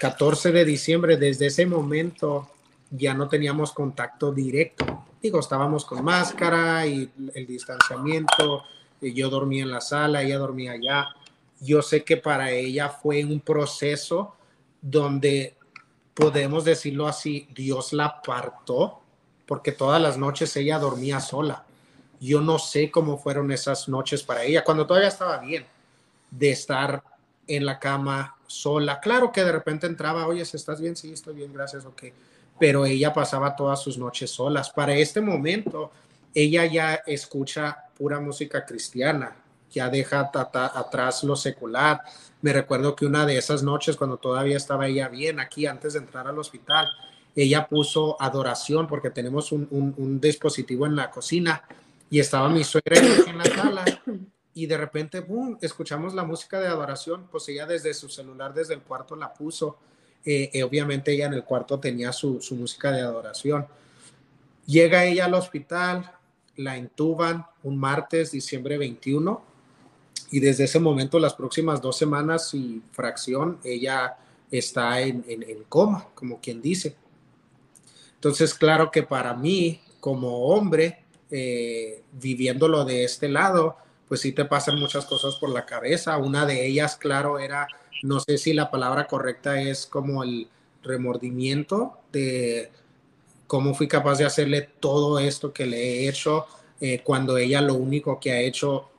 14 0.00 0.48
eh, 0.48 0.52
de 0.52 0.64
diciembre, 0.64 1.16
desde 1.16 1.46
ese 1.46 1.64
momento 1.64 2.50
ya 2.90 3.14
no 3.14 3.28
teníamos 3.28 3.70
contacto 3.70 4.32
directo. 4.32 5.04
Digo, 5.22 5.38
estábamos 5.38 5.84
con 5.84 6.02
máscara 6.02 6.84
y 6.88 7.08
el 7.34 7.46
distanciamiento. 7.46 8.64
Yo 9.00 9.30
dormía 9.30 9.62
en 9.62 9.70
la 9.70 9.80
sala, 9.80 10.24
ella 10.24 10.38
dormía 10.38 10.72
allá. 10.72 11.06
Yo 11.60 11.82
sé 11.82 12.02
que 12.02 12.16
para 12.16 12.50
ella 12.50 12.88
fue 12.88 13.24
un 13.24 13.38
proceso 13.38 14.34
donde 14.82 15.55
podemos 16.16 16.64
decirlo 16.64 17.06
así, 17.06 17.46
Dios 17.54 17.92
la 17.92 18.06
apartó, 18.06 19.02
porque 19.46 19.70
todas 19.70 20.00
las 20.00 20.16
noches 20.16 20.56
ella 20.56 20.78
dormía 20.78 21.20
sola. 21.20 21.64
Yo 22.20 22.40
no 22.40 22.58
sé 22.58 22.90
cómo 22.90 23.18
fueron 23.18 23.52
esas 23.52 23.86
noches 23.86 24.22
para 24.22 24.42
ella, 24.42 24.64
cuando 24.64 24.86
todavía 24.86 25.10
estaba 25.10 25.36
bien, 25.38 25.66
de 26.30 26.50
estar 26.50 27.04
en 27.46 27.66
la 27.66 27.78
cama 27.78 28.34
sola. 28.46 28.98
Claro 28.98 29.30
que 29.30 29.44
de 29.44 29.52
repente 29.52 29.86
entraba, 29.86 30.26
oye, 30.26 30.40
¿estás 30.40 30.80
bien? 30.80 30.96
Sí, 30.96 31.12
estoy 31.12 31.34
bien, 31.34 31.52
gracias, 31.52 31.84
ok. 31.84 32.04
Pero 32.58 32.86
ella 32.86 33.12
pasaba 33.12 33.54
todas 33.54 33.82
sus 33.82 33.98
noches 33.98 34.30
solas. 34.30 34.70
Para 34.70 34.94
este 34.94 35.20
momento, 35.20 35.90
ella 36.34 36.64
ya 36.64 36.94
escucha 37.06 37.76
pura 37.96 38.20
música 38.20 38.64
cristiana, 38.64 39.36
ya 39.70 39.90
deja 39.90 40.30
atrás 40.32 41.22
lo 41.24 41.36
secular. 41.36 42.00
Me 42.46 42.52
recuerdo 42.52 42.94
que 42.94 43.04
una 43.04 43.26
de 43.26 43.36
esas 43.36 43.64
noches, 43.64 43.96
cuando 43.96 44.18
todavía 44.18 44.56
estaba 44.56 44.86
ella 44.86 45.08
bien, 45.08 45.40
aquí 45.40 45.66
antes 45.66 45.94
de 45.94 45.98
entrar 45.98 46.28
al 46.28 46.38
hospital, 46.38 46.86
ella 47.34 47.66
puso 47.66 48.16
adoración 48.22 48.86
porque 48.86 49.10
tenemos 49.10 49.50
un, 49.50 50.20
dispositivo 50.20 50.86
en 50.86 50.94
la 50.94 51.10
cocina 51.10 51.64
y 52.08 52.20
estaba 52.20 52.48
mi 52.48 52.62
suegra 52.62 53.00
en 53.26 53.38
la 53.38 53.44
sala 53.46 53.84
y 54.54 54.66
de 54.66 54.76
repente, 54.76 55.18
boom, 55.18 55.58
escuchamos 55.60 56.14
la 56.14 56.22
música 56.22 56.60
de 56.60 56.68
adoración, 56.68 57.26
pues 57.32 57.48
ella 57.48 57.66
desde 57.66 57.92
su 57.94 58.08
celular, 58.08 58.54
desde 58.54 58.74
el 58.74 58.82
cuarto 58.82 59.16
la 59.16 59.34
puso. 59.34 59.78
Eh, 60.24 60.48
eh, 60.52 60.62
obviamente 60.62 61.14
ella 61.14 61.26
en 61.26 61.34
el 61.34 61.42
cuarto 61.42 61.80
tenía 61.80 62.12
su, 62.12 62.40
su 62.40 62.54
música 62.54 62.92
de 62.92 63.00
adoración. 63.00 63.66
Llega 64.66 65.04
ella 65.04 65.24
al 65.24 65.34
hospital, 65.34 66.12
la 66.54 66.76
intuban 66.76 67.44
un 67.64 67.76
martes, 67.76 68.30
diciembre 68.30 68.78
21, 68.78 69.55
y 70.30 70.40
desde 70.40 70.64
ese 70.64 70.80
momento, 70.80 71.18
las 71.18 71.34
próximas 71.34 71.80
dos 71.80 71.96
semanas 71.96 72.52
y 72.54 72.82
fracción, 72.92 73.58
ella 73.62 74.16
está 74.50 75.00
en, 75.00 75.24
en, 75.28 75.64
coma, 75.68 76.08
como 76.14 76.40
quien 76.40 76.60
dice. 76.60 76.96
Entonces, 78.14 78.54
claro 78.54 78.90
que 78.90 79.02
para 79.02 79.34
mí, 79.34 79.80
como 80.00 80.46
hombre, 80.46 81.04
eh, 81.30 82.02
viviéndolo 82.12 82.84
de 82.84 83.04
este 83.04 83.28
lado, 83.28 83.76
pues 84.08 84.20
sí 84.20 84.32
te 84.32 84.44
pasan 84.44 84.78
muchas 84.78 85.04
cosas 85.06 85.36
por 85.36 85.50
la 85.50 85.66
cabeza. 85.66 86.16
Una 86.16 86.46
de 86.46 86.66
ellas, 86.66 86.96
claro, 86.96 87.38
era, 87.38 87.68
no 88.02 88.20
sé 88.20 88.38
si 88.38 88.52
la 88.52 88.70
palabra 88.70 89.06
correcta 89.06 89.60
es 89.60 89.86
como 89.86 90.22
el 90.24 90.48
remordimiento 90.82 91.98
de 92.12 92.70
cómo 93.46 93.74
fui 93.74 93.88
capaz 93.88 94.18
de 94.18 94.24
hacerle 94.24 94.68
todo 94.80 95.18
esto 95.18 95.52
que 95.52 95.66
le 95.66 95.78
he 95.78 96.08
hecho 96.08 96.46
eh, 96.80 97.00
cuando 97.02 97.38
ella 97.38 97.60
lo 97.60 97.74
único 97.74 98.20
que 98.20 98.32
ha 98.32 98.40
hecho 98.40 98.90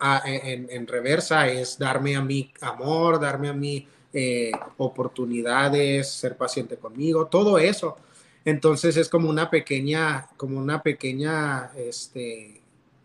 en, 0.00 0.86
reversa 0.86 1.48
es 1.48 1.78
darme 1.78 2.16
a 2.16 2.22
mí 2.22 2.52
amor, 2.60 3.20
darme 3.20 3.48
a 3.48 3.52
mí 3.52 3.86
eh, 4.12 4.52
oportunidades, 4.76 6.10
ser 6.10 6.36
paciente 6.36 6.76
conmigo, 6.76 7.26
todo 7.26 7.58
eso. 7.58 7.96
Entonces 8.44 8.96
es 8.96 9.08
como 9.08 9.28
una 9.28 9.50
pequeña, 9.50 10.28
como 10.36 10.58
una 10.58 10.82
pequeña 10.82 11.72
este, 11.76 12.60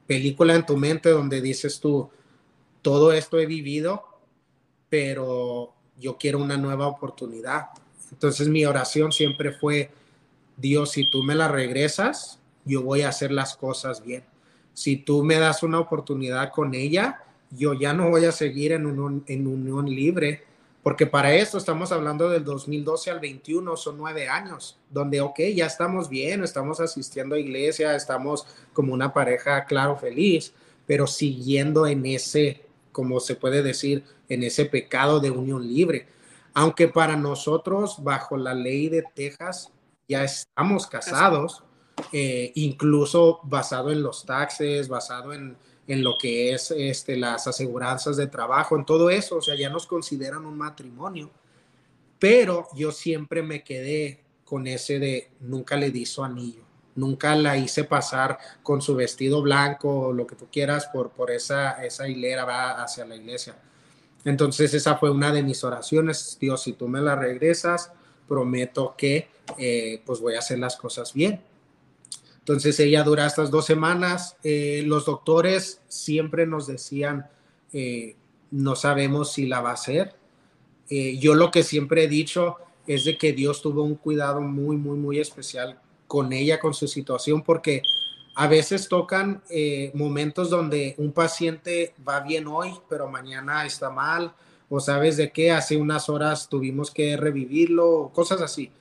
película 0.05 0.55
en 0.55 0.65
tu 0.65 0.77
mente 0.77 1.09
donde 1.09 1.41
dices 1.41 1.79
tú, 1.79 2.09
todo 2.81 3.11
esto 3.13 3.39
he 3.39 3.45
vivido, 3.45 4.03
pero 4.89 5.73
yo 5.97 6.17
quiero 6.17 6.39
una 6.39 6.57
nueva 6.57 6.87
oportunidad. 6.87 7.69
Entonces 8.11 8.47
mi 8.47 8.65
oración 8.65 9.11
siempre 9.11 9.51
fue, 9.51 9.89
Dios, 10.57 10.91
si 10.91 11.09
tú 11.09 11.23
me 11.23 11.35
la 11.35 11.47
regresas, 11.47 12.39
yo 12.65 12.83
voy 12.83 13.01
a 13.01 13.09
hacer 13.09 13.31
las 13.31 13.55
cosas 13.55 14.03
bien. 14.03 14.23
Si 14.73 14.97
tú 14.97 15.23
me 15.23 15.37
das 15.37 15.63
una 15.63 15.79
oportunidad 15.79 16.51
con 16.51 16.73
ella, 16.73 17.23
yo 17.49 17.73
ya 17.73 17.93
no 17.93 18.09
voy 18.09 18.25
a 18.25 18.31
seguir 18.31 18.71
en, 18.71 19.23
en 19.27 19.47
unión 19.47 19.85
libre, 19.85 20.43
porque 20.83 21.05
para 21.05 21.35
esto 21.35 21.57
estamos 21.57 21.91
hablando 21.91 22.29
del 22.29 22.43
2012 22.43 23.11
al 23.11 23.19
21, 23.19 23.77
son 23.77 23.97
nueve 23.97 24.27
años, 24.27 24.79
donde, 24.89 25.21
ok, 25.21 25.39
ya 25.55 25.67
estamos 25.67 26.09
bien, 26.09 26.43
estamos 26.43 26.79
asistiendo 26.79 27.35
a 27.35 27.39
iglesia, 27.39 27.95
estamos 27.95 28.47
como 28.73 28.93
una 28.93 29.13
pareja, 29.13 29.65
claro, 29.65 29.95
feliz, 29.95 30.53
pero 30.87 31.05
siguiendo 31.05 31.85
en 31.85 32.05
ese, 32.05 32.65
como 32.91 33.19
se 33.19 33.35
puede 33.35 33.61
decir, 33.61 34.03
en 34.27 34.43
ese 34.43 34.65
pecado 34.65 35.19
de 35.19 35.29
unión 35.29 35.67
libre. 35.67 36.07
Aunque 36.53 36.87
para 36.87 37.15
nosotros, 37.15 37.97
bajo 38.03 38.35
la 38.35 38.55
ley 38.55 38.89
de 38.89 39.03
Texas, 39.13 39.71
ya 40.07 40.23
estamos 40.23 40.87
casados, 40.87 41.63
eh, 42.11 42.51
incluso 42.55 43.39
basado 43.43 43.91
en 43.91 44.03
los 44.03 44.25
taxes, 44.25 44.87
basado 44.87 45.33
en, 45.33 45.57
en 45.87 46.03
lo 46.03 46.17
que 46.17 46.53
es 46.53 46.71
este, 46.71 47.17
las 47.17 47.47
aseguranzas 47.47 48.17
de 48.17 48.27
trabajo, 48.27 48.75
en 48.75 48.85
todo 48.85 49.09
eso, 49.09 49.37
o 49.37 49.41
sea, 49.41 49.55
ya 49.55 49.69
nos 49.69 49.87
consideran 49.87 50.45
un 50.45 50.57
matrimonio, 50.57 51.31
pero 52.19 52.67
yo 52.75 52.91
siempre 52.91 53.41
me 53.41 53.63
quedé 53.63 54.21
con 54.45 54.67
ese 54.67 54.99
de 54.99 55.31
nunca 55.39 55.75
le 55.77 55.91
di 55.91 56.05
su 56.05 56.23
anillo, 56.23 56.63
nunca 56.95 57.35
la 57.35 57.57
hice 57.57 57.83
pasar 57.83 58.37
con 58.63 58.81
su 58.81 58.95
vestido 58.95 59.41
blanco 59.41 60.07
o 60.07 60.13
lo 60.13 60.27
que 60.27 60.35
tú 60.35 60.47
quieras 60.51 60.87
por, 60.87 61.11
por 61.11 61.31
esa, 61.31 61.83
esa 61.83 62.07
hilera 62.07 62.45
va 62.45 62.83
hacia 62.83 63.05
la 63.05 63.15
iglesia. 63.15 63.57
Entonces 64.23 64.73
esa 64.73 64.97
fue 64.97 65.09
una 65.09 65.31
de 65.31 65.41
mis 65.41 65.63
oraciones, 65.63 66.37
Dios, 66.39 66.61
si 66.63 66.73
tú 66.73 66.87
me 66.87 67.01
la 67.01 67.15
regresas, 67.15 67.91
prometo 68.27 68.95
que 68.97 69.29
eh, 69.57 70.01
pues 70.05 70.19
voy 70.19 70.35
a 70.35 70.39
hacer 70.39 70.59
las 70.59 70.75
cosas 70.75 71.13
bien. 71.13 71.41
Entonces 72.41 72.79
ella 72.79 73.03
dura 73.03 73.27
estas 73.27 73.51
dos 73.51 73.65
semanas. 73.65 74.35
Eh, 74.43 74.83
los 74.85 75.05
doctores 75.05 75.81
siempre 75.87 76.47
nos 76.47 76.67
decían, 76.67 77.27
eh, 77.71 78.15
no 78.49 78.75
sabemos 78.75 79.31
si 79.33 79.45
la 79.45 79.61
va 79.61 79.71
a 79.71 79.73
hacer. 79.73 80.15
Eh, 80.89 81.17
yo 81.19 81.35
lo 81.35 81.51
que 81.51 81.63
siempre 81.63 82.03
he 82.03 82.07
dicho 82.07 82.57
es 82.87 83.05
de 83.05 83.17
que 83.17 83.31
Dios 83.33 83.61
tuvo 83.61 83.83
un 83.83 83.95
cuidado 83.95 84.41
muy, 84.41 84.75
muy, 84.75 84.97
muy 84.97 85.19
especial 85.19 85.79
con 86.07 86.33
ella, 86.33 86.59
con 86.59 86.73
su 86.73 86.87
situación, 86.87 87.43
porque 87.43 87.83
a 88.35 88.47
veces 88.47 88.89
tocan 88.89 89.43
momentos 89.93 90.49
donde 90.49 90.95
un 90.97 91.13
paciente 91.13 91.93
va 92.05 92.21
bien 92.21 92.47
hoy, 92.47 92.73
pero 92.89 93.07
mañana 93.07 93.65
está 93.65 93.89
mal, 93.89 94.33
o 94.67 94.79
sabes 94.79 95.15
de 95.15 95.31
qué, 95.31 95.51
hace 95.51 95.77
unas 95.77 96.09
horas 96.09 96.49
tuvimos 96.49 96.91
que 96.91 97.15
revivirlo, 97.15 98.11
cosas 98.13 98.41
así 98.41 98.71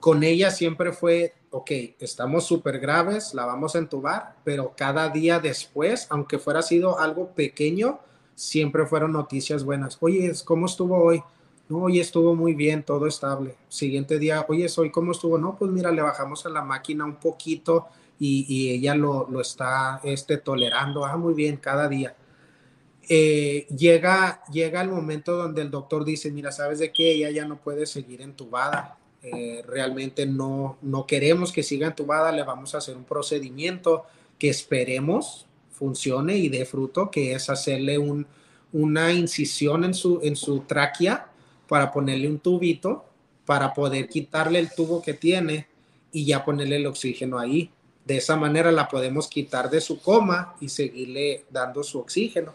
con 0.00 0.24
ella 0.24 0.50
siempre 0.50 0.92
fue, 0.92 1.34
ok, 1.50 1.70
estamos 2.00 2.46
súper 2.46 2.80
graves, 2.80 3.34
la 3.34 3.44
vamos 3.44 3.74
a 3.74 3.78
entubar, 3.78 4.36
pero 4.44 4.72
cada 4.74 5.10
día 5.10 5.38
después, 5.38 6.06
aunque 6.08 6.38
fuera 6.38 6.62
sido 6.62 6.98
algo 6.98 7.28
pequeño, 7.34 8.00
siempre 8.34 8.86
fueron 8.86 9.12
noticias 9.12 9.62
buenas. 9.62 9.98
Oye, 10.00 10.32
¿cómo 10.44 10.66
estuvo 10.66 10.96
hoy? 10.96 11.22
No, 11.68 11.82
hoy 11.84 12.00
estuvo 12.00 12.34
muy 12.34 12.54
bien, 12.54 12.82
todo 12.82 13.06
estable. 13.06 13.56
Siguiente 13.68 14.18
día, 14.18 14.44
oye, 14.48 14.66
hoy 14.76 14.90
cómo 14.90 15.12
estuvo? 15.12 15.36
No, 15.36 15.56
pues 15.56 15.70
mira, 15.70 15.92
le 15.92 16.02
bajamos 16.02 16.46
a 16.46 16.48
la 16.48 16.62
máquina 16.62 17.04
un 17.04 17.16
poquito 17.16 17.88
y, 18.18 18.70
ella 18.70 18.94
lo, 18.94 19.40
está 19.40 20.00
este, 20.02 20.38
tolerando. 20.38 21.04
Ah, 21.04 21.16
muy 21.16 21.34
bien, 21.34 21.58
cada 21.58 21.88
día. 21.88 22.16
Eh, 23.08 23.66
llega, 23.76 24.42
llega 24.50 24.80
el 24.80 24.88
momento 24.88 25.36
donde 25.36 25.62
el 25.62 25.70
doctor 25.70 26.04
dice, 26.04 26.30
mira, 26.30 26.52
¿sabes 26.52 26.78
de 26.78 26.92
qué? 26.92 27.12
Ella 27.12 27.30
ya 27.30 27.44
no 27.44 27.60
puede 27.60 27.86
seguir 27.86 28.22
entubada 28.22 28.99
eh, 29.22 29.62
realmente 29.66 30.26
no, 30.26 30.78
no 30.82 31.06
queremos 31.06 31.52
que 31.52 31.62
siga 31.62 31.88
entubada, 31.88 32.32
le 32.32 32.42
vamos 32.42 32.74
a 32.74 32.78
hacer 32.78 32.96
un 32.96 33.04
procedimiento 33.04 34.06
que 34.38 34.48
esperemos 34.48 35.46
funcione 35.70 36.36
y 36.36 36.48
dé 36.50 36.66
fruto, 36.66 37.10
que 37.10 37.32
es 37.32 37.48
hacerle 37.48 37.98
un, 37.98 38.26
una 38.72 39.12
incisión 39.12 39.84
en 39.84 39.94
su, 39.94 40.20
en 40.22 40.36
su 40.36 40.60
tráquea 40.60 41.30
para 41.68 41.90
ponerle 41.90 42.28
un 42.28 42.38
tubito, 42.38 43.04
para 43.46 43.72
poder 43.72 44.08
quitarle 44.08 44.58
el 44.58 44.74
tubo 44.74 45.00
que 45.00 45.14
tiene 45.14 45.68
y 46.12 46.26
ya 46.26 46.44
ponerle 46.44 46.76
el 46.76 46.86
oxígeno 46.86 47.38
ahí. 47.38 47.70
De 48.04 48.18
esa 48.18 48.36
manera 48.36 48.70
la 48.72 48.88
podemos 48.88 49.28
quitar 49.28 49.70
de 49.70 49.80
su 49.80 50.00
coma 50.00 50.54
y 50.60 50.68
seguirle 50.68 51.44
dando 51.50 51.82
su 51.82 51.98
oxígeno. 51.98 52.52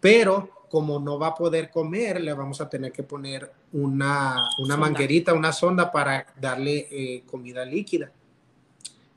Pero 0.00 0.50
como 0.70 1.00
no 1.00 1.18
va 1.18 1.28
a 1.28 1.34
poder 1.34 1.70
comer, 1.70 2.20
le 2.20 2.32
vamos 2.32 2.60
a 2.60 2.68
tener 2.68 2.92
que 2.92 3.02
poner 3.02 3.50
una, 3.72 4.36
una 4.58 4.76
manguerita, 4.76 5.32
una 5.32 5.52
sonda 5.52 5.90
para 5.90 6.26
darle 6.40 6.88
eh, 6.90 7.24
comida 7.30 7.64
líquida. 7.64 8.12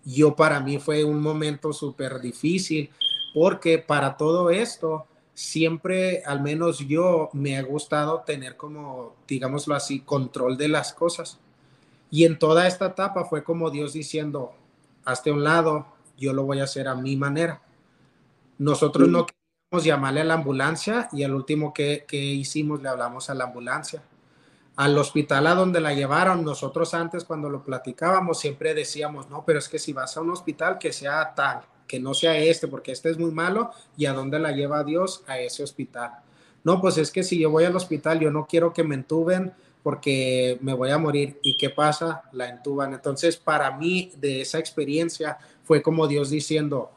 Yo 0.03 0.35
para 0.35 0.59
mí 0.59 0.77
fue 0.77 1.03
un 1.03 1.21
momento 1.21 1.73
súper 1.73 2.19
difícil 2.19 2.89
porque 3.33 3.79
para 3.79 4.17
todo 4.17 4.49
esto, 4.49 5.07
siempre, 5.33 6.23
al 6.25 6.41
menos 6.41 6.79
yo, 6.79 7.29
me 7.33 7.57
ha 7.57 7.63
gustado 7.63 8.21
tener 8.21 8.55
como, 8.55 9.15
digámoslo 9.27 9.75
así, 9.75 9.99
control 9.99 10.57
de 10.57 10.69
las 10.69 10.93
cosas. 10.93 11.39
Y 12.09 12.23
en 12.23 12.39
toda 12.39 12.67
esta 12.67 12.87
etapa 12.87 13.25
fue 13.25 13.43
como 13.43 13.71
Dios 13.71 13.93
diciendo, 13.93 14.53
hazte 15.03 15.31
un 15.31 15.43
lado, 15.43 15.87
yo 16.17 16.33
lo 16.33 16.43
voy 16.43 16.59
a 16.61 16.63
hacer 16.63 16.87
a 16.87 16.95
mi 16.95 17.17
manera. 17.17 17.61
Nosotros 18.57 19.09
no 19.09 19.25
llamarle 19.83 20.21
a 20.21 20.25
la 20.25 20.35
ambulancia 20.35 21.09
y 21.11 21.23
al 21.23 21.33
último 21.33 21.73
que, 21.73 22.05
hicimos 22.11 22.81
le 22.81 22.89
hablamos 22.89 23.29
a 23.29 23.33
la 23.33 23.45
ambulancia. 23.45 24.01
Al 24.75 24.97
hospital 24.97 25.47
a 25.47 25.55
donde 25.55 25.79
la 25.79 25.93
llevaron, 25.93 26.43
nosotros 26.43 26.93
antes 26.93 27.23
cuando 27.23 27.49
lo 27.49 27.63
platicábamos 27.63 28.39
siempre 28.39 28.73
decíamos, 28.73 29.29
no, 29.29 29.45
pero 29.45 29.59
es 29.59 29.69
que 29.69 29.79
si 29.79 29.93
vas 29.93 30.17
a 30.17 30.21
un 30.21 30.31
hospital 30.31 30.77
que 30.77 30.91
sea 30.91 31.33
tal, 31.33 31.61
que 31.87 31.99
no 31.99 32.13
sea 32.13 32.37
este, 32.37 32.67
porque 32.67 32.91
este 32.91 33.09
es 33.09 33.17
muy 33.17 33.31
malo, 33.31 33.71
y 33.95 34.05
a 34.05 34.13
dónde 34.13 34.39
la 34.39 34.51
lleva 34.51 34.83
Dios, 34.83 35.23
a 35.27 35.39
ese 35.39 35.63
hospital. 35.63 36.11
No, 36.65 36.81
pues 36.81 36.97
es 36.97 37.11
que 37.11 37.23
si 37.23 37.39
yo 37.39 37.51
voy 37.51 37.63
al 37.63 37.75
hospital, 37.75 38.19
yo 38.19 38.31
no 38.31 38.47
quiero 38.47 38.73
que 38.73 38.83
me 38.83 38.95
entuben 38.95 39.53
porque 39.83 40.57
me 40.61 40.73
voy 40.73 40.89
a 40.89 40.97
morir. 40.97 41.39
¿Y 41.43 41.57
qué 41.57 41.69
pasa? 41.69 42.23
La 42.31 42.49
entuban. 42.49 42.91
Entonces, 42.91 43.37
para 43.37 43.77
mí, 43.77 44.11
de 44.17 44.41
esa 44.41 44.57
experiencia, 44.57 45.37
fue 45.63 45.83
como 45.83 46.07
Dios 46.07 46.31
diciendo, 46.31 46.89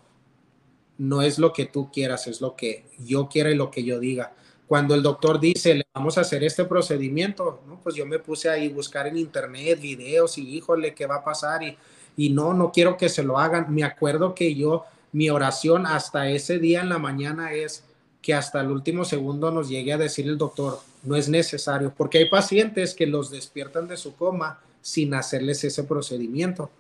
no 0.97 1.21
es 1.21 1.39
lo 1.39 1.53
que 1.53 1.67
tú 1.67 1.91
quieras, 1.93 2.27
es 2.29 2.41
lo 2.41 2.57
que 2.57 2.87
yo 2.99 3.29
quiera 3.29 3.51
y 3.51 3.57
lo 3.57 3.71
que 3.71 3.85
yo 3.85 4.01
diga. 4.01 4.33
Cuando 4.69 4.95
el 4.95 5.03
doctor 5.03 5.41
dice, 5.41 5.75
le 5.75 5.87
vamos 5.95 6.19
a 6.19 6.21
hacer 6.21 6.45
este 6.45 6.67
procedimiento, 6.67 7.63
¿no? 7.67 7.81
pues 7.83 7.95
yo 7.95 8.05
me 8.05 8.19
puse 8.19 8.51
ahí 8.51 8.69
buscar 8.69 9.07
en 9.07 9.17
internet 9.17 9.81
videos 9.81 10.37
y 10.37 10.57
híjole, 10.57 10.95
¿qué 10.95 11.07
va 11.07 11.17
a 11.17 11.25
pasar? 11.25 11.63
Y, 11.63 11.77
y 12.19 12.31
no, 12.31 12.53
no 12.53 12.71
quiero 12.71 12.99
que 12.99 13.09
se 13.09 13.23
lo 13.23 13.39
hagan. 13.39 13.75
Me 13.75 13.83
acuerdo 13.83 14.35
que 14.35 14.55
yo, 14.55 14.85
mi 15.13 15.31
oración 15.31 15.87
hasta 15.87 16.29
ese 16.29 16.59
día 16.59 16.83
en 16.83 16.91
la 16.91 16.99
mañana 16.99 17.55
es 17.55 17.83
que 18.21 18.35
hasta 18.35 18.61
el 18.61 18.71
último 18.71 19.07
segundo 19.07 19.51
nos 19.51 19.71
llegue 19.71 19.95
a 19.95 19.99
decir 19.99 20.27
el 20.27 20.37
doctor, 20.37 20.81
no 21.03 21.17
es 21.17 21.31
necesario, 21.31 21.95
porque 21.97 22.19
hay 22.19 22.29
pacientes 22.29 22.95
que 22.95 23.07
los 23.07 23.31
despiertan 23.31 23.89
de 23.89 23.97
su 23.97 24.17
coma 24.17 24.61
sin 24.83 25.15
hacerles 25.15 25.65
ese 25.65 25.85
procedimiento. 25.85 26.71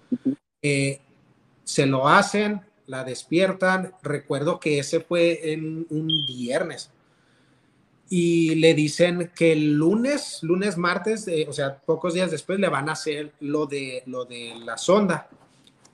Eh, 0.61 1.01
se 1.65 1.87
lo 1.87 2.09
hacen, 2.09 2.61
la 2.87 3.05
despiertan. 3.05 3.93
Recuerdo 4.03 4.61
que 4.61 4.79
ese 4.79 5.01
fue 5.01 5.53
en 5.53 5.87
un 5.91 6.07
viernes. 6.27 6.91
Y 8.11 8.55
le 8.55 8.75
dicen 8.75 9.31
que 9.35 9.53
el 9.53 9.75
lunes, 9.75 10.39
lunes, 10.43 10.77
martes, 10.79 11.27
o 11.47 11.53
sea, 11.53 11.79
pocos 11.79 12.15
días 12.15 12.31
después 12.31 12.59
le 12.59 12.69
van 12.69 12.89
a 12.89 12.93
hacer 12.93 13.33
lo 13.41 13.67
de, 13.67 14.03
lo 14.07 14.25
de 14.25 14.55
la 14.65 14.79
sonda, 14.79 15.29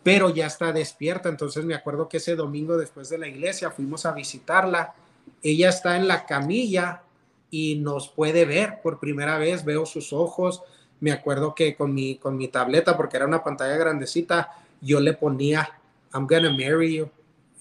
pero 0.03 0.31
ya 0.31 0.47
está 0.47 0.73
despierta. 0.73 1.29
Entonces 1.29 1.65
me 1.65 1.75
acuerdo 1.75 2.09
que 2.09 2.19
ese 2.19 2.37
domingo 2.37 2.77
después 2.77 3.09
de 3.09 3.19
la 3.19 3.27
iglesia 3.27 3.71
fuimos 3.71 4.07
a 4.07 4.13
visitarla. 4.13 4.95
Ella 5.43 5.71
está 5.71 5.97
en 5.97 6.07
la 6.07 6.25
camilla 6.25 7.03
y 7.51 7.77
nos 7.77 8.09
puede 8.09 8.45
ver 8.45 8.81
por 8.83 9.01
primera 9.01 9.39
vez, 9.39 9.65
veo 9.65 9.85
sus 9.85 10.13
ojos. 10.13 10.63
Me 11.01 11.11
acuerdo 11.11 11.55
que 11.55 11.75
con 11.75 11.93
mi, 11.93 12.17
con 12.17 12.37
mi 12.37 12.49
tableta, 12.49 12.97
porque 12.97 13.17
era 13.17 13.27
una 13.27 13.43
pantalla 13.43 13.77
grandecita, 13.77 14.51
yo 14.81 15.01
le 15.01 15.15
ponía 15.15 15.81
I'm 16.15 16.29
gonna 16.29 16.51
marry 16.51 16.95
you. 16.95 17.11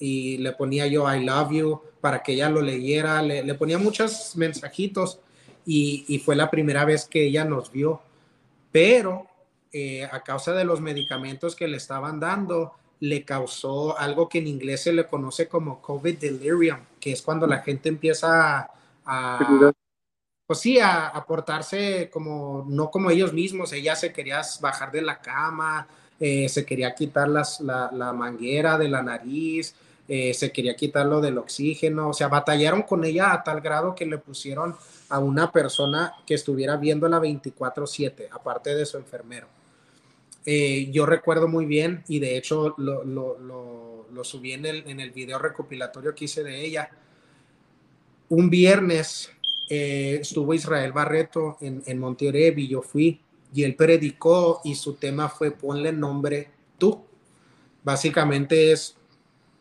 Y 0.05 0.37
le 0.39 0.51
ponía 0.51 0.85
yo 0.87 1.09
I 1.09 1.23
love 1.23 1.51
you 1.53 1.81
para 2.01 2.21
que 2.21 2.33
ella 2.33 2.49
lo 2.49 2.61
leyera. 2.61 3.21
Le, 3.21 3.55
ponía 3.55 3.77
muchos 3.77 4.35
mensajitos 4.35 5.21
y, 5.65 6.21
fue 6.25 6.35
la 6.35 6.51
primera 6.51 6.83
vez 6.83 7.07
que 7.07 7.27
ella 7.27 7.45
nos 7.45 7.71
vio. 7.71 8.01
Pero 8.69 9.27
eh, 9.71 10.03
a 10.11 10.21
causa 10.21 10.51
de 10.51 10.65
los 10.65 10.81
medicamentos 10.81 11.55
que 11.55 11.69
le 11.69 11.77
estaban 11.77 12.19
dando, 12.19 12.73
le 12.99 13.23
causó 13.23 13.97
algo 13.97 14.27
que 14.27 14.39
en 14.39 14.47
inglés 14.47 14.83
se 14.83 14.91
le 14.91 15.07
conoce 15.07 15.47
como 15.47 15.81
COVID 15.81 16.17
delirium, 16.17 16.79
que 16.99 17.13
es 17.13 17.21
cuando 17.21 17.47
la 17.47 17.59
gente 17.59 17.87
empieza 17.87 18.69
a, 19.05 19.71
pues 20.45 20.59
sí, 20.59 20.79
a, 20.81 21.23
portarse 21.25 22.09
como, 22.11 22.65
no 22.67 22.91
como 22.91 23.09
ellos 23.09 23.31
mismos, 23.31 23.71
ella 23.71 23.95
se 23.95 24.11
quería 24.11 24.41
bajar 24.59 24.91
de 24.91 25.01
la 25.01 25.21
cama, 25.21 25.87
eh, 26.19 26.49
se 26.49 26.65
quería 26.65 26.93
quitar 26.93 27.29
las, 27.29 27.61
la, 27.61 27.89
la, 27.93 28.11
manguera 28.11 28.77
de 28.77 28.89
la 28.89 29.01
nariz, 29.01 29.75
eh, 30.07 30.33
se 30.33 30.51
quería 30.51 30.75
quitar 30.75 31.05
lo 31.05 31.21
del 31.21 31.37
oxígeno, 31.37 32.09
o 32.09 32.13
sea, 32.13 32.27
batallaron 32.27 32.81
con 32.81 33.05
ella 33.05 33.31
a 33.31 33.41
tal 33.41 33.61
grado 33.61 33.95
que 33.95 34.05
le 34.05 34.17
pusieron 34.17 34.75
a 35.07 35.19
una 35.19 35.51
persona 35.51 36.13
que 36.25 36.33
estuviera 36.33 36.75
viendo 36.75 37.07
la 37.07 37.19
24/7, 37.19 38.27
aparte 38.31 38.75
de 38.75 38.85
su 38.85 38.97
enfermero. 38.97 39.47
Eh, 40.45 40.89
yo 40.91 41.05
recuerdo 41.05 41.47
muy 41.47 41.65
bien 41.65 42.03
y 42.09 42.19
de 42.19 42.35
hecho 42.35 42.75
lo, 42.77 44.23
subí 44.23 44.51
en 44.51 44.65
el, 44.65 44.83
en 44.87 44.99
el 44.99 45.11
video 45.11 45.39
recopilatorio 45.39 46.13
que 46.13 46.25
hice 46.25 46.43
de 46.43 46.65
ella. 46.65 46.89
Un 48.27 48.49
viernes 48.49 49.31
eh, 49.69 50.17
estuvo 50.21 50.53
Israel 50.53 50.91
Barreto 50.91 51.57
en, 51.61 51.81
en 51.85 51.97
Monterrey 51.97 52.53
y 52.57 52.67
yo 52.67 52.81
fui 52.81 53.21
y 53.53 53.63
él 53.63 53.75
predicó 53.75 54.59
y 54.65 54.75
su 54.75 54.95
tema 54.95 55.29
fue 55.29 55.51
ponle 55.51 55.93
nombre 55.93 56.49
tú. 56.77 57.05
Básicamente 57.83 58.73
es 58.73 58.97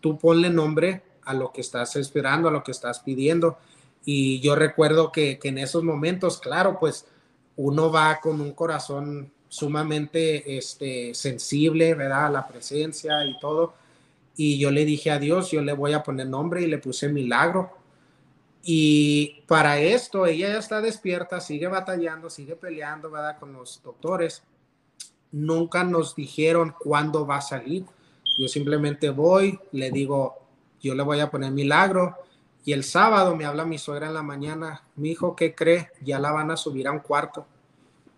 tú 0.03 0.19
ponle 0.19 0.51
nombre 0.51 1.03
a 1.25 1.33
lo 1.33 1.53
que 1.53 1.63
estás 1.63 1.97
esperando, 1.97 2.49
a 2.49 2.53
lo 2.53 2.63
que 2.63 2.73
estás 2.73 3.01
pidiendo. 3.01 3.57
Y 4.05 4.41
yo 4.41 4.57
recuerdo 4.57 5.13
que, 5.13 5.39
en 5.43 5.57
esos 5.57 5.85
momentos, 5.85 6.39
claro, 6.39 6.79
pues 6.79 7.07
uno 7.57 7.91
va 7.91 8.21
con 8.21 8.41
un 8.41 8.53
corazón 8.53 9.33
sumamente 9.49 10.59
este, 10.59 11.15
sensible, 11.15 11.95
¿verdad? 11.95 12.27
A 12.27 12.31
la 12.31 12.49
presencia 12.49 13.25
y 13.25 13.39
todo. 13.39 13.75
Y 14.37 14.59
yo 14.59 14.71
le 14.71 14.85
dije 14.85 15.11
a 15.11 15.19
Dios, 15.19 15.51
yo 15.51 15.63
le 15.63 15.73
voy 15.73 15.93
a 15.93 16.03
poner 16.03 16.27
nombre 16.27 16.63
y 16.63 16.67
le 16.67 16.79
puse 16.79 17.09
milagro. 17.09 17.71
Y 18.65 19.43
para 19.47 19.79
esto 19.79 20.27
ella 20.27 20.49
ya 20.49 20.59
está 20.59 20.81
despierta, 20.81 21.41
sigue 21.41 21.69
batallando, 21.69 22.31
sigue 22.31 22.57
peleando, 22.57 23.11
¿verdad? 23.11 23.39
Con 23.39 23.53
los 23.53 23.81
doctores. 23.83 24.43
Nunca 25.31 25.85
nos 25.85 26.17
dijeron 26.17 26.75
cuándo 26.79 27.27
va 27.27 27.37
a 27.37 27.43
salir. 27.43 27.85
Yo 28.39 28.49
simplemente 28.49 29.11
voy, 29.11 29.59
le 29.73 29.91
digo, 29.91 30.39
yo 30.81 30.95
le 30.95 31.03
voy 31.03 31.21
a 31.21 31.31
poner 31.31 31.53
milagro. 31.53 32.17
Y 32.65 32.73
el 32.73 32.85
sábado 32.85 33.35
me 33.35 33.45
habla 33.45 33.65
mi 33.65 33.79
suegra 33.79 34.07
en 34.07 34.15
la 34.15 34.23
mañana, 34.23 34.85
mi 34.95 35.11
hijo, 35.11 35.35
¿qué 35.35 35.55
cree? 35.55 35.91
Ya 36.01 36.21
la 36.21 36.31
van 36.31 36.51
a 36.51 36.57
subir 36.57 36.87
a 36.87 36.93
un 36.93 37.01
cuarto. 37.01 37.45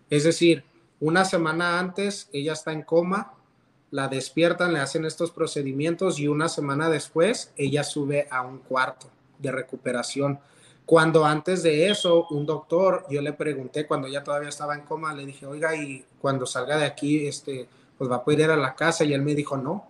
Es 0.09 0.23
decir, 0.23 0.63
una 0.99 1.25
semana 1.25 1.79
antes 1.79 2.29
ella 2.31 2.53
está 2.53 2.71
en 2.71 2.83
coma, 2.83 3.33
la 3.89 4.07
despiertan, 4.07 4.73
le 4.73 4.79
hacen 4.79 5.05
estos 5.05 5.31
procedimientos 5.31 6.19
y 6.19 6.27
una 6.27 6.47
semana 6.47 6.89
después 6.89 7.51
ella 7.57 7.83
sube 7.83 8.27
a 8.29 8.41
un 8.41 8.59
cuarto 8.59 9.07
de 9.39 9.51
recuperación. 9.51 10.39
Cuando 10.85 11.25
antes 11.25 11.63
de 11.63 11.89
eso, 11.89 12.27
un 12.29 12.45
doctor, 12.45 13.05
yo 13.09 13.21
le 13.21 13.33
pregunté 13.33 13.87
cuando 13.87 14.07
ella 14.07 14.23
todavía 14.23 14.49
estaba 14.49 14.75
en 14.75 14.81
coma, 14.81 15.13
le 15.13 15.25
dije, 15.25 15.47
oiga, 15.47 15.75
y 15.75 16.05
cuando 16.21 16.45
salga 16.45 16.77
de 16.77 16.85
aquí, 16.85 17.25
este, 17.25 17.67
pues 17.97 18.11
va 18.11 18.17
a 18.17 18.23
poder 18.23 18.41
ir 18.41 18.51
a 18.51 18.55
la 18.55 18.75
casa. 18.75 19.03
Y 19.03 19.13
él 19.13 19.23
me 19.23 19.33
dijo, 19.33 19.57
no, 19.57 19.87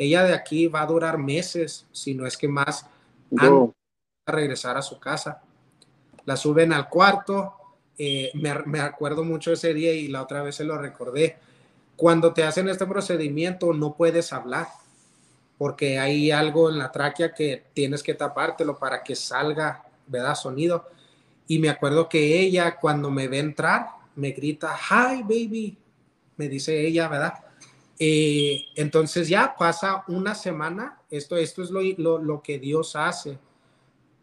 ella 0.00 0.24
de 0.24 0.32
aquí 0.32 0.66
va 0.66 0.80
a 0.80 0.86
durar 0.86 1.18
meses, 1.18 1.86
si 1.92 2.14
no 2.14 2.26
es 2.26 2.38
que 2.38 2.48
más, 2.48 2.86
a 3.36 4.32
regresar 4.32 4.78
a 4.78 4.82
su 4.82 4.98
casa. 4.98 5.42
La 6.24 6.38
suben 6.38 6.72
al 6.72 6.88
cuarto, 6.88 7.52
eh, 7.98 8.30
me, 8.32 8.80
acuerdo 8.80 9.24
mucho 9.24 9.52
ese 9.52 9.74
día 9.74 9.92
y 9.92 10.08
la 10.08 10.22
otra 10.22 10.42
vez 10.42 10.54
se 10.54 10.64
lo 10.64 10.78
recordé. 10.78 11.36
Cuando 11.96 12.32
te 12.32 12.44
hacen 12.44 12.70
este 12.70 12.86
procedimiento 12.86 13.74
no 13.74 13.94
puedes 13.94 14.32
hablar 14.32 14.68
porque 15.58 15.98
hay 15.98 16.30
algo 16.30 16.70
en 16.70 16.78
la 16.78 16.90
tráquea 16.90 17.34
que 17.34 17.66
tienes 17.74 18.02
que 18.02 18.14
tapártelo 18.14 18.78
para 18.78 19.02
que 19.02 19.14
salga, 19.14 19.84
¿verdad? 20.06 20.34
Sonido. 20.34 20.86
Y 21.46 21.58
me 21.58 21.68
acuerdo 21.68 22.08
que 22.08 22.40
ella 22.40 22.78
cuando 22.80 23.10
me 23.10 23.28
ve 23.28 23.40
entrar 23.40 23.88
me 24.16 24.30
grita, 24.30 24.74
hi 24.74 25.20
baby, 25.24 25.76
me 26.38 26.48
dice 26.48 26.86
ella, 26.86 27.06
¿verdad? 27.06 27.34
Eh, 28.02 28.64
entonces 28.74 29.28
ya 29.28 29.54
pasa 29.56 30.04
una 30.08 30.34
semana, 30.34 30.98
esto, 31.10 31.36
esto 31.36 31.62
es 31.62 31.70
lo, 31.70 31.80
lo, 31.98 32.18
lo 32.18 32.42
que 32.42 32.58
Dios 32.58 32.96
hace. 32.96 33.38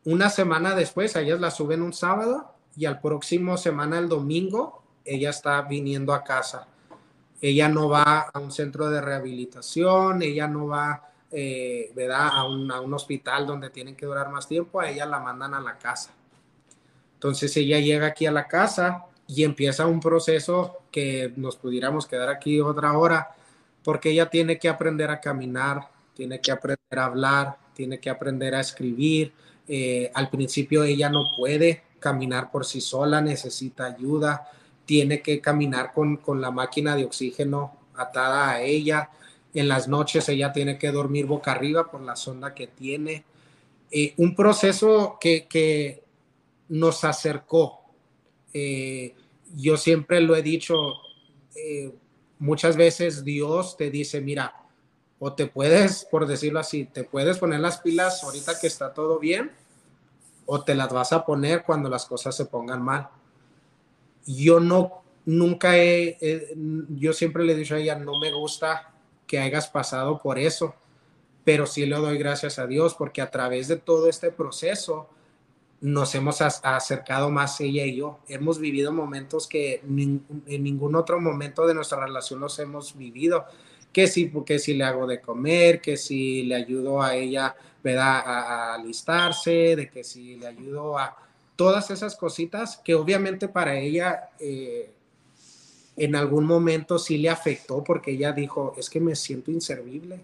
Una 0.03 0.29
semana 0.29 0.75
después, 0.75 1.15
a 1.15 1.21
ellas 1.21 1.39
la 1.39 1.51
suben 1.51 1.81
un 1.81 1.93
sábado 1.93 2.53
y 2.75 2.85
al 2.85 2.99
próximo 2.99 3.55
semana, 3.55 3.99
el 3.99 4.09
domingo, 4.09 4.83
ella 5.05 5.29
está 5.29 5.61
viniendo 5.61 6.13
a 6.13 6.23
casa. 6.23 6.67
Ella 7.39 7.69
no 7.69 7.87
va 7.87 8.21
a 8.33 8.39
un 8.39 8.51
centro 8.51 8.89
de 8.89 8.99
rehabilitación, 8.99 10.23
ella 10.23 10.47
no 10.47 10.67
va 10.67 11.07
eh, 11.29 11.91
¿verdad? 11.93 12.29
A 12.31 12.45
un, 12.45 12.71
a 12.71 12.79
un 12.79 12.93
hospital 12.93 13.45
donde 13.45 13.69
tienen 13.69 13.95
que 13.95 14.05
durar 14.05 14.31
más 14.31 14.47
tiempo, 14.47 14.79
a 14.79 14.89
ella 14.89 15.05
la 15.05 15.19
mandan 15.19 15.53
a 15.53 15.59
la 15.59 15.77
casa. 15.77 16.11
Entonces 17.15 17.55
ella 17.57 17.79
llega 17.79 18.07
aquí 18.07 18.25
a 18.25 18.31
la 18.31 18.47
casa 18.47 19.05
y 19.27 19.43
empieza 19.43 19.87
un 19.87 19.99
proceso 19.99 20.77
que 20.89 21.33
nos 21.35 21.57
pudiéramos 21.57 22.05
quedar 22.05 22.29
aquí 22.29 22.61
otra 22.61 22.97
hora, 22.97 23.35
porque 23.87 24.09
ella 24.09 24.29
tiene 24.29 24.59
que 24.59 24.67
aprender 24.67 25.09
a 25.09 25.21
caminar, 25.21 25.87
tiene 26.13 26.41
que 26.41 26.51
aprender 26.51 26.99
a 26.99 27.05
hablar, 27.05 27.57
tiene 27.73 28.01
que 28.01 28.09
aprender 28.09 28.53
a 28.53 28.59
escribir. 28.59 29.31
Eh, 29.65 30.11
al 30.13 30.29
principio 30.29 30.83
ella 30.83 31.09
no 31.09 31.23
puede, 31.37 31.83
caminar 31.97 32.51
por 32.51 32.65
sí 32.65 32.81
sola, 32.81 33.21
necesita 33.21 33.85
ayuda, 33.85 34.51
tiene 34.83 35.21
que 35.21 35.39
caminar 35.39 35.93
con, 35.93 36.19
la 36.41 36.51
máquina 36.51 36.97
de 36.97 37.05
oxígeno 37.05 37.77
atada 37.95 38.49
a 38.49 38.61
ella. 38.61 39.09
En 39.53 39.69
las 39.69 39.87
noches 39.87 40.27
ella 40.27 40.51
tiene 40.51 40.77
que 40.77 40.91
dormir 40.91 41.25
boca 41.25 41.53
arriba 41.53 41.89
por 41.89 42.01
la 42.01 42.17
sonda 42.17 42.53
que 42.53 42.67
tiene. 42.67 43.23
Eh, 43.89 44.13
un 44.17 44.35
proceso 44.35 45.17
que, 45.17 46.03
nos 46.67 47.05
acercó. 47.05 47.85
Eh, 48.53 49.15
yo 49.55 49.77
siempre 49.77 50.19
lo 50.19 50.35
he 50.35 50.41
dicho, 50.41 50.75
eh, 51.55 51.93
muchas 52.39 52.75
veces 52.75 53.23
Dios 53.23 53.77
te 53.77 53.89
dice, 53.89 54.21
mira, 54.21 54.53
o 55.19 55.33
te 55.33 55.47
puedes, 55.47 56.05
por 56.05 56.27
decirlo 56.27 56.59
así, 56.59 56.85
te 56.85 57.03
puedes 57.03 57.37
poner 57.37 57.59
las 57.59 57.79
pilas 57.79 58.23
ahorita 58.23 58.59
que 58.59 58.67
está 58.67 58.93
todo 58.93 59.19
bien, 59.19 59.51
o 60.45 60.63
te 60.63 60.75
las 60.75 60.93
vas 60.93 61.11
a 61.11 61.25
poner 61.25 61.63
cuando 61.63 61.89
las 61.89 62.05
cosas 62.05 62.35
se 62.35 62.45
pongan 62.45 62.81
mal. 62.81 63.09
Yo 64.25 64.59
no, 64.59 65.03
nunca 65.25 65.77
he, 65.77 66.17
yo 66.89 67.13
siempre 67.13 67.43
le 67.43 67.53
he 67.53 67.55
dicho 67.55 67.75
a 67.75 67.79
ella, 67.79 67.95
no 67.95 68.19
me 68.19 68.31
gusta 68.31 68.93
que 69.25 69.39
hayas 69.39 69.67
pasado 69.67 70.21
por 70.21 70.37
eso, 70.39 70.75
pero 71.43 71.65
sí 71.65 71.85
le 71.85 71.95
doy 71.97 72.17
gracias 72.17 72.59
a 72.59 72.67
Dios 72.67 72.93
porque 72.93 73.21
a 73.21 73.31
través 73.31 73.67
de 73.67 73.77
todo 73.77 74.09
este 74.09 74.31
proceso 74.31 75.09
nos 75.81 76.15
hemos 76.15 76.41
acercado 76.41 77.29
más 77.29 77.59
ella 77.61 77.85
y 77.85 77.97
yo. 77.97 78.19
Hemos 78.27 78.59
vivido 78.59 78.91
momentos 78.91 79.47
que 79.47 79.81
en 79.83 80.63
ningún 80.63 80.95
otro 80.95 81.19
momento 81.19 81.67
de 81.67 81.73
nuestra 81.73 82.05
relación 82.05 82.39
los 82.39 82.57
hemos 82.59 82.97
vivido. 82.97 83.45
Que 83.93 84.07
si, 84.07 84.31
que 84.45 84.59
si 84.59 84.73
le 84.73 84.83
hago 84.83 85.07
de 85.07 85.21
comer, 85.21 85.81
que 85.81 85.97
si 85.97 86.43
le 86.43 86.55
ayudo 86.55 87.01
a 87.01 87.15
ella 87.15 87.55
a, 87.95 88.73
alistarse, 88.75 89.75
de 89.75 89.89
que 89.89 90.03
si 90.03 90.35
le 90.35 90.47
ayudo 90.47 90.97
a 90.97 91.15
todas 91.55 91.89
esas 91.89 92.15
cositas 92.15 92.77
que 92.77 92.93
obviamente 92.93 93.47
para 93.47 93.79
ella 93.79 94.29
eh, 94.39 94.91
en 95.95 96.15
algún 96.15 96.45
momento 96.45 96.99
sí 96.99 97.17
le 97.17 97.29
afectó 97.29 97.83
porque 97.83 98.11
ella 98.11 98.31
dijo, 98.31 98.73
es 98.77 98.89
que 98.89 98.99
me 98.99 99.15
siento 99.15 99.51
inservible, 99.51 100.19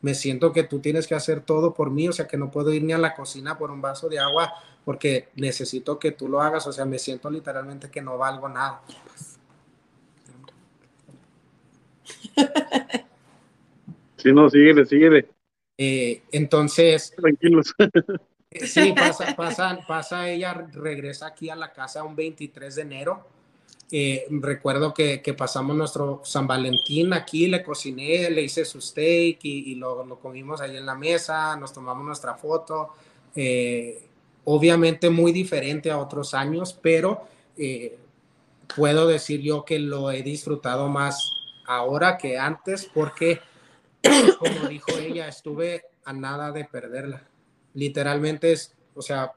me 0.00 0.14
siento 0.14 0.52
que 0.52 0.62
tú 0.62 0.80
tienes 0.80 1.06
que 1.06 1.14
hacer 1.14 1.40
todo 1.40 1.74
por 1.74 1.90
mí, 1.90 2.08
o 2.08 2.12
sea 2.12 2.26
que 2.26 2.36
no 2.36 2.50
puedo 2.50 2.72
ir 2.72 2.82
ni 2.84 2.92
a 2.92 2.98
la 2.98 3.14
cocina 3.14 3.58
por 3.58 3.70
un 3.70 3.80
vaso 3.80 4.08
de 4.08 4.18
agua 4.18 4.52
porque 4.84 5.28
necesito 5.36 5.98
que 5.98 6.12
tú 6.12 6.28
lo 6.28 6.40
hagas, 6.40 6.66
o 6.66 6.72
sea, 6.72 6.84
me 6.84 6.98
siento 6.98 7.30
literalmente 7.30 7.90
que 7.90 8.00
no 8.00 8.16
valgo 8.16 8.48
nada. 8.48 8.82
Sí, 14.16 14.32
no, 14.32 14.50
síguele, 14.50 14.84
síguele. 14.84 15.28
Eh, 15.76 16.22
entonces, 16.32 17.14
tranquilos. 17.16 17.72
Sí, 18.50 18.94
pasa, 18.96 19.34
pasa, 19.36 19.78
pasa, 19.86 20.28
ella 20.30 20.54
regresa 20.72 21.26
aquí 21.26 21.50
a 21.50 21.56
la 21.56 21.72
casa 21.72 22.02
un 22.02 22.16
23 22.16 22.74
de 22.74 22.82
enero. 22.82 23.26
Eh, 23.90 24.26
recuerdo 24.30 24.92
que, 24.92 25.22
pasamos 25.36 25.74
nuestro 25.74 26.20
San 26.24 26.46
Valentín 26.46 27.12
aquí, 27.12 27.46
le 27.46 27.62
cociné, 27.62 28.30
le 28.30 28.42
hice 28.42 28.64
su 28.64 28.80
steak 28.80 29.38
y, 29.42 29.74
lo, 29.76 30.04
lo, 30.04 30.18
comimos 30.18 30.60
ahí 30.60 30.76
en 30.76 30.86
la 30.86 30.94
mesa, 30.94 31.56
nos 31.56 31.72
tomamos 31.72 32.04
nuestra 32.04 32.34
foto. 32.34 32.94
obviamente 34.44 35.10
muy 35.10 35.32
diferente 35.32 35.90
a 35.90 35.98
otros 35.98 36.34
años, 36.34 36.78
pero 36.80 37.26
puedo 38.74 39.06
decir 39.06 39.40
yo 39.40 39.64
que 39.64 39.78
lo 39.78 40.10
he 40.10 40.22
disfrutado 40.22 40.88
más 40.88 41.30
ahora 41.66 42.18
que 42.18 42.38
antes 42.38 42.88
porque 42.92 43.40
como 44.38 44.68
dijo 44.68 44.92
ella, 44.98 45.28
estuve 45.28 45.84
a 46.04 46.12
nada 46.12 46.52
de 46.52 46.64
perderla. 46.64 47.22
Literalmente 47.74 48.52
es, 48.52 48.74
o 48.94 49.02
sea, 49.02 49.32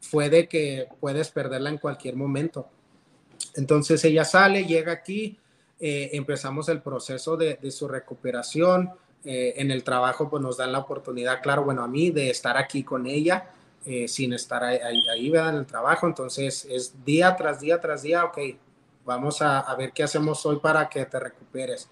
fue 0.00 0.30
de 0.30 0.48
que 0.48 0.88
puedes 1.00 1.30
perderla 1.30 1.70
en 1.70 1.78
cualquier 1.78 2.16
momento. 2.16 2.68
Entonces 3.56 4.04
ella 4.04 4.24
sale, 4.24 4.64
llega 4.64 4.92
aquí, 4.92 5.38
eh, 5.80 6.10
empezamos 6.12 6.68
el 6.68 6.82
proceso 6.82 7.36
de, 7.36 7.58
su 7.70 7.88
recuperación. 7.88 8.90
Eh, 9.24 9.54
en 9.56 9.72
el 9.72 9.82
trabajo, 9.82 10.30
pues 10.30 10.40
nos 10.40 10.56
dan 10.56 10.70
la 10.70 10.78
oportunidad, 10.78 11.42
claro, 11.42 11.64
bueno, 11.64 11.82
a 11.82 11.88
mí 11.88 12.10
de 12.10 12.30
estar 12.30 12.56
aquí 12.56 12.84
con 12.84 13.06
ella. 13.06 13.50
eh, 13.88 14.08
sin 14.08 14.32
estar 14.32 14.64
ahí, 14.64 14.78
ahí, 15.08 15.28
en 15.28 15.54
el 15.54 15.66
trabajo. 15.66 16.08
Entonces 16.08 16.66
es 16.68 16.92
día 17.04 17.36
tras 17.36 17.60
día 17.60 17.80
tras 17.80 18.02
día, 18.02 18.24
ok, 18.24 18.38
vamos 19.04 19.40
a, 19.42 19.72
ver 19.76 19.92
qué 19.92 20.02
hacemos 20.02 20.44
hoy 20.44 20.56
para 20.56 20.88
que 20.88 21.04
te 21.06 21.20
recuperes. 21.20 21.88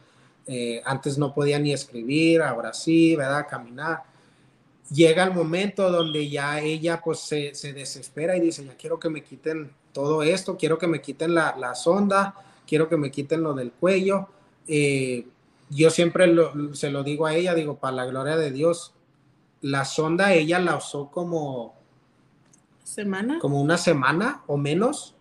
Antes 0.85 1.17
no 1.19 1.33
podía 1.33 1.59
ni 1.61 1.73
escribir, 1.73 2.43
ahora 2.43 2.73
sí, 2.73 3.15
¿verdad? 3.15 3.47
Caminar. 3.49 4.03
Llega 4.91 5.23
el 5.23 5.33
momento 5.33 5.89
donde 5.91 6.29
ya 6.29 6.61
ella 6.61 7.01
pues 7.01 7.21
se 7.21 7.73
desespera 7.73 8.37
y 8.37 8.41
dice, 8.41 8.65
ya 8.65 8.75
quiero 8.77 8.99
que 8.99 9.09
me 9.09 9.23
quiten 9.23 9.71
todo 9.95 10.23
esto, 10.23 10.59
quiero 10.59 10.77
que 10.77 10.89
me 10.89 11.01
quiten 11.01 11.35
la, 11.35 11.57
la 11.57 11.75
sonda, 11.75 12.35
quiero 12.67 12.89
que 12.89 12.99
me 12.99 13.11
quiten 13.11 13.43
lo 13.43 13.55
del 13.55 13.73
cuello. 13.73 14.29
Eh, 14.69 15.27
yo 15.71 15.89
siempre 15.91 16.35
se 16.73 16.91
lo 16.91 17.03
digo 17.03 17.27
a 17.27 17.35
ella, 17.35 17.55
digo, 17.55 17.77
para 17.77 17.97
la 17.97 18.07
gloria 18.07 18.37
de 18.37 18.51
Dios, 18.51 18.93
la 19.63 19.87
sonda 19.87 20.35
ella 20.35 20.59
la 20.59 20.77
usó 20.77 21.11
como... 21.11 21.75
¿Semana? 22.83 23.39
Como 23.39 23.63
una 23.63 23.79
semana 23.79 24.43
o 24.47 24.59
menos, 24.59 25.15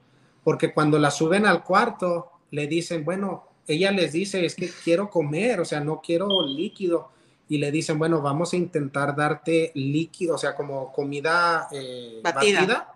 porque 0.43 0.73
cuando 0.73 0.99
la 0.99 1.11
suben 1.11 1.45
al 1.45 1.63
cuarto, 1.63 2.31
le 2.51 2.67
dicen, 2.67 3.05
bueno, 3.05 3.45
ella 3.67 3.91
les 3.91 4.11
dice, 4.11 4.45
es 4.45 4.55
que 4.55 4.69
quiero 4.83 5.09
comer, 5.09 5.61
o 5.61 5.65
sea, 5.65 5.79
no 5.79 6.01
quiero 6.01 6.27
líquido. 6.45 7.09
Y 7.47 7.57
le 7.59 7.71
dicen, 7.71 7.99
bueno, 7.99 8.21
vamos 8.21 8.53
a 8.53 8.57
intentar 8.57 9.15
darte 9.15 9.71
líquido, 9.75 10.35
o 10.35 10.37
sea, 10.37 10.55
como 10.55 10.91
comida 10.91 11.67
eh, 11.71 12.19
batida. 12.23 12.89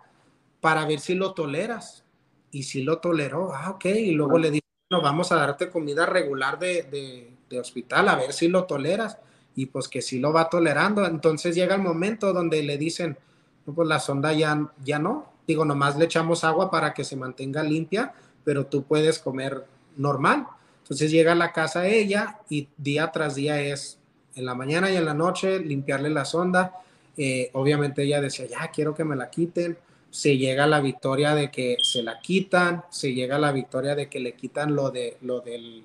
Para 0.62 0.86
ver 0.86 1.00
si 1.00 1.16
lo 1.16 1.34
toleras. 1.34 2.04
Y 2.52 2.64
si 2.64 2.82
lo 2.82 3.00
toleró, 3.00 3.54
ah, 3.54 3.72
ok. 3.72 3.86
Y 3.86 4.12
luego 4.12 4.38
le 4.38 4.52
dicen, 4.52 4.70
bueno, 4.90 5.04
vamos 5.04 5.32
a 5.32 5.36
darte 5.36 5.70
comida 5.70 6.06
regular 6.06 6.58
de, 6.58 7.36
de, 7.50 7.60
hospital, 7.60 8.08
a 8.10 8.16
ver 8.16 8.34
si 8.34 8.48
lo 8.48 8.66
toleras. 8.66 9.18
Y 9.56 9.68
pues 9.68 9.88
que 9.88 10.02
sí 10.02 10.20
lo 10.20 10.32
va 10.34 10.50
tolerando. 10.50 11.06
Entonces 11.06 11.56
llega 11.56 11.76
el 11.76 11.82
momento 11.82 12.34
donde 12.34 12.64
le 12.64 12.78
dicen, 12.78 13.18
pues 13.66 13.88
la 13.88 14.00
sonda 14.00 14.34
ya, 14.34 14.72
ya 14.84 15.00
no. 15.00 15.32
Digo, 15.48 15.66
nomás 15.66 15.98
le 15.98 16.06
echamos 16.06 16.44
agua 16.44 16.70
para 16.70 16.94
que 16.94 17.04
se 17.04 17.16
mantenga 17.16 17.64
limpia, 17.64 18.14
pero 18.44 18.66
tú 18.66 18.84
puedes 18.84 19.20
comer 19.20 19.66
normal. 19.98 20.48
Entonces 20.84 21.12
llega 21.12 21.34
a 21.34 21.36
la 21.36 21.52
casa 21.52 21.88
ella 21.88 22.40
y 22.50 22.70
día 22.78 23.12
tras 23.12 23.36
día 23.36 23.60
es 23.62 24.00
en 24.36 24.46
la 24.46 24.56
mañana 24.56 24.90
y 24.92 24.96
en 24.96 25.06
la 25.06 25.14
noche 25.14 25.60
limpiarle 25.60 26.10
la 26.10 26.24
sonda. 26.24 26.74
Eh, 27.18 27.50
obviamente 27.54 28.04
ella 28.04 28.22
decía, 28.22 28.46
ya 28.46 28.72
quiero 28.72 28.94
que 28.96 29.04
me 29.04 29.16
la 29.16 29.30
quiten. 29.30 29.78
Se 30.10 30.38
llega 30.38 30.64
a 30.64 30.68
la 30.68 30.80
victoria 30.80 31.36
de 31.36 31.52
que 31.52 31.78
se 31.82 32.02
la 32.04 32.20
quitan, 32.20 32.84
se 32.90 33.14
llega 33.14 33.36
a 33.36 33.40
la 33.40 33.52
victoria 33.52 33.96
de 33.96 34.10
que 34.10 34.20
le 34.20 34.34
quitan 34.34 34.76
lo, 34.76 34.90
de, 34.90 35.18
lo, 35.22 35.42
del, 35.42 35.84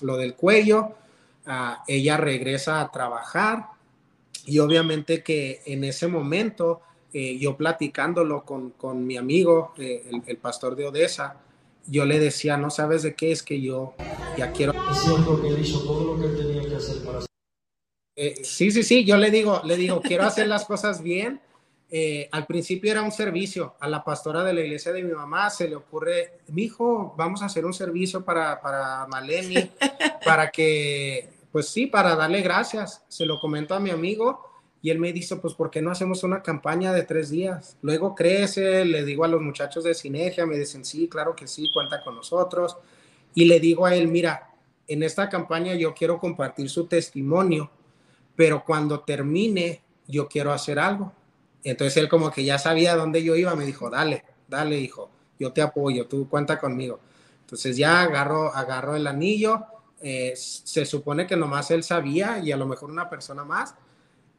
lo 0.00 0.16
del 0.16 0.34
cuello. 0.34 0.94
Ah, 1.46 1.84
ella 1.86 2.16
regresa 2.16 2.80
a 2.80 2.90
trabajar 2.90 3.66
y 4.46 4.58
obviamente 4.58 5.22
que 5.22 5.62
en 5.66 5.84
ese 5.84 6.08
momento 6.08 6.80
eh, 7.12 7.38
yo 7.38 7.56
platicándolo 7.56 8.44
con, 8.44 8.70
con 8.70 9.06
mi 9.06 9.16
amigo, 9.16 9.72
eh, 9.78 10.04
el, 10.10 10.22
el, 10.26 10.36
pastor 10.36 10.74
de 10.74 10.86
Odessa, 10.86 11.36
yo 11.86 12.04
le 12.04 12.18
decía, 12.18 12.56
no 12.56 12.70
sabes 12.70 13.02
de 13.02 13.14
qué 13.14 13.30
es 13.30 13.42
que 13.42 13.60
yo 13.60 13.94
ya 14.36 14.52
quiero. 14.52 14.72
Es 14.90 15.02
cierto 15.02 15.40
que 15.40 15.48
él 15.48 15.60
hizo 15.60 15.80
todo 15.84 16.16
lo 16.16 16.20
que 16.20 16.28
tenía 16.36 16.68
que 16.68 16.76
hacer 16.76 17.04
para. 17.04 17.20
Eh, 18.16 18.44
sí, 18.44 18.70
sí, 18.70 18.82
sí, 18.82 19.04
yo 19.04 19.16
le 19.16 19.30
digo, 19.30 19.60
le 19.64 19.76
digo, 19.76 20.00
quiero 20.00 20.24
hacer 20.24 20.48
las 20.48 20.64
cosas 20.64 21.02
bien. 21.02 21.40
Eh, 21.90 22.28
al 22.32 22.46
principio 22.46 22.90
era 22.90 23.02
un 23.02 23.12
servicio. 23.12 23.74
A 23.80 23.88
la 23.88 24.02
pastora 24.02 24.42
de 24.42 24.52
la 24.52 24.60
iglesia 24.60 24.92
de 24.92 25.02
mi 25.02 25.12
mamá 25.12 25.50
se 25.50 25.68
le 25.68 25.76
ocurre, 25.76 26.38
mi 26.48 26.64
hijo, 26.64 27.14
vamos 27.16 27.42
a 27.42 27.46
hacer 27.46 27.64
un 27.64 27.74
servicio 27.74 28.24
para, 28.24 28.60
para 28.60 29.06
Maleni, 29.06 29.70
para 30.24 30.50
que, 30.50 31.30
pues 31.52 31.68
sí, 31.68 31.86
para 31.86 32.16
darle 32.16 32.42
gracias. 32.42 33.04
Se 33.08 33.26
lo 33.26 33.38
comento 33.38 33.74
a 33.74 33.80
mi 33.80 33.90
amigo 33.90 34.54
y 34.84 34.90
él 34.90 34.98
me 34.98 35.14
dice, 35.14 35.36
pues, 35.36 35.54
¿por 35.54 35.70
qué 35.70 35.80
no 35.80 35.90
hacemos 35.90 36.24
una 36.24 36.42
campaña 36.42 36.92
de 36.92 37.04
tres 37.04 37.30
días? 37.30 37.78
Luego 37.80 38.14
crece, 38.14 38.84
le 38.84 39.02
digo 39.04 39.24
a 39.24 39.28
los 39.28 39.40
muchachos 39.40 39.82
de 39.82 39.94
Sinergia, 39.94 40.44
me 40.44 40.58
dicen, 40.58 40.84
sí, 40.84 41.08
claro 41.08 41.34
que 41.34 41.46
sí, 41.46 41.70
cuenta 41.72 42.02
con 42.04 42.16
nosotros. 42.16 42.76
Y 43.34 43.46
le 43.46 43.60
digo 43.60 43.86
a 43.86 43.94
él, 43.94 44.08
mira, 44.08 44.50
en 44.86 45.02
esta 45.02 45.28
campaña 45.28 45.74
yo 45.74 45.94
quiero 45.94 46.18
compartir 46.18 46.68
su 46.68 46.86
testimonio, 46.86 47.70
pero 48.36 48.62
cuando 48.62 49.00
termine, 49.00 49.80
yo 50.06 50.28
quiero 50.28 50.52
hacer 50.52 50.78
algo. 50.78 51.12
Entonces 51.64 51.96
él 51.96 52.08
como 52.08 52.30
que 52.30 52.44
ya 52.44 52.58
sabía 52.58 52.94
dónde 52.94 53.24
yo 53.24 53.34
iba, 53.34 53.56
me 53.56 53.64
dijo, 53.64 53.88
dale, 53.88 54.24
dale, 54.46 54.78
hijo, 54.78 55.10
yo 55.38 55.52
te 55.52 55.62
apoyo, 55.62 56.06
tú 56.06 56.28
cuenta 56.28 56.60
conmigo. 56.60 57.00
Entonces 57.40 57.76
ya 57.76 58.02
agarro, 58.02 58.54
agarro 58.54 58.94
el 58.94 59.06
anillo, 59.06 59.64
eh, 60.00 60.34
se 60.36 60.84
supone 60.84 61.26
que 61.26 61.36
nomás 61.36 61.70
él 61.70 61.82
sabía 61.82 62.38
y 62.38 62.52
a 62.52 62.56
lo 62.58 62.66
mejor 62.66 62.90
una 62.90 63.08
persona 63.08 63.44
más, 63.44 63.74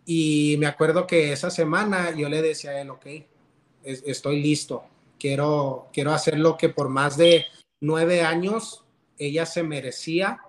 y 0.05 0.55
me 0.59 0.67
acuerdo 0.67 1.07
que 1.07 1.31
esa 1.31 1.49
semana 1.49 2.11
yo 2.15 2.29
le 2.29 2.41
decía 2.41 2.71
a 2.71 2.81
él, 2.81 2.91
ok, 2.91 3.07
estoy 3.83 4.41
listo, 4.41 4.85
quiero, 5.19 5.87
quiero 5.91 6.13
hacer 6.13 6.37
lo 6.37 6.57
que 6.57 6.69
por 6.69 6.89
más 6.89 7.17
de 7.17 7.45
nueve 7.79 8.21
años 8.21 8.83
ella 9.17 9.45
se 9.47 9.63
merecía 9.63 10.41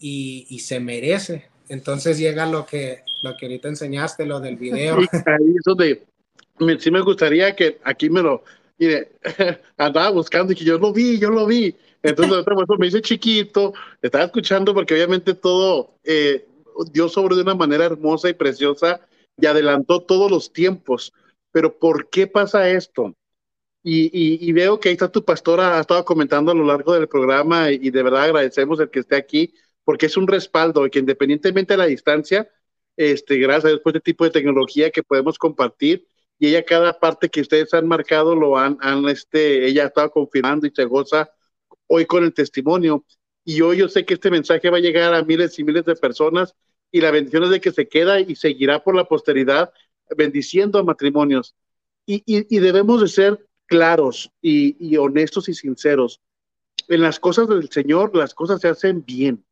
y, 0.00 0.46
y 0.50 0.58
se 0.60 0.80
merece. 0.80 1.49
Entonces 1.70 2.18
llega 2.18 2.46
lo 2.46 2.66
que, 2.66 3.04
lo 3.22 3.36
que 3.36 3.46
ahorita 3.46 3.68
enseñaste, 3.68 4.26
lo 4.26 4.40
del 4.40 4.56
video. 4.56 4.98
eso 5.60 5.74
de, 5.76 6.02
sí 6.80 6.90
me 6.90 7.00
gustaría 7.00 7.54
que 7.54 7.78
aquí 7.84 8.10
me 8.10 8.22
lo, 8.22 8.42
mire, 8.76 9.12
andaba 9.76 10.10
buscando 10.10 10.52
y 10.52 10.56
que 10.56 10.64
yo 10.64 10.78
lo 10.78 10.92
vi, 10.92 11.18
yo 11.20 11.30
lo 11.30 11.46
vi. 11.46 11.76
Entonces, 12.02 12.44
me 12.76 12.86
hice 12.88 13.00
chiquito, 13.00 13.72
estaba 14.02 14.24
escuchando 14.24 14.74
porque 14.74 14.94
obviamente 14.94 15.32
todo, 15.32 15.94
eh, 16.02 16.44
Dios 16.90 17.12
sobre 17.12 17.36
de 17.36 17.42
una 17.42 17.54
manera 17.54 17.84
hermosa 17.84 18.28
y 18.28 18.34
preciosa 18.34 19.00
y 19.36 19.46
adelantó 19.46 20.00
todos 20.00 20.28
los 20.28 20.52
tiempos. 20.52 21.12
Pero 21.52 21.78
¿por 21.78 22.10
qué 22.10 22.26
pasa 22.26 22.68
esto? 22.68 23.14
Y, 23.84 24.52
veo 24.52 24.80
que 24.80 24.88
ahí 24.88 24.94
está 24.94 25.08
tu 25.08 25.24
pastora, 25.24 25.78
ha 25.78 25.80
estado 25.82 26.04
comentando 26.04 26.50
a 26.50 26.54
lo 26.54 26.64
largo 26.64 26.94
del 26.94 27.06
programa 27.06 27.70
y, 27.70 27.90
de 27.90 28.02
verdad 28.02 28.24
agradecemos 28.24 28.80
el 28.80 28.90
que 28.90 29.00
esté 29.00 29.14
aquí 29.14 29.54
porque 29.84 30.06
es 30.06 30.16
un 30.16 30.26
respaldo 30.26 30.86
y 30.86 30.90
que 30.90 30.98
independientemente 30.98 31.74
de 31.74 31.78
la 31.78 31.86
distancia, 31.86 32.48
este, 32.96 33.38
gracias 33.38 33.72
a 33.72 33.76
este 33.76 34.00
tipo 34.00 34.24
de 34.24 34.30
tecnología 34.30 34.90
que 34.90 35.02
podemos 35.02 35.38
compartir 35.38 36.06
y 36.38 36.48
ella 36.48 36.64
cada 36.64 36.98
parte 36.98 37.28
que 37.28 37.42
ustedes 37.42 37.72
han 37.74 37.86
marcado 37.86 38.34
lo 38.34 38.56
han, 38.56 38.78
han 38.80 39.06
este, 39.08 39.66
ella 39.66 39.84
ha 39.84 39.86
estado 39.88 40.10
confirmando 40.10 40.66
y 40.66 40.70
se 40.70 40.84
goza 40.84 41.30
hoy 41.86 42.06
con 42.06 42.24
el 42.24 42.32
testimonio. 42.32 43.04
Y 43.44 43.60
hoy 43.60 43.78
yo 43.78 43.88
sé 43.88 44.04
que 44.04 44.14
este 44.14 44.30
mensaje 44.30 44.70
va 44.70 44.78
a 44.78 44.80
llegar 44.80 45.12
a 45.12 45.22
miles 45.22 45.58
y 45.58 45.64
miles 45.64 45.84
de 45.84 45.96
personas 45.96 46.54
y 46.90 47.00
la 47.00 47.10
bendición 47.10 47.44
es 47.44 47.50
de 47.50 47.60
que 47.60 47.72
se 47.72 47.88
queda 47.88 48.20
y 48.20 48.36
seguirá 48.36 48.82
por 48.82 48.94
la 48.94 49.04
posteridad 49.04 49.72
bendiciendo 50.16 50.78
a 50.78 50.82
matrimonios. 50.82 51.54
Y, 52.06 52.22
y, 52.26 52.58
debemos 52.58 53.00
de 53.00 53.08
ser 53.08 53.46
claros 53.66 54.32
y, 54.42 54.76
y, 54.84 54.96
honestos 54.96 55.48
y 55.48 55.54
sinceros. 55.54 56.20
En 56.88 57.02
las 57.02 57.20
cosas 57.20 57.48
del 57.48 57.70
Señor, 57.70 58.16
las 58.16 58.34
cosas 58.34 58.60
se 58.60 58.68
hacen 58.68 59.04
bien. 59.04 59.44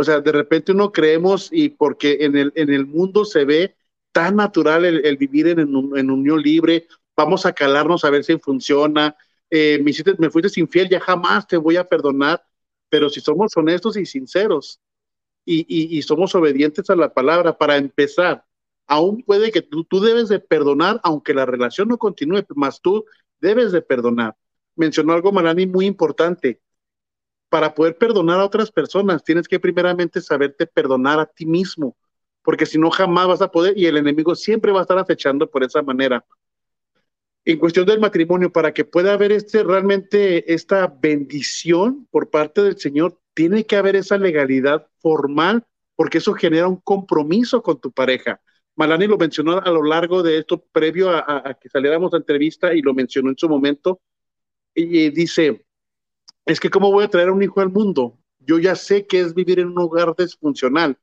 O 0.00 0.02
sea, 0.02 0.22
de 0.22 0.32
repente 0.32 0.72
uno 0.72 0.92
creemos 0.92 1.50
y 1.52 1.68
porque 1.68 2.16
en 2.20 2.34
el, 2.34 2.52
en 2.54 2.72
el 2.72 2.86
mundo 2.86 3.26
se 3.26 3.44
ve 3.44 3.76
tan 4.12 4.36
natural 4.36 4.86
el, 4.86 5.16
vivir 5.18 5.48
en, 5.48 5.58
en, 5.58 6.10
unión 6.10 6.40
libre, 6.40 6.86
vamos 7.14 7.44
a 7.44 7.52
calarnos 7.52 8.02
a 8.02 8.08
ver 8.08 8.24
si 8.24 8.38
funciona. 8.38 9.14
Eh, 9.50 9.78
me, 9.84 9.90
hiciste, 9.90 10.14
me 10.16 10.30
fuiste 10.30 10.58
infiel, 10.58 10.88
ya 10.88 11.00
jamás 11.00 11.46
te 11.46 11.58
voy 11.58 11.76
a 11.76 11.84
perdonar. 11.84 12.42
Pero 12.88 13.10
si 13.10 13.20
somos 13.20 13.54
honestos 13.58 13.98
y 13.98 14.06
sinceros, 14.06 14.80
y, 15.44 16.00
somos 16.00 16.34
obedientes 16.34 16.88
a 16.88 16.96
la 16.96 17.12
palabra 17.12 17.58
para 17.58 17.76
empezar. 17.76 18.46
Aún 18.86 19.22
puede 19.22 19.52
que 19.52 19.60
tú, 19.60 19.84
tú 19.84 20.00
debes 20.00 20.30
de 20.30 20.40
perdonar, 20.40 20.98
aunque 21.02 21.34
la 21.34 21.44
relación 21.44 21.88
no 21.88 21.98
continúe, 21.98 22.42
más 22.54 22.80
tú 22.80 23.04
debes 23.38 23.70
de 23.70 23.82
perdonar. 23.82 24.34
Mencionó 24.76 25.12
algo 25.12 25.30
Marani 25.30 25.66
muy 25.66 25.84
importante. 25.84 26.62
Para 27.50 27.74
poder 27.74 27.98
perdonar 27.98 28.40
a 28.40 28.46
otras 28.46 28.72
personas, 28.72 29.22
tienes 29.22 29.46
que 29.46 29.60
primeramente 29.60 30.22
saberte 30.22 30.66
perdonar 30.66 31.20
a 31.20 31.26
ti 31.26 31.44
mismo, 31.44 31.96
porque 32.42 32.64
si 32.64 32.78
no 32.78 32.90
jamás 32.90 33.28
vas 33.28 33.42
a 33.42 33.50
poder 33.50 33.76
y 33.76 33.84
el 33.84 33.98
enemigo 33.98 34.34
siempre 34.34 34.72
va 34.72 34.78
a 34.78 34.82
estar 34.82 34.98
acechando 34.98 35.50
por 35.50 35.62
esa 35.62 35.82
manera. 35.82 36.24
En 37.44 37.58
cuestión 37.58 37.84
del 37.84 38.00
matrimonio, 38.00 38.50
para 38.50 38.72
que 38.72 38.86
pueda 38.86 39.12
haber 39.12 39.32
este 39.32 39.62
realmente 39.62 40.52
esta 40.52 40.86
bendición 40.86 42.06
por 42.10 42.30
parte 42.30 42.62
del 42.62 42.78
Señor, 42.78 43.18
tiene 43.34 43.66
que 43.66 43.76
haber 43.76 43.96
esa 43.96 44.16
legalidad 44.16 44.86
formal 45.00 45.66
porque 46.00 46.16
eso 46.16 46.32
genera 46.32 46.66
un 46.66 46.76
compromiso 46.76 47.62
con 47.62 47.78
tu 47.78 47.92
pareja. 47.92 48.40
Malani 48.74 49.06
lo 49.06 49.18
mencionó 49.18 49.58
a 49.58 49.70
lo 49.70 49.82
largo 49.82 50.22
de 50.22 50.38
esto, 50.38 50.64
previo 50.72 51.10
a, 51.10 51.54
que 51.60 51.68
saliéramos 51.68 52.14
a 52.14 52.16
entrevista 52.16 52.72
y 52.72 52.80
lo 52.80 52.94
mencionó 52.94 53.28
en 53.28 53.36
su 53.36 53.48
momento. 53.50 54.00
Y, 54.74 55.10
dice, 55.10 55.66
es 56.50 56.60
que 56.60 56.70
cómo 56.70 56.90
voy 56.90 57.04
a 57.04 57.08
traer 57.08 57.28
a 57.28 57.32
un 57.32 57.42
hijo 57.42 57.60
al 57.60 57.70
mundo. 57.70 58.18
Yo 58.38 58.58
ya 58.58 58.74
sé 58.74 59.06
que 59.06 59.20
es 59.20 59.34
vivir 59.34 59.60
en 59.60 59.68
un 59.68 59.78
hogar 59.78 60.14
disfuncional. 60.16 60.98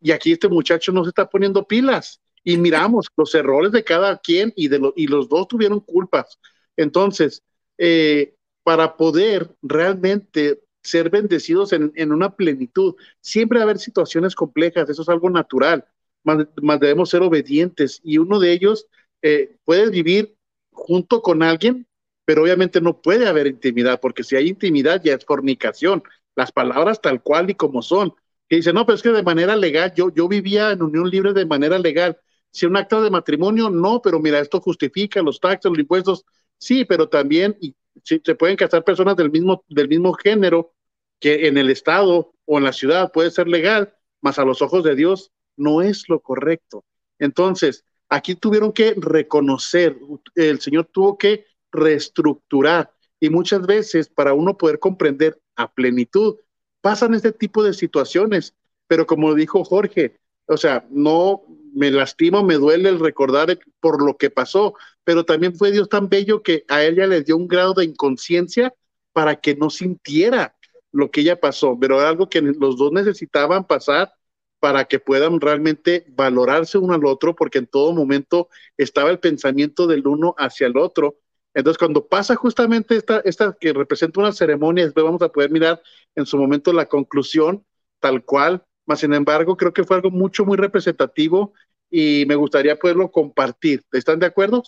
Y 0.00 0.12
aquí 0.12 0.32
este 0.32 0.48
muchacho 0.48 0.92
no 0.92 1.04
se 1.04 1.08
está 1.08 1.28
poniendo 1.28 1.66
pilas. 1.66 2.20
Y 2.42 2.56
miramos 2.56 3.08
los 3.16 3.34
errores 3.34 3.72
de 3.72 3.84
cada 3.84 4.18
quien 4.18 4.52
y, 4.54 4.68
de 4.68 4.92
y 4.96 5.06
los 5.06 5.28
dos 5.28 5.48
tuvieron 5.48 5.80
culpas. 5.80 6.38
Entonces, 6.76 7.42
eh, 7.78 8.34
para 8.62 8.96
poder 8.96 9.54
realmente 9.62 10.64
ser 10.84 11.10
bendecidos 11.10 11.72
en, 11.72 12.12
una 12.12 12.36
plenitud. 12.36 12.94
Siempre 13.20 13.58
va 13.58 13.62
a 13.62 13.64
haber 13.64 13.78
situaciones 13.78 14.34
complejas, 14.34 14.88
eso 14.88 15.02
es 15.02 15.08
algo 15.08 15.30
natural, 15.30 15.84
más, 16.22 16.46
debemos 16.80 17.10
ser 17.10 17.22
obedientes 17.22 18.00
y 18.04 18.18
uno 18.18 18.38
de 18.38 18.52
ellos 18.52 18.86
eh, 19.22 19.56
puedes 19.64 19.90
vivir 19.90 20.36
junto 20.72 21.22
con 21.22 21.42
alguien, 21.42 21.86
pero 22.24 22.42
obviamente 22.42 22.80
no 22.80 23.00
puede 23.00 23.26
haber 23.26 23.46
intimidad, 23.46 24.00
porque 24.00 24.24
si 24.24 24.36
hay 24.36 24.48
intimidad 24.48 25.02
ya 25.02 25.14
es 25.14 25.24
fornicación, 25.24 26.02
las 26.34 26.52
palabras 26.52 27.00
tal 27.00 27.22
cual 27.22 27.50
y 27.50 27.54
como 27.54 27.82
son. 27.82 28.14
Que 28.48 28.56
dice, 28.56 28.72
no, 28.72 28.84
pero 28.86 28.96
es 28.96 29.02
que 29.02 29.10
de 29.10 29.22
manera 29.22 29.56
legal, 29.56 29.92
yo, 29.94 30.12
yo 30.14 30.28
vivía 30.28 30.70
en 30.72 30.82
unión 30.82 31.08
libre 31.08 31.32
de 31.32 31.46
manera 31.46 31.78
legal. 31.78 32.18
Si 32.50 32.66
un 32.66 32.76
acto 32.76 33.02
de 33.02 33.10
matrimonio, 33.10 33.70
no, 33.70 34.00
pero 34.02 34.20
mira, 34.20 34.38
esto 34.38 34.60
justifica 34.60 35.22
los 35.22 35.40
taxes, 35.40 35.70
los 35.70 35.78
impuestos, 35.78 36.24
sí, 36.58 36.84
pero 36.84 37.08
también 37.08 37.56
se 38.02 38.34
pueden 38.34 38.56
casar 38.56 38.84
personas 38.84 39.16
del 39.16 39.30
mismo, 39.30 39.64
del 39.68 39.88
mismo 39.88 40.12
género 40.14 40.72
que 41.20 41.46
en 41.46 41.56
el 41.58 41.70
estado 41.70 42.34
o 42.44 42.58
en 42.58 42.64
la 42.64 42.72
ciudad 42.72 43.12
puede 43.12 43.30
ser 43.30 43.48
legal, 43.48 43.94
mas 44.20 44.38
a 44.38 44.44
los 44.44 44.62
ojos 44.62 44.84
de 44.84 44.94
Dios 44.94 45.32
no 45.56 45.82
es 45.82 46.08
lo 46.08 46.20
correcto. 46.20 46.84
Entonces, 47.18 47.84
aquí 48.08 48.34
tuvieron 48.34 48.72
que 48.72 48.94
reconocer, 48.96 49.96
el 50.34 50.60
Señor 50.60 50.86
tuvo 50.92 51.16
que 51.16 51.46
reestructurar 51.74 52.90
y 53.20 53.30
muchas 53.30 53.66
veces 53.66 54.08
para 54.08 54.34
uno 54.34 54.56
poder 54.56 54.78
comprender 54.78 55.40
a 55.56 55.72
plenitud, 55.72 56.36
pasan 56.80 57.14
este 57.14 57.32
tipo 57.32 57.62
de 57.62 57.74
situaciones, 57.74 58.54
pero 58.86 59.06
como 59.06 59.34
dijo 59.34 59.64
Jorge, 59.64 60.18
o 60.46 60.56
sea, 60.56 60.86
no 60.90 61.42
me 61.74 61.90
lastima, 61.90 62.42
me 62.42 62.54
duele 62.54 62.88
el 62.88 63.00
recordar 63.00 63.58
por 63.80 64.02
lo 64.02 64.16
que 64.16 64.30
pasó, 64.30 64.74
pero 65.02 65.24
también 65.24 65.54
fue 65.54 65.72
Dios 65.72 65.88
tan 65.88 66.08
bello 66.08 66.42
que 66.42 66.64
a 66.68 66.84
ella 66.84 67.06
le 67.06 67.22
dio 67.22 67.36
un 67.36 67.48
grado 67.48 67.74
de 67.74 67.84
inconsciencia 67.84 68.74
para 69.12 69.36
que 69.36 69.56
no 69.56 69.70
sintiera 69.70 70.54
lo 70.92 71.10
que 71.10 71.22
ella 71.22 71.40
pasó, 71.40 71.76
pero 71.78 72.00
algo 72.00 72.28
que 72.28 72.40
los 72.40 72.76
dos 72.76 72.92
necesitaban 72.92 73.66
pasar 73.66 74.12
para 74.60 74.84
que 74.84 74.98
puedan 74.98 75.40
realmente 75.40 76.06
valorarse 76.08 76.78
uno 76.78 76.94
al 76.94 77.04
otro, 77.04 77.34
porque 77.34 77.58
en 77.58 77.66
todo 77.66 77.92
momento 77.92 78.48
estaba 78.78 79.10
el 79.10 79.18
pensamiento 79.18 79.86
del 79.86 80.06
uno 80.06 80.34
hacia 80.38 80.66
el 80.66 80.78
otro. 80.78 81.16
Entonces, 81.54 81.78
cuando 81.78 82.06
pasa 82.06 82.34
justamente 82.34 82.96
esta, 82.96 83.20
esta 83.20 83.56
que 83.58 83.72
representa 83.72 84.20
una 84.20 84.32
ceremonia, 84.32 84.84
después 84.84 85.04
vamos 85.04 85.22
a 85.22 85.30
poder 85.30 85.50
mirar 85.50 85.80
en 86.16 86.26
su 86.26 86.36
momento 86.36 86.72
la 86.72 86.86
conclusión 86.86 87.64
tal 88.00 88.24
cual, 88.24 88.64
más 88.86 89.00
sin 89.00 89.14
embargo, 89.14 89.56
creo 89.56 89.72
que 89.72 89.84
fue 89.84 89.96
algo 89.96 90.10
mucho, 90.10 90.44
muy 90.44 90.56
representativo 90.56 91.54
y 91.90 92.24
me 92.26 92.34
gustaría 92.34 92.78
poderlo 92.78 93.10
compartir. 93.10 93.82
¿Están 93.92 94.18
de 94.18 94.26
acuerdo? 94.26 94.62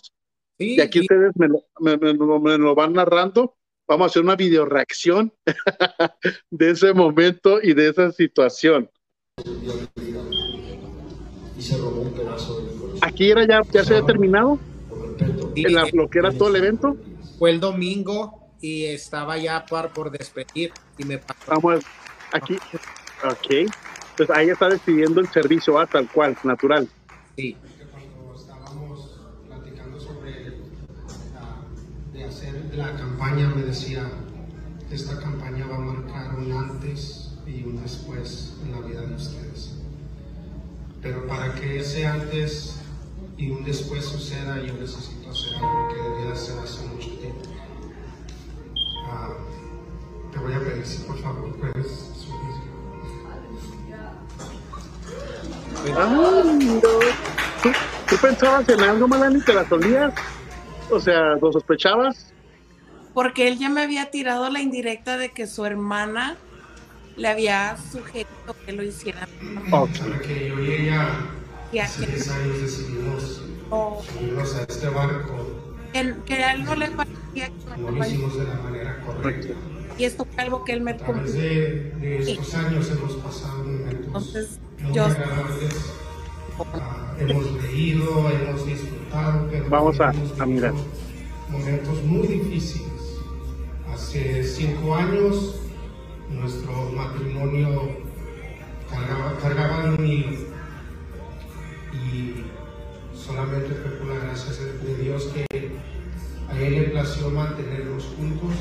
Sí. 0.57 0.75
Y 0.75 0.81
aquí 0.81 1.01
ustedes 1.01 1.33
me 1.35 1.47
lo, 1.47 1.63
me, 1.79 1.97
me 1.97 2.13
lo 2.13 2.73
van 2.73 2.93
narrando. 2.93 3.55
Vamos 3.87 4.05
a 4.05 4.07
hacer 4.07 4.23
una 4.23 4.35
video 4.35 4.65
reacción 4.65 5.31
de 6.49 6.71
ese 6.71 6.93
momento 6.93 7.59
y 7.61 7.73
de 7.73 7.89
esa 7.89 8.11
situación. 8.11 8.89
Aquí 13.01 13.29
era 13.29 13.47
ya, 13.47 13.61
ya 13.71 13.83
se 13.83 13.95
había 13.95 14.05
terminado. 14.05 14.59
En 15.19 15.73
la, 15.73 15.87
lo 15.93 16.09
que 16.09 16.19
era 16.19 16.31
todo 16.31 16.49
el 16.49 16.57
evento. 16.57 16.97
Fue 17.39 17.51
el 17.51 17.59
domingo 17.59 18.47
y 18.61 18.85
estaba 18.85 19.37
ya 19.37 19.65
por, 19.65 19.89
por 19.89 20.11
despedir 20.11 20.71
y 20.97 21.05
me 21.05 21.19
Vamos 21.47 21.83
aquí. 22.31 22.57
Ok. 23.23 23.71
Pues 24.15 24.29
ahí 24.31 24.49
está 24.49 24.67
decidiendo 24.69 25.21
el 25.21 25.27
servicio, 25.27 25.77
a 25.77 25.83
ah, 25.83 25.85
tal 25.87 26.09
cual, 26.09 26.35
natural. 26.43 26.89
Sí. 27.35 27.55
Cuando 27.91 28.35
estábamos 28.35 29.19
platicando 29.47 29.99
sobre 29.99 30.53
de 32.13 32.23
hacer 32.23 32.75
la 32.75 32.95
campaña, 32.95 33.49
me 33.49 33.61
decía, 33.61 34.09
esta 34.91 35.19
campaña 35.19 35.67
va 35.67 35.75
a 35.75 35.79
marcar 35.79 36.35
un 36.35 36.51
antes 36.51 37.31
y 37.45 37.63
un 37.63 37.81
después 37.81 38.57
en 38.63 38.71
la 38.71 38.79
vida 38.79 39.01
de 39.01 39.13
ustedes. 39.13 39.75
Pero 41.01 41.27
para 41.27 41.53
que 41.53 41.79
ese 41.79 42.07
antes 42.07 42.81
y 43.37 43.51
un 43.51 43.63
después 43.63 44.03
suceda, 44.03 44.61
yo 44.63 44.73
necesito 44.73 45.29
hacer 45.29 45.55
algo 45.57 45.87
que 45.89 45.95
debía 45.95 46.33
hacer 46.33 46.57
hace 46.59 46.87
mucho 46.87 47.09
tiempo. 47.19 47.41
Ah, 49.09 49.29
te 50.31 50.39
voy 50.39 50.53
a 50.53 50.59
pedir 50.59 50.85
si 50.85 51.03
por 51.03 51.17
favor 51.21 51.55
puedes 51.55 51.87
subir. 51.87 52.37
¿Tú, 58.09 58.15
pensabas 58.21 58.67
en 58.69 58.81
algo, 58.81 59.07
Malani? 59.07 59.39
¿Te 59.41 59.53
la 59.53 59.69
solías? 59.69 60.13
O 60.89 60.99
sea, 60.99 61.35
¿lo 61.39 61.51
sospechabas? 61.51 62.33
Porque 63.13 63.47
él 63.47 63.59
ya 63.59 63.69
me 63.69 63.81
había 63.81 64.09
tirado 64.09 64.49
la 64.49 64.61
indirecta 64.61 65.17
de 65.17 65.31
que 65.31 65.45
su 65.45 65.65
hermana 65.65 66.37
le 67.15 67.27
había 67.27 67.77
sugerido 67.91 68.55
que 68.65 68.71
lo 68.71 68.83
hiciera. 68.83 69.27
Para 69.69 70.19
que 70.21 70.49
yo 70.49 70.55
y 71.71 71.79
hace 71.79 72.05
10 72.05 72.29
años 72.29 72.61
decidimos 72.61 73.41
oh. 73.69 74.01
subirnos 74.03 74.55
a 74.55 74.63
este 74.63 74.89
barco. 74.89 75.47
Que, 75.93 76.15
que, 76.25 76.35
a 76.35 76.53
él 76.53 76.63
no 76.63 76.75
le 76.75 76.87
parecía 76.91 77.47
que 77.47 77.81
no 77.81 77.91
lo 77.91 78.05
hicimos 78.05 78.37
de 78.37 78.43
la 78.45 78.55
manera 78.55 79.01
correcta. 79.05 79.53
Y 79.97 80.03
esto 80.03 80.25
fue 80.25 80.43
algo 80.43 80.63
que 80.63 80.73
él 80.73 80.81
me 80.81 80.91
A 80.91 80.97
través 80.97 81.33
de, 81.33 81.91
de 81.99 82.19
estos 82.19 82.47
sí. 82.47 82.55
años 82.55 82.91
hemos 82.91 83.15
pasado 83.15 83.63
momentos 83.63 84.05
Entonces, 84.05 84.59
muy 84.79 84.93
yo... 84.93 85.05
agradables. 85.05 85.93
Uh, 86.59 87.21
hemos 87.21 87.63
leído, 87.63 88.29
hemos 88.31 88.65
disfrutado, 88.65 89.47
pero 89.51 89.69
vamos 89.69 89.99
a, 89.99 90.11
hemos 90.11 90.39
a 90.39 90.45
mirar 90.45 90.73
momentos 91.49 92.03
muy 92.03 92.27
difíciles. 92.27 92.87
Hace 93.93 94.43
cinco 94.43 94.95
años 94.95 95.61
nuestro 96.29 96.91
matrimonio 96.91 97.89
cargaba, 98.89 99.37
cargaba 99.39 99.83
de 99.83 99.95
un 99.95 100.05
hilo 100.05 100.56
y 102.13 102.45
solamente 103.15 103.73
fue 103.75 103.91
por 103.91 104.07
la 104.07 104.25
gracia 104.25 104.53
de 104.53 104.95
Dios 104.95 105.23
que 105.33 105.45
a 106.49 106.59
él 106.59 106.73
le 106.73 106.83
plació 106.89 107.29
mantenerlos 107.29 108.05
juntos. 108.17 108.51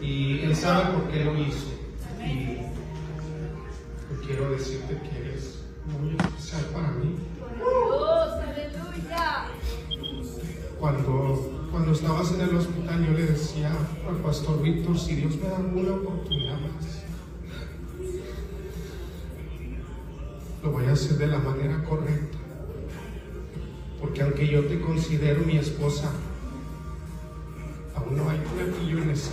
Y 0.00 0.40
él 0.40 0.54
sabe 0.54 0.94
por 0.94 1.08
qué 1.10 1.24
lo 1.24 1.38
hizo. 1.38 1.66
Y 2.24 2.58
quiero 4.26 4.50
decirte 4.50 5.00
que 5.00 5.18
eres 5.18 5.64
muy 5.86 6.16
especial 6.16 6.64
para 6.72 6.90
mí. 6.92 7.16
Cuando 10.78 11.58
cuando 11.70 11.92
estabas 11.92 12.32
en 12.32 12.40
el 12.40 12.56
hospital 12.56 13.06
yo 13.06 13.12
le 13.12 13.26
decía 13.26 13.70
al 14.08 14.16
pastor 14.16 14.62
Víctor, 14.62 14.98
si 14.98 15.16
Dios 15.16 15.36
me 15.36 15.48
da 15.48 15.58
una 15.58 15.92
oportunidad 15.92 16.58
más, 16.60 17.04
lo 20.62 20.72
voy 20.72 20.86
a 20.86 20.92
hacer 20.92 21.18
de 21.18 21.26
la 21.26 21.38
manera 21.38 21.84
correcta. 21.84 22.37
Aunque 24.20 24.48
yo 24.48 24.64
te 24.64 24.80
considero 24.80 25.40
mi 25.40 25.58
esposa, 25.58 26.10
aún 27.94 28.16
no 28.16 28.28
hay 28.28 28.38
un 28.38 28.74
anillo 28.74 29.02
en 29.02 29.10
ese. 29.10 29.30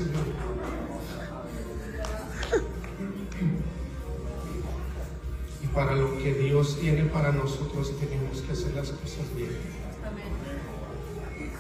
Y 5.64 5.68
para 5.68 5.96
lo 5.96 6.18
que 6.20 6.34
Dios 6.36 6.78
tiene 6.80 7.06
para 7.06 7.32
nosotros 7.32 7.94
tenemos 8.00 8.42
que 8.42 8.52
hacer 8.52 8.74
las 8.76 8.90
cosas 8.90 9.26
bien. 9.36 9.50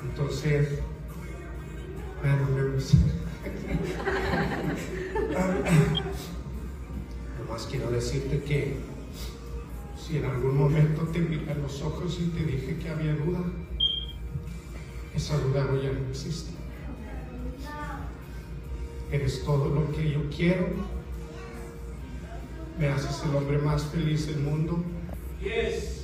Entonces, 0.03 0.79
Nomás 7.39 7.67
quiero 7.69 7.91
decirte 7.91 8.41
que 8.43 8.94
si 10.05 10.17
en 10.17 10.25
algún 10.25 10.57
momento 10.57 11.01
te 11.03 11.19
miré 11.19 11.51
a 11.51 11.55
los 11.55 11.81
ojos 11.81 12.19
y 12.19 12.27
te 12.27 12.43
dije 12.43 12.77
que 12.77 12.89
había 12.89 13.15
duda, 13.15 13.39
esa 15.15 15.37
duda 15.37 15.65
ya 15.81 15.91
no 15.91 16.09
existe. 16.09 16.51
Eres 19.11 19.43
todo 19.43 19.69
lo 19.69 19.91
que 19.91 20.11
yo 20.11 20.29
quiero. 20.29 20.67
Me 22.77 22.89
haces 22.89 23.23
el 23.23 23.35
hombre 23.35 23.57
más 23.59 23.83
feliz 23.85 24.27
del 24.27 24.39
mundo. 24.39 24.83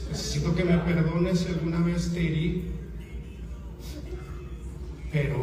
Necesito 0.09 0.55
que 0.55 0.63
me 0.63 0.77
perdones 0.77 1.39
si 1.39 1.47
alguna 1.49 1.79
vez 1.79 2.13
te 2.13 2.25
herí 2.25 2.71
pero 5.11 5.35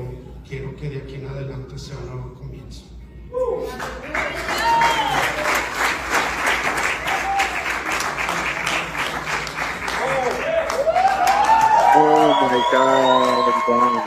quiero 0.49 0.75
que 0.77 0.89
de 0.89 0.99
aquí 0.99 1.17
en 1.17 1.27
adelante 1.27 1.79
sea 1.79 1.97
un 1.99 2.07
nuevo 2.07 2.35
comienzo. 2.35 2.85
Oh 3.33 3.67
God. 12.49 14.03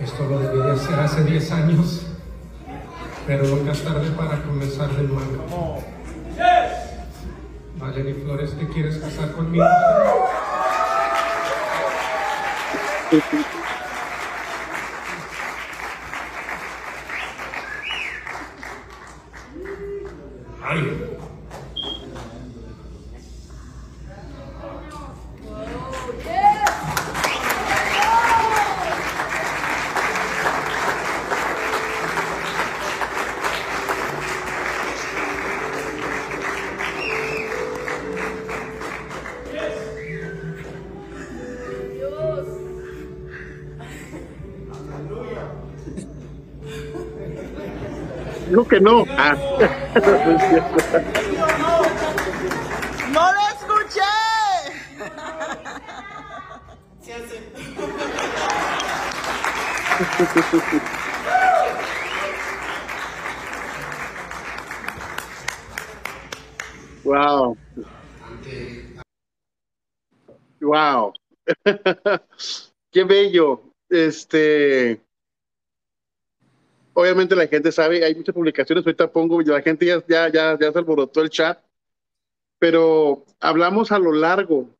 Esto 0.00 0.24
lo 0.24 0.38
debí 0.38 0.58
de 0.58 0.72
hacer 0.72 1.00
hace 1.00 1.24
10 1.24 1.52
años 1.52 2.04
pero 3.26 3.44
nunca 3.46 3.72
es 3.72 3.82
tarde 3.82 4.10
para 4.10 4.42
comenzar 4.42 4.90
de 4.90 5.02
nuevo. 5.04 5.82
Valerie 7.78 8.14
Flores, 8.14 8.56
¿te 8.58 8.68
quieres 8.68 8.98
casar 8.98 9.32
conmigo? 9.32 9.64
¡No 49.94 50.00
lo 53.32 53.40
escuché! 53.52 54.00
Wow. 67.04 67.56
Wow. 70.60 71.12
Qué 72.90 73.04
bello. 73.04 73.60
Este. 73.90 74.98
Obviamente 76.94 77.34
la 77.34 77.48
gente 77.48 77.72
sabe, 77.72 78.04
hay 78.04 78.14
muchas 78.14 78.34
publicaciones, 78.34 78.86
ahorita 78.86 79.10
pongo, 79.10 79.40
la 79.42 79.62
gente 79.62 79.84
ya, 79.84 80.02
ya, 80.06 80.28
ya, 80.28 80.58
ya 80.58 80.72
se 80.72 80.78
alborotó 80.78 81.20
el 81.20 81.30
chat, 81.30 81.58
pero 82.58 83.24
hablamos 83.40 83.90
a 83.92 83.98
lo 83.98 84.12
largo, 84.12 84.70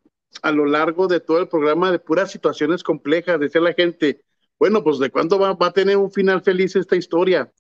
a 0.43 0.53
lo 0.53 0.65
largo 0.65 1.09
de 1.09 1.21
todo 1.21 1.41
el 1.41 1.49
programa 1.49 1.91
de 1.91 1.99
puras 1.99 2.31
situaciones 2.31 2.83
complejas, 2.83 3.41
decía 3.41 3.61
la 3.61 3.75
gente, 3.75 4.23
bueno, 4.59 4.83
pues 4.85 4.99
de 5.01 5.11
cuándo 5.11 5.39
va, 5.39 5.57
a 5.59 5.73
tener 5.73 5.97
un 5.97 6.11
final 6.11 6.41
feliz 6.43 6.77
esta 6.77 6.97
historia, 6.97 7.53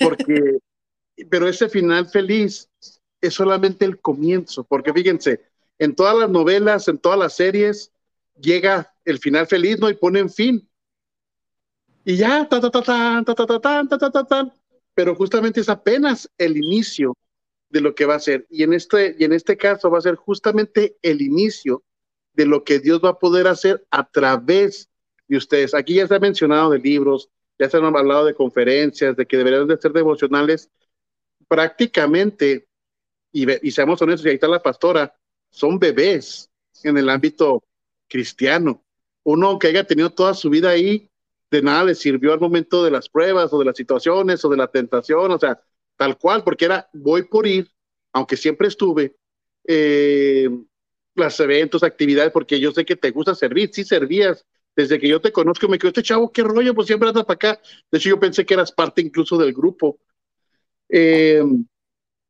porque, 0.00 0.58
pero 1.30 1.46
ese 1.46 1.68
final 1.68 2.06
feliz 2.06 2.70
es 3.20 3.34
solamente 3.34 3.84
el 3.84 4.00
comienzo, 4.00 4.64
porque 4.64 4.92
fíjense, 4.92 5.42
en 5.78 5.94
todas 5.94 6.16
las 6.16 6.30
novelas, 6.30 6.88
en 6.88 6.98
todas 6.98 7.18
las 7.18 7.36
series, 7.36 7.92
llega 8.40 8.94
el 9.04 9.18
final 9.18 9.46
feliz, 9.46 9.78
¿no? 9.78 9.90
Y 9.90 9.94
ponen 9.94 10.30
fin. 10.30 10.68
Y 12.04 12.16
ya, 12.16 12.48
ta, 12.48 12.60
ta, 12.60 12.70
ta, 12.70 12.82
ta, 12.82 13.24
ta, 13.24 13.34
ta, 13.34 13.46
ta, 13.46 13.60
ta, 13.88 13.98
ta, 13.98 14.10
ta, 14.10 14.24
ta, 14.24 14.54
pero 14.94 15.14
justamente 15.14 15.60
es 15.60 15.68
apenas 15.68 16.30
el 16.38 16.56
inicio 16.56 17.16
de 17.68 17.80
lo 17.80 17.94
que 17.94 18.06
va 18.06 18.16
a 18.16 18.20
ser. 18.20 18.46
Y 18.50 18.62
en 18.64 18.72
este, 18.72 19.16
y 19.18 19.24
en 19.24 19.32
este 19.32 19.56
caso 19.56 19.90
va 19.90 19.98
a 19.98 20.02
ser 20.02 20.16
justamente 20.16 20.96
el 21.02 21.22
inicio 21.22 21.82
de 22.34 22.46
lo 22.46 22.64
que 22.64 22.78
Dios 22.78 23.00
va 23.04 23.10
a 23.10 23.18
poder 23.18 23.46
hacer 23.46 23.86
a 23.90 24.08
través 24.08 24.88
de 25.28 25.36
ustedes. 25.36 25.74
Aquí 25.74 25.94
ya 25.94 26.06
se 26.06 26.14
ha 26.14 26.18
mencionado 26.18 26.70
de 26.70 26.78
libros, 26.78 27.30
ya 27.58 27.70
se 27.70 27.76
han 27.76 27.84
hablado 27.84 28.24
de 28.24 28.34
conferencias, 28.34 29.16
de 29.16 29.26
que 29.26 29.36
deberían 29.36 29.68
de 29.68 29.78
ser 29.78 29.92
devocionales. 29.92 30.70
Prácticamente 31.48 32.66
y, 33.32 33.70
seamos 33.70 34.00
honestos, 34.02 34.26
y 34.26 34.28
ahí 34.28 34.34
está 34.34 34.46
la 34.46 34.62
pastora, 34.62 35.16
son 35.50 35.78
bebés 35.78 36.50
en 36.84 36.98
el 36.98 37.08
ámbito 37.08 37.64
cristiano. 38.08 38.84
Uno 39.24 39.58
que 39.58 39.68
haya 39.68 39.84
tenido 39.84 40.10
toda 40.10 40.34
su 40.34 40.50
vida 40.50 40.70
ahí, 40.70 41.10
de 41.52 41.62
nada 41.62 41.84
le 41.84 41.94
sirvió 41.94 42.32
al 42.32 42.40
momento 42.40 42.82
de 42.82 42.90
las 42.90 43.10
pruebas 43.10 43.52
o 43.52 43.58
de 43.58 43.66
las 43.66 43.76
situaciones 43.76 44.42
o 44.42 44.48
de 44.48 44.56
la 44.56 44.68
tentación, 44.68 45.30
o 45.30 45.38
sea, 45.38 45.60
tal 45.96 46.16
cual, 46.16 46.42
porque 46.42 46.64
era 46.64 46.88
voy 46.94 47.24
por 47.24 47.46
ir, 47.46 47.70
aunque 48.12 48.38
siempre 48.38 48.68
estuve, 48.68 49.14
eh, 49.68 50.48
los 51.14 51.40
eventos, 51.40 51.82
actividades, 51.82 52.32
porque 52.32 52.58
yo 52.58 52.72
sé 52.72 52.86
que 52.86 52.96
te 52.96 53.10
gusta 53.10 53.34
servir, 53.34 53.68
sí 53.70 53.84
servías, 53.84 54.46
desde 54.74 54.98
que 54.98 55.06
yo 55.06 55.20
te 55.20 55.30
conozco 55.30 55.68
me 55.68 55.78
quedo, 55.78 55.88
este 55.88 56.02
chavo, 56.02 56.32
qué 56.32 56.42
rollo, 56.42 56.74
pues 56.74 56.86
siempre 56.86 57.10
andas 57.10 57.26
para 57.26 57.34
acá. 57.34 57.60
De 57.90 57.98
hecho, 57.98 58.08
yo 58.08 58.18
pensé 58.18 58.46
que 58.46 58.54
eras 58.54 58.72
parte 58.72 59.02
incluso 59.02 59.36
del 59.36 59.52
grupo. 59.52 59.98
Eh, 60.88 61.44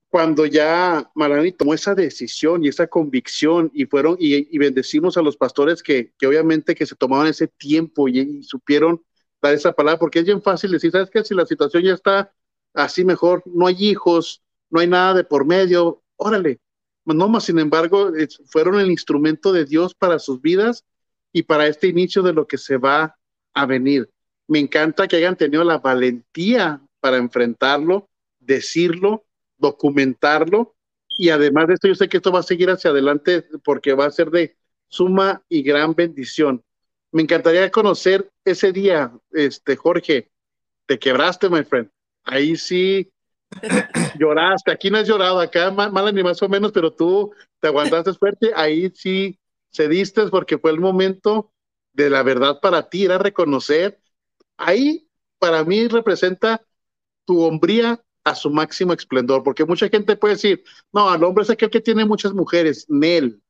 cuando 0.08 0.44
ya 0.44 1.10
Malani 1.14 1.52
tomó 1.52 1.72
esa 1.72 1.94
decisión 1.94 2.62
y 2.62 2.68
esa 2.68 2.86
convicción 2.88 3.70
y 3.72 3.86
fueron 3.86 4.16
y, 4.18 4.58
bendecimos 4.58 5.16
a 5.16 5.22
los 5.22 5.38
pastores 5.38 5.82
que, 5.82 6.12
obviamente 6.26 6.74
que 6.74 6.84
se 6.84 6.96
tomaban 6.96 7.28
ese 7.28 7.48
tiempo 7.48 8.08
y, 8.08 8.42
supieron 8.42 9.02
dar 9.42 9.54
esa 9.54 9.72
palabra, 9.72 9.98
porque 9.98 10.20
es 10.20 10.24
bien 10.24 10.42
fácil 10.42 10.70
decir, 10.70 10.90
¿sabes 10.92 11.10
qué? 11.10 11.24
Si 11.24 11.34
la 11.34 11.44
situación 11.46 11.82
ya 11.82 11.94
está 11.94 12.32
así 12.72 13.04
mejor, 13.04 13.42
no 13.46 13.66
hay 13.66 13.76
hijos, 13.78 14.42
no 14.70 14.80
hay 14.80 14.86
nada 14.86 15.14
de 15.14 15.24
por 15.24 15.44
medio, 15.44 16.02
órale. 16.16 16.60
No 17.04 17.28
más, 17.28 17.44
sin 17.44 17.58
embargo, 17.58 18.12
fueron 18.46 18.78
el 18.78 18.90
instrumento 18.90 19.52
de 19.52 19.64
Dios 19.64 19.94
para 19.94 20.18
sus 20.20 20.40
vidas 20.40 20.84
y 21.32 21.42
para 21.42 21.66
este 21.66 21.88
inicio 21.88 22.22
de 22.22 22.32
lo 22.32 22.46
que 22.46 22.58
se 22.58 22.76
va 22.76 23.18
a 23.52 23.66
venir. 23.66 24.08
Me 24.46 24.60
encanta 24.60 25.08
que 25.08 25.16
hayan 25.16 25.36
tenido 25.36 25.64
la 25.64 25.78
valentía 25.78 26.80
para 27.00 27.16
enfrentarlo, 27.16 28.08
decirlo 28.38 29.24
documentarlo 29.62 30.74
y 31.16 31.30
además 31.30 31.68
de 31.68 31.74
esto 31.74 31.88
yo 31.88 31.94
sé 31.94 32.08
que 32.08 32.18
esto 32.18 32.32
va 32.32 32.40
a 32.40 32.42
seguir 32.42 32.68
hacia 32.68 32.90
adelante 32.90 33.46
porque 33.64 33.94
va 33.94 34.06
a 34.06 34.10
ser 34.10 34.30
de 34.30 34.56
suma 34.88 35.42
y 35.48 35.62
gran 35.62 35.94
bendición. 35.94 36.62
Me 37.12 37.22
encantaría 37.22 37.70
conocer 37.70 38.30
ese 38.44 38.72
día, 38.72 39.12
este 39.30 39.76
Jorge, 39.76 40.30
te 40.86 40.98
quebraste, 40.98 41.48
my 41.48 41.62
friend. 41.62 41.90
Ahí 42.24 42.56
sí 42.56 43.12
lloraste. 44.18 44.72
Aquí 44.72 44.90
no 44.90 44.98
has 44.98 45.06
llorado, 45.06 45.38
acá 45.40 45.70
mal 45.70 46.14
ni 46.14 46.22
más 46.22 46.42
o 46.42 46.48
menos, 46.48 46.72
pero 46.72 46.92
tú 46.92 47.32
te 47.60 47.68
aguantaste 47.68 48.12
fuerte. 48.18 48.52
Ahí 48.54 48.90
sí 48.94 49.38
cediste 49.70 50.26
porque 50.28 50.58
fue 50.58 50.70
el 50.70 50.80
momento 50.80 51.52
de 51.92 52.10
la 52.10 52.22
verdad 52.22 52.60
para 52.60 52.88
ti, 52.88 53.04
era 53.04 53.18
reconocer. 53.18 54.00
Ahí 54.56 55.08
para 55.38 55.64
mí 55.64 55.88
representa 55.88 56.62
tu 57.24 57.42
hombría 57.42 58.02
a 58.24 58.34
su 58.34 58.50
máximo 58.50 58.92
esplendor, 58.92 59.42
porque 59.42 59.64
mucha 59.64 59.88
gente 59.88 60.16
puede 60.16 60.34
decir, 60.34 60.62
no, 60.92 61.12
el 61.12 61.24
hombre 61.24 61.42
es 61.42 61.50
aquel 61.50 61.70
que 61.70 61.80
tiene 61.80 62.04
muchas 62.04 62.32
mujeres, 62.32 62.86
Nel. 62.88 63.42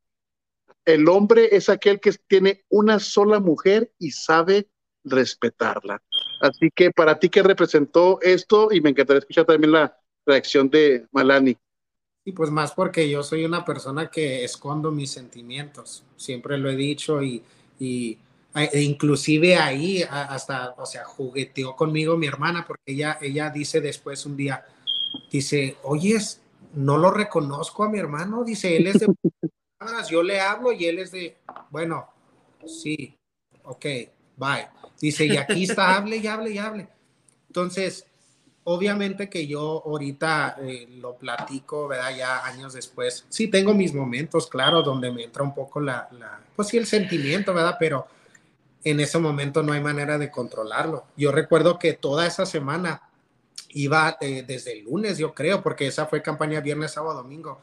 El 0.85 1.09
hombre 1.09 1.55
es 1.55 1.69
aquel 1.69 2.01
que 2.01 2.13
tiene 2.27 2.65
una 2.69 2.99
sola 2.99 3.41
mujer 3.41 3.93
y 3.99 4.11
sabe 4.11 4.69
respetarla. 5.05 6.03
Así 6.41 6.71
que 6.75 6.91
para 6.91 7.19
ti, 7.19 7.29
¿qué 7.29 7.43
representó 7.43 8.21
esto? 8.21 8.69
Y 8.73 8.81
me 8.81 8.91
encantaría 8.91 9.21
escuchar 9.21 9.45
también 9.45 9.73
la 9.73 9.97
reacción 10.27 10.69
de 10.71 11.07
Malani. 11.13 11.57
Y 12.25 12.33
pues 12.33 12.51
más 12.51 12.73
porque 12.73 13.09
yo 13.09 13.23
soy 13.23 13.45
una 13.45 13.65
persona 13.65 14.09
que 14.11 14.45
escondo 14.45 14.93
mis 14.93 15.11
sentimientos, 15.11 16.05
siempre 16.17 16.57
lo 16.57 16.71
he 16.71 16.77
dicho 16.77 17.21
y, 17.23 17.43
y 17.81 18.19
e 18.55 18.83
inclusive 18.83 19.57
ahí 19.57 20.05
hasta, 20.09 20.75
o 20.77 20.87
sea, 20.87 21.05
jugueteó 21.05 21.75
conmigo 21.75 22.17
mi 22.17 22.27
hermana 22.27 22.65
porque 22.67 22.93
ella, 22.93 23.19
ella 23.21 23.51
dice 23.51 23.81
después 23.81 24.27
un 24.27 24.37
día, 24.37 24.65
dice, 25.31 25.77
oyes, 25.83 26.41
no 26.75 26.99
lo 26.99 27.11
reconozco 27.11 27.85
a 27.85 27.89
mi 27.89 27.99
hermano, 27.99 28.45
dice, 28.45 28.77
él 28.77 28.89
es 28.89 29.01
de 29.01 29.07
yo 30.09 30.23
le 30.23 30.41
hablo 30.41 30.73
y 30.73 30.87
él 30.87 30.99
es 30.99 31.13
de, 31.13 31.37
bueno, 31.71 32.09
sí, 32.67 33.17
ok, 33.65 33.87
bye. 34.37 34.69
Dice, 35.01 35.27
y 35.27 35.37
aquí 35.37 35.65
está, 35.65 35.97
hable 35.97 36.17
y 36.17 36.27
hable 36.27 36.51
y 36.51 36.59
hable. 36.59 36.89
Entonces, 37.49 38.07
obviamente 38.65 39.29
que 39.29 39.47
yo 39.47 39.83
ahorita 39.85 40.57
eh, 40.61 40.87
lo 40.97 41.17
platico, 41.17 41.89
¿verdad? 41.89 42.17
Ya 42.17 42.45
años 42.45 42.73
después. 42.73 43.27
Sí, 43.29 43.49
tengo 43.49 43.75
mis 43.75 43.95
momentos, 43.95 44.47
claro, 44.47 44.83
donde 44.83 45.11
me 45.11 45.25
entra 45.25 45.43
un 45.43 45.55
poco 45.55 45.81
la, 45.81 46.09
la 46.13 46.41
pues 46.55 46.69
sí, 46.69 46.79
el 46.79 46.87
sentimiento, 46.87 47.53
¿verdad? 47.53 47.77
Pero 47.79 48.07
en 48.85 49.01
ese 49.01 49.19
momento 49.19 49.63
no 49.63 49.73
hay 49.73 49.81
manera 49.81 50.19
de 50.19 50.31
controlarlo. 50.31 51.05
Yo 51.17 51.33
recuerdo 51.33 51.79
que 51.79 51.93
toda 51.95 52.27
esa 52.27 52.47
semana 52.47 53.03
iba 53.71 54.17
eh, 54.21 54.45
desde 54.47 54.73
el 54.73 54.85
lunes, 54.85 55.19
yo 55.19 55.35
creo, 55.35 55.63
porque 55.63 55.87
esa 55.87 56.07
fue 56.07 56.23
campaña 56.23 56.61
viernes, 56.61 56.93
sábado, 56.93 57.23
domingo. 57.23 57.61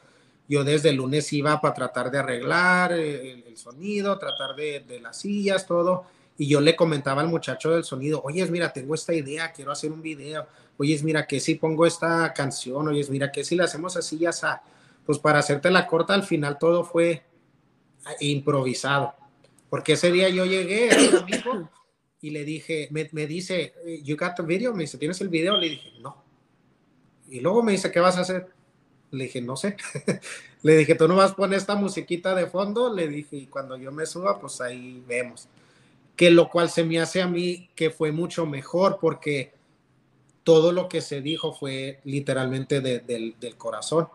Yo 0.50 0.64
desde 0.64 0.90
el 0.90 0.96
lunes 0.96 1.32
iba 1.32 1.58
para 1.62 1.72
tratar 1.72 2.10
de 2.10 2.18
arreglar 2.18 2.92
eh, 2.92 3.44
el, 3.46 3.56
sonido, 3.56 4.18
tratar 4.18 4.54
de, 4.54 5.00
las 5.00 5.16
sillas, 5.16 5.66
todo. 5.66 6.04
Y 6.36 6.46
yo 6.46 6.60
le 6.60 6.76
comentaba 6.76 7.22
al 7.22 7.28
muchacho 7.28 7.70
del 7.70 7.84
sonido, 7.84 8.20
oye, 8.24 8.44
mira, 8.46 8.72
tengo 8.72 8.94
esta 8.94 9.14
idea, 9.14 9.52
quiero 9.52 9.72
hacer 9.72 9.92
un 9.92 10.02
video. 10.02 10.46
Oye, 10.76 11.00
mira, 11.02 11.26
que 11.26 11.40
si 11.40 11.54
pongo 11.54 11.86
esta 11.86 12.34
canción, 12.34 12.88
oye, 12.88 13.06
mira, 13.08 13.32
que 13.32 13.44
si 13.44 13.56
la 13.56 13.64
hacemos 13.64 13.96
así, 13.96 14.18
ya 14.18 14.30
está. 14.30 14.62
Pues 15.06 15.18
para 15.18 15.38
hacerte 15.38 15.70
la 15.70 15.86
corta, 15.86 16.12
al 16.12 16.24
final 16.24 16.58
todo 16.58 16.84
fue 16.84 17.22
improvisado 18.20 19.14
porque 19.70 19.92
ese 19.92 20.10
día 20.10 20.28
yo 20.28 20.44
llegué 20.44 20.90
amigo 21.16 21.70
y 22.20 22.30
le 22.30 22.44
dije, 22.44 22.88
me, 22.90 23.08
me, 23.12 23.26
dice, 23.26 23.72
you 24.02 24.16
got 24.16 24.34
the 24.36 24.42
video? 24.42 24.74
Me 24.74 24.82
dice, 24.82 24.98
¿tienes 24.98 25.20
el 25.22 25.28
video? 25.28 25.56
Le 25.56 25.70
dije, 25.70 25.92
no. 26.00 26.22
Y 27.30 27.40
luego 27.40 27.62
me 27.62 27.72
dice, 27.72 27.90
¿qué 27.90 28.00
vas 28.00 28.18
a 28.18 28.22
hacer? 28.22 28.48
Le 29.10 29.24
dije, 29.24 29.40
no 29.40 29.56
sé. 29.56 29.76
le 30.62 30.76
dije, 30.76 30.94
tú 30.94 31.08
no 31.08 31.16
vas 31.16 31.32
a 31.32 31.36
poner 31.36 31.58
esta 31.58 31.74
musiquita 31.74 32.34
de 32.34 32.46
fondo. 32.46 32.92
Le 32.92 33.08
dije, 33.08 33.36
y 33.36 33.46
cuando 33.46 33.76
yo 33.76 33.92
me 33.92 34.06
suba, 34.06 34.38
pues 34.38 34.60
ahí 34.60 35.02
vemos. 35.06 35.48
Que 36.16 36.30
lo 36.30 36.48
cual 36.48 36.70
se 36.70 36.84
me 36.84 37.00
hace 37.00 37.22
a 37.22 37.28
mí 37.28 37.70
que 37.74 37.90
fue 37.90 38.12
mucho 38.12 38.46
mejor 38.46 38.98
porque 39.00 39.52
todo 40.44 40.72
lo 40.72 40.88
que 40.88 41.00
se 41.00 41.20
dijo 41.20 41.52
fue 41.52 42.00
literalmente 42.04 42.80
del, 42.80 43.36
del 43.38 43.56
corazón. 43.56 44.08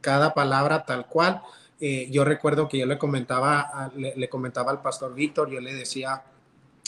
Cada 0.00 0.34
palabra 0.34 0.84
tal 0.84 1.06
cual 1.06 1.42
eh, 1.78 2.08
yo 2.10 2.24
recuerdo 2.24 2.68
que 2.68 2.78
yo 2.78 2.86
le 2.86 2.96
comentaba, 2.96 3.92
le, 3.94 4.28
comentaba 4.28 4.70
al 4.70 4.80
pastor 4.80 5.14
Víctor, 5.14 5.50
yo 5.50 5.60
le 5.60 5.74
decía, 5.74 6.22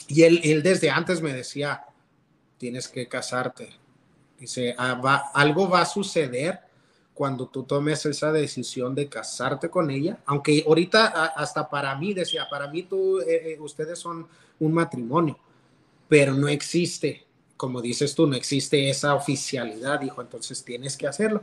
y 0.06 0.22
él, 0.22 0.40
él 0.42 0.62
desde 0.62 0.90
antes 0.90 1.20
me 1.20 1.32
decía, 1.32 1.84
tienes 2.56 2.88
que 2.88 3.06
casarte. 3.06 3.68
Dice, 4.38 4.74
ah, 4.78 5.30
algo 5.34 5.68
va 5.68 5.82
a 5.82 5.86
suceder 5.86 6.60
cuando 7.18 7.48
tú 7.48 7.64
tomes 7.64 8.06
esa 8.06 8.30
decisión 8.30 8.94
de 8.94 9.08
casarte 9.08 9.68
con 9.68 9.90
ella, 9.90 10.20
aunque 10.24 10.62
ahorita 10.64 11.08
hasta 11.34 11.68
para 11.68 11.96
mí 11.96 12.14
decía, 12.14 12.46
para 12.48 12.68
mí 12.68 12.84
tú, 12.84 13.18
eh, 13.18 13.54
eh, 13.54 13.58
ustedes 13.58 13.98
son 13.98 14.28
un 14.60 14.72
matrimonio, 14.72 15.36
pero 16.08 16.32
no 16.32 16.46
existe, 16.46 17.26
como 17.56 17.82
dices 17.82 18.14
tú, 18.14 18.28
no 18.28 18.36
existe 18.36 18.88
esa 18.88 19.16
oficialidad, 19.16 19.98
dijo, 19.98 20.22
entonces 20.22 20.62
tienes 20.62 20.96
que 20.96 21.08
hacerlo. 21.08 21.42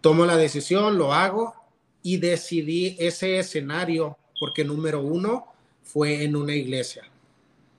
Tomo 0.00 0.26
la 0.26 0.36
decisión, 0.36 0.96
lo 0.96 1.12
hago 1.12 1.56
y 2.04 2.18
decidí 2.18 2.96
ese 3.00 3.40
escenario 3.40 4.16
porque 4.38 4.64
número 4.64 5.02
uno 5.02 5.48
fue 5.82 6.22
en 6.22 6.36
una 6.36 6.54
iglesia. 6.54 7.02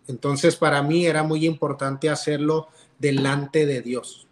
Entonces 0.09 0.57
para 0.57 0.81
mí 0.81 1.05
era 1.05 1.23
muy 1.23 1.45
importante 1.45 2.09
hacerlo 2.09 2.67
delante 2.99 3.65
de 3.65 3.81
Dios. 3.81 4.27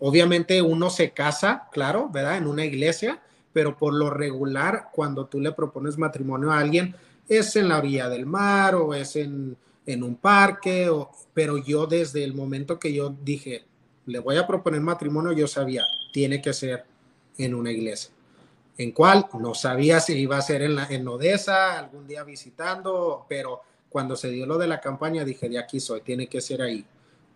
Obviamente 0.00 0.60
uno 0.60 0.90
se 0.90 1.12
casa, 1.12 1.68
claro, 1.72 2.08
¿verdad? 2.10 2.36
En 2.36 2.46
una 2.46 2.64
iglesia, 2.64 3.22
pero 3.52 3.76
por 3.76 3.94
lo 3.94 4.10
regular 4.10 4.88
cuando 4.92 5.26
tú 5.26 5.40
le 5.40 5.52
propones 5.52 5.96
matrimonio 5.96 6.50
a 6.50 6.58
alguien 6.58 6.94
es 7.28 7.56
en 7.56 7.68
la 7.68 7.78
orilla 7.78 8.08
del 8.08 8.26
mar 8.26 8.74
o 8.74 8.94
es 8.94 9.16
en, 9.16 9.56
un 9.86 10.16
parque, 10.16 10.88
o, 10.90 11.10
pero 11.32 11.58
yo 11.58 11.86
desde 11.86 12.24
el 12.24 12.34
momento 12.34 12.78
que 12.78 12.92
yo 12.92 13.14
dije, 13.22 13.64
le 14.06 14.18
voy 14.18 14.36
a 14.36 14.46
proponer 14.46 14.80
matrimonio, 14.80 15.32
yo 15.32 15.46
sabía, 15.46 15.84
tiene 16.12 16.42
que 16.42 16.52
ser 16.52 16.84
en 17.38 17.54
una 17.54 17.70
iglesia. 17.70 18.10
¿En 18.76 18.90
cuál? 18.90 19.26
No 19.38 19.54
sabía 19.54 20.00
si 20.00 20.14
iba 20.14 20.36
a 20.36 20.42
ser 20.42 20.62
en, 20.62 20.74
la, 20.74 20.86
en 20.86 21.06
Odessa, 21.06 21.78
algún 21.78 22.06
día 22.06 22.24
visitando, 22.24 23.24
pero 23.28 23.62
cuando 23.88 24.16
se 24.16 24.30
dio 24.30 24.46
lo 24.46 24.58
de 24.58 24.66
la 24.66 24.80
campaña 24.80 25.24
dije, 25.24 25.48
de 25.48 25.58
aquí 25.58 25.78
soy, 25.78 26.00
tiene 26.00 26.26
que 26.26 26.40
ser 26.40 26.60
ahí. 26.60 26.84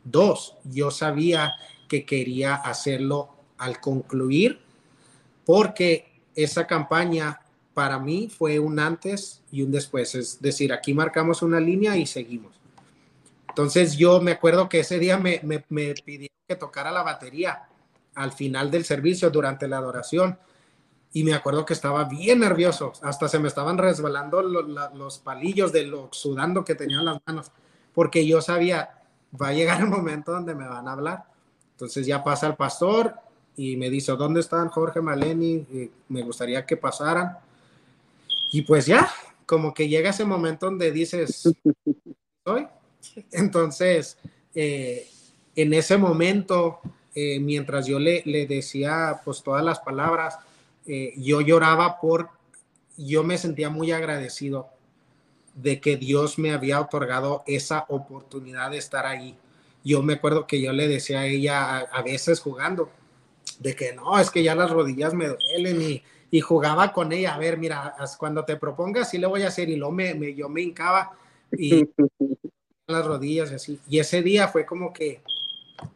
Dos, 0.02 0.56
yo 0.64 0.90
sabía 0.90 1.52
que 1.88 2.04
quería 2.04 2.54
hacerlo 2.54 3.30
al 3.56 3.80
concluir, 3.80 4.60
porque 5.44 6.20
esa 6.34 6.66
campaña 6.66 7.40
para 7.74 7.98
mí 7.98 8.28
fue 8.28 8.58
un 8.58 8.78
antes 8.78 9.42
y 9.50 9.62
un 9.62 9.70
después. 9.70 10.14
Es 10.14 10.40
decir, 10.40 10.72
aquí 10.72 10.94
marcamos 10.94 11.42
una 11.42 11.60
línea 11.60 11.96
y 11.96 12.06
seguimos. 12.06 12.58
Entonces 13.48 13.96
yo 13.96 14.20
me 14.20 14.32
acuerdo 14.32 14.68
que 14.68 14.80
ese 14.80 14.98
día 14.98 15.18
me, 15.18 15.40
me, 15.68 15.94
pidieron 15.94 16.36
que 16.46 16.56
tocara 16.56 16.92
la 16.92 17.02
batería 17.02 17.68
al 18.14 18.32
final 18.32 18.70
del 18.70 18.84
servicio 18.84 19.30
durante 19.30 19.66
la 19.66 19.78
adoración 19.78 20.38
y 21.12 21.24
me 21.24 21.34
acuerdo 21.34 21.64
que 21.64 21.72
estaba 21.72 22.04
bien 22.04 22.40
nervioso, 22.40 22.92
hasta 23.02 23.28
se 23.28 23.38
me 23.38 23.48
estaban 23.48 23.78
resbalando 23.78 24.42
los 24.42 25.18
palillos 25.18 25.72
de 25.72 25.86
lo 25.86 26.08
sudando 26.12 26.64
que 26.64 26.74
tenía 26.74 26.98
en 26.98 27.06
las 27.06 27.18
manos, 27.26 27.50
porque 27.94 28.26
yo 28.26 28.40
sabía, 28.40 29.02
va 29.40 29.48
a 29.48 29.52
llegar 29.52 29.80
el 29.80 29.88
momento 29.88 30.32
donde 30.32 30.54
me 30.54 30.68
van 30.68 30.86
a 30.86 30.92
hablar. 30.92 31.24
Entonces 31.78 32.08
ya 32.08 32.24
pasa 32.24 32.48
el 32.48 32.56
pastor 32.56 33.14
y 33.56 33.76
me 33.76 33.88
dice, 33.88 34.10
¿dónde 34.16 34.40
están 34.40 34.68
Jorge 34.68 35.00
Maleni? 35.00 35.64
me 36.08 36.22
gustaría 36.22 36.66
que 36.66 36.76
pasaran. 36.76 37.38
Y 38.50 38.62
pues 38.62 38.86
ya, 38.86 39.08
como 39.46 39.72
que 39.72 39.88
llega 39.88 40.10
ese 40.10 40.24
momento 40.24 40.66
donde 40.66 40.90
dices, 40.90 41.54
¿soy? 42.44 42.66
Entonces, 43.30 44.18
eh, 44.56 45.08
en 45.54 45.72
ese 45.72 45.96
momento, 45.98 46.80
eh, 47.14 47.38
mientras 47.38 47.86
yo 47.86 48.00
le, 48.00 48.22
le 48.26 48.48
decía 48.48 49.20
pues 49.24 49.44
todas 49.44 49.64
las 49.64 49.78
palabras, 49.78 50.36
eh, 50.84 51.14
yo 51.16 51.40
lloraba 51.42 52.00
por, 52.00 52.30
yo 52.96 53.22
me 53.22 53.38
sentía 53.38 53.70
muy 53.70 53.92
agradecido 53.92 54.68
de 55.54 55.80
que 55.80 55.96
Dios 55.96 56.40
me 56.40 56.50
había 56.52 56.80
otorgado 56.80 57.44
esa 57.46 57.86
oportunidad 57.88 58.72
de 58.72 58.78
estar 58.78 59.06
ahí. 59.06 59.36
Yo 59.84 60.02
me 60.02 60.14
acuerdo 60.14 60.46
que 60.46 60.60
yo 60.60 60.72
le 60.72 60.88
decía 60.88 61.20
a 61.20 61.26
ella 61.26 61.78
a, 61.78 62.02
veces 62.02 62.40
jugando, 62.40 62.90
de 63.60 63.74
que 63.74 63.92
no, 63.92 64.18
es 64.18 64.30
que 64.30 64.42
ya 64.42 64.54
las 64.54 64.70
rodillas 64.70 65.14
me 65.14 65.28
duelen 65.28 65.80
y, 65.80 66.02
y 66.30 66.40
jugaba 66.40 66.92
con 66.92 67.12
ella, 67.12 67.34
a 67.34 67.38
ver, 67.38 67.58
mira, 67.58 67.94
cuando 68.18 68.44
te 68.44 68.56
propongas, 68.56 69.10
sí 69.10 69.18
le 69.18 69.26
voy 69.26 69.42
a 69.42 69.48
hacer, 69.48 69.68
y 69.68 69.76
luego 69.76 69.92
me, 69.92 70.34
yo 70.34 70.48
me 70.48 70.62
hincaba 70.62 71.12
y 71.52 71.88
las 72.86 73.06
rodillas 73.06 73.50
y 73.52 73.54
así. 73.54 73.80
Y 73.88 73.98
ese 73.98 74.22
día 74.22 74.48
fue 74.48 74.66
como 74.66 74.92
que, 74.92 75.22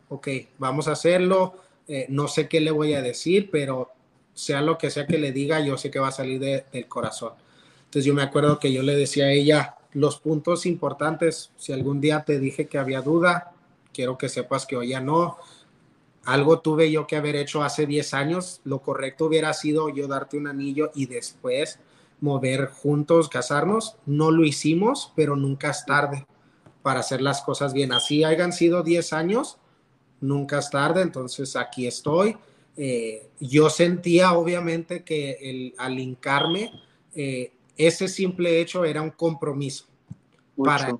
ok, 0.09 0.28
vamos 0.59 0.88
a 0.88 0.92
hacerlo, 0.92 1.54
eh, 1.88 2.06
no 2.09 2.28
sé 2.28 2.48
qué 2.48 2.60
le 2.60 2.70
voy 2.70 2.94
a 2.94 3.02
decir, 3.02 3.50
pero 3.50 3.90
sea 4.34 4.62
lo 4.62 4.78
que 4.78 4.90
sea 4.90 5.06
que 5.06 5.18
le 5.18 5.32
diga, 5.32 5.60
yo 5.60 5.76
sé 5.76 5.90
que 5.90 5.98
va 5.98 6.09
a 6.09 6.12
salir 6.12 6.40
del 6.40 6.88
corazón. 6.88 7.32
Entonces 7.84 8.04
yo 8.04 8.14
me 8.14 8.22
acuerdo 8.22 8.59
que 8.59 8.72
yo 8.72 8.82
le 8.82 8.96
decía 8.96 9.26
a 9.26 9.32
ella 9.32 9.76
los 9.92 10.18
puntos 10.18 10.64
importantes, 10.64 11.50
si 11.59 11.72
algún 11.72 12.00
día 12.00 12.24
te 12.24 12.38
dije 12.38 12.66
que 12.66 12.78
había 12.78 13.02
duda, 13.02 13.52
quiero 13.93 14.19
que 14.19 14.28
sepas 14.28 14.66
que 14.66 14.77
hoy 14.77 14.89
ya 14.89 15.01
no. 15.01 15.36
Algo 16.24 16.60
tuve 16.60 16.90
yo 16.90 17.06
que 17.06 17.16
haber 17.16 17.36
hecho 17.36 17.62
hace 17.62 17.86
10 17.86 18.14
años, 18.14 18.60
lo 18.64 18.81
correcto 18.81 19.27
hubiera 19.27 19.52
sido 19.52 19.89
yo 19.89 20.06
darte 20.06 20.36
un 20.36 20.47
anillo 20.47 20.90
y 20.94 21.06
después 21.06 21.78
mover 22.20 22.66
juntos, 22.66 23.28
casarnos. 23.28 23.97
No 24.06 24.31
lo 24.31 24.44
hicimos, 24.44 25.12
pero 25.16 25.35
nunca 25.36 25.70
es 25.70 25.85
tarde 25.85 26.27
para 26.82 27.01
hacer 27.01 27.20
las 27.20 27.43
cosas 27.43 27.73
bien. 27.73 27.93
Así 27.93 28.24
hayan 28.24 28.52
sido 28.52 28.82
10 28.82 29.12
años, 29.12 29.59
nunca 30.20 30.59
es 30.59 30.70
tarde, 30.70 31.02
entonces 31.02 31.56
aquí 31.56 31.86
estoy 31.86 32.36
eh, 32.77 33.28
yo 33.39 33.69
sentía 33.69 34.32
obviamente 34.32 35.05
que 35.05 35.32
el, 35.40 35.74
al 35.77 35.98
hincarme, 35.98 36.73
eh, 37.14 37.52
ese 37.77 38.09
simple 38.09 38.60
hecho 38.60 38.85
era 38.85 39.02
un 39.02 39.10
compromiso 39.10 39.86
para 40.56 40.97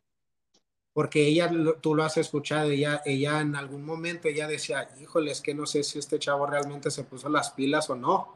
porque 0.93 1.27
ella, 1.27 1.51
tú 1.81 1.94
lo 1.94 2.05
has 2.05 2.16
escuchado, 2.16 2.70
ella, 2.70 3.02
ella 3.05 3.40
en 3.40 3.56
algún 3.56 3.85
momento 3.85 4.28
ella 4.28 4.47
decía, 4.47 4.89
híjole, 5.01 5.31
es 5.31 5.40
que 5.40 5.55
no 5.55 5.66
sé 5.66 5.82
si 5.82 5.98
este 5.98 6.19
chavo 6.19 6.47
realmente 6.47 6.90
se 6.90 7.05
puso 7.05 7.28
las 7.28 7.51
pilas 7.52 7.89
o 7.90 7.97
no. 7.97 8.35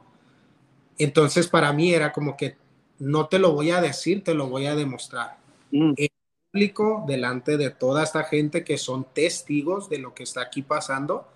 Entonces 0.99 1.49
para 1.49 1.73
mí 1.73 1.93
era 1.93 2.13
como 2.13 2.37
que 2.37 2.57
no 2.99 3.29
te 3.29 3.39
lo 3.39 3.53
voy 3.53 3.71
a 3.71 3.81
decir, 3.81 4.25
te 4.25 4.35
lo 4.35 4.49
voy 4.49 4.67
a 4.67 4.75
demostrar. 4.75 5.37
Mm. 5.71 5.93
En 5.97 6.09
público, 6.51 7.05
delante 7.07 7.59
de 7.59 7.71
toda 7.71 8.03
esta 8.03 8.25
gente 8.25 8.65
que 8.65 8.79
son 8.79 9.07
testigos 9.13 9.91
de 9.91 9.99
lo 9.99 10.15
que 10.15 10.23
está 10.23 10.41
aquí 10.41 10.63
pasando, 10.63 11.29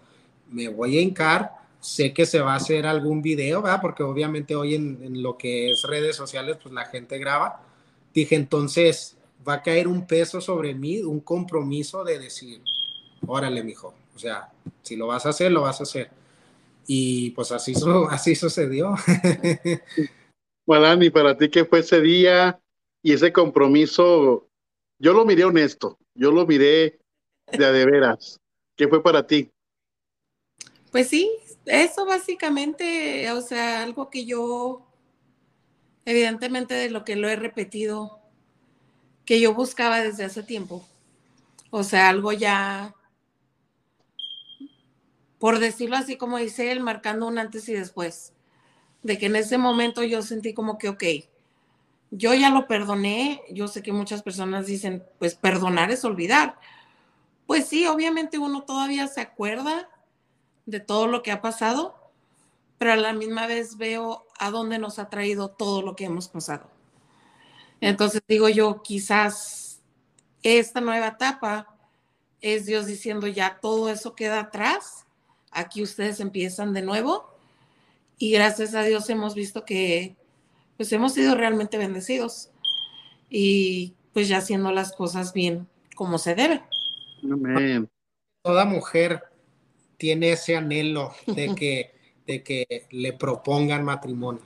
me 0.49 0.69
voy 0.69 0.97
a 0.97 1.03
hincar 1.03 1.61
sé 1.81 2.13
que 2.13 2.27
se 2.27 2.41
va 2.41 2.53
a 2.53 2.57
hacer 2.57 2.87
algún 2.87 3.23
video, 3.23 3.63
¿verdad? 3.63 3.81
Porque 3.81 4.03
obviamente 4.03 4.55
hoy 4.55 4.75
en, 4.75 5.23
lo 5.23 5.37
que 5.37 5.73
es 5.73 5.83
redes 5.83 6.15
sociales, 6.15 6.59
pues 6.63 6.75
la 6.75 6.85
gente 6.85 7.19
graba. 7.19 7.63
Dije, 8.15 8.37
entonces 8.37 9.17
va 9.47 9.55
a 9.55 9.63
caer 9.63 9.89
un 9.89 10.07
peso 10.07 10.41
sobre 10.41 10.75
mí, 10.75 11.01
un 11.01 11.21
compromiso 11.21 12.05
de 12.05 12.19
decir, 12.19 12.63
órale, 13.27 13.63
mijo, 13.63 13.95
o 14.15 14.19
sea, 14.19 14.51
si 14.83 14.97
lo 14.97 15.07
vas 15.07 15.27
a 15.27 15.31
hacer, 15.31 15.51
lo 15.51 15.63
vas 15.63 15.81
a 15.81 15.85
hacer. 15.85 16.11
Y 16.87 17.31
pues 17.31 17.53
así, 17.53 17.75
así 18.11 18.35
sucedió. 18.35 18.95
Bueno, 20.67 21.03
y 21.03 21.11
para 21.11 21.37
ti, 21.37 21.49
¿qué 21.49 21.65
fue 21.65 21.81
ese 21.81 22.01
día 22.01 22.61
y 23.03 23.13
ese 23.13 23.33
compromiso? 23.33 24.47
Yo 25.01 25.13
lo 25.13 25.25
miré 25.25 25.43
honesto, 25.43 25.99
yo 26.15 26.31
lo 26.31 26.47
miré 26.47 27.01
de 27.51 27.65
a 27.67 27.73
de 27.73 27.85
veras. 27.87 28.39
¿Qué 28.77 28.87
fue 28.87 29.03
para 29.03 29.27
ti? 29.27 29.51
Pues 30.93 31.09
sí, 31.09 31.29
eso 31.67 32.07
básicamente, 32.07 33.29
o 33.33 33.41
sea, 33.41 33.83
algo 33.83 34.11
que 34.11 34.27
yo, 34.27 34.87
evidentemente 36.05 36.75
de 36.75 36.91
lo 36.91 37.05
que 37.05 37.17
lo 37.17 37.29
he 37.29 37.35
repetido, 37.35 38.20
que 39.31 39.39
yo 39.39 39.55
buscaba 39.55 40.01
desde 40.01 40.25
hace 40.25 40.43
tiempo. 40.43 40.85
O 41.71 41.85
sea, 41.85 42.09
algo 42.09 42.33
ya, 42.33 42.97
por 45.39 45.61
decirlo 45.61 45.97
así 45.97 46.17
como 46.17 46.39
dice 46.39 46.73
él, 46.73 46.81
marcando 46.81 47.29
un 47.29 47.39
antes 47.39 47.69
y 47.69 47.75
después. 47.75 48.33
De 49.05 49.19
que 49.19 49.27
en 49.27 49.37
ese 49.37 49.57
momento 49.57 50.03
yo 50.03 50.23
sentí 50.23 50.53
como 50.53 50.79
que, 50.79 50.89
ok, 50.89 51.05
yo 52.11 52.35
ya 52.35 52.51
lo 52.51 52.67
perdoné. 52.67 53.41
Yo 53.53 53.69
sé 53.69 53.85
que 53.85 53.93
muchas 53.93 54.25
personas 54.25 54.67
dicen, 54.67 55.05
pues 55.21 55.37
perdonar 55.37 55.93
es 55.93 56.05
olvidar. 56.05 56.59
Pues 57.47 57.69
sí, 57.69 57.87
obviamente 57.87 58.37
uno 58.37 58.65
todavía 58.65 59.07
se 59.07 59.21
acuerda 59.21 59.89
de 60.67 60.81
todo 60.81 61.07
lo 61.07 61.23
que 61.23 61.31
ha 61.31 61.41
pasado, 61.41 61.95
pero 62.79 62.95
a 62.95 62.97
la 62.97 63.13
misma 63.13 63.47
vez 63.47 63.77
veo 63.77 64.27
a 64.41 64.51
dónde 64.51 64.81
nos 64.81 64.99
ha 64.99 65.09
traído 65.09 65.51
todo 65.51 65.83
lo 65.83 65.95
que 65.95 66.07
hemos 66.07 66.27
pasado. 66.27 66.80
Entonces 67.81 68.23
digo 68.29 68.49
yo, 68.49 68.83
quizás 68.83 69.81
esta 70.43 70.81
nueva 70.81 71.09
etapa 71.09 71.77
es 72.41 72.67
Dios 72.67 72.87
diciendo 72.87 73.27
ya 73.27 73.59
todo 73.61 73.91
eso 73.91 74.15
queda 74.15 74.41
atrás, 74.41 75.05
aquí 75.51 75.83
ustedes 75.83 76.21
empiezan 76.21 76.73
de 76.73 76.83
nuevo 76.83 77.31
y 78.19 78.33
gracias 78.33 78.75
a 78.75 78.83
Dios 78.83 79.09
hemos 79.11 79.35
visto 79.35 79.65
que 79.65 80.17
pues 80.77 80.93
hemos 80.93 81.15
sido 81.15 81.35
realmente 81.35 81.77
bendecidos 81.79 82.51
y 83.29 83.95
pues 84.13 84.29
ya 84.29 84.39
haciendo 84.39 84.73
las 84.73 84.93
cosas 84.93 85.33
bien 85.33 85.69
como 85.95 86.19
se 86.19 86.35
debe. 86.35 86.63
Amén. 87.23 87.89
Toda 88.43 88.65
mujer 88.65 89.23
tiene 89.99 90.33
ese 90.33 90.57
anhelo 90.57 91.15
de 91.27 91.55
que, 91.55 91.93
de 92.27 92.43
que 92.43 92.87
le 92.91 93.13
propongan 93.13 93.85
matrimonio. 93.85 94.43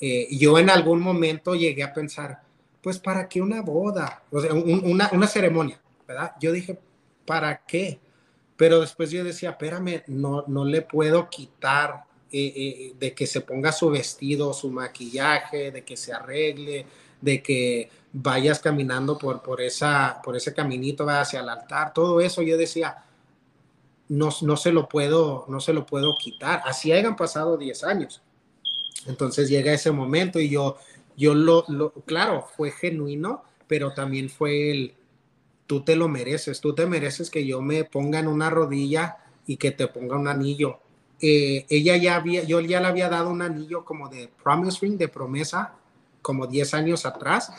Eh, 0.00 0.26
yo 0.36 0.58
en 0.58 0.70
algún 0.70 1.00
momento 1.00 1.54
llegué 1.54 1.84
a 1.84 1.94
pensar, 1.94 2.42
pues 2.82 2.98
¿para 2.98 3.28
qué 3.28 3.40
una 3.40 3.62
boda? 3.62 4.22
O 4.30 4.40
sea, 4.40 4.52
una, 4.54 5.26
ceremonia, 5.26 5.80
¿verdad? 6.06 6.32
Yo 6.40 6.52
dije, 6.52 6.78
¿para 7.26 7.64
qué? 7.64 8.00
Pero 8.56 8.80
después 8.80 9.10
yo 9.10 9.24
decía, 9.24 9.50
espérame, 9.50 10.02
no, 10.06 10.44
no 10.46 10.64
le 10.64 10.82
puedo 10.82 11.28
quitar 11.28 12.04
eh, 12.32 12.52
eh, 12.56 12.94
de 12.98 13.14
que 13.14 13.26
se 13.26 13.40
ponga 13.40 13.72
su 13.72 13.90
vestido, 13.90 14.52
su 14.52 14.70
maquillaje, 14.70 15.70
de 15.70 15.84
que 15.84 15.96
se 15.96 16.12
arregle, 16.12 16.86
de 17.20 17.42
que 17.42 17.90
vayas 18.12 18.58
caminando 18.58 19.18
por, 19.18 19.42
por, 19.42 19.60
esa, 19.60 20.20
por 20.22 20.36
ese 20.36 20.54
caminito 20.54 21.08
hacia 21.08 21.40
el 21.40 21.48
altar, 21.48 21.92
todo 21.92 22.20
eso 22.20 22.42
yo 22.42 22.56
decía, 22.56 23.04
no, 24.08 24.30
no, 24.42 24.56
se 24.56 24.72
lo 24.72 24.88
puedo, 24.88 25.44
no 25.48 25.60
se 25.60 25.72
lo 25.72 25.86
puedo 25.86 26.14
quitar. 26.16 26.62
Así 26.64 26.92
hayan 26.92 27.16
pasado 27.16 27.56
10 27.56 27.84
años. 27.84 28.22
Entonces 29.06 29.48
llega 29.48 29.72
ese 29.72 29.92
momento 29.92 30.40
y 30.40 30.48
yo, 30.48 30.76
yo 31.16 31.34
lo, 31.34 31.64
lo, 31.68 31.92
claro, 31.92 32.46
fue 32.56 32.70
genuino, 32.70 33.44
pero 33.66 33.92
también 33.92 34.28
fue 34.28 34.70
el, 34.70 34.94
tú 35.66 35.82
te 35.82 35.94
lo 35.94 36.08
mereces, 36.08 36.60
tú 36.60 36.74
te 36.74 36.86
mereces 36.86 37.30
que 37.30 37.46
yo 37.46 37.62
me 37.62 37.84
ponga 37.84 38.18
en 38.18 38.26
una 38.26 38.50
rodilla 38.50 39.18
y 39.46 39.56
que 39.56 39.70
te 39.70 39.86
ponga 39.86 40.16
un 40.16 40.28
anillo. 40.28 40.80
Eh, 41.20 41.66
ella 41.68 41.96
ya 41.96 42.16
había, 42.16 42.42
yo 42.44 42.60
ya 42.60 42.80
le 42.80 42.86
había 42.86 43.08
dado 43.08 43.30
un 43.30 43.42
anillo 43.42 43.84
como 43.84 44.08
de 44.08 44.30
promise 44.42 44.78
ring, 44.80 44.96
de 44.96 45.08
promesa, 45.08 45.74
como 46.22 46.46
10 46.46 46.74
años 46.74 47.06
atrás, 47.06 47.52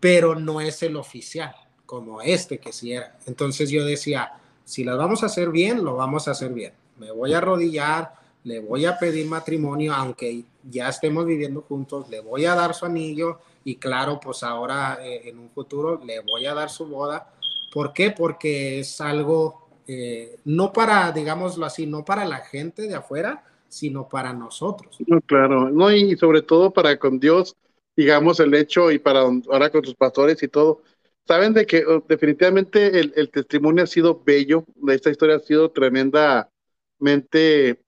pero 0.00 0.34
no 0.34 0.60
es 0.60 0.82
el 0.82 0.96
oficial, 0.96 1.54
como 1.86 2.22
este 2.22 2.58
que 2.58 2.72
sí 2.72 2.92
era. 2.92 3.18
Entonces 3.26 3.70
yo 3.70 3.84
decía, 3.84 4.32
si 4.64 4.84
las 4.84 4.96
vamos 4.96 5.22
a 5.22 5.26
hacer 5.26 5.50
bien, 5.50 5.84
lo 5.84 5.96
vamos 5.96 6.28
a 6.28 6.30
hacer 6.30 6.52
bien. 6.52 6.72
Me 6.98 7.10
voy 7.10 7.34
a 7.34 7.38
arrodillar, 7.38 8.14
le 8.44 8.60
voy 8.60 8.84
a 8.84 8.98
pedir 8.98 9.26
matrimonio, 9.26 9.92
aunque 9.94 10.44
ya 10.62 10.90
estemos 10.90 11.26
viviendo 11.26 11.62
juntos, 11.62 12.08
le 12.10 12.20
voy 12.20 12.44
a 12.44 12.54
dar 12.54 12.74
su 12.74 12.84
anillo 12.84 13.38
y 13.64 13.76
claro, 13.76 14.20
pues 14.20 14.42
ahora 14.42 14.98
eh, 15.02 15.22
en 15.24 15.38
un 15.38 15.50
futuro 15.50 16.00
le 16.04 16.20
voy 16.20 16.46
a 16.46 16.54
dar 16.54 16.68
su 16.70 16.86
boda. 16.86 17.32
¿Por 17.72 17.92
qué? 17.92 18.10
Porque 18.10 18.80
es 18.80 19.00
algo, 19.00 19.68
eh, 19.86 20.36
no 20.44 20.72
para, 20.72 21.10
digámoslo 21.10 21.64
así, 21.64 21.86
no 21.86 22.04
para 22.04 22.26
la 22.26 22.38
gente 22.38 22.82
de 22.82 22.94
afuera, 22.94 23.42
sino 23.66 24.08
para 24.08 24.32
nosotros. 24.34 24.98
No, 25.06 25.20
claro, 25.22 25.70
no, 25.70 25.90
y 25.90 26.14
sobre 26.16 26.42
todo 26.42 26.70
para 26.70 26.98
con 26.98 27.18
Dios, 27.18 27.56
digamos, 27.96 28.40
el 28.40 28.52
hecho 28.54 28.90
y 28.92 28.98
para 28.98 29.20
ahora 29.20 29.70
con 29.70 29.84
sus 29.84 29.94
pastores 29.94 30.42
y 30.42 30.48
todo. 30.48 30.82
Saben 31.26 31.54
de 31.54 31.64
que 31.64 31.82
oh, 31.86 32.04
definitivamente 32.06 33.00
el, 33.00 33.14
el 33.16 33.30
testimonio 33.30 33.84
ha 33.84 33.86
sido 33.86 34.22
bello, 34.22 34.64
esta 34.88 35.10
historia 35.10 35.36
ha 35.36 35.40
sido 35.40 35.70
tremenda 35.70 36.50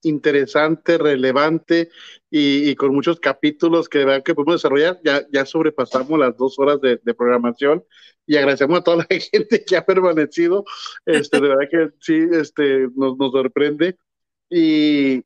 interesante, 0.03 0.97
relevante 0.97 1.89
y, 2.29 2.75
con 2.75 2.93
muchos 2.93 3.19
capítulos 3.19 3.89
que, 3.89 4.21
que 4.23 4.35
podemos 4.35 4.55
desarrollar. 4.55 4.99
Ya, 5.03 5.25
ya 5.31 5.45
sobrepasamos 5.45 6.19
las 6.19 6.37
dos 6.37 6.57
horas 6.59 6.79
de, 6.81 6.97
programación 7.13 7.83
y 8.25 8.37
agradecemos 8.37 8.79
a 8.79 8.83
toda 8.83 8.97
la 8.97 9.07
gente 9.31 9.63
que 9.65 9.77
ha 9.77 9.85
permanecido. 9.85 10.65
Este, 11.05 11.39
de 11.39 11.47
verdad 11.47 11.69
que 11.69 11.89
sí, 11.99 12.27
este, 12.31 12.87
nos, 12.95 13.17
nos 13.17 13.31
sorprende. 13.31 13.97
Y 14.49 15.23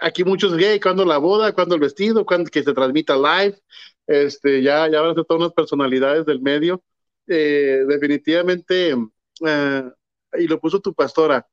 aquí 0.00 0.24
muchos, 0.24 0.54
hey, 0.58 0.80
¿cuándo 0.80 1.04
la 1.04 1.18
boda? 1.18 1.52
¿Cuándo 1.52 1.74
el 1.74 1.80
vestido? 1.80 2.24
¿Cuándo 2.24 2.50
que 2.50 2.62
se 2.62 2.72
transmita 2.72 3.16
live? 3.16 3.58
Este, 4.06 4.62
ya, 4.62 4.88
ya 4.90 5.00
van 5.00 5.10
a 5.12 5.14
ser 5.14 5.24
todas 5.24 5.42
unas 5.42 5.54
personalidades 5.54 6.26
del 6.26 6.40
medio. 6.40 6.82
Eh, 7.26 7.84
definitivamente, 7.86 8.96
eh, 9.46 9.90
y 10.38 10.46
lo 10.48 10.60
puso 10.60 10.80
tu 10.80 10.94
pastora, 10.94 11.46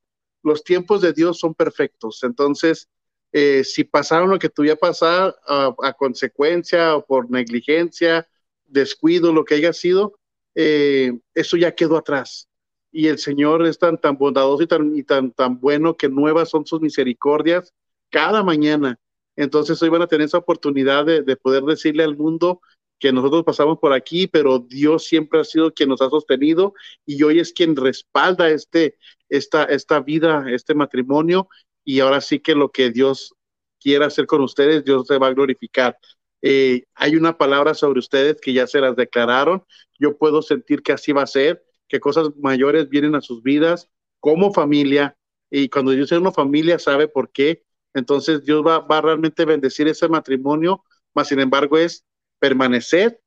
los 0.48 0.64
tiempos 0.64 1.00
de 1.00 1.12
Dios 1.12 1.38
son 1.38 1.54
perfectos. 1.54 2.20
Entonces, 2.24 2.88
eh, 3.32 3.62
si 3.64 3.84
pasaron 3.84 4.30
lo 4.30 4.38
que 4.38 4.48
tuviera 4.48 4.76
que 4.76 4.80
pasar 4.80 5.36
a, 5.46 5.92
consecuencia 5.98 6.96
o 6.96 7.04
por 7.04 7.30
negligencia, 7.30 8.26
descuido, 8.66 9.32
lo 9.32 9.44
que 9.44 9.56
haya 9.56 9.72
sido, 9.72 10.18
eh, 10.54 11.18
eso 11.34 11.56
ya 11.56 11.74
quedó 11.74 11.96
atrás. 11.96 12.48
Y 12.90 13.08
el 13.08 13.18
Señor 13.18 13.66
es 13.66 13.78
tan, 13.78 13.98
tan 13.98 14.16
bondadoso 14.16 14.62
y 14.62 14.66
tan, 14.66 15.04
tan, 15.04 15.30
tan 15.32 15.60
bueno 15.60 15.96
que 15.96 16.08
nuevas 16.08 16.48
son 16.48 16.66
sus 16.66 16.80
misericordias 16.80 17.72
cada 18.10 18.42
mañana. 18.42 18.98
Entonces 19.36 19.80
hoy 19.82 19.90
van 19.90 20.02
a 20.02 20.08
tener 20.08 20.26
esa 20.26 20.38
oportunidad 20.38 21.04
de 21.06 21.36
poder 21.36 21.62
decirle 21.62 22.02
al 22.02 22.16
mundo 22.16 22.60
que 22.98 23.12
nosotros 23.12 23.44
pasamos 23.44 23.78
por 23.78 23.92
aquí, 23.92 24.26
pero 24.26 24.58
Dios 24.58 25.04
siempre 25.04 25.40
ha 25.40 25.44
sido 25.44 25.72
quien 25.72 25.88
nos 25.88 26.02
ha 26.02 26.10
sostenido 26.10 26.74
y 27.06 27.22
hoy 27.22 27.38
es 27.38 27.52
quien 27.52 27.76
respalda 27.76 28.50
este, 28.50 28.96
esta, 29.28 29.64
esta 29.64 30.00
vida, 30.00 30.46
este 30.48 30.74
matrimonio 30.74 31.48
y 31.84 32.00
ahora 32.00 32.20
sí 32.20 32.40
que 32.40 32.54
lo 32.54 32.70
que 32.70 32.90
Dios 32.90 33.34
quiera 33.80 34.06
hacer 34.06 34.26
con 34.26 34.42
ustedes, 34.42 34.84
Dios 34.84 35.06
se 35.06 35.18
va 35.18 35.28
a 35.28 35.32
glorificar. 35.32 35.96
Eh, 36.42 36.84
hay 36.94 37.16
una 37.16 37.36
palabra 37.36 37.74
sobre 37.74 37.98
ustedes 37.98 38.40
que 38.40 38.52
ya 38.52 38.66
se 38.66 38.80
las 38.80 38.96
declararon. 38.96 39.64
Yo 39.98 40.16
puedo 40.16 40.42
sentir 40.42 40.82
que 40.82 40.92
así 40.92 41.12
va 41.12 41.22
a 41.22 41.26
ser, 41.26 41.64
que 41.88 42.00
cosas 42.00 42.30
mayores 42.36 42.88
vienen 42.88 43.14
a 43.14 43.20
sus 43.20 43.42
vidas 43.42 43.88
como 44.20 44.52
familia. 44.52 45.16
Y 45.50 45.68
cuando 45.68 45.92
Dios 45.92 46.12
es 46.12 46.18
una 46.18 46.32
familia, 46.32 46.78
sabe 46.78 47.08
por 47.08 47.30
qué. 47.30 47.64
Entonces 47.94 48.44
Dios 48.44 48.64
va, 48.66 48.80
va 48.80 48.98
a 48.98 49.02
realmente 49.02 49.44
bendecir 49.44 49.88
ese 49.88 50.08
matrimonio, 50.08 50.84
más 51.14 51.28
sin 51.28 51.40
embargo 51.40 51.78
es 51.78 52.04
permanecer 52.38 53.20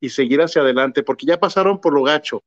y 0.00 0.08
seguir 0.08 0.40
hacia 0.40 0.62
adelante, 0.62 1.02
porque 1.02 1.26
ya 1.26 1.38
pasaron 1.38 1.80
por 1.80 1.92
lo 1.94 2.02
gacho. 2.02 2.42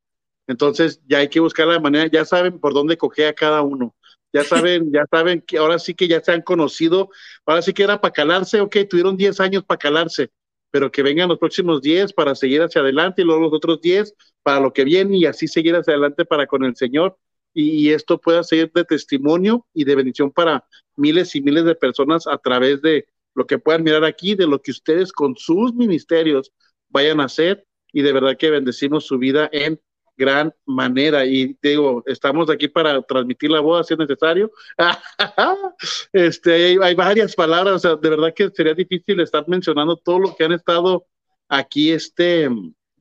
Entonces 0.49 0.99
ya 1.05 1.19
hay 1.19 1.29
que 1.29 1.39
buscar 1.39 1.67
la 1.67 1.79
manera, 1.79 2.07
ya 2.07 2.25
saben 2.25 2.59
por 2.59 2.73
dónde 2.73 2.97
coger 2.97 3.27
a 3.27 3.33
cada 3.33 3.61
uno. 3.61 3.95
Ya 4.33 4.43
saben, 4.73 4.91
ya 4.91 5.05
saben 5.09 5.41
que 5.41 5.59
ahora 5.59 5.77
sí 5.77 5.93
que 5.93 6.07
ya 6.07 6.21
se 6.21 6.31
han 6.31 6.41
conocido, 6.41 7.09
ahora 7.45 7.61
sí 7.61 7.71
que 7.71 7.83
era 7.83 8.01
para 8.01 8.11
calarse, 8.11 8.59
ok, 8.59 8.77
tuvieron 8.89 9.15
10 9.15 9.39
años 9.39 9.63
para 9.63 9.77
calarse, 9.77 10.31
pero 10.71 10.91
que 10.91 11.03
vengan 11.03 11.29
los 11.29 11.37
próximos 11.37 11.81
10 11.81 12.13
para 12.13 12.33
seguir 12.33 12.63
hacia 12.63 12.81
adelante 12.81 13.21
y 13.21 13.25
luego 13.25 13.41
los 13.41 13.53
otros 13.53 13.79
10 13.79 14.15
para 14.41 14.59
lo 14.59 14.73
que 14.73 14.83
viene 14.83 15.17
y 15.17 15.25
así 15.25 15.47
seguir 15.47 15.75
hacia 15.75 15.93
adelante 15.93 16.25
para 16.25 16.47
con 16.47 16.63
el 16.63 16.75
Señor. 16.75 17.15
Y, 17.53 17.89
esto 17.91 18.19
pueda 18.19 18.43
ser 18.43 18.71
de 18.71 18.85
testimonio 18.85 19.65
y 19.73 19.83
de 19.83 19.95
bendición 19.95 20.31
para 20.31 20.65
miles 20.95 21.35
y 21.35 21.41
miles 21.41 21.65
de 21.65 21.75
personas 21.75 22.27
a 22.27 22.37
través 22.37 22.81
de, 22.81 23.07
lo 23.35 23.45
que 23.47 23.59
puedan 23.59 23.83
mirar 23.83 24.03
aquí, 24.03 24.35
de 24.35 24.47
lo 24.47 24.61
que 24.61 24.71
ustedes 24.71 25.11
con 25.11 25.35
sus 25.35 25.73
ministerios 25.73 26.51
vayan 26.89 27.19
a 27.21 27.25
hacer 27.25 27.65
y 27.93 28.01
de 28.01 28.13
verdad 28.13 28.37
que 28.37 28.49
bendecimos 28.49 29.05
su 29.05 29.17
vida 29.17 29.49
en 29.51 29.79
gran 30.19 30.53
manera. 30.65 31.25
Y 31.25 31.57
digo, 31.61 32.03
estamos 32.05 32.49
aquí 32.49 32.67
para 32.67 33.01
transmitir 33.01 33.49
la 33.49 33.61
boda 33.61 33.83
si 33.83 33.93
es 33.93 33.99
necesario. 33.99 34.51
este, 36.13 36.77
hay, 36.83 36.93
varias 36.93 37.33
palabras, 37.33 37.75
o 37.75 37.79
sea, 37.79 37.95
de 37.95 38.09
verdad 38.09 38.33
que 38.35 38.49
sería 38.51 38.73
difícil 38.73 39.19
estar 39.21 39.47
mencionando 39.47 39.95
todo 39.95 40.19
lo 40.19 40.35
que 40.35 40.43
han 40.43 40.51
estado 40.51 41.05
aquí 41.47 41.91
este, 41.91 42.49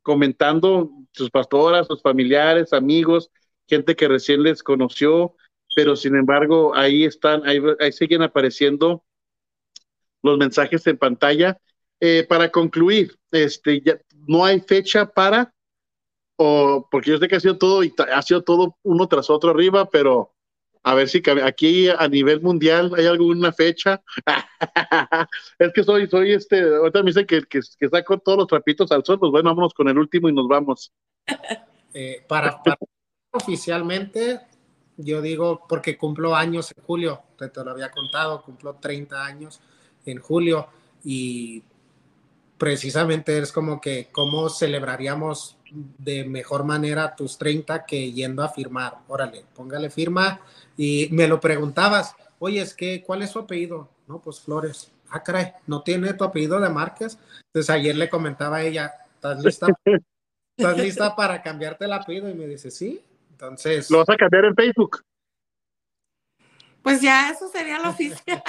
comentando 0.03 0.91
sus 1.13 1.31
pastoras, 1.31 1.89
sus 1.89 2.01
familiares, 2.01 2.73
amigos, 2.73 3.31
gente 3.67 3.97
que 3.97 4.09
recién 4.09 4.43
les 4.43 4.63
conoció, 4.63 5.35
pero 5.75 5.97
sin 5.97 6.15
embargo 6.15 6.75
ahí 6.75 7.05
están, 7.05 7.47
ahí, 7.47 7.61
ahí 7.81 7.93
siguen 7.93 8.23
apareciendo 8.23 9.05
los 10.23 10.39
mensajes 10.39 10.87
en 10.87 10.97
pantalla. 10.97 11.59
Eh, 12.01 12.25
para 12.29 12.49
concluir, 12.49 13.19
este, 13.33 13.81
ya 13.81 13.99
no 14.29 14.45
hay 14.45 14.61
fecha 14.61 15.05
para, 15.05 15.53
o 16.41 16.89
porque 16.89 17.11
yo 17.11 17.19
sé 17.19 17.27
que 17.27 17.37
ha 17.37 17.41
sido 17.41 17.59
todo 17.59 17.83
ha 18.13 18.23
sido 18.23 18.43
todo 18.43 18.77
uno 18.85 19.09
tras 19.09 19.29
otro 19.29 19.51
arriba, 19.51 19.91
pero 19.91 20.33
a 20.85 20.95
ver 20.95 21.09
si 21.09 21.21
aquí 21.45 21.89
a 21.89 22.07
nivel 22.09 22.41
mundial 22.41 22.93
hay 22.97 23.07
alguna 23.07 23.53
fecha. 23.53 24.01
es 25.59 25.73
que 25.73 25.83
soy, 25.83 26.07
soy 26.09 26.33
este, 26.33 26.63
ahorita 26.63 27.03
me 27.03 27.11
dicen 27.11 27.27
que, 27.27 27.43
que, 27.43 27.61
que, 27.79 27.89
saco 27.89 28.19
todos 28.19 28.39
los 28.39 28.47
trapitos 28.47 28.91
al 28.93 29.05
sol, 29.05 29.19
pues 29.19 29.33
bueno, 29.33 29.51
vámonos 29.51 29.75
con 29.75 29.89
el 29.89 29.99
último 29.99 30.29
y 30.29 30.33
nos 30.33 30.49
vamos. 30.49 30.93
Eh, 31.95 32.23
para, 32.29 32.63
para, 32.63 32.77
oficialmente, 33.31 34.41
yo 34.99 35.23
digo, 35.23 35.65
porque 35.67 35.97
cumplo 35.97 36.37
años 36.37 36.71
en 36.77 36.85
julio, 36.85 37.23
te, 37.39 37.49
te 37.49 37.65
lo 37.65 37.71
había 37.71 37.91
contado, 37.91 38.43
cumplo 38.43 38.75
30 38.75 39.25
años 39.25 39.59
en 40.05 40.21
julio 40.21 40.69
y 41.03 41.63
precisamente 42.59 43.39
es 43.39 43.53
como 43.53 43.81
que 43.81 44.09
cómo 44.13 44.49
celebraríamos 44.49 45.57
de 45.71 46.25
mejor 46.25 46.65
manera 46.65 47.15
tus 47.15 47.39
30 47.39 47.85
que 47.85 48.13
yendo 48.13 48.43
a 48.43 48.49
firmar. 48.49 48.99
Órale, 49.07 49.45
póngale 49.55 49.91
firma 49.91 50.41
y 50.77 51.09
me 51.13 51.29
lo 51.29 51.41
preguntabas, 51.41 52.15
oye, 52.39 52.61
es 52.61 52.75
que, 52.75 53.03
¿cuál 53.03 53.23
es 53.23 53.31
su 53.31 53.39
apellido? 53.39 53.89
No, 54.07 54.21
pues 54.21 54.41
Flores. 54.41 54.91
Ah, 55.11 55.23
caray, 55.23 55.53
¿no 55.67 55.83
tiene 55.83 56.13
tu 56.15 56.25
apellido 56.25 56.61
de 56.61 56.69
Márquez? 56.69 57.19
Entonces 57.47 57.71
ayer 57.71 57.97
le 57.97 58.11
comentaba 58.11 58.59
a 58.59 58.63
ella, 58.63 58.93
¿estás 59.15 59.43
lista? 59.43 59.67
¿Estás 60.57 60.77
lista 60.77 61.15
para 61.15 61.41
cambiarte 61.41 61.85
el 61.85 61.93
apellido? 61.93 62.29
Y 62.29 62.35
me 62.35 62.47
dice, 62.47 62.71
sí. 62.71 63.01
Entonces. 63.31 63.91
¿Lo 63.91 63.99
vas 63.99 64.09
a 64.09 64.17
cambiar 64.17 64.47
en 64.47 64.55
Facebook? 64.55 65.03
Pues 66.83 67.01
ya 67.01 67.31
eso 67.31 67.49
sería 67.49 67.79
lo 67.79 67.91
oficial. 67.91 68.43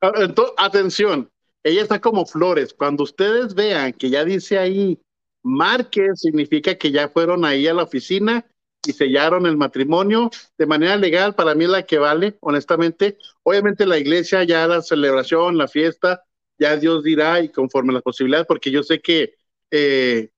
atención, 0.58 1.30
ella 1.64 1.82
está 1.82 2.00
como 2.00 2.26
flores. 2.26 2.74
Cuando 2.74 3.02
ustedes 3.02 3.54
vean 3.54 3.92
que 3.94 4.10
ya 4.10 4.24
dice 4.24 4.58
ahí 4.58 5.00
Márquez, 5.42 6.20
significa 6.20 6.76
que 6.76 6.90
ya 6.90 7.08
fueron 7.08 7.44
ahí 7.44 7.66
a 7.66 7.74
la 7.74 7.82
oficina 7.82 8.46
y 8.86 8.92
sellaron 8.92 9.46
el 9.46 9.56
matrimonio 9.56 10.30
de 10.58 10.66
manera 10.66 10.96
legal. 10.96 11.34
Para 11.34 11.54
mí 11.54 11.64
es 11.64 11.70
la 11.70 11.82
que 11.84 11.98
vale, 11.98 12.36
honestamente. 12.40 13.18
Obviamente 13.42 13.86
la 13.86 13.98
iglesia, 13.98 14.44
ya 14.44 14.66
la 14.66 14.82
celebración, 14.82 15.56
la 15.56 15.68
fiesta, 15.68 16.22
ya 16.58 16.76
Dios 16.76 17.02
dirá 17.02 17.40
y 17.40 17.48
conforme 17.48 17.92
las 17.92 18.02
posibilidades, 18.02 18.46
porque 18.46 18.70
yo 18.70 18.82
sé 18.82 19.00
que 19.00 19.34
eh, 19.70 20.30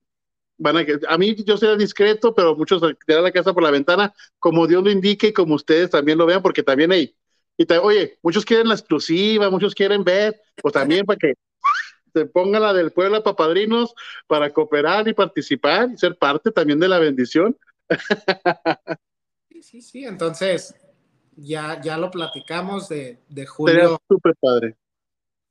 van 0.57 0.77
a, 0.77 0.85
a 1.09 1.17
mí 1.17 1.35
yo 1.35 1.57
seré 1.57 1.77
discreto, 1.77 2.33
pero 2.33 2.55
muchos 2.55 2.81
tirar 3.05 3.21
la 3.21 3.31
casa 3.31 3.53
por 3.53 3.63
la 3.63 3.71
ventana, 3.71 4.13
como 4.39 4.65
Dios 4.67 4.83
lo 4.83 4.89
indique 4.89 5.27
y 5.27 5.33
como 5.33 5.55
ustedes 5.55 5.89
también 5.89 6.17
lo 6.17 6.25
vean, 6.25 6.41
porque 6.41 6.63
también 6.63 6.91
hay, 6.91 7.15
y 7.57 7.65
oye, 7.73 8.19
muchos 8.21 8.45
quieren 8.45 8.67
la 8.67 8.75
exclusiva, 8.75 9.49
muchos 9.49 9.73
quieren 9.73 10.03
ver, 10.03 10.39
pues 10.61 10.73
también 10.73 11.05
para 11.05 11.17
que 11.17 11.33
póngala 12.25 12.73
del 12.73 12.91
pueblo 12.91 13.21
para 13.23 13.35
padrinos 13.35 13.93
para 14.25 14.51
cooperar 14.51 15.07
y 15.07 15.13
participar 15.13 15.89
y 15.93 15.97
ser 15.97 16.17
parte 16.17 16.51
también 16.51 16.79
de 16.79 16.87
la 16.87 16.99
bendición. 16.99 17.57
Sí, 19.49 19.61
sí, 19.61 19.81
sí. 19.81 20.05
Entonces, 20.05 20.75
ya, 21.35 21.81
ya 21.81 21.97
lo 21.97 22.11
platicamos 22.11 22.89
de, 22.89 23.19
de 23.29 23.45
julio. 23.45 23.99
súper 24.07 24.35
padre. 24.39 24.75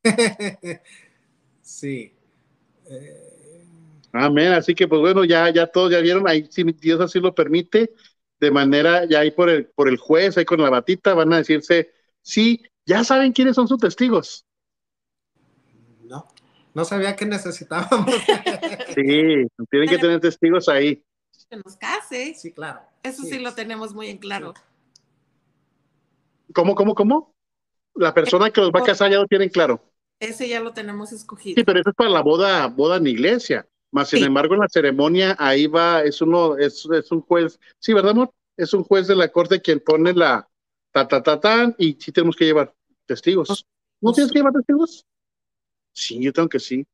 sí. 1.62 2.12
Amén. 4.12 4.52
Así 4.52 4.74
que, 4.74 4.88
pues 4.88 5.00
bueno, 5.00 5.24
ya, 5.24 5.50
ya 5.50 5.66
todos 5.66 5.90
ya 5.90 6.00
vieron, 6.00 6.28
ahí 6.28 6.46
si 6.50 6.62
Dios 6.64 7.00
así 7.00 7.20
lo 7.20 7.34
permite, 7.34 7.92
de 8.40 8.50
manera, 8.50 9.04
ya 9.06 9.20
ahí 9.20 9.30
por 9.30 9.50
el, 9.50 9.66
por 9.66 9.88
el 9.88 9.96
juez, 9.96 10.36
ahí 10.38 10.44
con 10.44 10.60
la 10.60 10.70
batita, 10.70 11.14
van 11.14 11.32
a 11.32 11.38
decirse, 11.38 11.92
sí, 12.26 12.62
ya 12.84 13.04
saben 13.04 13.32
quiénes 13.32 13.54
son 13.54 13.68
sus 13.68 13.78
testigos. 13.78 14.44
No, 16.02 16.28
no 16.74 16.84
sabía 16.84 17.14
que 17.16 17.24
necesitábamos. 17.24 18.14
sí, 18.94 19.46
tienen 19.70 19.88
que 19.88 19.98
tener 19.98 20.20
testigos 20.20 20.68
ahí. 20.68 21.02
Que 21.48 21.56
nos 21.56 21.76
case. 21.76 22.34
Sí, 22.34 22.52
claro. 22.52 22.80
Eso 23.02 23.22
sí, 23.22 23.38
lo 23.38 23.54
tenemos 23.54 23.94
muy 23.94 24.08
en 24.08 24.18
claro. 24.18 24.54
¿Cómo, 26.52 26.74
cómo, 26.74 26.94
cómo? 26.94 27.34
La 27.94 28.12
persona 28.12 28.50
que 28.50 28.60
los 28.60 28.70
va 28.70 28.80
a 28.80 28.84
casar 28.84 29.10
ya 29.10 29.18
lo 29.18 29.26
tienen 29.26 29.48
claro. 29.48 29.80
Ese 30.18 30.48
ya 30.48 30.60
lo 30.60 30.72
tenemos 30.72 31.12
escogido. 31.12 31.54
Sí, 31.56 31.64
pero 31.64 31.80
eso 31.80 31.90
es 31.90 31.96
para 31.96 32.10
la 32.10 32.22
boda, 32.22 32.66
boda 32.66 32.96
en 32.96 33.06
iglesia. 33.06 33.68
Más 33.92 34.08
sin 34.08 34.24
embargo, 34.24 34.54
en 34.54 34.60
la 34.60 34.68
ceremonia, 34.68 35.36
ahí 35.38 35.66
va, 35.68 36.02
es 36.02 36.20
uno, 36.20 36.56
es, 36.56 36.86
es, 36.92 37.12
un 37.12 37.22
juez, 37.22 37.60
sí, 37.78 37.92
¿verdad, 37.94 38.10
amor? 38.10 38.32
Es 38.56 38.74
un 38.74 38.82
juez 38.82 39.06
de 39.06 39.14
la 39.14 39.28
corte 39.28 39.60
quien 39.60 39.80
pone 39.80 40.12
la 40.12 40.48
ta 40.96 41.06
ta 41.06 41.22
ta 41.22 41.40
ta 41.40 41.74
y 41.76 41.92
sí 42.00 42.10
tenemos 42.10 42.36
que 42.36 42.46
llevar 42.46 42.74
testigos. 43.04 43.66
¿No 44.00 44.12
tienes 44.12 44.32
que 44.32 44.38
llevar 44.38 44.54
testigos? 44.54 45.04
Sí, 45.92 46.22
yo 46.22 46.32
tengo 46.32 46.48
que 46.48 46.58
sí. 46.58 46.86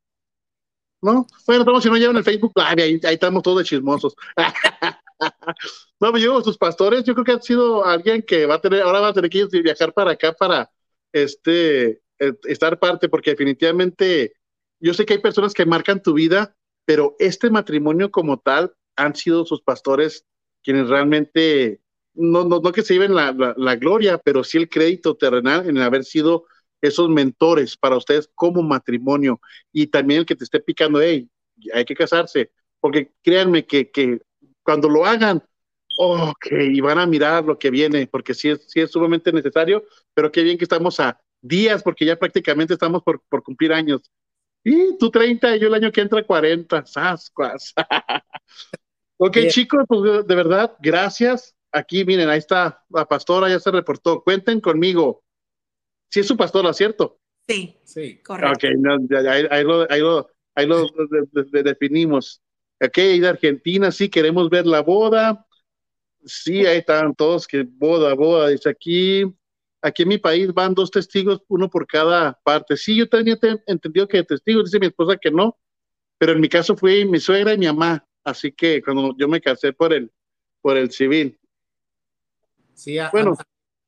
¿No? 1.01 1.27
Bueno, 1.47 1.63
estamos 1.63 1.83
si 1.83 1.89
no 1.89 1.97
llevan 1.97 2.17
el 2.17 2.25
Facebook 2.25 2.53
Live, 2.57 2.83
ahí, 2.83 3.01
ahí 3.05 3.15
estamos 3.15 3.43
todos 3.43 3.59
de 3.59 3.65
chismosos. 3.65 4.15
no, 6.01 6.13
me 6.13 6.19
llevo 6.19 6.43
sus 6.43 6.59
pastores, 6.59 7.05
yo 7.05 7.15
creo 7.15 7.25
que 7.25 7.33
ha 7.33 7.41
sido 7.41 7.85
alguien 7.85 8.23
que 8.23 8.47
va 8.47 8.57
a 8.57 8.61
tener, 8.61 8.83
ahora 8.83 9.01
va 9.01 9.09
a 9.09 9.13
tener 9.13 9.31
que 9.31 9.47
viajar 9.63 9.93
para 9.93 10.13
acá 10.13 10.33
para 10.33 10.71
este 11.13 12.03
eh, 12.19 12.33
estar 12.45 12.79
parte, 12.79 13.09
porque 13.09 13.31
definitivamente 13.31 14.35
yo 14.81 14.95
sé 14.95 15.05
que 15.05 15.15
hay 15.15 15.21
personas 15.21 15.55
que 15.55 15.67
marcan 15.67 16.03
tu 16.03 16.15
vida, 16.15 16.57
pero 16.85 17.15
este 17.19 17.51
matrimonio 17.51 18.11
como 18.11 18.41
tal 18.41 18.75
han 18.97 19.15
sido 19.15 19.45
sus 19.45 19.63
pastores 19.63 20.25
quienes 20.63 20.89
realmente, 20.89 21.82
no, 22.15 22.45
no, 22.45 22.61
no 22.61 22.73
que 22.73 22.83
se 22.83 22.95
lleven 22.95 23.15
la, 23.15 23.33
la, 23.57 23.77
gloria, 23.77 24.19
pero 24.19 24.45
sí 24.45 24.59
el 24.59 24.69
crédito 24.69 25.17
terrenal 25.17 25.69
en 25.69 25.79
haber 25.79 26.05
sido 26.05 26.47
esos 26.81 27.09
mentores 27.09 27.77
para 27.77 27.97
ustedes 27.97 28.29
como 28.35 28.63
matrimonio 28.63 29.41
y 29.73 29.87
también 29.87 30.21
el 30.21 30.27
que 30.27 30.37
te 30.37 30.45
esté 30.45 30.61
picando, 30.61 31.01
hey, 31.01 31.29
hay 31.73 31.85
que 31.85 31.95
casarse, 31.95 32.51
porque 32.81 33.13
créanme 33.23 33.67
que, 33.67 33.91
que 33.91 34.21
cuando 34.63 34.89
lo 34.89 35.07
hagan, 35.07 35.43
ok, 35.99 36.47
y 36.73 36.81
van 36.81 36.99
a 36.99 37.07
mirar 37.07 37.45
lo 37.45 37.59
que 37.59 37.71
viene, 37.71 38.07
porque 38.07 38.35
sí 38.35 38.51
es, 38.51 38.65
sí 38.69 38.81
es 38.81 38.91
sumamente 38.91 39.33
necesario, 39.33 39.85
pero 40.15 40.33
qué 40.33 40.43
bien 40.43 40.59
que 40.59 40.65
estamos 40.65 40.99
a 41.01 41.21
días, 41.41 41.83
porque 41.83 42.05
ya 42.05 42.19
prácticamente 42.19 42.75
estamos 42.75 43.03
por, 43.03 43.23
por 43.29 43.43
cumplir 43.43 43.73
años. 43.73 44.03
Y 44.65 44.97
tú 44.99 45.11
30 45.11 45.57
y 45.57 45.61
yo 45.61 45.67
el 45.67 45.75
año 45.75 45.91
que 45.91 46.01
entra 46.01 46.25
40. 46.25 46.87
Sascuas. 46.87 47.75
ok, 49.17 49.39
chicos, 49.49 49.85
pues 49.89 50.27
de 50.27 50.35
verdad, 50.35 50.77
gracias. 50.81 51.55
Aquí, 51.73 52.05
miren, 52.05 52.29
ahí 52.29 52.39
está 52.39 52.85
la 52.91 53.07
pastora, 53.07 53.49
ya 53.49 53.59
se 53.59 53.71
reportó. 53.71 54.23
Cuenten 54.23 54.61
conmigo. 54.61 55.25
Sí 56.11 56.21
es 56.21 56.27
su 56.27 56.37
pastora, 56.37 56.73
¿cierto? 56.73 57.19
Sí, 57.49 57.77
sí. 57.85 58.19
Correcto. 58.23 58.53
Ok, 58.53 58.65
ahí, 59.51 59.65
lo, 59.65 59.87
ahí, 59.91 60.01
lo, 60.01 60.29
ahí 60.55 60.67
lo 60.67 60.87
definimos. 61.65 62.43
Ok, 62.81 62.97
de 62.97 63.29
Argentina, 63.29 63.91
sí, 63.91 64.09
queremos 64.09 64.51
ver 64.51 64.67
la 64.67 64.83
boda. 64.83 65.47
Sí, 66.25 66.67
ahí 66.67 66.79
están 66.79 67.15
todos, 67.15 67.47
que 67.47 67.63
boda, 67.63 68.15
boda, 68.15 68.49
dice 68.49 68.69
aquí 68.69 69.25
aquí 69.83 70.05
en 70.05 70.09
mi 70.09 70.19
país 70.19 70.53
van 70.55 70.75
dos 70.75 70.91
testigos, 70.91 71.43
uno 71.49 71.69
por 71.69 71.87
cada 71.87 72.39
parte. 72.45 72.77
Sí, 72.77 72.97
yo 72.97 73.09
tenía 73.09 73.37
entendido 73.67 74.09
que 74.09 74.23
testigos, 74.23 74.65
dice 74.65 74.79
mi 74.79 74.87
esposa 74.87 75.17
que 75.17 75.31
no, 75.31 75.59
pero 76.17 76.33
en 76.33 76.41
mi 76.41 76.49
caso 76.49 76.77
fue 76.77 77.05
mi 77.05 77.19
suegra 77.19 77.53
y 77.53 77.59
mi 77.59 77.67
mamá, 77.67 78.07
así 78.25 78.53
que 78.53 78.81
cuando 78.81 79.15
yo 79.19 79.29
me 79.29 79.41
casé 79.41 79.73
por 79.73 79.93
el, 79.93 80.11
por 80.63 80.77
el 80.77 80.91
civil. 80.91 81.39
Sí, 82.75 82.99
bueno, 83.13 83.37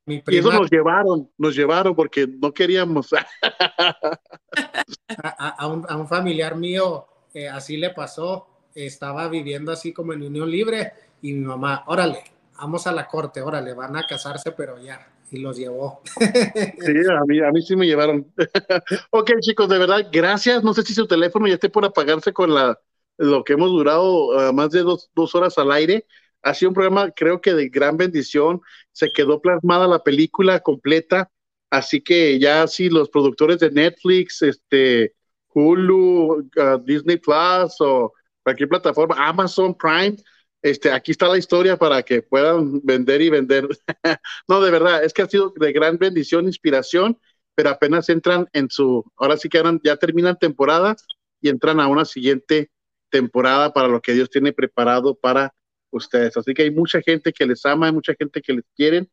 mi 0.05 0.23
y 0.27 0.37
eso 0.37 0.51
nos 0.51 0.69
llevaron, 0.69 1.29
nos 1.37 1.55
llevaron 1.55 1.95
porque 1.95 2.27
no 2.27 2.53
queríamos. 2.53 3.09
a, 5.17 5.67
un, 5.67 6.07
familiar 6.07 6.55
mío 6.55 7.07
eh, 7.33 7.49
así 7.49 7.77
le 7.77 7.89
pasó, 7.91 8.47
estaba 8.73 9.27
viviendo 9.27 9.71
así 9.71 9.93
como 9.93 10.13
en 10.13 10.23
unión 10.23 10.49
libre 10.49 10.93
y 11.21 11.33
mi 11.33 11.45
mamá, 11.45 11.83
órale, 11.87 12.23
vamos 12.57 12.87
a 12.87 12.91
la 12.91 13.07
corte, 13.07 13.41
órale, 13.41 13.73
van 13.73 13.95
a 13.95 14.05
casarse, 14.05 14.51
pero 14.51 14.79
ya 14.79 15.15
y 15.31 15.39
los 15.39 15.57
llevó. 15.57 16.01
Sí, 16.85 16.93
a 17.09 17.21
mí, 17.25 17.39
a 17.39 17.51
mí 17.51 17.61
sí 17.61 17.75
me 17.75 17.85
llevaron. 17.85 18.31
ok, 19.11 19.31
chicos, 19.39 19.69
de 19.69 19.77
verdad, 19.77 20.07
gracias. 20.11 20.63
No 20.63 20.73
sé 20.73 20.83
si 20.83 20.93
su 20.93 21.07
teléfono 21.07 21.47
ya 21.47 21.55
esté 21.55 21.69
por 21.69 21.85
apagarse 21.85 22.33
con 22.33 22.53
la, 22.53 22.79
lo 23.17 23.43
que 23.43 23.53
hemos 23.53 23.69
durado 23.69 24.39
ah, 24.39 24.51
más 24.51 24.69
de 24.71 24.81
dos, 24.81 25.35
horas 25.35 25.57
al 25.57 25.71
aire. 25.71 26.05
Ha 26.45 26.53
sido 26.53 26.69
un 26.69 26.75
programa, 26.75 27.11
creo 27.11 27.41
que 27.41 27.53
de 27.53 27.69
gran 27.69 27.97
bendición. 27.97 28.61
Se 28.91 29.11
quedó 29.11 29.41
plasmada 29.41 29.87
la 29.87 30.03
película 30.03 30.59
completa. 30.59 31.31
Así 31.71 32.01
que 32.01 32.39
ya 32.39 32.67
sí, 32.67 32.89
los 32.89 33.09
productores 33.09 33.59
de 33.59 33.71
Netflix, 33.71 34.41
este, 34.43 35.13
Hulu, 35.53 36.49
ah, 36.57 36.77
Disney 36.83 37.17
Plus 37.17 37.75
o 37.79 38.13
cualquier 38.43 38.69
plataforma, 38.69 39.15
Amazon 39.27 39.75
Prime, 39.75 40.17
este, 40.61 40.91
aquí 40.91 41.11
está 41.11 41.27
la 41.27 41.37
historia 41.37 41.77
para 41.77 42.03
que 42.03 42.21
puedan 42.21 42.79
vender 42.83 43.21
y 43.21 43.29
vender. 43.29 43.67
no, 44.47 44.61
de 44.61 44.71
verdad, 44.71 45.03
es 45.03 45.13
que 45.13 45.23
ha 45.23 45.27
sido 45.27 45.53
de 45.55 45.71
gran 45.71 45.97
bendición, 45.97 46.45
inspiración, 46.45 47.19
pero 47.55 47.69
apenas 47.69 48.09
entran 48.09 48.47
en 48.53 48.69
su, 48.69 49.03
ahora 49.17 49.37
sí 49.37 49.49
que 49.49 49.63
ya 49.83 49.97
terminan 49.97 50.37
temporada 50.37 50.95
y 51.41 51.49
entran 51.49 51.79
a 51.79 51.87
una 51.87 52.05
siguiente 52.05 52.71
temporada 53.09 53.73
para 53.73 53.87
lo 53.87 54.01
que 54.01 54.13
Dios 54.13 54.29
tiene 54.29 54.53
preparado 54.53 55.15
para 55.15 55.53
ustedes. 55.97 56.35
Así 56.37 56.53
que 56.53 56.63
hay 56.63 56.71
mucha 56.71 57.01
gente 57.01 57.31
que 57.33 57.45
les 57.45 57.65
ama, 57.65 57.87
hay 57.87 57.93
mucha 57.93 58.13
gente 58.17 58.41
que 58.41 58.53
les 58.53 58.65
quieren. 58.75 59.09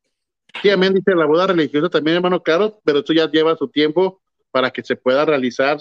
Sí, 0.60 0.70
amén, 0.70 0.94
dice 0.94 1.14
la 1.14 1.26
boda 1.26 1.46
religiosa 1.46 1.88
también, 1.88 2.16
hermano 2.16 2.42
Caro, 2.42 2.80
pero 2.84 2.98
esto 2.98 3.12
ya 3.12 3.30
lleva 3.30 3.56
su 3.56 3.68
tiempo 3.68 4.20
para 4.50 4.70
que 4.70 4.82
se 4.82 4.96
pueda 4.96 5.24
realizar. 5.24 5.78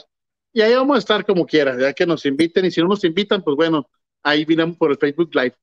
Y 0.54 0.62
ahí 0.62 0.74
vamos 0.74 0.96
a 0.96 1.00
estar 1.00 1.26
como 1.26 1.46
quiera, 1.46 1.78
ya 1.80 1.94
que 1.94 2.06
nos 2.06 2.26
inviten, 2.26 2.66
y 2.66 2.72
si 2.72 2.82
no 2.82 2.88
nos 2.88 3.04
invitan, 3.04 3.44
pues 3.44 3.56
bueno, 3.56 3.90
ahí 4.24 4.46
vinimos 4.46 4.78
por 4.78 4.92
el 4.92 4.98
Facebook 4.98 5.34
Live. 5.34 5.56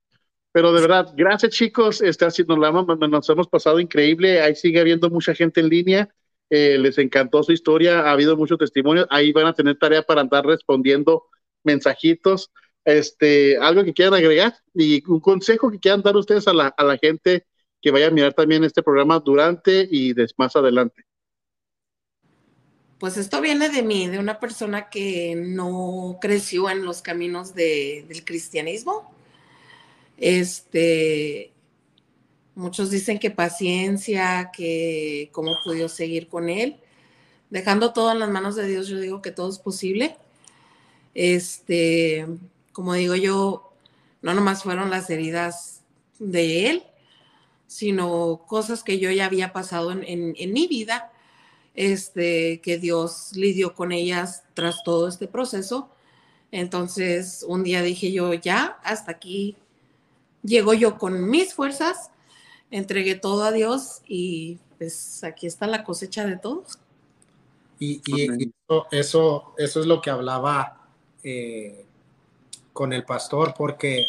Pero 0.53 0.73
de 0.73 0.81
verdad, 0.81 1.13
gracias 1.15 1.53
chicos, 1.53 2.01
este, 2.01 2.27
nos, 2.27 3.11
nos 3.11 3.31
hemos 3.31 3.49
pasado 3.49 3.81
increíble, 3.81 4.41
ahí 4.41 4.55
sigue 4.55 4.81
habiendo 4.81 5.11
mucha 5.11 5.35
gente 5.35 5.61
en 5.61 5.69
línea, 5.69 6.09
eh, 6.51 6.79
les 6.79 6.97
encantó 6.99 7.43
su 7.43 7.53
historia, 7.53 8.01
ha 8.01 8.13
habido 8.13 8.37
muchos 8.37 8.59
testimonios, 8.59 9.07
ahí 9.11 9.33
van 9.33 9.47
a 9.47 9.53
tener 9.53 9.77
tarea 9.77 10.03
para 10.03 10.23
andar 10.23 10.47
respondiendo 10.47 11.27
mensajitos, 11.65 12.51
este, 12.85 13.59
algo 13.59 13.85
que 13.85 13.93
quieran 13.93 14.15
agregar 14.15 14.55
y 14.75 15.03
un 15.11 15.21
consejo 15.21 15.71
que 15.71 15.79
quieran 15.79 16.03
dar 16.03 16.17
ustedes 16.17 16.49
a 16.49 16.53
la, 16.53 16.69
a 16.69 16.85
la 16.85 16.97
gente 16.97 17.47
que 17.81 17.91
vaya 17.91 18.09
a 18.09 18.11
mirar 18.11 18.35
también 18.35 18.65
este 18.65 18.83
programa 18.83 19.21
durante 19.21 19.87
y 19.91 20.15
más 20.37 20.57
adelante. 20.57 21.05
Pues 22.99 23.17
esto 23.17 23.41
viene 23.41 23.69
de 23.69 23.83
mí, 23.83 24.09
de 24.09 24.19
una 24.19 24.41
persona 24.41 24.89
que 24.91 25.37
no 25.37 26.19
creció 26.21 26.69
en 26.69 26.85
los 26.85 27.01
caminos 27.01 27.55
del 27.55 28.25
cristianismo. 28.25 29.13
Este, 30.17 31.53
muchos 32.57 32.91
dicen 32.91 33.21
que 33.21 33.31
paciencia, 33.31 34.51
que 34.53 35.31
cómo 35.33 35.59
pudo 35.63 35.89
seguir 35.89 36.29
con 36.29 36.49
él. 36.49 36.81
Dejando 37.51 37.93
todo 37.93 38.11
en 38.11 38.19
las 38.19 38.31
manos 38.31 38.57
de 38.57 38.67
Dios, 38.67 38.89
yo 38.89 38.99
digo 38.99 39.23
que 39.23 39.31
todo 39.31 39.49
es 39.49 39.61
posible. 39.61 40.17
Este, 41.15 42.27
como 42.79 42.95
digo 42.95 43.17
yo, 43.17 43.73
no 44.23 44.35
nomás 44.35 44.63
fueron 44.63 44.89
las 44.89 45.11
heridas 45.11 45.83
de 46.21 46.71
él, 46.71 46.85
sino 47.67 48.45
cosas 48.47 48.85
que 48.85 49.01
yo 49.01 49.11
ya 49.11 49.27
había 49.27 49.53
pasado 49.53 49.91
en 49.91 50.53
mi 50.53 50.69
vida 50.69 51.11
este, 51.75 52.61
que 52.61 52.79
Dios 52.79 53.33
lidió 53.35 53.75
con 53.75 53.91
ellas 53.91 54.45
tras 54.55 54.85
todo 54.85 55.09
este 55.09 55.27
proceso. 55.27 55.91
Entonces, 56.53 57.45
un 57.49 57.65
día 57.65 57.83
dije 57.83 58.13
yo, 58.13 58.33
ya, 58.33 58.79
hasta 58.85 59.11
aquí 59.11 59.57
llego 60.45 60.73
yo 60.73 60.99
con 60.99 61.29
mis 61.29 61.55
fuerzas, 61.55 62.13
entregué 62.71 63.17
todo 63.17 63.43
a 63.43 63.51
Dios 63.51 64.03
y 64.07 64.61
pues 64.79 65.25
aquí 65.25 65.49
está 65.49 65.67
la 65.67 65.83
cosecha 65.83 66.25
de 66.25 66.37
todos. 66.37 66.79
Y, 67.81 68.03
eso, 68.93 69.55
eso, 69.57 69.81
es 69.81 69.87
lo 69.87 70.01
que 70.01 70.11
hablaba 70.11 70.89
eh, 71.25 71.85
con 72.79 72.93
el 72.93 73.03
pastor, 73.03 73.55
porque 73.59 74.07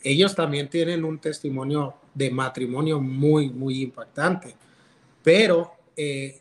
ellos 0.00 0.36
también 0.36 0.68
tienen 0.68 1.04
un 1.04 1.18
testimonio 1.18 1.94
de 2.14 2.30
matrimonio 2.30 3.00
muy, 3.00 3.50
muy 3.50 3.82
impactante, 3.82 4.54
pero 5.24 5.72
eh, 5.96 6.40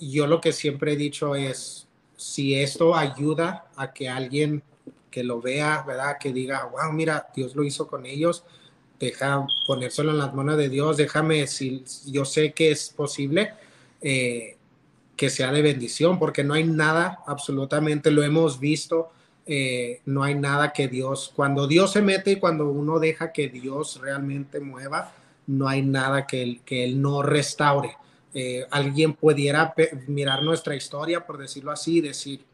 yo 0.00 0.26
lo 0.26 0.40
que 0.40 0.50
siempre 0.52 0.94
he 0.94 0.96
dicho 0.96 1.36
es, 1.36 1.86
si 2.16 2.56
esto 2.56 2.96
ayuda 2.96 3.66
a 3.76 3.92
que 3.92 4.08
alguien 4.08 4.60
que 5.08 5.22
lo 5.22 5.40
vea, 5.40 5.84
¿verdad? 5.86 6.16
Que 6.18 6.32
diga, 6.32 6.64
wow, 6.64 6.92
mira, 6.92 7.28
Dios 7.32 7.54
lo 7.54 7.62
hizo 7.62 7.86
con 7.86 8.04
ellos, 8.04 8.42
deja 8.98 9.46
ponérselo 9.68 10.10
en 10.10 10.18
las 10.18 10.34
manos 10.34 10.56
de 10.56 10.68
Dios, 10.68 10.96
déjame, 10.96 11.46
si 11.46 11.84
yo 12.06 12.24
sé 12.24 12.54
que 12.54 12.72
es 12.72 12.90
posible, 12.90 13.52
eh, 14.00 14.56
que 15.14 15.30
sea 15.30 15.52
de 15.52 15.62
bendición, 15.62 16.18
porque 16.18 16.42
no 16.42 16.54
hay 16.54 16.64
nada, 16.64 17.22
absolutamente, 17.24 18.10
lo 18.10 18.24
hemos 18.24 18.58
visto, 18.58 19.12
eh, 19.46 20.00
no 20.06 20.24
hay 20.24 20.34
nada 20.34 20.72
que 20.72 20.88
Dios, 20.88 21.32
cuando 21.34 21.68
Dios 21.68 21.92
se 21.92 22.02
mete 22.02 22.32
y 22.32 22.36
cuando 22.36 22.68
uno 22.68 22.98
deja 22.98 23.32
que 23.32 23.48
Dios 23.48 24.00
realmente 24.00 24.58
mueva, 24.58 25.12
no 25.46 25.68
hay 25.68 25.82
nada 25.82 26.26
que 26.26 26.42
Él, 26.42 26.60
que 26.64 26.84
él 26.84 27.00
no 27.00 27.22
restaure. 27.22 27.96
Eh, 28.34 28.66
alguien 28.70 29.14
pudiera 29.14 29.72
mirar 30.08 30.42
nuestra 30.42 30.74
historia, 30.74 31.24
por 31.24 31.38
decirlo 31.38 31.70
así, 31.70 31.98
y 31.98 32.00
decir, 32.00 32.44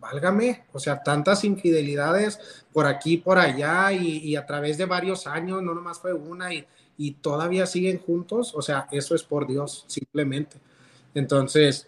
válgame, 0.00 0.64
o 0.72 0.78
sea, 0.78 1.02
tantas 1.02 1.44
infidelidades 1.44 2.64
por 2.72 2.86
aquí, 2.86 3.18
por 3.18 3.38
allá, 3.38 3.92
y, 3.92 4.34
a 4.34 4.46
través 4.46 4.78
de 4.78 4.86
varios 4.86 5.26
años, 5.26 5.62
no 5.62 5.74
nomás 5.74 6.00
fue 6.00 6.14
una, 6.14 6.52
y, 6.54 6.66
y 6.96 7.12
todavía 7.12 7.66
siguen 7.66 7.98
juntos, 7.98 8.52
o 8.54 8.62
sea, 8.62 8.88
eso 8.90 9.14
es 9.14 9.22
por 9.22 9.46
Dios, 9.46 9.84
simplemente. 9.88 10.56
Entonces, 11.14 11.86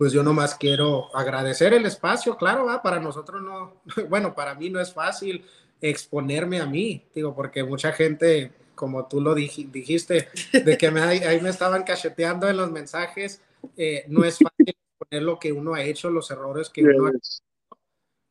pues 0.00 0.14
yo 0.14 0.22
nomás 0.22 0.54
quiero 0.54 1.14
agradecer 1.14 1.74
el 1.74 1.84
espacio, 1.84 2.38
claro, 2.38 2.64
¿va? 2.64 2.80
para 2.80 2.98
nosotros 3.00 3.42
no, 3.42 3.82
bueno, 4.08 4.34
para 4.34 4.54
mí 4.54 4.70
no 4.70 4.80
es 4.80 4.94
fácil 4.94 5.44
exponerme 5.78 6.58
a 6.58 6.64
mí, 6.64 7.04
digo, 7.14 7.34
porque 7.34 7.62
mucha 7.64 7.92
gente, 7.92 8.50
como 8.74 9.06
tú 9.08 9.20
lo 9.20 9.34
dijiste, 9.34 10.28
de 10.54 10.78
que 10.78 10.90
me, 10.90 11.02
ahí 11.02 11.38
me 11.42 11.50
estaban 11.50 11.82
cacheteando 11.82 12.48
en 12.48 12.56
los 12.56 12.70
mensajes, 12.70 13.42
eh, 13.76 14.06
no 14.08 14.24
es 14.24 14.38
fácil 14.38 14.74
exponer 14.74 15.22
lo 15.22 15.38
que 15.38 15.52
uno 15.52 15.74
ha 15.74 15.82
hecho, 15.82 16.08
los 16.08 16.30
errores 16.30 16.70
que 16.70 16.82
uno 16.82 17.04
ha 17.04 17.10
hecho, 17.10 17.42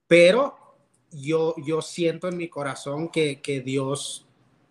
pero 0.07 0.57
yo, 1.11 1.53
yo 1.63 1.83
siento 1.83 2.29
en 2.29 2.37
mi 2.37 2.47
corazón 2.47 3.09
que, 3.09 3.41
que 3.41 3.61
Dios 3.61 4.25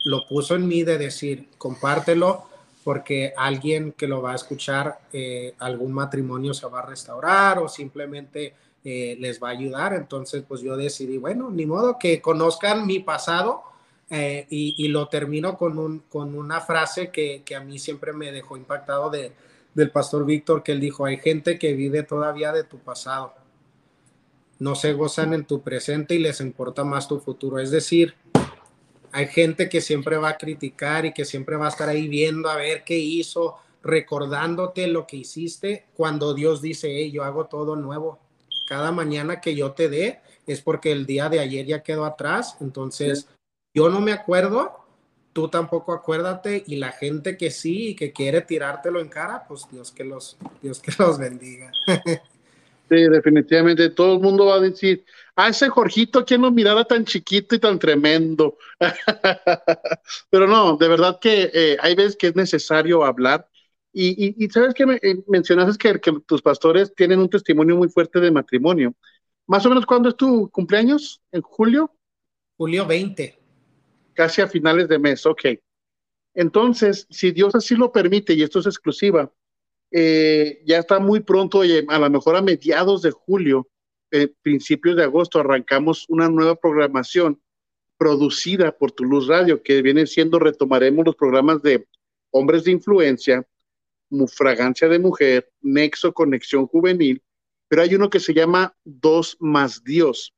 lo 0.05 0.27
puso 0.27 0.57
en 0.57 0.67
mí 0.67 0.83
de 0.83 0.99
decir, 0.99 1.49
compártelo, 1.59 2.48
porque 2.89 3.35
alguien 3.37 3.93
que 3.93 4.07
lo 4.07 4.23
va 4.23 4.33
a 4.33 4.35
escuchar, 4.35 5.01
eh, 5.13 5.55
algún 5.59 5.93
matrimonio 5.93 6.55
se 6.55 6.67
va 6.69 6.79
a 6.79 6.87
restaurar 6.87 7.59
o 7.59 7.69
simplemente 7.69 8.55
eh, 8.83 9.15
les 9.21 9.43
va 9.43 9.49
a 9.49 9.51
ayudar. 9.51 9.93
Entonces, 9.93 10.43
pues 10.49 10.63
yo 10.63 10.75
decidí, 10.75 11.19
bueno, 11.19 11.51
ni 11.51 11.67
modo 11.67 11.99
que 11.99 12.23
conozcan 12.23 12.87
mi 12.87 13.01
pasado 13.01 13.63
eh, 14.09 14.47
y, 14.49 14.89
lo 14.89 15.07
termino 15.09 15.59
con, 15.59 15.79
un, 15.79 15.99
con 16.09 16.35
una 16.35 16.63
frase 16.63 17.11
que, 17.11 17.43
que, 17.45 17.55
a 17.55 17.61
mí 17.61 17.79
siempre 17.79 18.15
me 18.15 18.33
dejó 18.33 18.57
impactado 18.57 19.11
de, 19.11 19.33
del 19.75 19.91
pastor 19.91 20.25
Víctor, 20.25 20.63
que 20.63 20.73
él 20.73 20.81
dijo, 20.81 21.05
hay 21.05 21.19
gente 21.19 21.59
que 21.59 21.75
vive 21.75 22.05
todavía 22.05 22.53
de 22.53 22.65
tu 22.65 22.79
pasado. 22.79 23.35
No 24.61 24.75
se 24.75 24.95
gozan 24.95 25.35
en 25.35 25.45
tu 25.45 25.61
presente 25.61 26.15
y 26.15 26.21
les 26.21 26.41
importa 26.41 26.85
más 26.85 27.07
tu 27.07 27.21
futuro. 27.21 27.59
Es 27.59 27.71
decir, 27.71 28.15
hay 29.13 29.27
gente 29.27 29.69
que 29.69 29.81
siempre 29.81 30.17
va 30.17 30.31
a 30.31 30.39
criticar 30.39 31.07
y 31.07 31.13
que 31.13 31.25
siempre 31.25 31.57
va 31.57 31.67
a 31.67 31.71
estar 31.71 31.89
ahí 31.89 32.09
viendo 32.09 32.49
a 32.49 32.57
ver 32.57 32.85
qué 32.85 32.99
hizo, 32.99 33.57
recordándote 33.83 34.87
lo 34.87 35.07
que 35.07 35.19
hiciste 35.19 35.87
cuando 35.95 36.35
Dios 36.35 36.61
dice, 36.61 36.89
hey, 36.91 37.11
yo 37.11 37.25
hago 37.25 37.47
todo 37.47 37.77
nuevo. 37.77 38.19
Cada 38.67 38.93
mañana 38.93 39.41
que 39.41 39.55
yo 39.55 39.73
te 39.73 39.89
dé 39.89 40.21
es 40.47 40.61
porque 40.61 40.93
el 40.93 41.07
día 41.07 41.29
de 41.29 41.41
ayer 41.41 41.67
ya 41.67 41.83
quedó 41.83 42.05
atrás. 42.05 42.57
Entonces, 42.61 43.29
yo 43.75 43.89
no 43.89 44.01
me 44.01 44.13
acuerdo, 44.13 44.85
tú 45.33 45.49
tampoco 45.49 45.93
acuérdate 45.93 46.65
y 46.67 46.77
la 46.77 46.93
gente 46.93 47.37
que 47.37 47.51
sí 47.51 47.91
y 47.91 47.95
que 47.95 48.13
quiere 48.13 48.41
tirártelo 48.43 49.01
en 49.01 49.09
cara, 49.09 49.45
pues 49.47 49.67
Dios 49.71 49.93
que 49.93 50.05
los, 50.05 50.37
Dios 50.61 50.81
que 50.81 50.93
los 50.99 51.19
bendiga. 51.19 51.73
Sí, 52.89 52.97
definitivamente 53.03 53.91
todo 53.91 54.15
el 54.15 54.21
mundo 54.21 54.47
va 54.47 54.55
a 54.55 54.61
decir, 54.61 55.05
a 55.39 55.51
ese 55.51 55.69
Jorgito, 55.69 56.25
¿quién 56.25 56.43
lo 56.43 56.51
mirara 56.51 56.85
tan 56.85 57.05
chiquito 57.05 57.55
y 57.55 57.61
tan 57.61 57.79
tremendo? 57.79 58.59
Pero 60.31 60.49
no, 60.49 60.77
de 60.77 60.89
verdad 60.89 61.21
que 61.21 61.49
eh, 61.55 61.77
hay 61.81 61.95
veces 61.95 62.17
que 62.17 62.27
es 62.27 62.35
necesario 62.35 63.05
hablar. 63.05 63.49
Y, 63.93 64.49
sabes 64.51 64.75
que 64.75 64.85
me, 64.85 64.97
eh, 64.97 65.23
mencionaste 65.29 65.79
que, 65.79 66.01
que, 66.01 66.21
tus 66.27 66.43
pastores 66.43 66.93
tienen 66.93 67.21
un 67.21 67.31
testimonio 67.31 67.77
muy 67.77 67.89
fuerte 67.89 68.19
de 68.19 68.33
matrimonio. 68.33 68.95
Más 69.47 69.65
o 69.65 69.69
menos, 69.69 69.87
¿cuándo 69.87 70.09
es 70.09 70.17
tu 70.17 70.51
cumpleaños? 70.51 71.23
¿En 71.31 71.43
julio? 71.43 71.95
Julio 72.57 72.85
20. 72.85 73.39
Casi 74.15 74.43
a 74.43 74.49
finales 74.49 74.89
de 74.89 74.99
mes, 74.99 75.25
ok. 75.25 75.45
Entonces, 76.35 77.07
si 77.11 77.31
Dios 77.31 77.55
así 77.55 77.77
lo 77.77 77.93
permite, 77.93 78.35
y 78.35 78.43
esto 78.43 78.59
es 78.59 78.67
exclusiva, 78.67 79.33
eh, 79.93 80.63
ya 80.67 80.79
está 80.79 80.99
muy 80.99 81.21
pronto, 81.21 81.61
a 81.63 81.99
lo 81.99 82.11
mejor 82.11 82.35
a 82.35 82.43
mediados 82.43 83.03
de 83.03 83.13
julio, 83.13 83.69
eh, 84.11 84.29
principios 84.43 84.97
de 84.97 85.05
agosto, 85.05 85.41
arrancamos 85.41 86.07
una 86.09 86.29
nueva 86.29 86.55
programación 86.57 87.41
producida 87.97 88.73
por 88.73 88.93
Toulouse 88.93 89.29
Radio, 89.29 89.63
que 89.63 89.83
viene 89.83 90.07
siendo, 90.07 90.39
retomaremos 90.39 91.05
los 91.05 91.17
programas 91.17 91.63
de 91.63 91.87
Hombres 92.31 92.65
de 92.65 92.71
Influencia, 92.73 93.47
Fragancia 94.29 94.89
de 94.89 94.99
Mujer, 94.99 95.51
Nexo 95.61 96.13
Conexión 96.15 96.67
Juvenil, 96.67 97.23
pero 97.69 97.83
hay 97.83 97.95
uno 97.95 98.09
que 98.09 98.21
se 98.21 98.33
llama 98.33 98.75
Dos 98.85 99.37
más 99.41 99.85
Dios, 99.85 100.35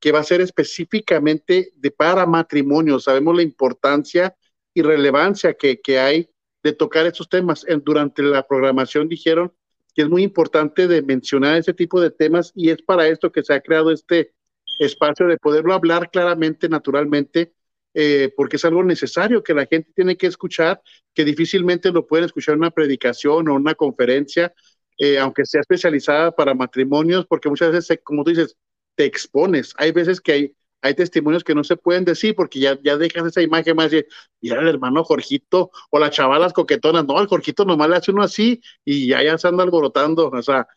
que 0.00 0.12
va 0.12 0.20
a 0.20 0.24
ser 0.24 0.40
específicamente 0.40 1.72
de 1.76 1.90
para 1.90 2.26
matrimonio. 2.26 2.98
Sabemos 3.00 3.36
la 3.36 3.42
importancia 3.42 4.36
y 4.74 4.82
relevancia 4.82 5.54
que, 5.54 5.80
que 5.80 5.98
hay 5.98 6.28
de 6.62 6.72
tocar 6.72 7.06
estos 7.06 7.28
temas. 7.28 7.64
durante 7.84 8.22
la 8.22 8.46
programación 8.46 9.08
dijeron 9.08 9.52
que 9.94 10.02
es 10.02 10.08
muy 10.08 10.22
importante 10.22 10.88
de 10.88 11.02
mencionar 11.02 11.56
ese 11.56 11.72
tipo 11.72 12.00
de 12.00 12.10
temas 12.10 12.52
y 12.54 12.70
es 12.70 12.82
para 12.82 13.08
esto 13.08 13.32
que 13.32 13.42
se 13.42 13.54
ha 13.54 13.60
creado 13.60 13.90
este 13.90 14.34
espacio 14.78 15.26
de 15.26 15.38
poderlo 15.38 15.72
hablar 15.72 16.10
claramente, 16.10 16.68
naturalmente, 16.68 17.54
eh, 17.94 18.32
porque 18.36 18.56
es 18.56 18.64
algo 18.64 18.82
necesario 18.82 19.42
que 19.42 19.54
la 19.54 19.66
gente 19.66 19.92
tiene 19.94 20.16
que 20.16 20.26
escuchar, 20.26 20.82
que 21.14 21.24
difícilmente 21.24 21.92
lo 21.92 22.06
pueden 22.06 22.24
escuchar 22.24 22.54
en 22.54 22.60
una 22.60 22.70
predicación 22.72 23.48
o 23.48 23.54
una 23.54 23.74
conferencia, 23.76 24.52
eh, 24.98 25.18
aunque 25.18 25.44
sea 25.46 25.60
especializada 25.60 26.32
para 26.32 26.54
matrimonios, 26.54 27.26
porque 27.26 27.48
muchas 27.48 27.72
veces, 27.72 28.00
como 28.02 28.24
tú 28.24 28.30
dices, 28.30 28.56
te 28.96 29.04
expones. 29.04 29.74
Hay 29.76 29.92
veces 29.92 30.20
que 30.20 30.32
hay, 30.32 30.56
hay 30.84 30.94
testimonios 30.94 31.42
que 31.42 31.54
no 31.54 31.64
se 31.64 31.76
pueden 31.76 32.04
decir 32.04 32.34
porque 32.36 32.60
ya, 32.60 32.78
ya 32.82 32.98
dejas 32.98 33.26
esa 33.26 33.40
imagen 33.40 33.74
más 33.74 33.90
de, 33.90 34.06
mira 34.42 34.60
el 34.60 34.68
hermano 34.68 35.02
Jorgito 35.02 35.70
o 35.90 35.98
las 35.98 36.10
chavalas 36.10 36.52
coquetonas, 36.52 37.06
no, 37.06 37.18
el 37.20 37.26
Jorgito 37.26 37.64
nomás 37.64 37.88
le 37.88 37.96
hace 37.96 38.10
uno 38.10 38.22
así 38.22 38.60
y 38.84 39.08
ya, 39.08 39.22
ya 39.22 39.38
se 39.38 39.48
anda 39.48 39.64
alborotando, 39.64 40.28
o 40.28 40.42
sea, 40.42 40.68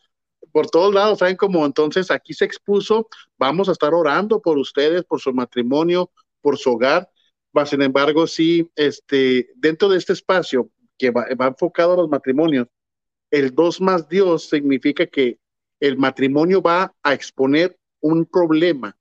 por 0.50 0.68
todos 0.70 0.94
lados, 0.94 1.18
¿saben 1.18 1.36
cómo? 1.36 1.66
Entonces 1.66 2.10
aquí 2.10 2.32
se 2.32 2.46
expuso, 2.46 3.08
vamos 3.36 3.68
a 3.68 3.72
estar 3.72 3.92
orando 3.92 4.40
por 4.40 4.56
ustedes, 4.56 5.04
por 5.04 5.20
su 5.20 5.34
matrimonio, 5.34 6.10
por 6.40 6.56
su 6.56 6.72
hogar, 6.72 7.10
sin 7.66 7.82
embargo, 7.82 8.26
sí, 8.26 8.70
este, 8.76 9.50
dentro 9.56 9.88
de 9.88 9.98
este 9.98 10.14
espacio 10.14 10.70
que 10.96 11.10
va 11.10 11.46
enfocado 11.46 11.92
a 11.92 11.96
los 11.96 12.08
matrimonios, 12.08 12.66
el 13.30 13.54
dos 13.54 13.80
más 13.80 14.08
Dios 14.08 14.48
significa 14.48 15.06
que 15.06 15.38
el 15.80 15.98
matrimonio 15.98 16.62
va 16.62 16.94
a 17.02 17.12
exponer 17.12 17.78
un 18.00 18.24
problema 18.24 18.97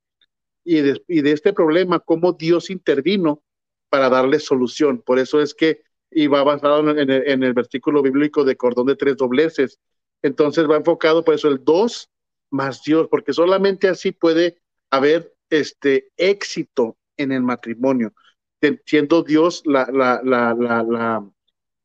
y 0.68 0.82
de, 1.22 1.32
este 1.32 1.54
problema, 1.54 2.02
cómo 2.02 2.34
Dios 2.34 2.70
intervino 2.70 3.42
para 3.90 4.10
darle 4.10 4.38
solución. 4.38 5.02
Por 5.02 5.18
eso 5.18 5.42
es 5.42 5.54
que, 5.54 5.82
y 6.12 6.28
va 6.28 6.44
basado 6.44 6.90
en 6.92 7.10
el, 7.10 7.10
en 7.10 7.44
el 7.44 7.54
versículo 7.54 8.02
bíblico 8.02 8.44
de 8.44 8.58
cordón 8.58 8.88
de 8.88 8.98
tres 8.98 9.16
dobleces. 9.16 9.80
Entonces 10.22 10.70
va 10.70 10.76
enfocado 10.76 11.24
por 11.24 11.36
eso 11.36 11.48
el 11.48 11.64
dos 11.64 12.10
más 12.50 12.84
Dios, 12.84 13.08
porque 13.10 13.32
solamente 13.32 13.88
así 13.88 14.12
puede 14.12 14.58
haber 14.90 15.34
este 15.50 16.10
éxito 16.18 16.98
en 17.16 17.32
el 17.32 17.44
matrimonio, 17.44 18.14
siendo 18.86 19.24
Dios 19.24 19.64
la, 19.66 19.88
la, 19.90 21.26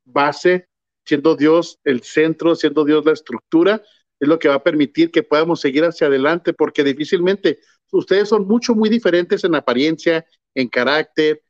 base, 0.04 0.66
siendo 1.04 1.36
Dios 1.36 1.78
el 1.84 2.02
centro, 2.02 2.56
siendo 2.56 2.84
Dios 2.84 3.04
la 3.04 3.12
estructura, 3.12 3.80
es 4.18 4.28
lo 4.28 4.40
que 4.40 4.48
va 4.48 4.56
a 4.56 4.62
permitir 4.64 5.12
que 5.12 5.22
podamos 5.22 5.60
seguir 5.60 5.84
hacia 5.84 6.08
adelante, 6.08 6.52
porque 6.52 6.82
difícilmente 6.82 7.60
ustedes 7.92 8.28
son 8.28 8.46
mucho, 8.46 8.74
muy 8.74 8.88
diferentes 8.88 9.44
en 9.44 9.54
apariencia, 9.54 10.26
en 10.54 10.68
carácter, 10.68 11.42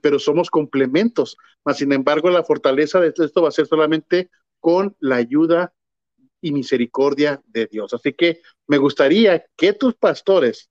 pero 0.00 0.18
somos 0.18 0.50
complementos. 0.50 1.36
Mas, 1.64 1.78
sin 1.78 1.92
embargo, 1.92 2.30
la 2.30 2.42
fortaleza 2.42 3.00
de 3.00 3.12
esto 3.16 3.42
va 3.42 3.48
a 3.48 3.52
ser 3.52 3.66
solamente 3.66 4.30
con 4.58 4.96
la 5.00 5.16
ayuda 5.16 5.72
y 6.40 6.52
misericordia 6.52 7.40
de 7.46 7.66
Dios. 7.66 7.94
Así 7.94 8.12
que 8.12 8.40
me 8.66 8.78
gustaría 8.78 9.44
que 9.56 9.72
tus 9.72 9.94
pastores, 9.94 10.70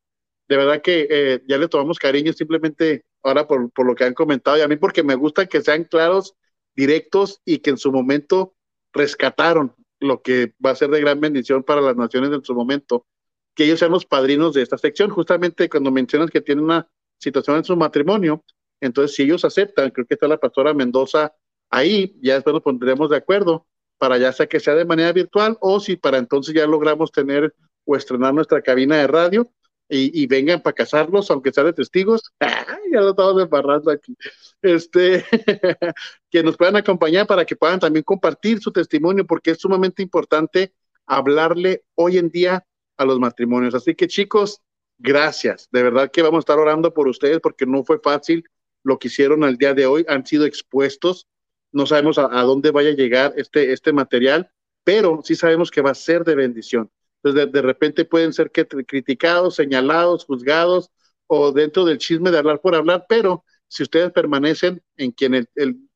de 0.50 0.58
verdad 0.58 0.82
que 0.82 1.08
eh, 1.10 1.42
ya 1.48 1.58
le 1.58 1.70
tomamos 1.70 1.98
cariño 1.98 2.34
simplemente 2.34 3.06
ahora 3.24 3.48
por, 3.48 3.72
por, 3.72 3.86
lo 3.86 3.96
que 3.96 4.04
han 4.04 4.14
comentado 4.14 4.58
y 4.58 4.62
a 4.62 4.68
mí 4.68 4.76
porque 4.76 5.04
me 5.04 5.16
gusta 5.16 5.46
que 5.46 5.62
sean 5.62 5.86
claros, 5.86 6.36
directos 6.76 7.42
y 7.46 7.60
que 7.60 7.70
en 7.70 7.78
su 7.78 7.92
momento 7.92 8.56
rescataron 8.92 9.74
lo 10.00 10.22
que 10.22 10.54
va 10.64 10.72
a 10.72 10.76
ser 10.76 10.90
de 10.90 11.00
gran 11.00 11.20
bendición 11.22 11.64
para 11.64 11.80
las 11.80 11.96
naciones 11.96 12.32
en 12.32 12.44
su 12.44 12.54
momento 12.54 13.06
que 13.56 13.66
ellos 13.66 13.80
sean 13.80 13.92
los 13.92 14.06
padrinos 14.06 14.54
de 14.54 14.62
esta 14.62 14.78
sección. 14.78 15.10
Justamente 15.10 15.70
cuando 15.70 15.92
mencionas 15.92 16.30
que 16.30 16.42
tienen 16.42 16.66
una 16.66 16.88
situación 17.18 17.58
en 17.58 17.64
su 17.64 17.76
matrimonio, 17.76 18.44
entonces 18.80 19.16
si 19.16 19.24
ellos 19.24 19.46
aceptan, 19.46 19.92
creo 19.92 20.06
que 20.06 20.16
está 20.16 20.28
la 20.28 20.40
pastora 20.40 20.74
Mendoza 20.74 21.34
ahí, 21.70 22.18
ya 22.22 22.36
después 22.36 22.54
nos 22.54 22.64
pondremos 22.64 23.10
de 23.10 23.18
acuerdo 23.18 23.68
para 23.98 24.18
ya 24.18 24.34
sea 24.34 24.48
que 24.48 24.60
sea 24.60 24.74
de 24.74 24.86
manera 24.86 25.12
virtual 25.12 25.58
o 25.62 25.80
si 25.80 25.96
para 25.96 26.18
entonces 26.18 26.56
ya 26.56 26.66
logramos 26.66 27.12
tener 27.12 27.54
o 27.86 27.96
estrenar 27.96 28.34
nuestra 28.34 28.62
cabina 28.62 28.98
de 28.98 29.08
radio 29.08 29.52
y, 29.94 30.26
vengan 30.26 30.62
para 30.62 30.74
casarlos, 30.74 31.30
aunque 31.30 31.52
sean 31.52 31.66
de 31.66 31.74
testigos. 31.74 32.32
ya 32.92 33.02
lo 33.02 33.10
estamos 33.10 33.44
embarrando 33.44 33.92
aquí. 33.92 34.16
Este, 34.62 35.26
que 36.30 36.44
nos 36.44 36.56
puedan 36.56 36.78
acompañar 36.78 37.28
para 37.28 37.44
que 37.44 37.58
puedan 37.58 37.80
también 37.80 38.04
compartir 38.04 38.60
su 38.62 38.72
testimonio, 38.72 39.26
porque 39.28 39.52
es 39.52 39.60
sumamente 39.60 40.02
importante 40.02 40.74
hablarle 41.06 41.84
hoy 41.96 42.18
en 42.18 42.30
día 42.30 42.66
a 43.02 43.06
los 43.06 43.20
matrimonios. 43.20 43.74
Así 43.76 43.96
que 43.96 44.08
chicos, 44.08 44.62
gracias. 44.98 45.68
De 45.72 45.84
verdad 45.84 46.12
que 46.12 46.22
vamos 46.22 46.38
a 46.38 46.40
estar 46.40 46.60
orando 46.60 46.94
por 46.94 47.08
ustedes 47.08 47.40
porque 47.42 47.66
no 47.66 47.84
fue 47.84 48.00
fácil 48.00 48.46
lo 48.84 48.98
que 49.00 49.08
hicieron 49.08 49.44
al 49.44 49.58
día 49.58 49.74
de 49.74 49.86
hoy. 49.86 50.06
Han 50.08 50.26
sido 50.26 50.46
expuestos. 50.46 51.28
No 51.72 51.86
sabemos 51.86 52.18
a, 52.18 52.28
dónde 52.44 52.72
vaya 52.72 52.90
a 52.90 52.96
llegar 52.96 53.34
este, 53.38 53.72
este 53.72 53.94
material, 53.94 54.52
pero 54.84 55.22
sí 55.24 55.36
sabemos 55.36 55.72
que 55.72 55.82
va 55.82 55.92
a 55.92 55.96
ser 55.96 56.24
de 56.24 56.36
bendición. 56.36 56.92
Entonces, 57.24 57.52
de, 57.52 57.62
repente 57.62 58.04
pueden 58.04 58.34
ser 58.34 58.52
que, 58.52 58.66
criticados, 58.66 59.56
señalados, 59.56 60.26
juzgados 60.26 60.92
o 61.28 61.52
dentro 61.52 61.86
del 61.86 61.98
chisme 61.98 62.32
de 62.32 62.40
hablar 62.40 62.60
por 62.60 62.76
hablar, 62.76 63.06
pero 63.08 63.46
si 63.68 63.84
ustedes 63.84 64.12
permanecen 64.12 64.82
en 64.98 65.12
quien 65.12 65.36
el, 65.36 65.48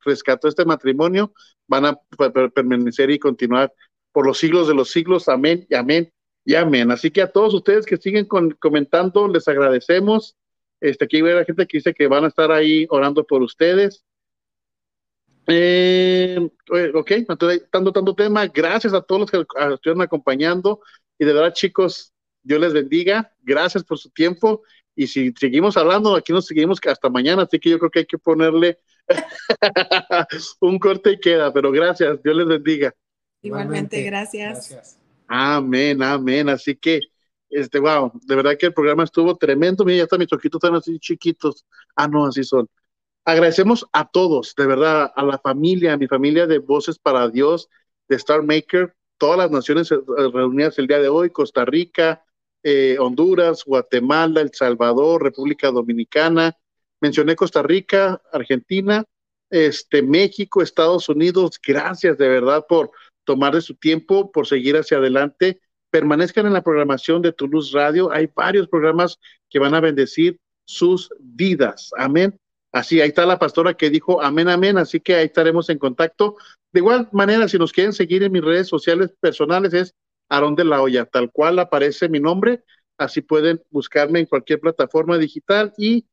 rescató 0.06 0.48
este 0.48 0.64
matrimonio, 0.64 1.34
van 1.68 1.86
a 1.88 2.00
permanecer 2.54 3.10
y 3.10 3.20
continuar 3.20 3.74
por 4.14 4.26
los 4.26 4.38
siglos 4.38 4.68
de 4.70 4.76
los 4.76 4.92
siglos. 4.92 5.28
Amén 5.28 5.66
y 5.70 5.76
amén 5.76 6.14
y 6.46 6.54
amén. 6.54 6.92
Así 6.92 7.10
que 7.10 7.24
a 7.24 7.32
todos 7.32 7.54
ustedes 7.56 7.86
que 7.86 7.98
siguen 7.98 8.26
comentando, 8.26 9.28
les 9.28 9.48
agradecemos. 9.48 10.38
Este, 10.80 11.06
aquí 11.06 11.18
hay 11.18 11.24
la 11.24 11.44
gente 11.44 11.66
que 11.66 11.78
dice 11.78 11.94
que 11.94 12.08
van 12.08 12.24
a 12.24 12.28
estar 12.28 12.52
ahí 12.52 12.86
orando 12.90 13.26
por 13.26 13.42
ustedes. 13.42 14.06
Eh, 15.48 16.40
ok, 16.94 17.12
tanto, 17.28 17.92
tanto 17.92 18.16
tema. 18.16 18.46
Gracias 18.46 18.94
a 18.94 19.02
todos 19.02 19.22
los 19.22 19.32
que 19.32 19.46
estuvieron 19.74 20.04
acompañando. 20.04 20.82
Y 21.18 21.26
de 21.26 21.34
verdad, 21.34 21.54
chicos, 21.54 22.14
Dios 22.44 22.62
les 22.62 22.74
bendiga. 22.74 23.34
Gracias 23.42 23.84
por 23.84 23.98
su 23.98 24.12
tiempo. 24.12 24.62
Y 24.96 25.08
si 25.08 25.34
seguimos 25.38 25.78
hablando, 25.78 26.16
aquí 26.16 26.32
nos 26.32 26.46
seguimos 26.46 26.80
hasta 26.86 27.10
mañana. 27.10 27.44
Así 27.44 27.60
que 27.60 27.72
yo 27.72 27.80
creo 27.80 27.90
que 27.90 28.00
hay 28.00 28.06
que 28.06 28.20
ponerle 28.20 28.78
un 30.60 30.78
corte 30.78 31.14
y 31.14 31.20
queda. 31.20 31.52
Pero 31.52 31.72
gracias. 31.72 32.22
Dios 32.22 32.36
les 32.36 32.48
bendiga. 32.48 32.94
Igualmente, 33.42 34.04
gracias. 34.04 35.00
Amén, 35.28 36.02
amén. 36.04 36.50
Así 36.50 36.76
que, 36.76 37.00
este, 37.50 37.80
wow, 37.80 38.12
de 38.24 38.36
verdad 38.36 38.58
que 38.58 38.68
el 38.68 38.74
programa 38.74 39.04
estuvo 39.04 39.36
tremendo. 39.38 39.86
Mira, 39.86 39.98
ya 39.98 40.04
están 40.04 40.20
mis 40.20 40.32
ojitos 40.34 40.60
están 40.64 40.76
así 40.76 41.00
chiquitos. 41.00 41.66
Ah, 41.96 42.08
no, 42.08 42.26
así 42.26 42.44
son. 42.44 42.70
Agradecemos 43.26 43.88
a 43.92 44.08
todos, 44.08 44.54
de 44.56 44.68
verdad, 44.68 45.12
a 45.16 45.24
la 45.24 45.40
familia, 45.40 45.94
a 45.94 45.98
mi 45.98 46.08
familia 46.08 46.46
de 46.46 46.60
Voces 46.60 47.00
para 47.00 47.28
Dios, 47.30 47.70
de 48.08 48.18
Star 48.18 48.44
Maker, 48.44 48.96
todas 49.18 49.38
las 49.38 49.52
naciones 49.52 49.92
eh, 49.92 49.98
reunidas 50.32 50.78
el 50.78 50.88
día 50.88 51.00
de 51.00 51.10
hoy, 51.10 51.32
Costa 51.32 51.66
Rica, 51.66 52.24
eh, 52.64 52.98
Honduras, 53.00 53.64
Guatemala, 53.66 54.42
El 54.42 54.52
Salvador, 54.54 55.24
República 55.24 55.72
Dominicana. 55.72 56.56
Mencioné 57.02 57.36
Costa 57.36 57.62
Rica, 57.64 58.22
Argentina, 58.32 59.04
este, 59.50 60.02
México, 60.02 60.62
Estados 60.62 61.10
Unidos. 61.10 61.60
Gracias 61.66 62.18
de 62.18 62.28
verdad 62.28 62.66
por 62.68 62.92
tomar 63.26 63.54
de 63.54 63.62
su 63.62 63.76
tiempo, 63.76 64.32
por 64.32 64.48
seguir 64.48 64.78
hacia 64.78 64.98
adelante. 64.98 65.60
Permanezcan 65.90 66.46
en 66.46 66.54
la 66.54 66.64
programación 66.64 67.22
de 67.22 67.34
Toulouse 67.34 67.74
Radio. 67.74 68.12
Hay 68.12 68.30
varios 68.34 68.68
programas 68.68 69.20
que 69.50 69.60
van 69.60 69.74
a 69.74 69.82
bendecir 69.82 70.40
sus 70.66 71.10
vidas. 71.20 71.92
Amén. 71.98 72.40
Así, 72.72 73.00
ahí 73.00 73.10
está 73.10 73.26
la 73.26 73.40
pastora 73.40 73.76
que 73.76 73.90
dijo 73.90 74.22
amén, 74.22 74.50
amén. 74.50 74.78
Así 74.78 75.00
que 75.00 75.16
ahí 75.16 75.26
estaremos 75.28 75.70
en 75.70 75.78
contacto. 75.78 76.36
De 76.74 76.80
igual 76.80 77.08
manera, 77.14 77.48
si 77.48 77.58
nos 77.58 77.72
quieren 77.72 77.94
seguir 77.94 78.24
en 78.24 78.32
mis 78.32 78.44
redes 78.44 78.68
sociales 78.68 79.14
personales, 79.20 79.74
es 79.74 79.96
Aarón 80.30 80.56
de 80.56 80.66
la 80.66 80.82
Olla, 80.82 81.06
tal 81.06 81.32
cual 81.32 81.60
aparece 81.60 82.10
mi 82.10 82.20
nombre. 82.20 82.64
Así 82.98 83.22
pueden 83.22 83.62
buscarme 83.70 84.20
en 84.20 84.26
cualquier 84.26 84.60
plataforma 84.60 85.18
digital 85.18 85.74
y 85.78 86.06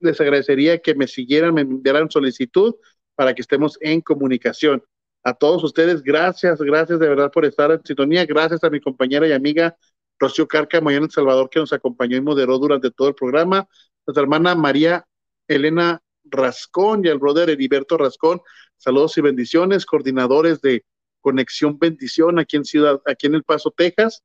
les 0.00 0.20
agradecería 0.20 0.78
que 0.78 0.94
me 0.94 1.06
siguieran, 1.06 1.54
me 1.54 1.62
enviaran 1.62 2.10
solicitud 2.10 2.74
para 3.14 3.34
que 3.34 3.42
estemos 3.42 3.78
en 3.80 4.00
comunicación. 4.00 4.82
A 5.22 5.34
todos 5.34 5.62
ustedes, 5.62 6.02
gracias, 6.02 6.60
gracias 6.60 6.98
de 6.98 7.08
verdad 7.08 7.30
por 7.30 7.44
estar 7.44 7.70
en 7.70 7.84
sintonía. 7.84 8.24
Gracias 8.24 8.64
a 8.64 8.70
mi 8.70 8.80
compañera 8.80 9.28
y 9.28 9.32
amiga 9.32 9.76
Rocío 10.18 10.48
Carca, 10.48 10.80
Mañana 10.80 11.06
El 11.06 11.10
Salvador, 11.10 11.50
que 11.50 11.60
nos 11.60 11.72
acompañó 11.72 12.16
y 12.16 12.20
moderó 12.20 12.58
durante 12.58 12.90
todo 12.90 13.08
el 13.08 13.14
programa. 13.14 13.68
Nuestra 14.06 14.22
hermana 14.22 14.54
María 14.54 15.06
Elena 15.46 16.02
Rascón 16.24 17.04
y 17.04 17.08
al 17.08 17.18
brother 17.18 17.50
Heriberto 17.50 17.98
Rascón. 17.98 18.40
Saludos 18.76 19.18
y 19.18 19.20
bendiciones, 19.20 19.84
coordinadores 19.84 20.60
de 20.62 20.84
Conexión 21.20 21.78
Bendición 21.78 22.38
aquí 22.38 22.56
en 22.56 22.64
Ciudad, 22.64 23.00
aquí 23.06 23.26
en 23.26 23.34
El 23.34 23.42
Paso, 23.42 23.70
Texas. 23.76 24.22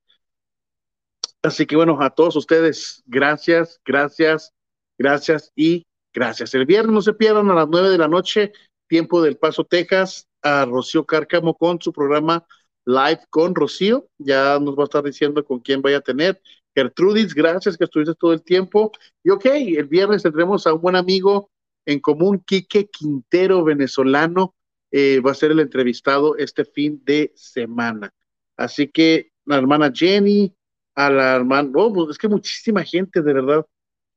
Así 1.42 1.66
que 1.66 1.76
bueno, 1.76 2.02
a 2.02 2.10
todos 2.10 2.36
ustedes, 2.36 3.04
gracias, 3.06 3.82
gracias, 3.86 4.54
gracias 4.98 5.52
y 5.56 5.86
gracias. 6.14 6.54
El 6.54 6.66
viernes 6.66 6.94
no 6.94 7.02
se 7.02 7.14
pierdan 7.14 7.52
a 7.52 7.56
las 7.56 7.68
nueve 7.68 7.90
de 7.90 7.98
la 7.98 8.08
noche, 8.08 8.54
tiempo 8.88 9.22
del 9.22 9.38
Paso, 9.38 9.64
Texas, 9.64 10.28
a 10.46 10.64
Rocío 10.66 11.06
Cárcamo 11.06 11.56
con 11.56 11.82
su 11.82 11.92
programa 11.92 12.46
Live 12.86 13.22
con 13.32 13.56
Rocío. 13.56 14.08
Ya 14.20 14.60
nos 14.60 14.78
va 14.78 14.84
a 14.84 14.86
estar 14.86 15.04
diciendo 15.04 15.44
con 15.44 15.60
quién 15.60 15.82
vaya 15.82 15.98
a 15.98 16.02
tener. 16.02 16.40
Gertrudis, 16.76 17.34
gracias 17.34 17.78
que 17.78 17.86
estuviste 17.86 18.14
todo 18.14 18.32
el 18.32 18.44
tiempo. 18.44 18.92
Y 19.24 19.32
ok, 19.32 19.46
el 19.46 19.86
viernes 19.86 20.24
tendremos 20.24 20.68
a 20.68 20.74
un 20.74 20.82
buen 20.82 20.96
amigo 20.96 21.50
en 21.86 22.00
común, 22.00 22.44
Quique 22.46 22.88
Quintero, 22.88 23.64
venezolano, 23.64 24.56
eh, 24.92 25.20
va 25.20 25.32
a 25.32 25.36
ser 25.36 25.52
el 25.52 25.60
entrevistado 25.60 26.38
este 26.38 26.64
fin 26.64 27.02
de 27.04 27.32
semana. 27.36 28.14
Así 28.56 28.88
que 28.88 29.32
la 29.46 29.58
hermana 29.58 29.92
Jenny, 29.94 30.54
a 30.96 31.10
la 31.10 31.36
hermana, 31.36 31.70
oh, 31.76 31.92
pues, 31.92 32.12
es 32.12 32.18
que 32.18 32.28
muchísima 32.28 32.84
gente, 32.84 33.22
de 33.22 33.34
verdad. 33.34 33.66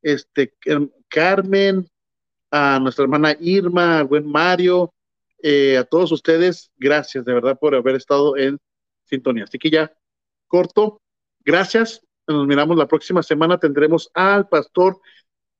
Este, 0.02 0.54
Carmen, 1.08 1.88
a 2.50 2.78
nuestra 2.80 3.04
hermana 3.04 3.36
Irma, 3.40 4.02
buen 4.02 4.26
Mario, 4.26 4.92
eh, 5.42 5.76
a 5.78 5.84
todos 5.84 6.12
ustedes, 6.12 6.70
gracias 6.76 7.24
de 7.24 7.32
verdad 7.32 7.58
por 7.58 7.74
haber 7.74 7.96
estado 7.96 8.36
en 8.36 8.58
sintonía. 9.04 9.44
Así 9.44 9.58
que 9.58 9.70
ya, 9.70 9.92
corto, 10.46 11.00
gracias. 11.44 12.04
Nos 12.26 12.46
miramos 12.46 12.76
la 12.76 12.88
próxima 12.88 13.22
semana. 13.22 13.58
Tendremos 13.58 14.10
al 14.14 14.48
pastor 14.48 15.00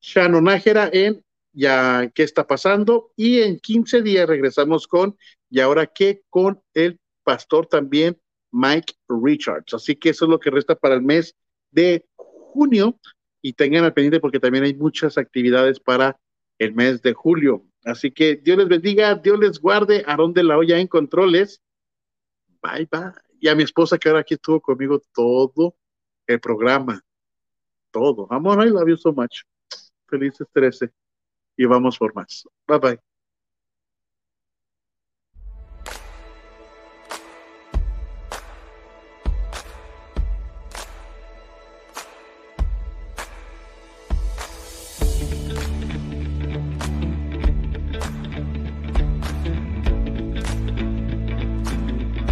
Shannon 0.00 0.44
Nájera 0.44 0.90
en 0.92 1.24
ya 1.52 2.10
qué 2.14 2.22
está 2.22 2.46
pasando 2.46 3.12
y 3.16 3.40
en 3.40 3.58
15 3.58 4.02
días 4.02 4.28
regresamos 4.28 4.86
con 4.86 5.16
y 5.50 5.60
ahora 5.60 5.86
qué 5.86 6.22
con 6.28 6.60
el 6.74 7.00
pastor 7.24 7.66
también 7.66 8.18
Mike 8.52 8.94
Richards. 9.08 9.74
Así 9.74 9.96
que 9.96 10.10
eso 10.10 10.26
es 10.26 10.30
lo 10.30 10.38
que 10.38 10.50
resta 10.50 10.74
para 10.74 10.94
el 10.94 11.02
mes 11.02 11.34
de 11.70 12.06
junio 12.16 12.98
y 13.42 13.52
tengan 13.52 13.84
al 13.84 13.94
pendiente 13.94 14.20
porque 14.20 14.40
también 14.40 14.64
hay 14.64 14.74
muchas 14.74 15.18
actividades 15.18 15.80
para 15.80 16.18
el 16.58 16.74
mes 16.74 17.02
de 17.02 17.12
julio. 17.12 17.64
Así 17.88 18.10
que 18.10 18.36
Dios 18.36 18.58
les 18.58 18.68
bendiga, 18.68 19.14
Dios 19.14 19.38
les 19.38 19.58
guarde, 19.58 20.04
Aarón 20.06 20.34
de 20.34 20.44
la 20.44 20.58
olla 20.58 20.78
en 20.78 20.86
controles. 20.86 21.62
Bye 22.62 22.88
bye. 22.90 23.12
Y 23.40 23.48
a 23.48 23.54
mi 23.54 23.62
esposa 23.62 23.98
que 23.98 24.08
ahora 24.08 24.20
aquí 24.20 24.34
estuvo 24.34 24.60
conmigo 24.60 25.00
todo 25.14 25.76
el 26.26 26.40
programa. 26.40 27.00
Todo. 27.90 28.26
Amor, 28.30 28.66
I 28.66 28.70
love 28.70 28.88
you 28.88 28.96
so 28.96 29.12
much. 29.12 29.42
Felices 30.06 30.46
13 30.52 30.92
y 31.56 31.64
vamos 31.64 31.98
por 31.98 32.14
más. 32.14 32.46
Bye 32.66 32.78
bye. 32.78 33.17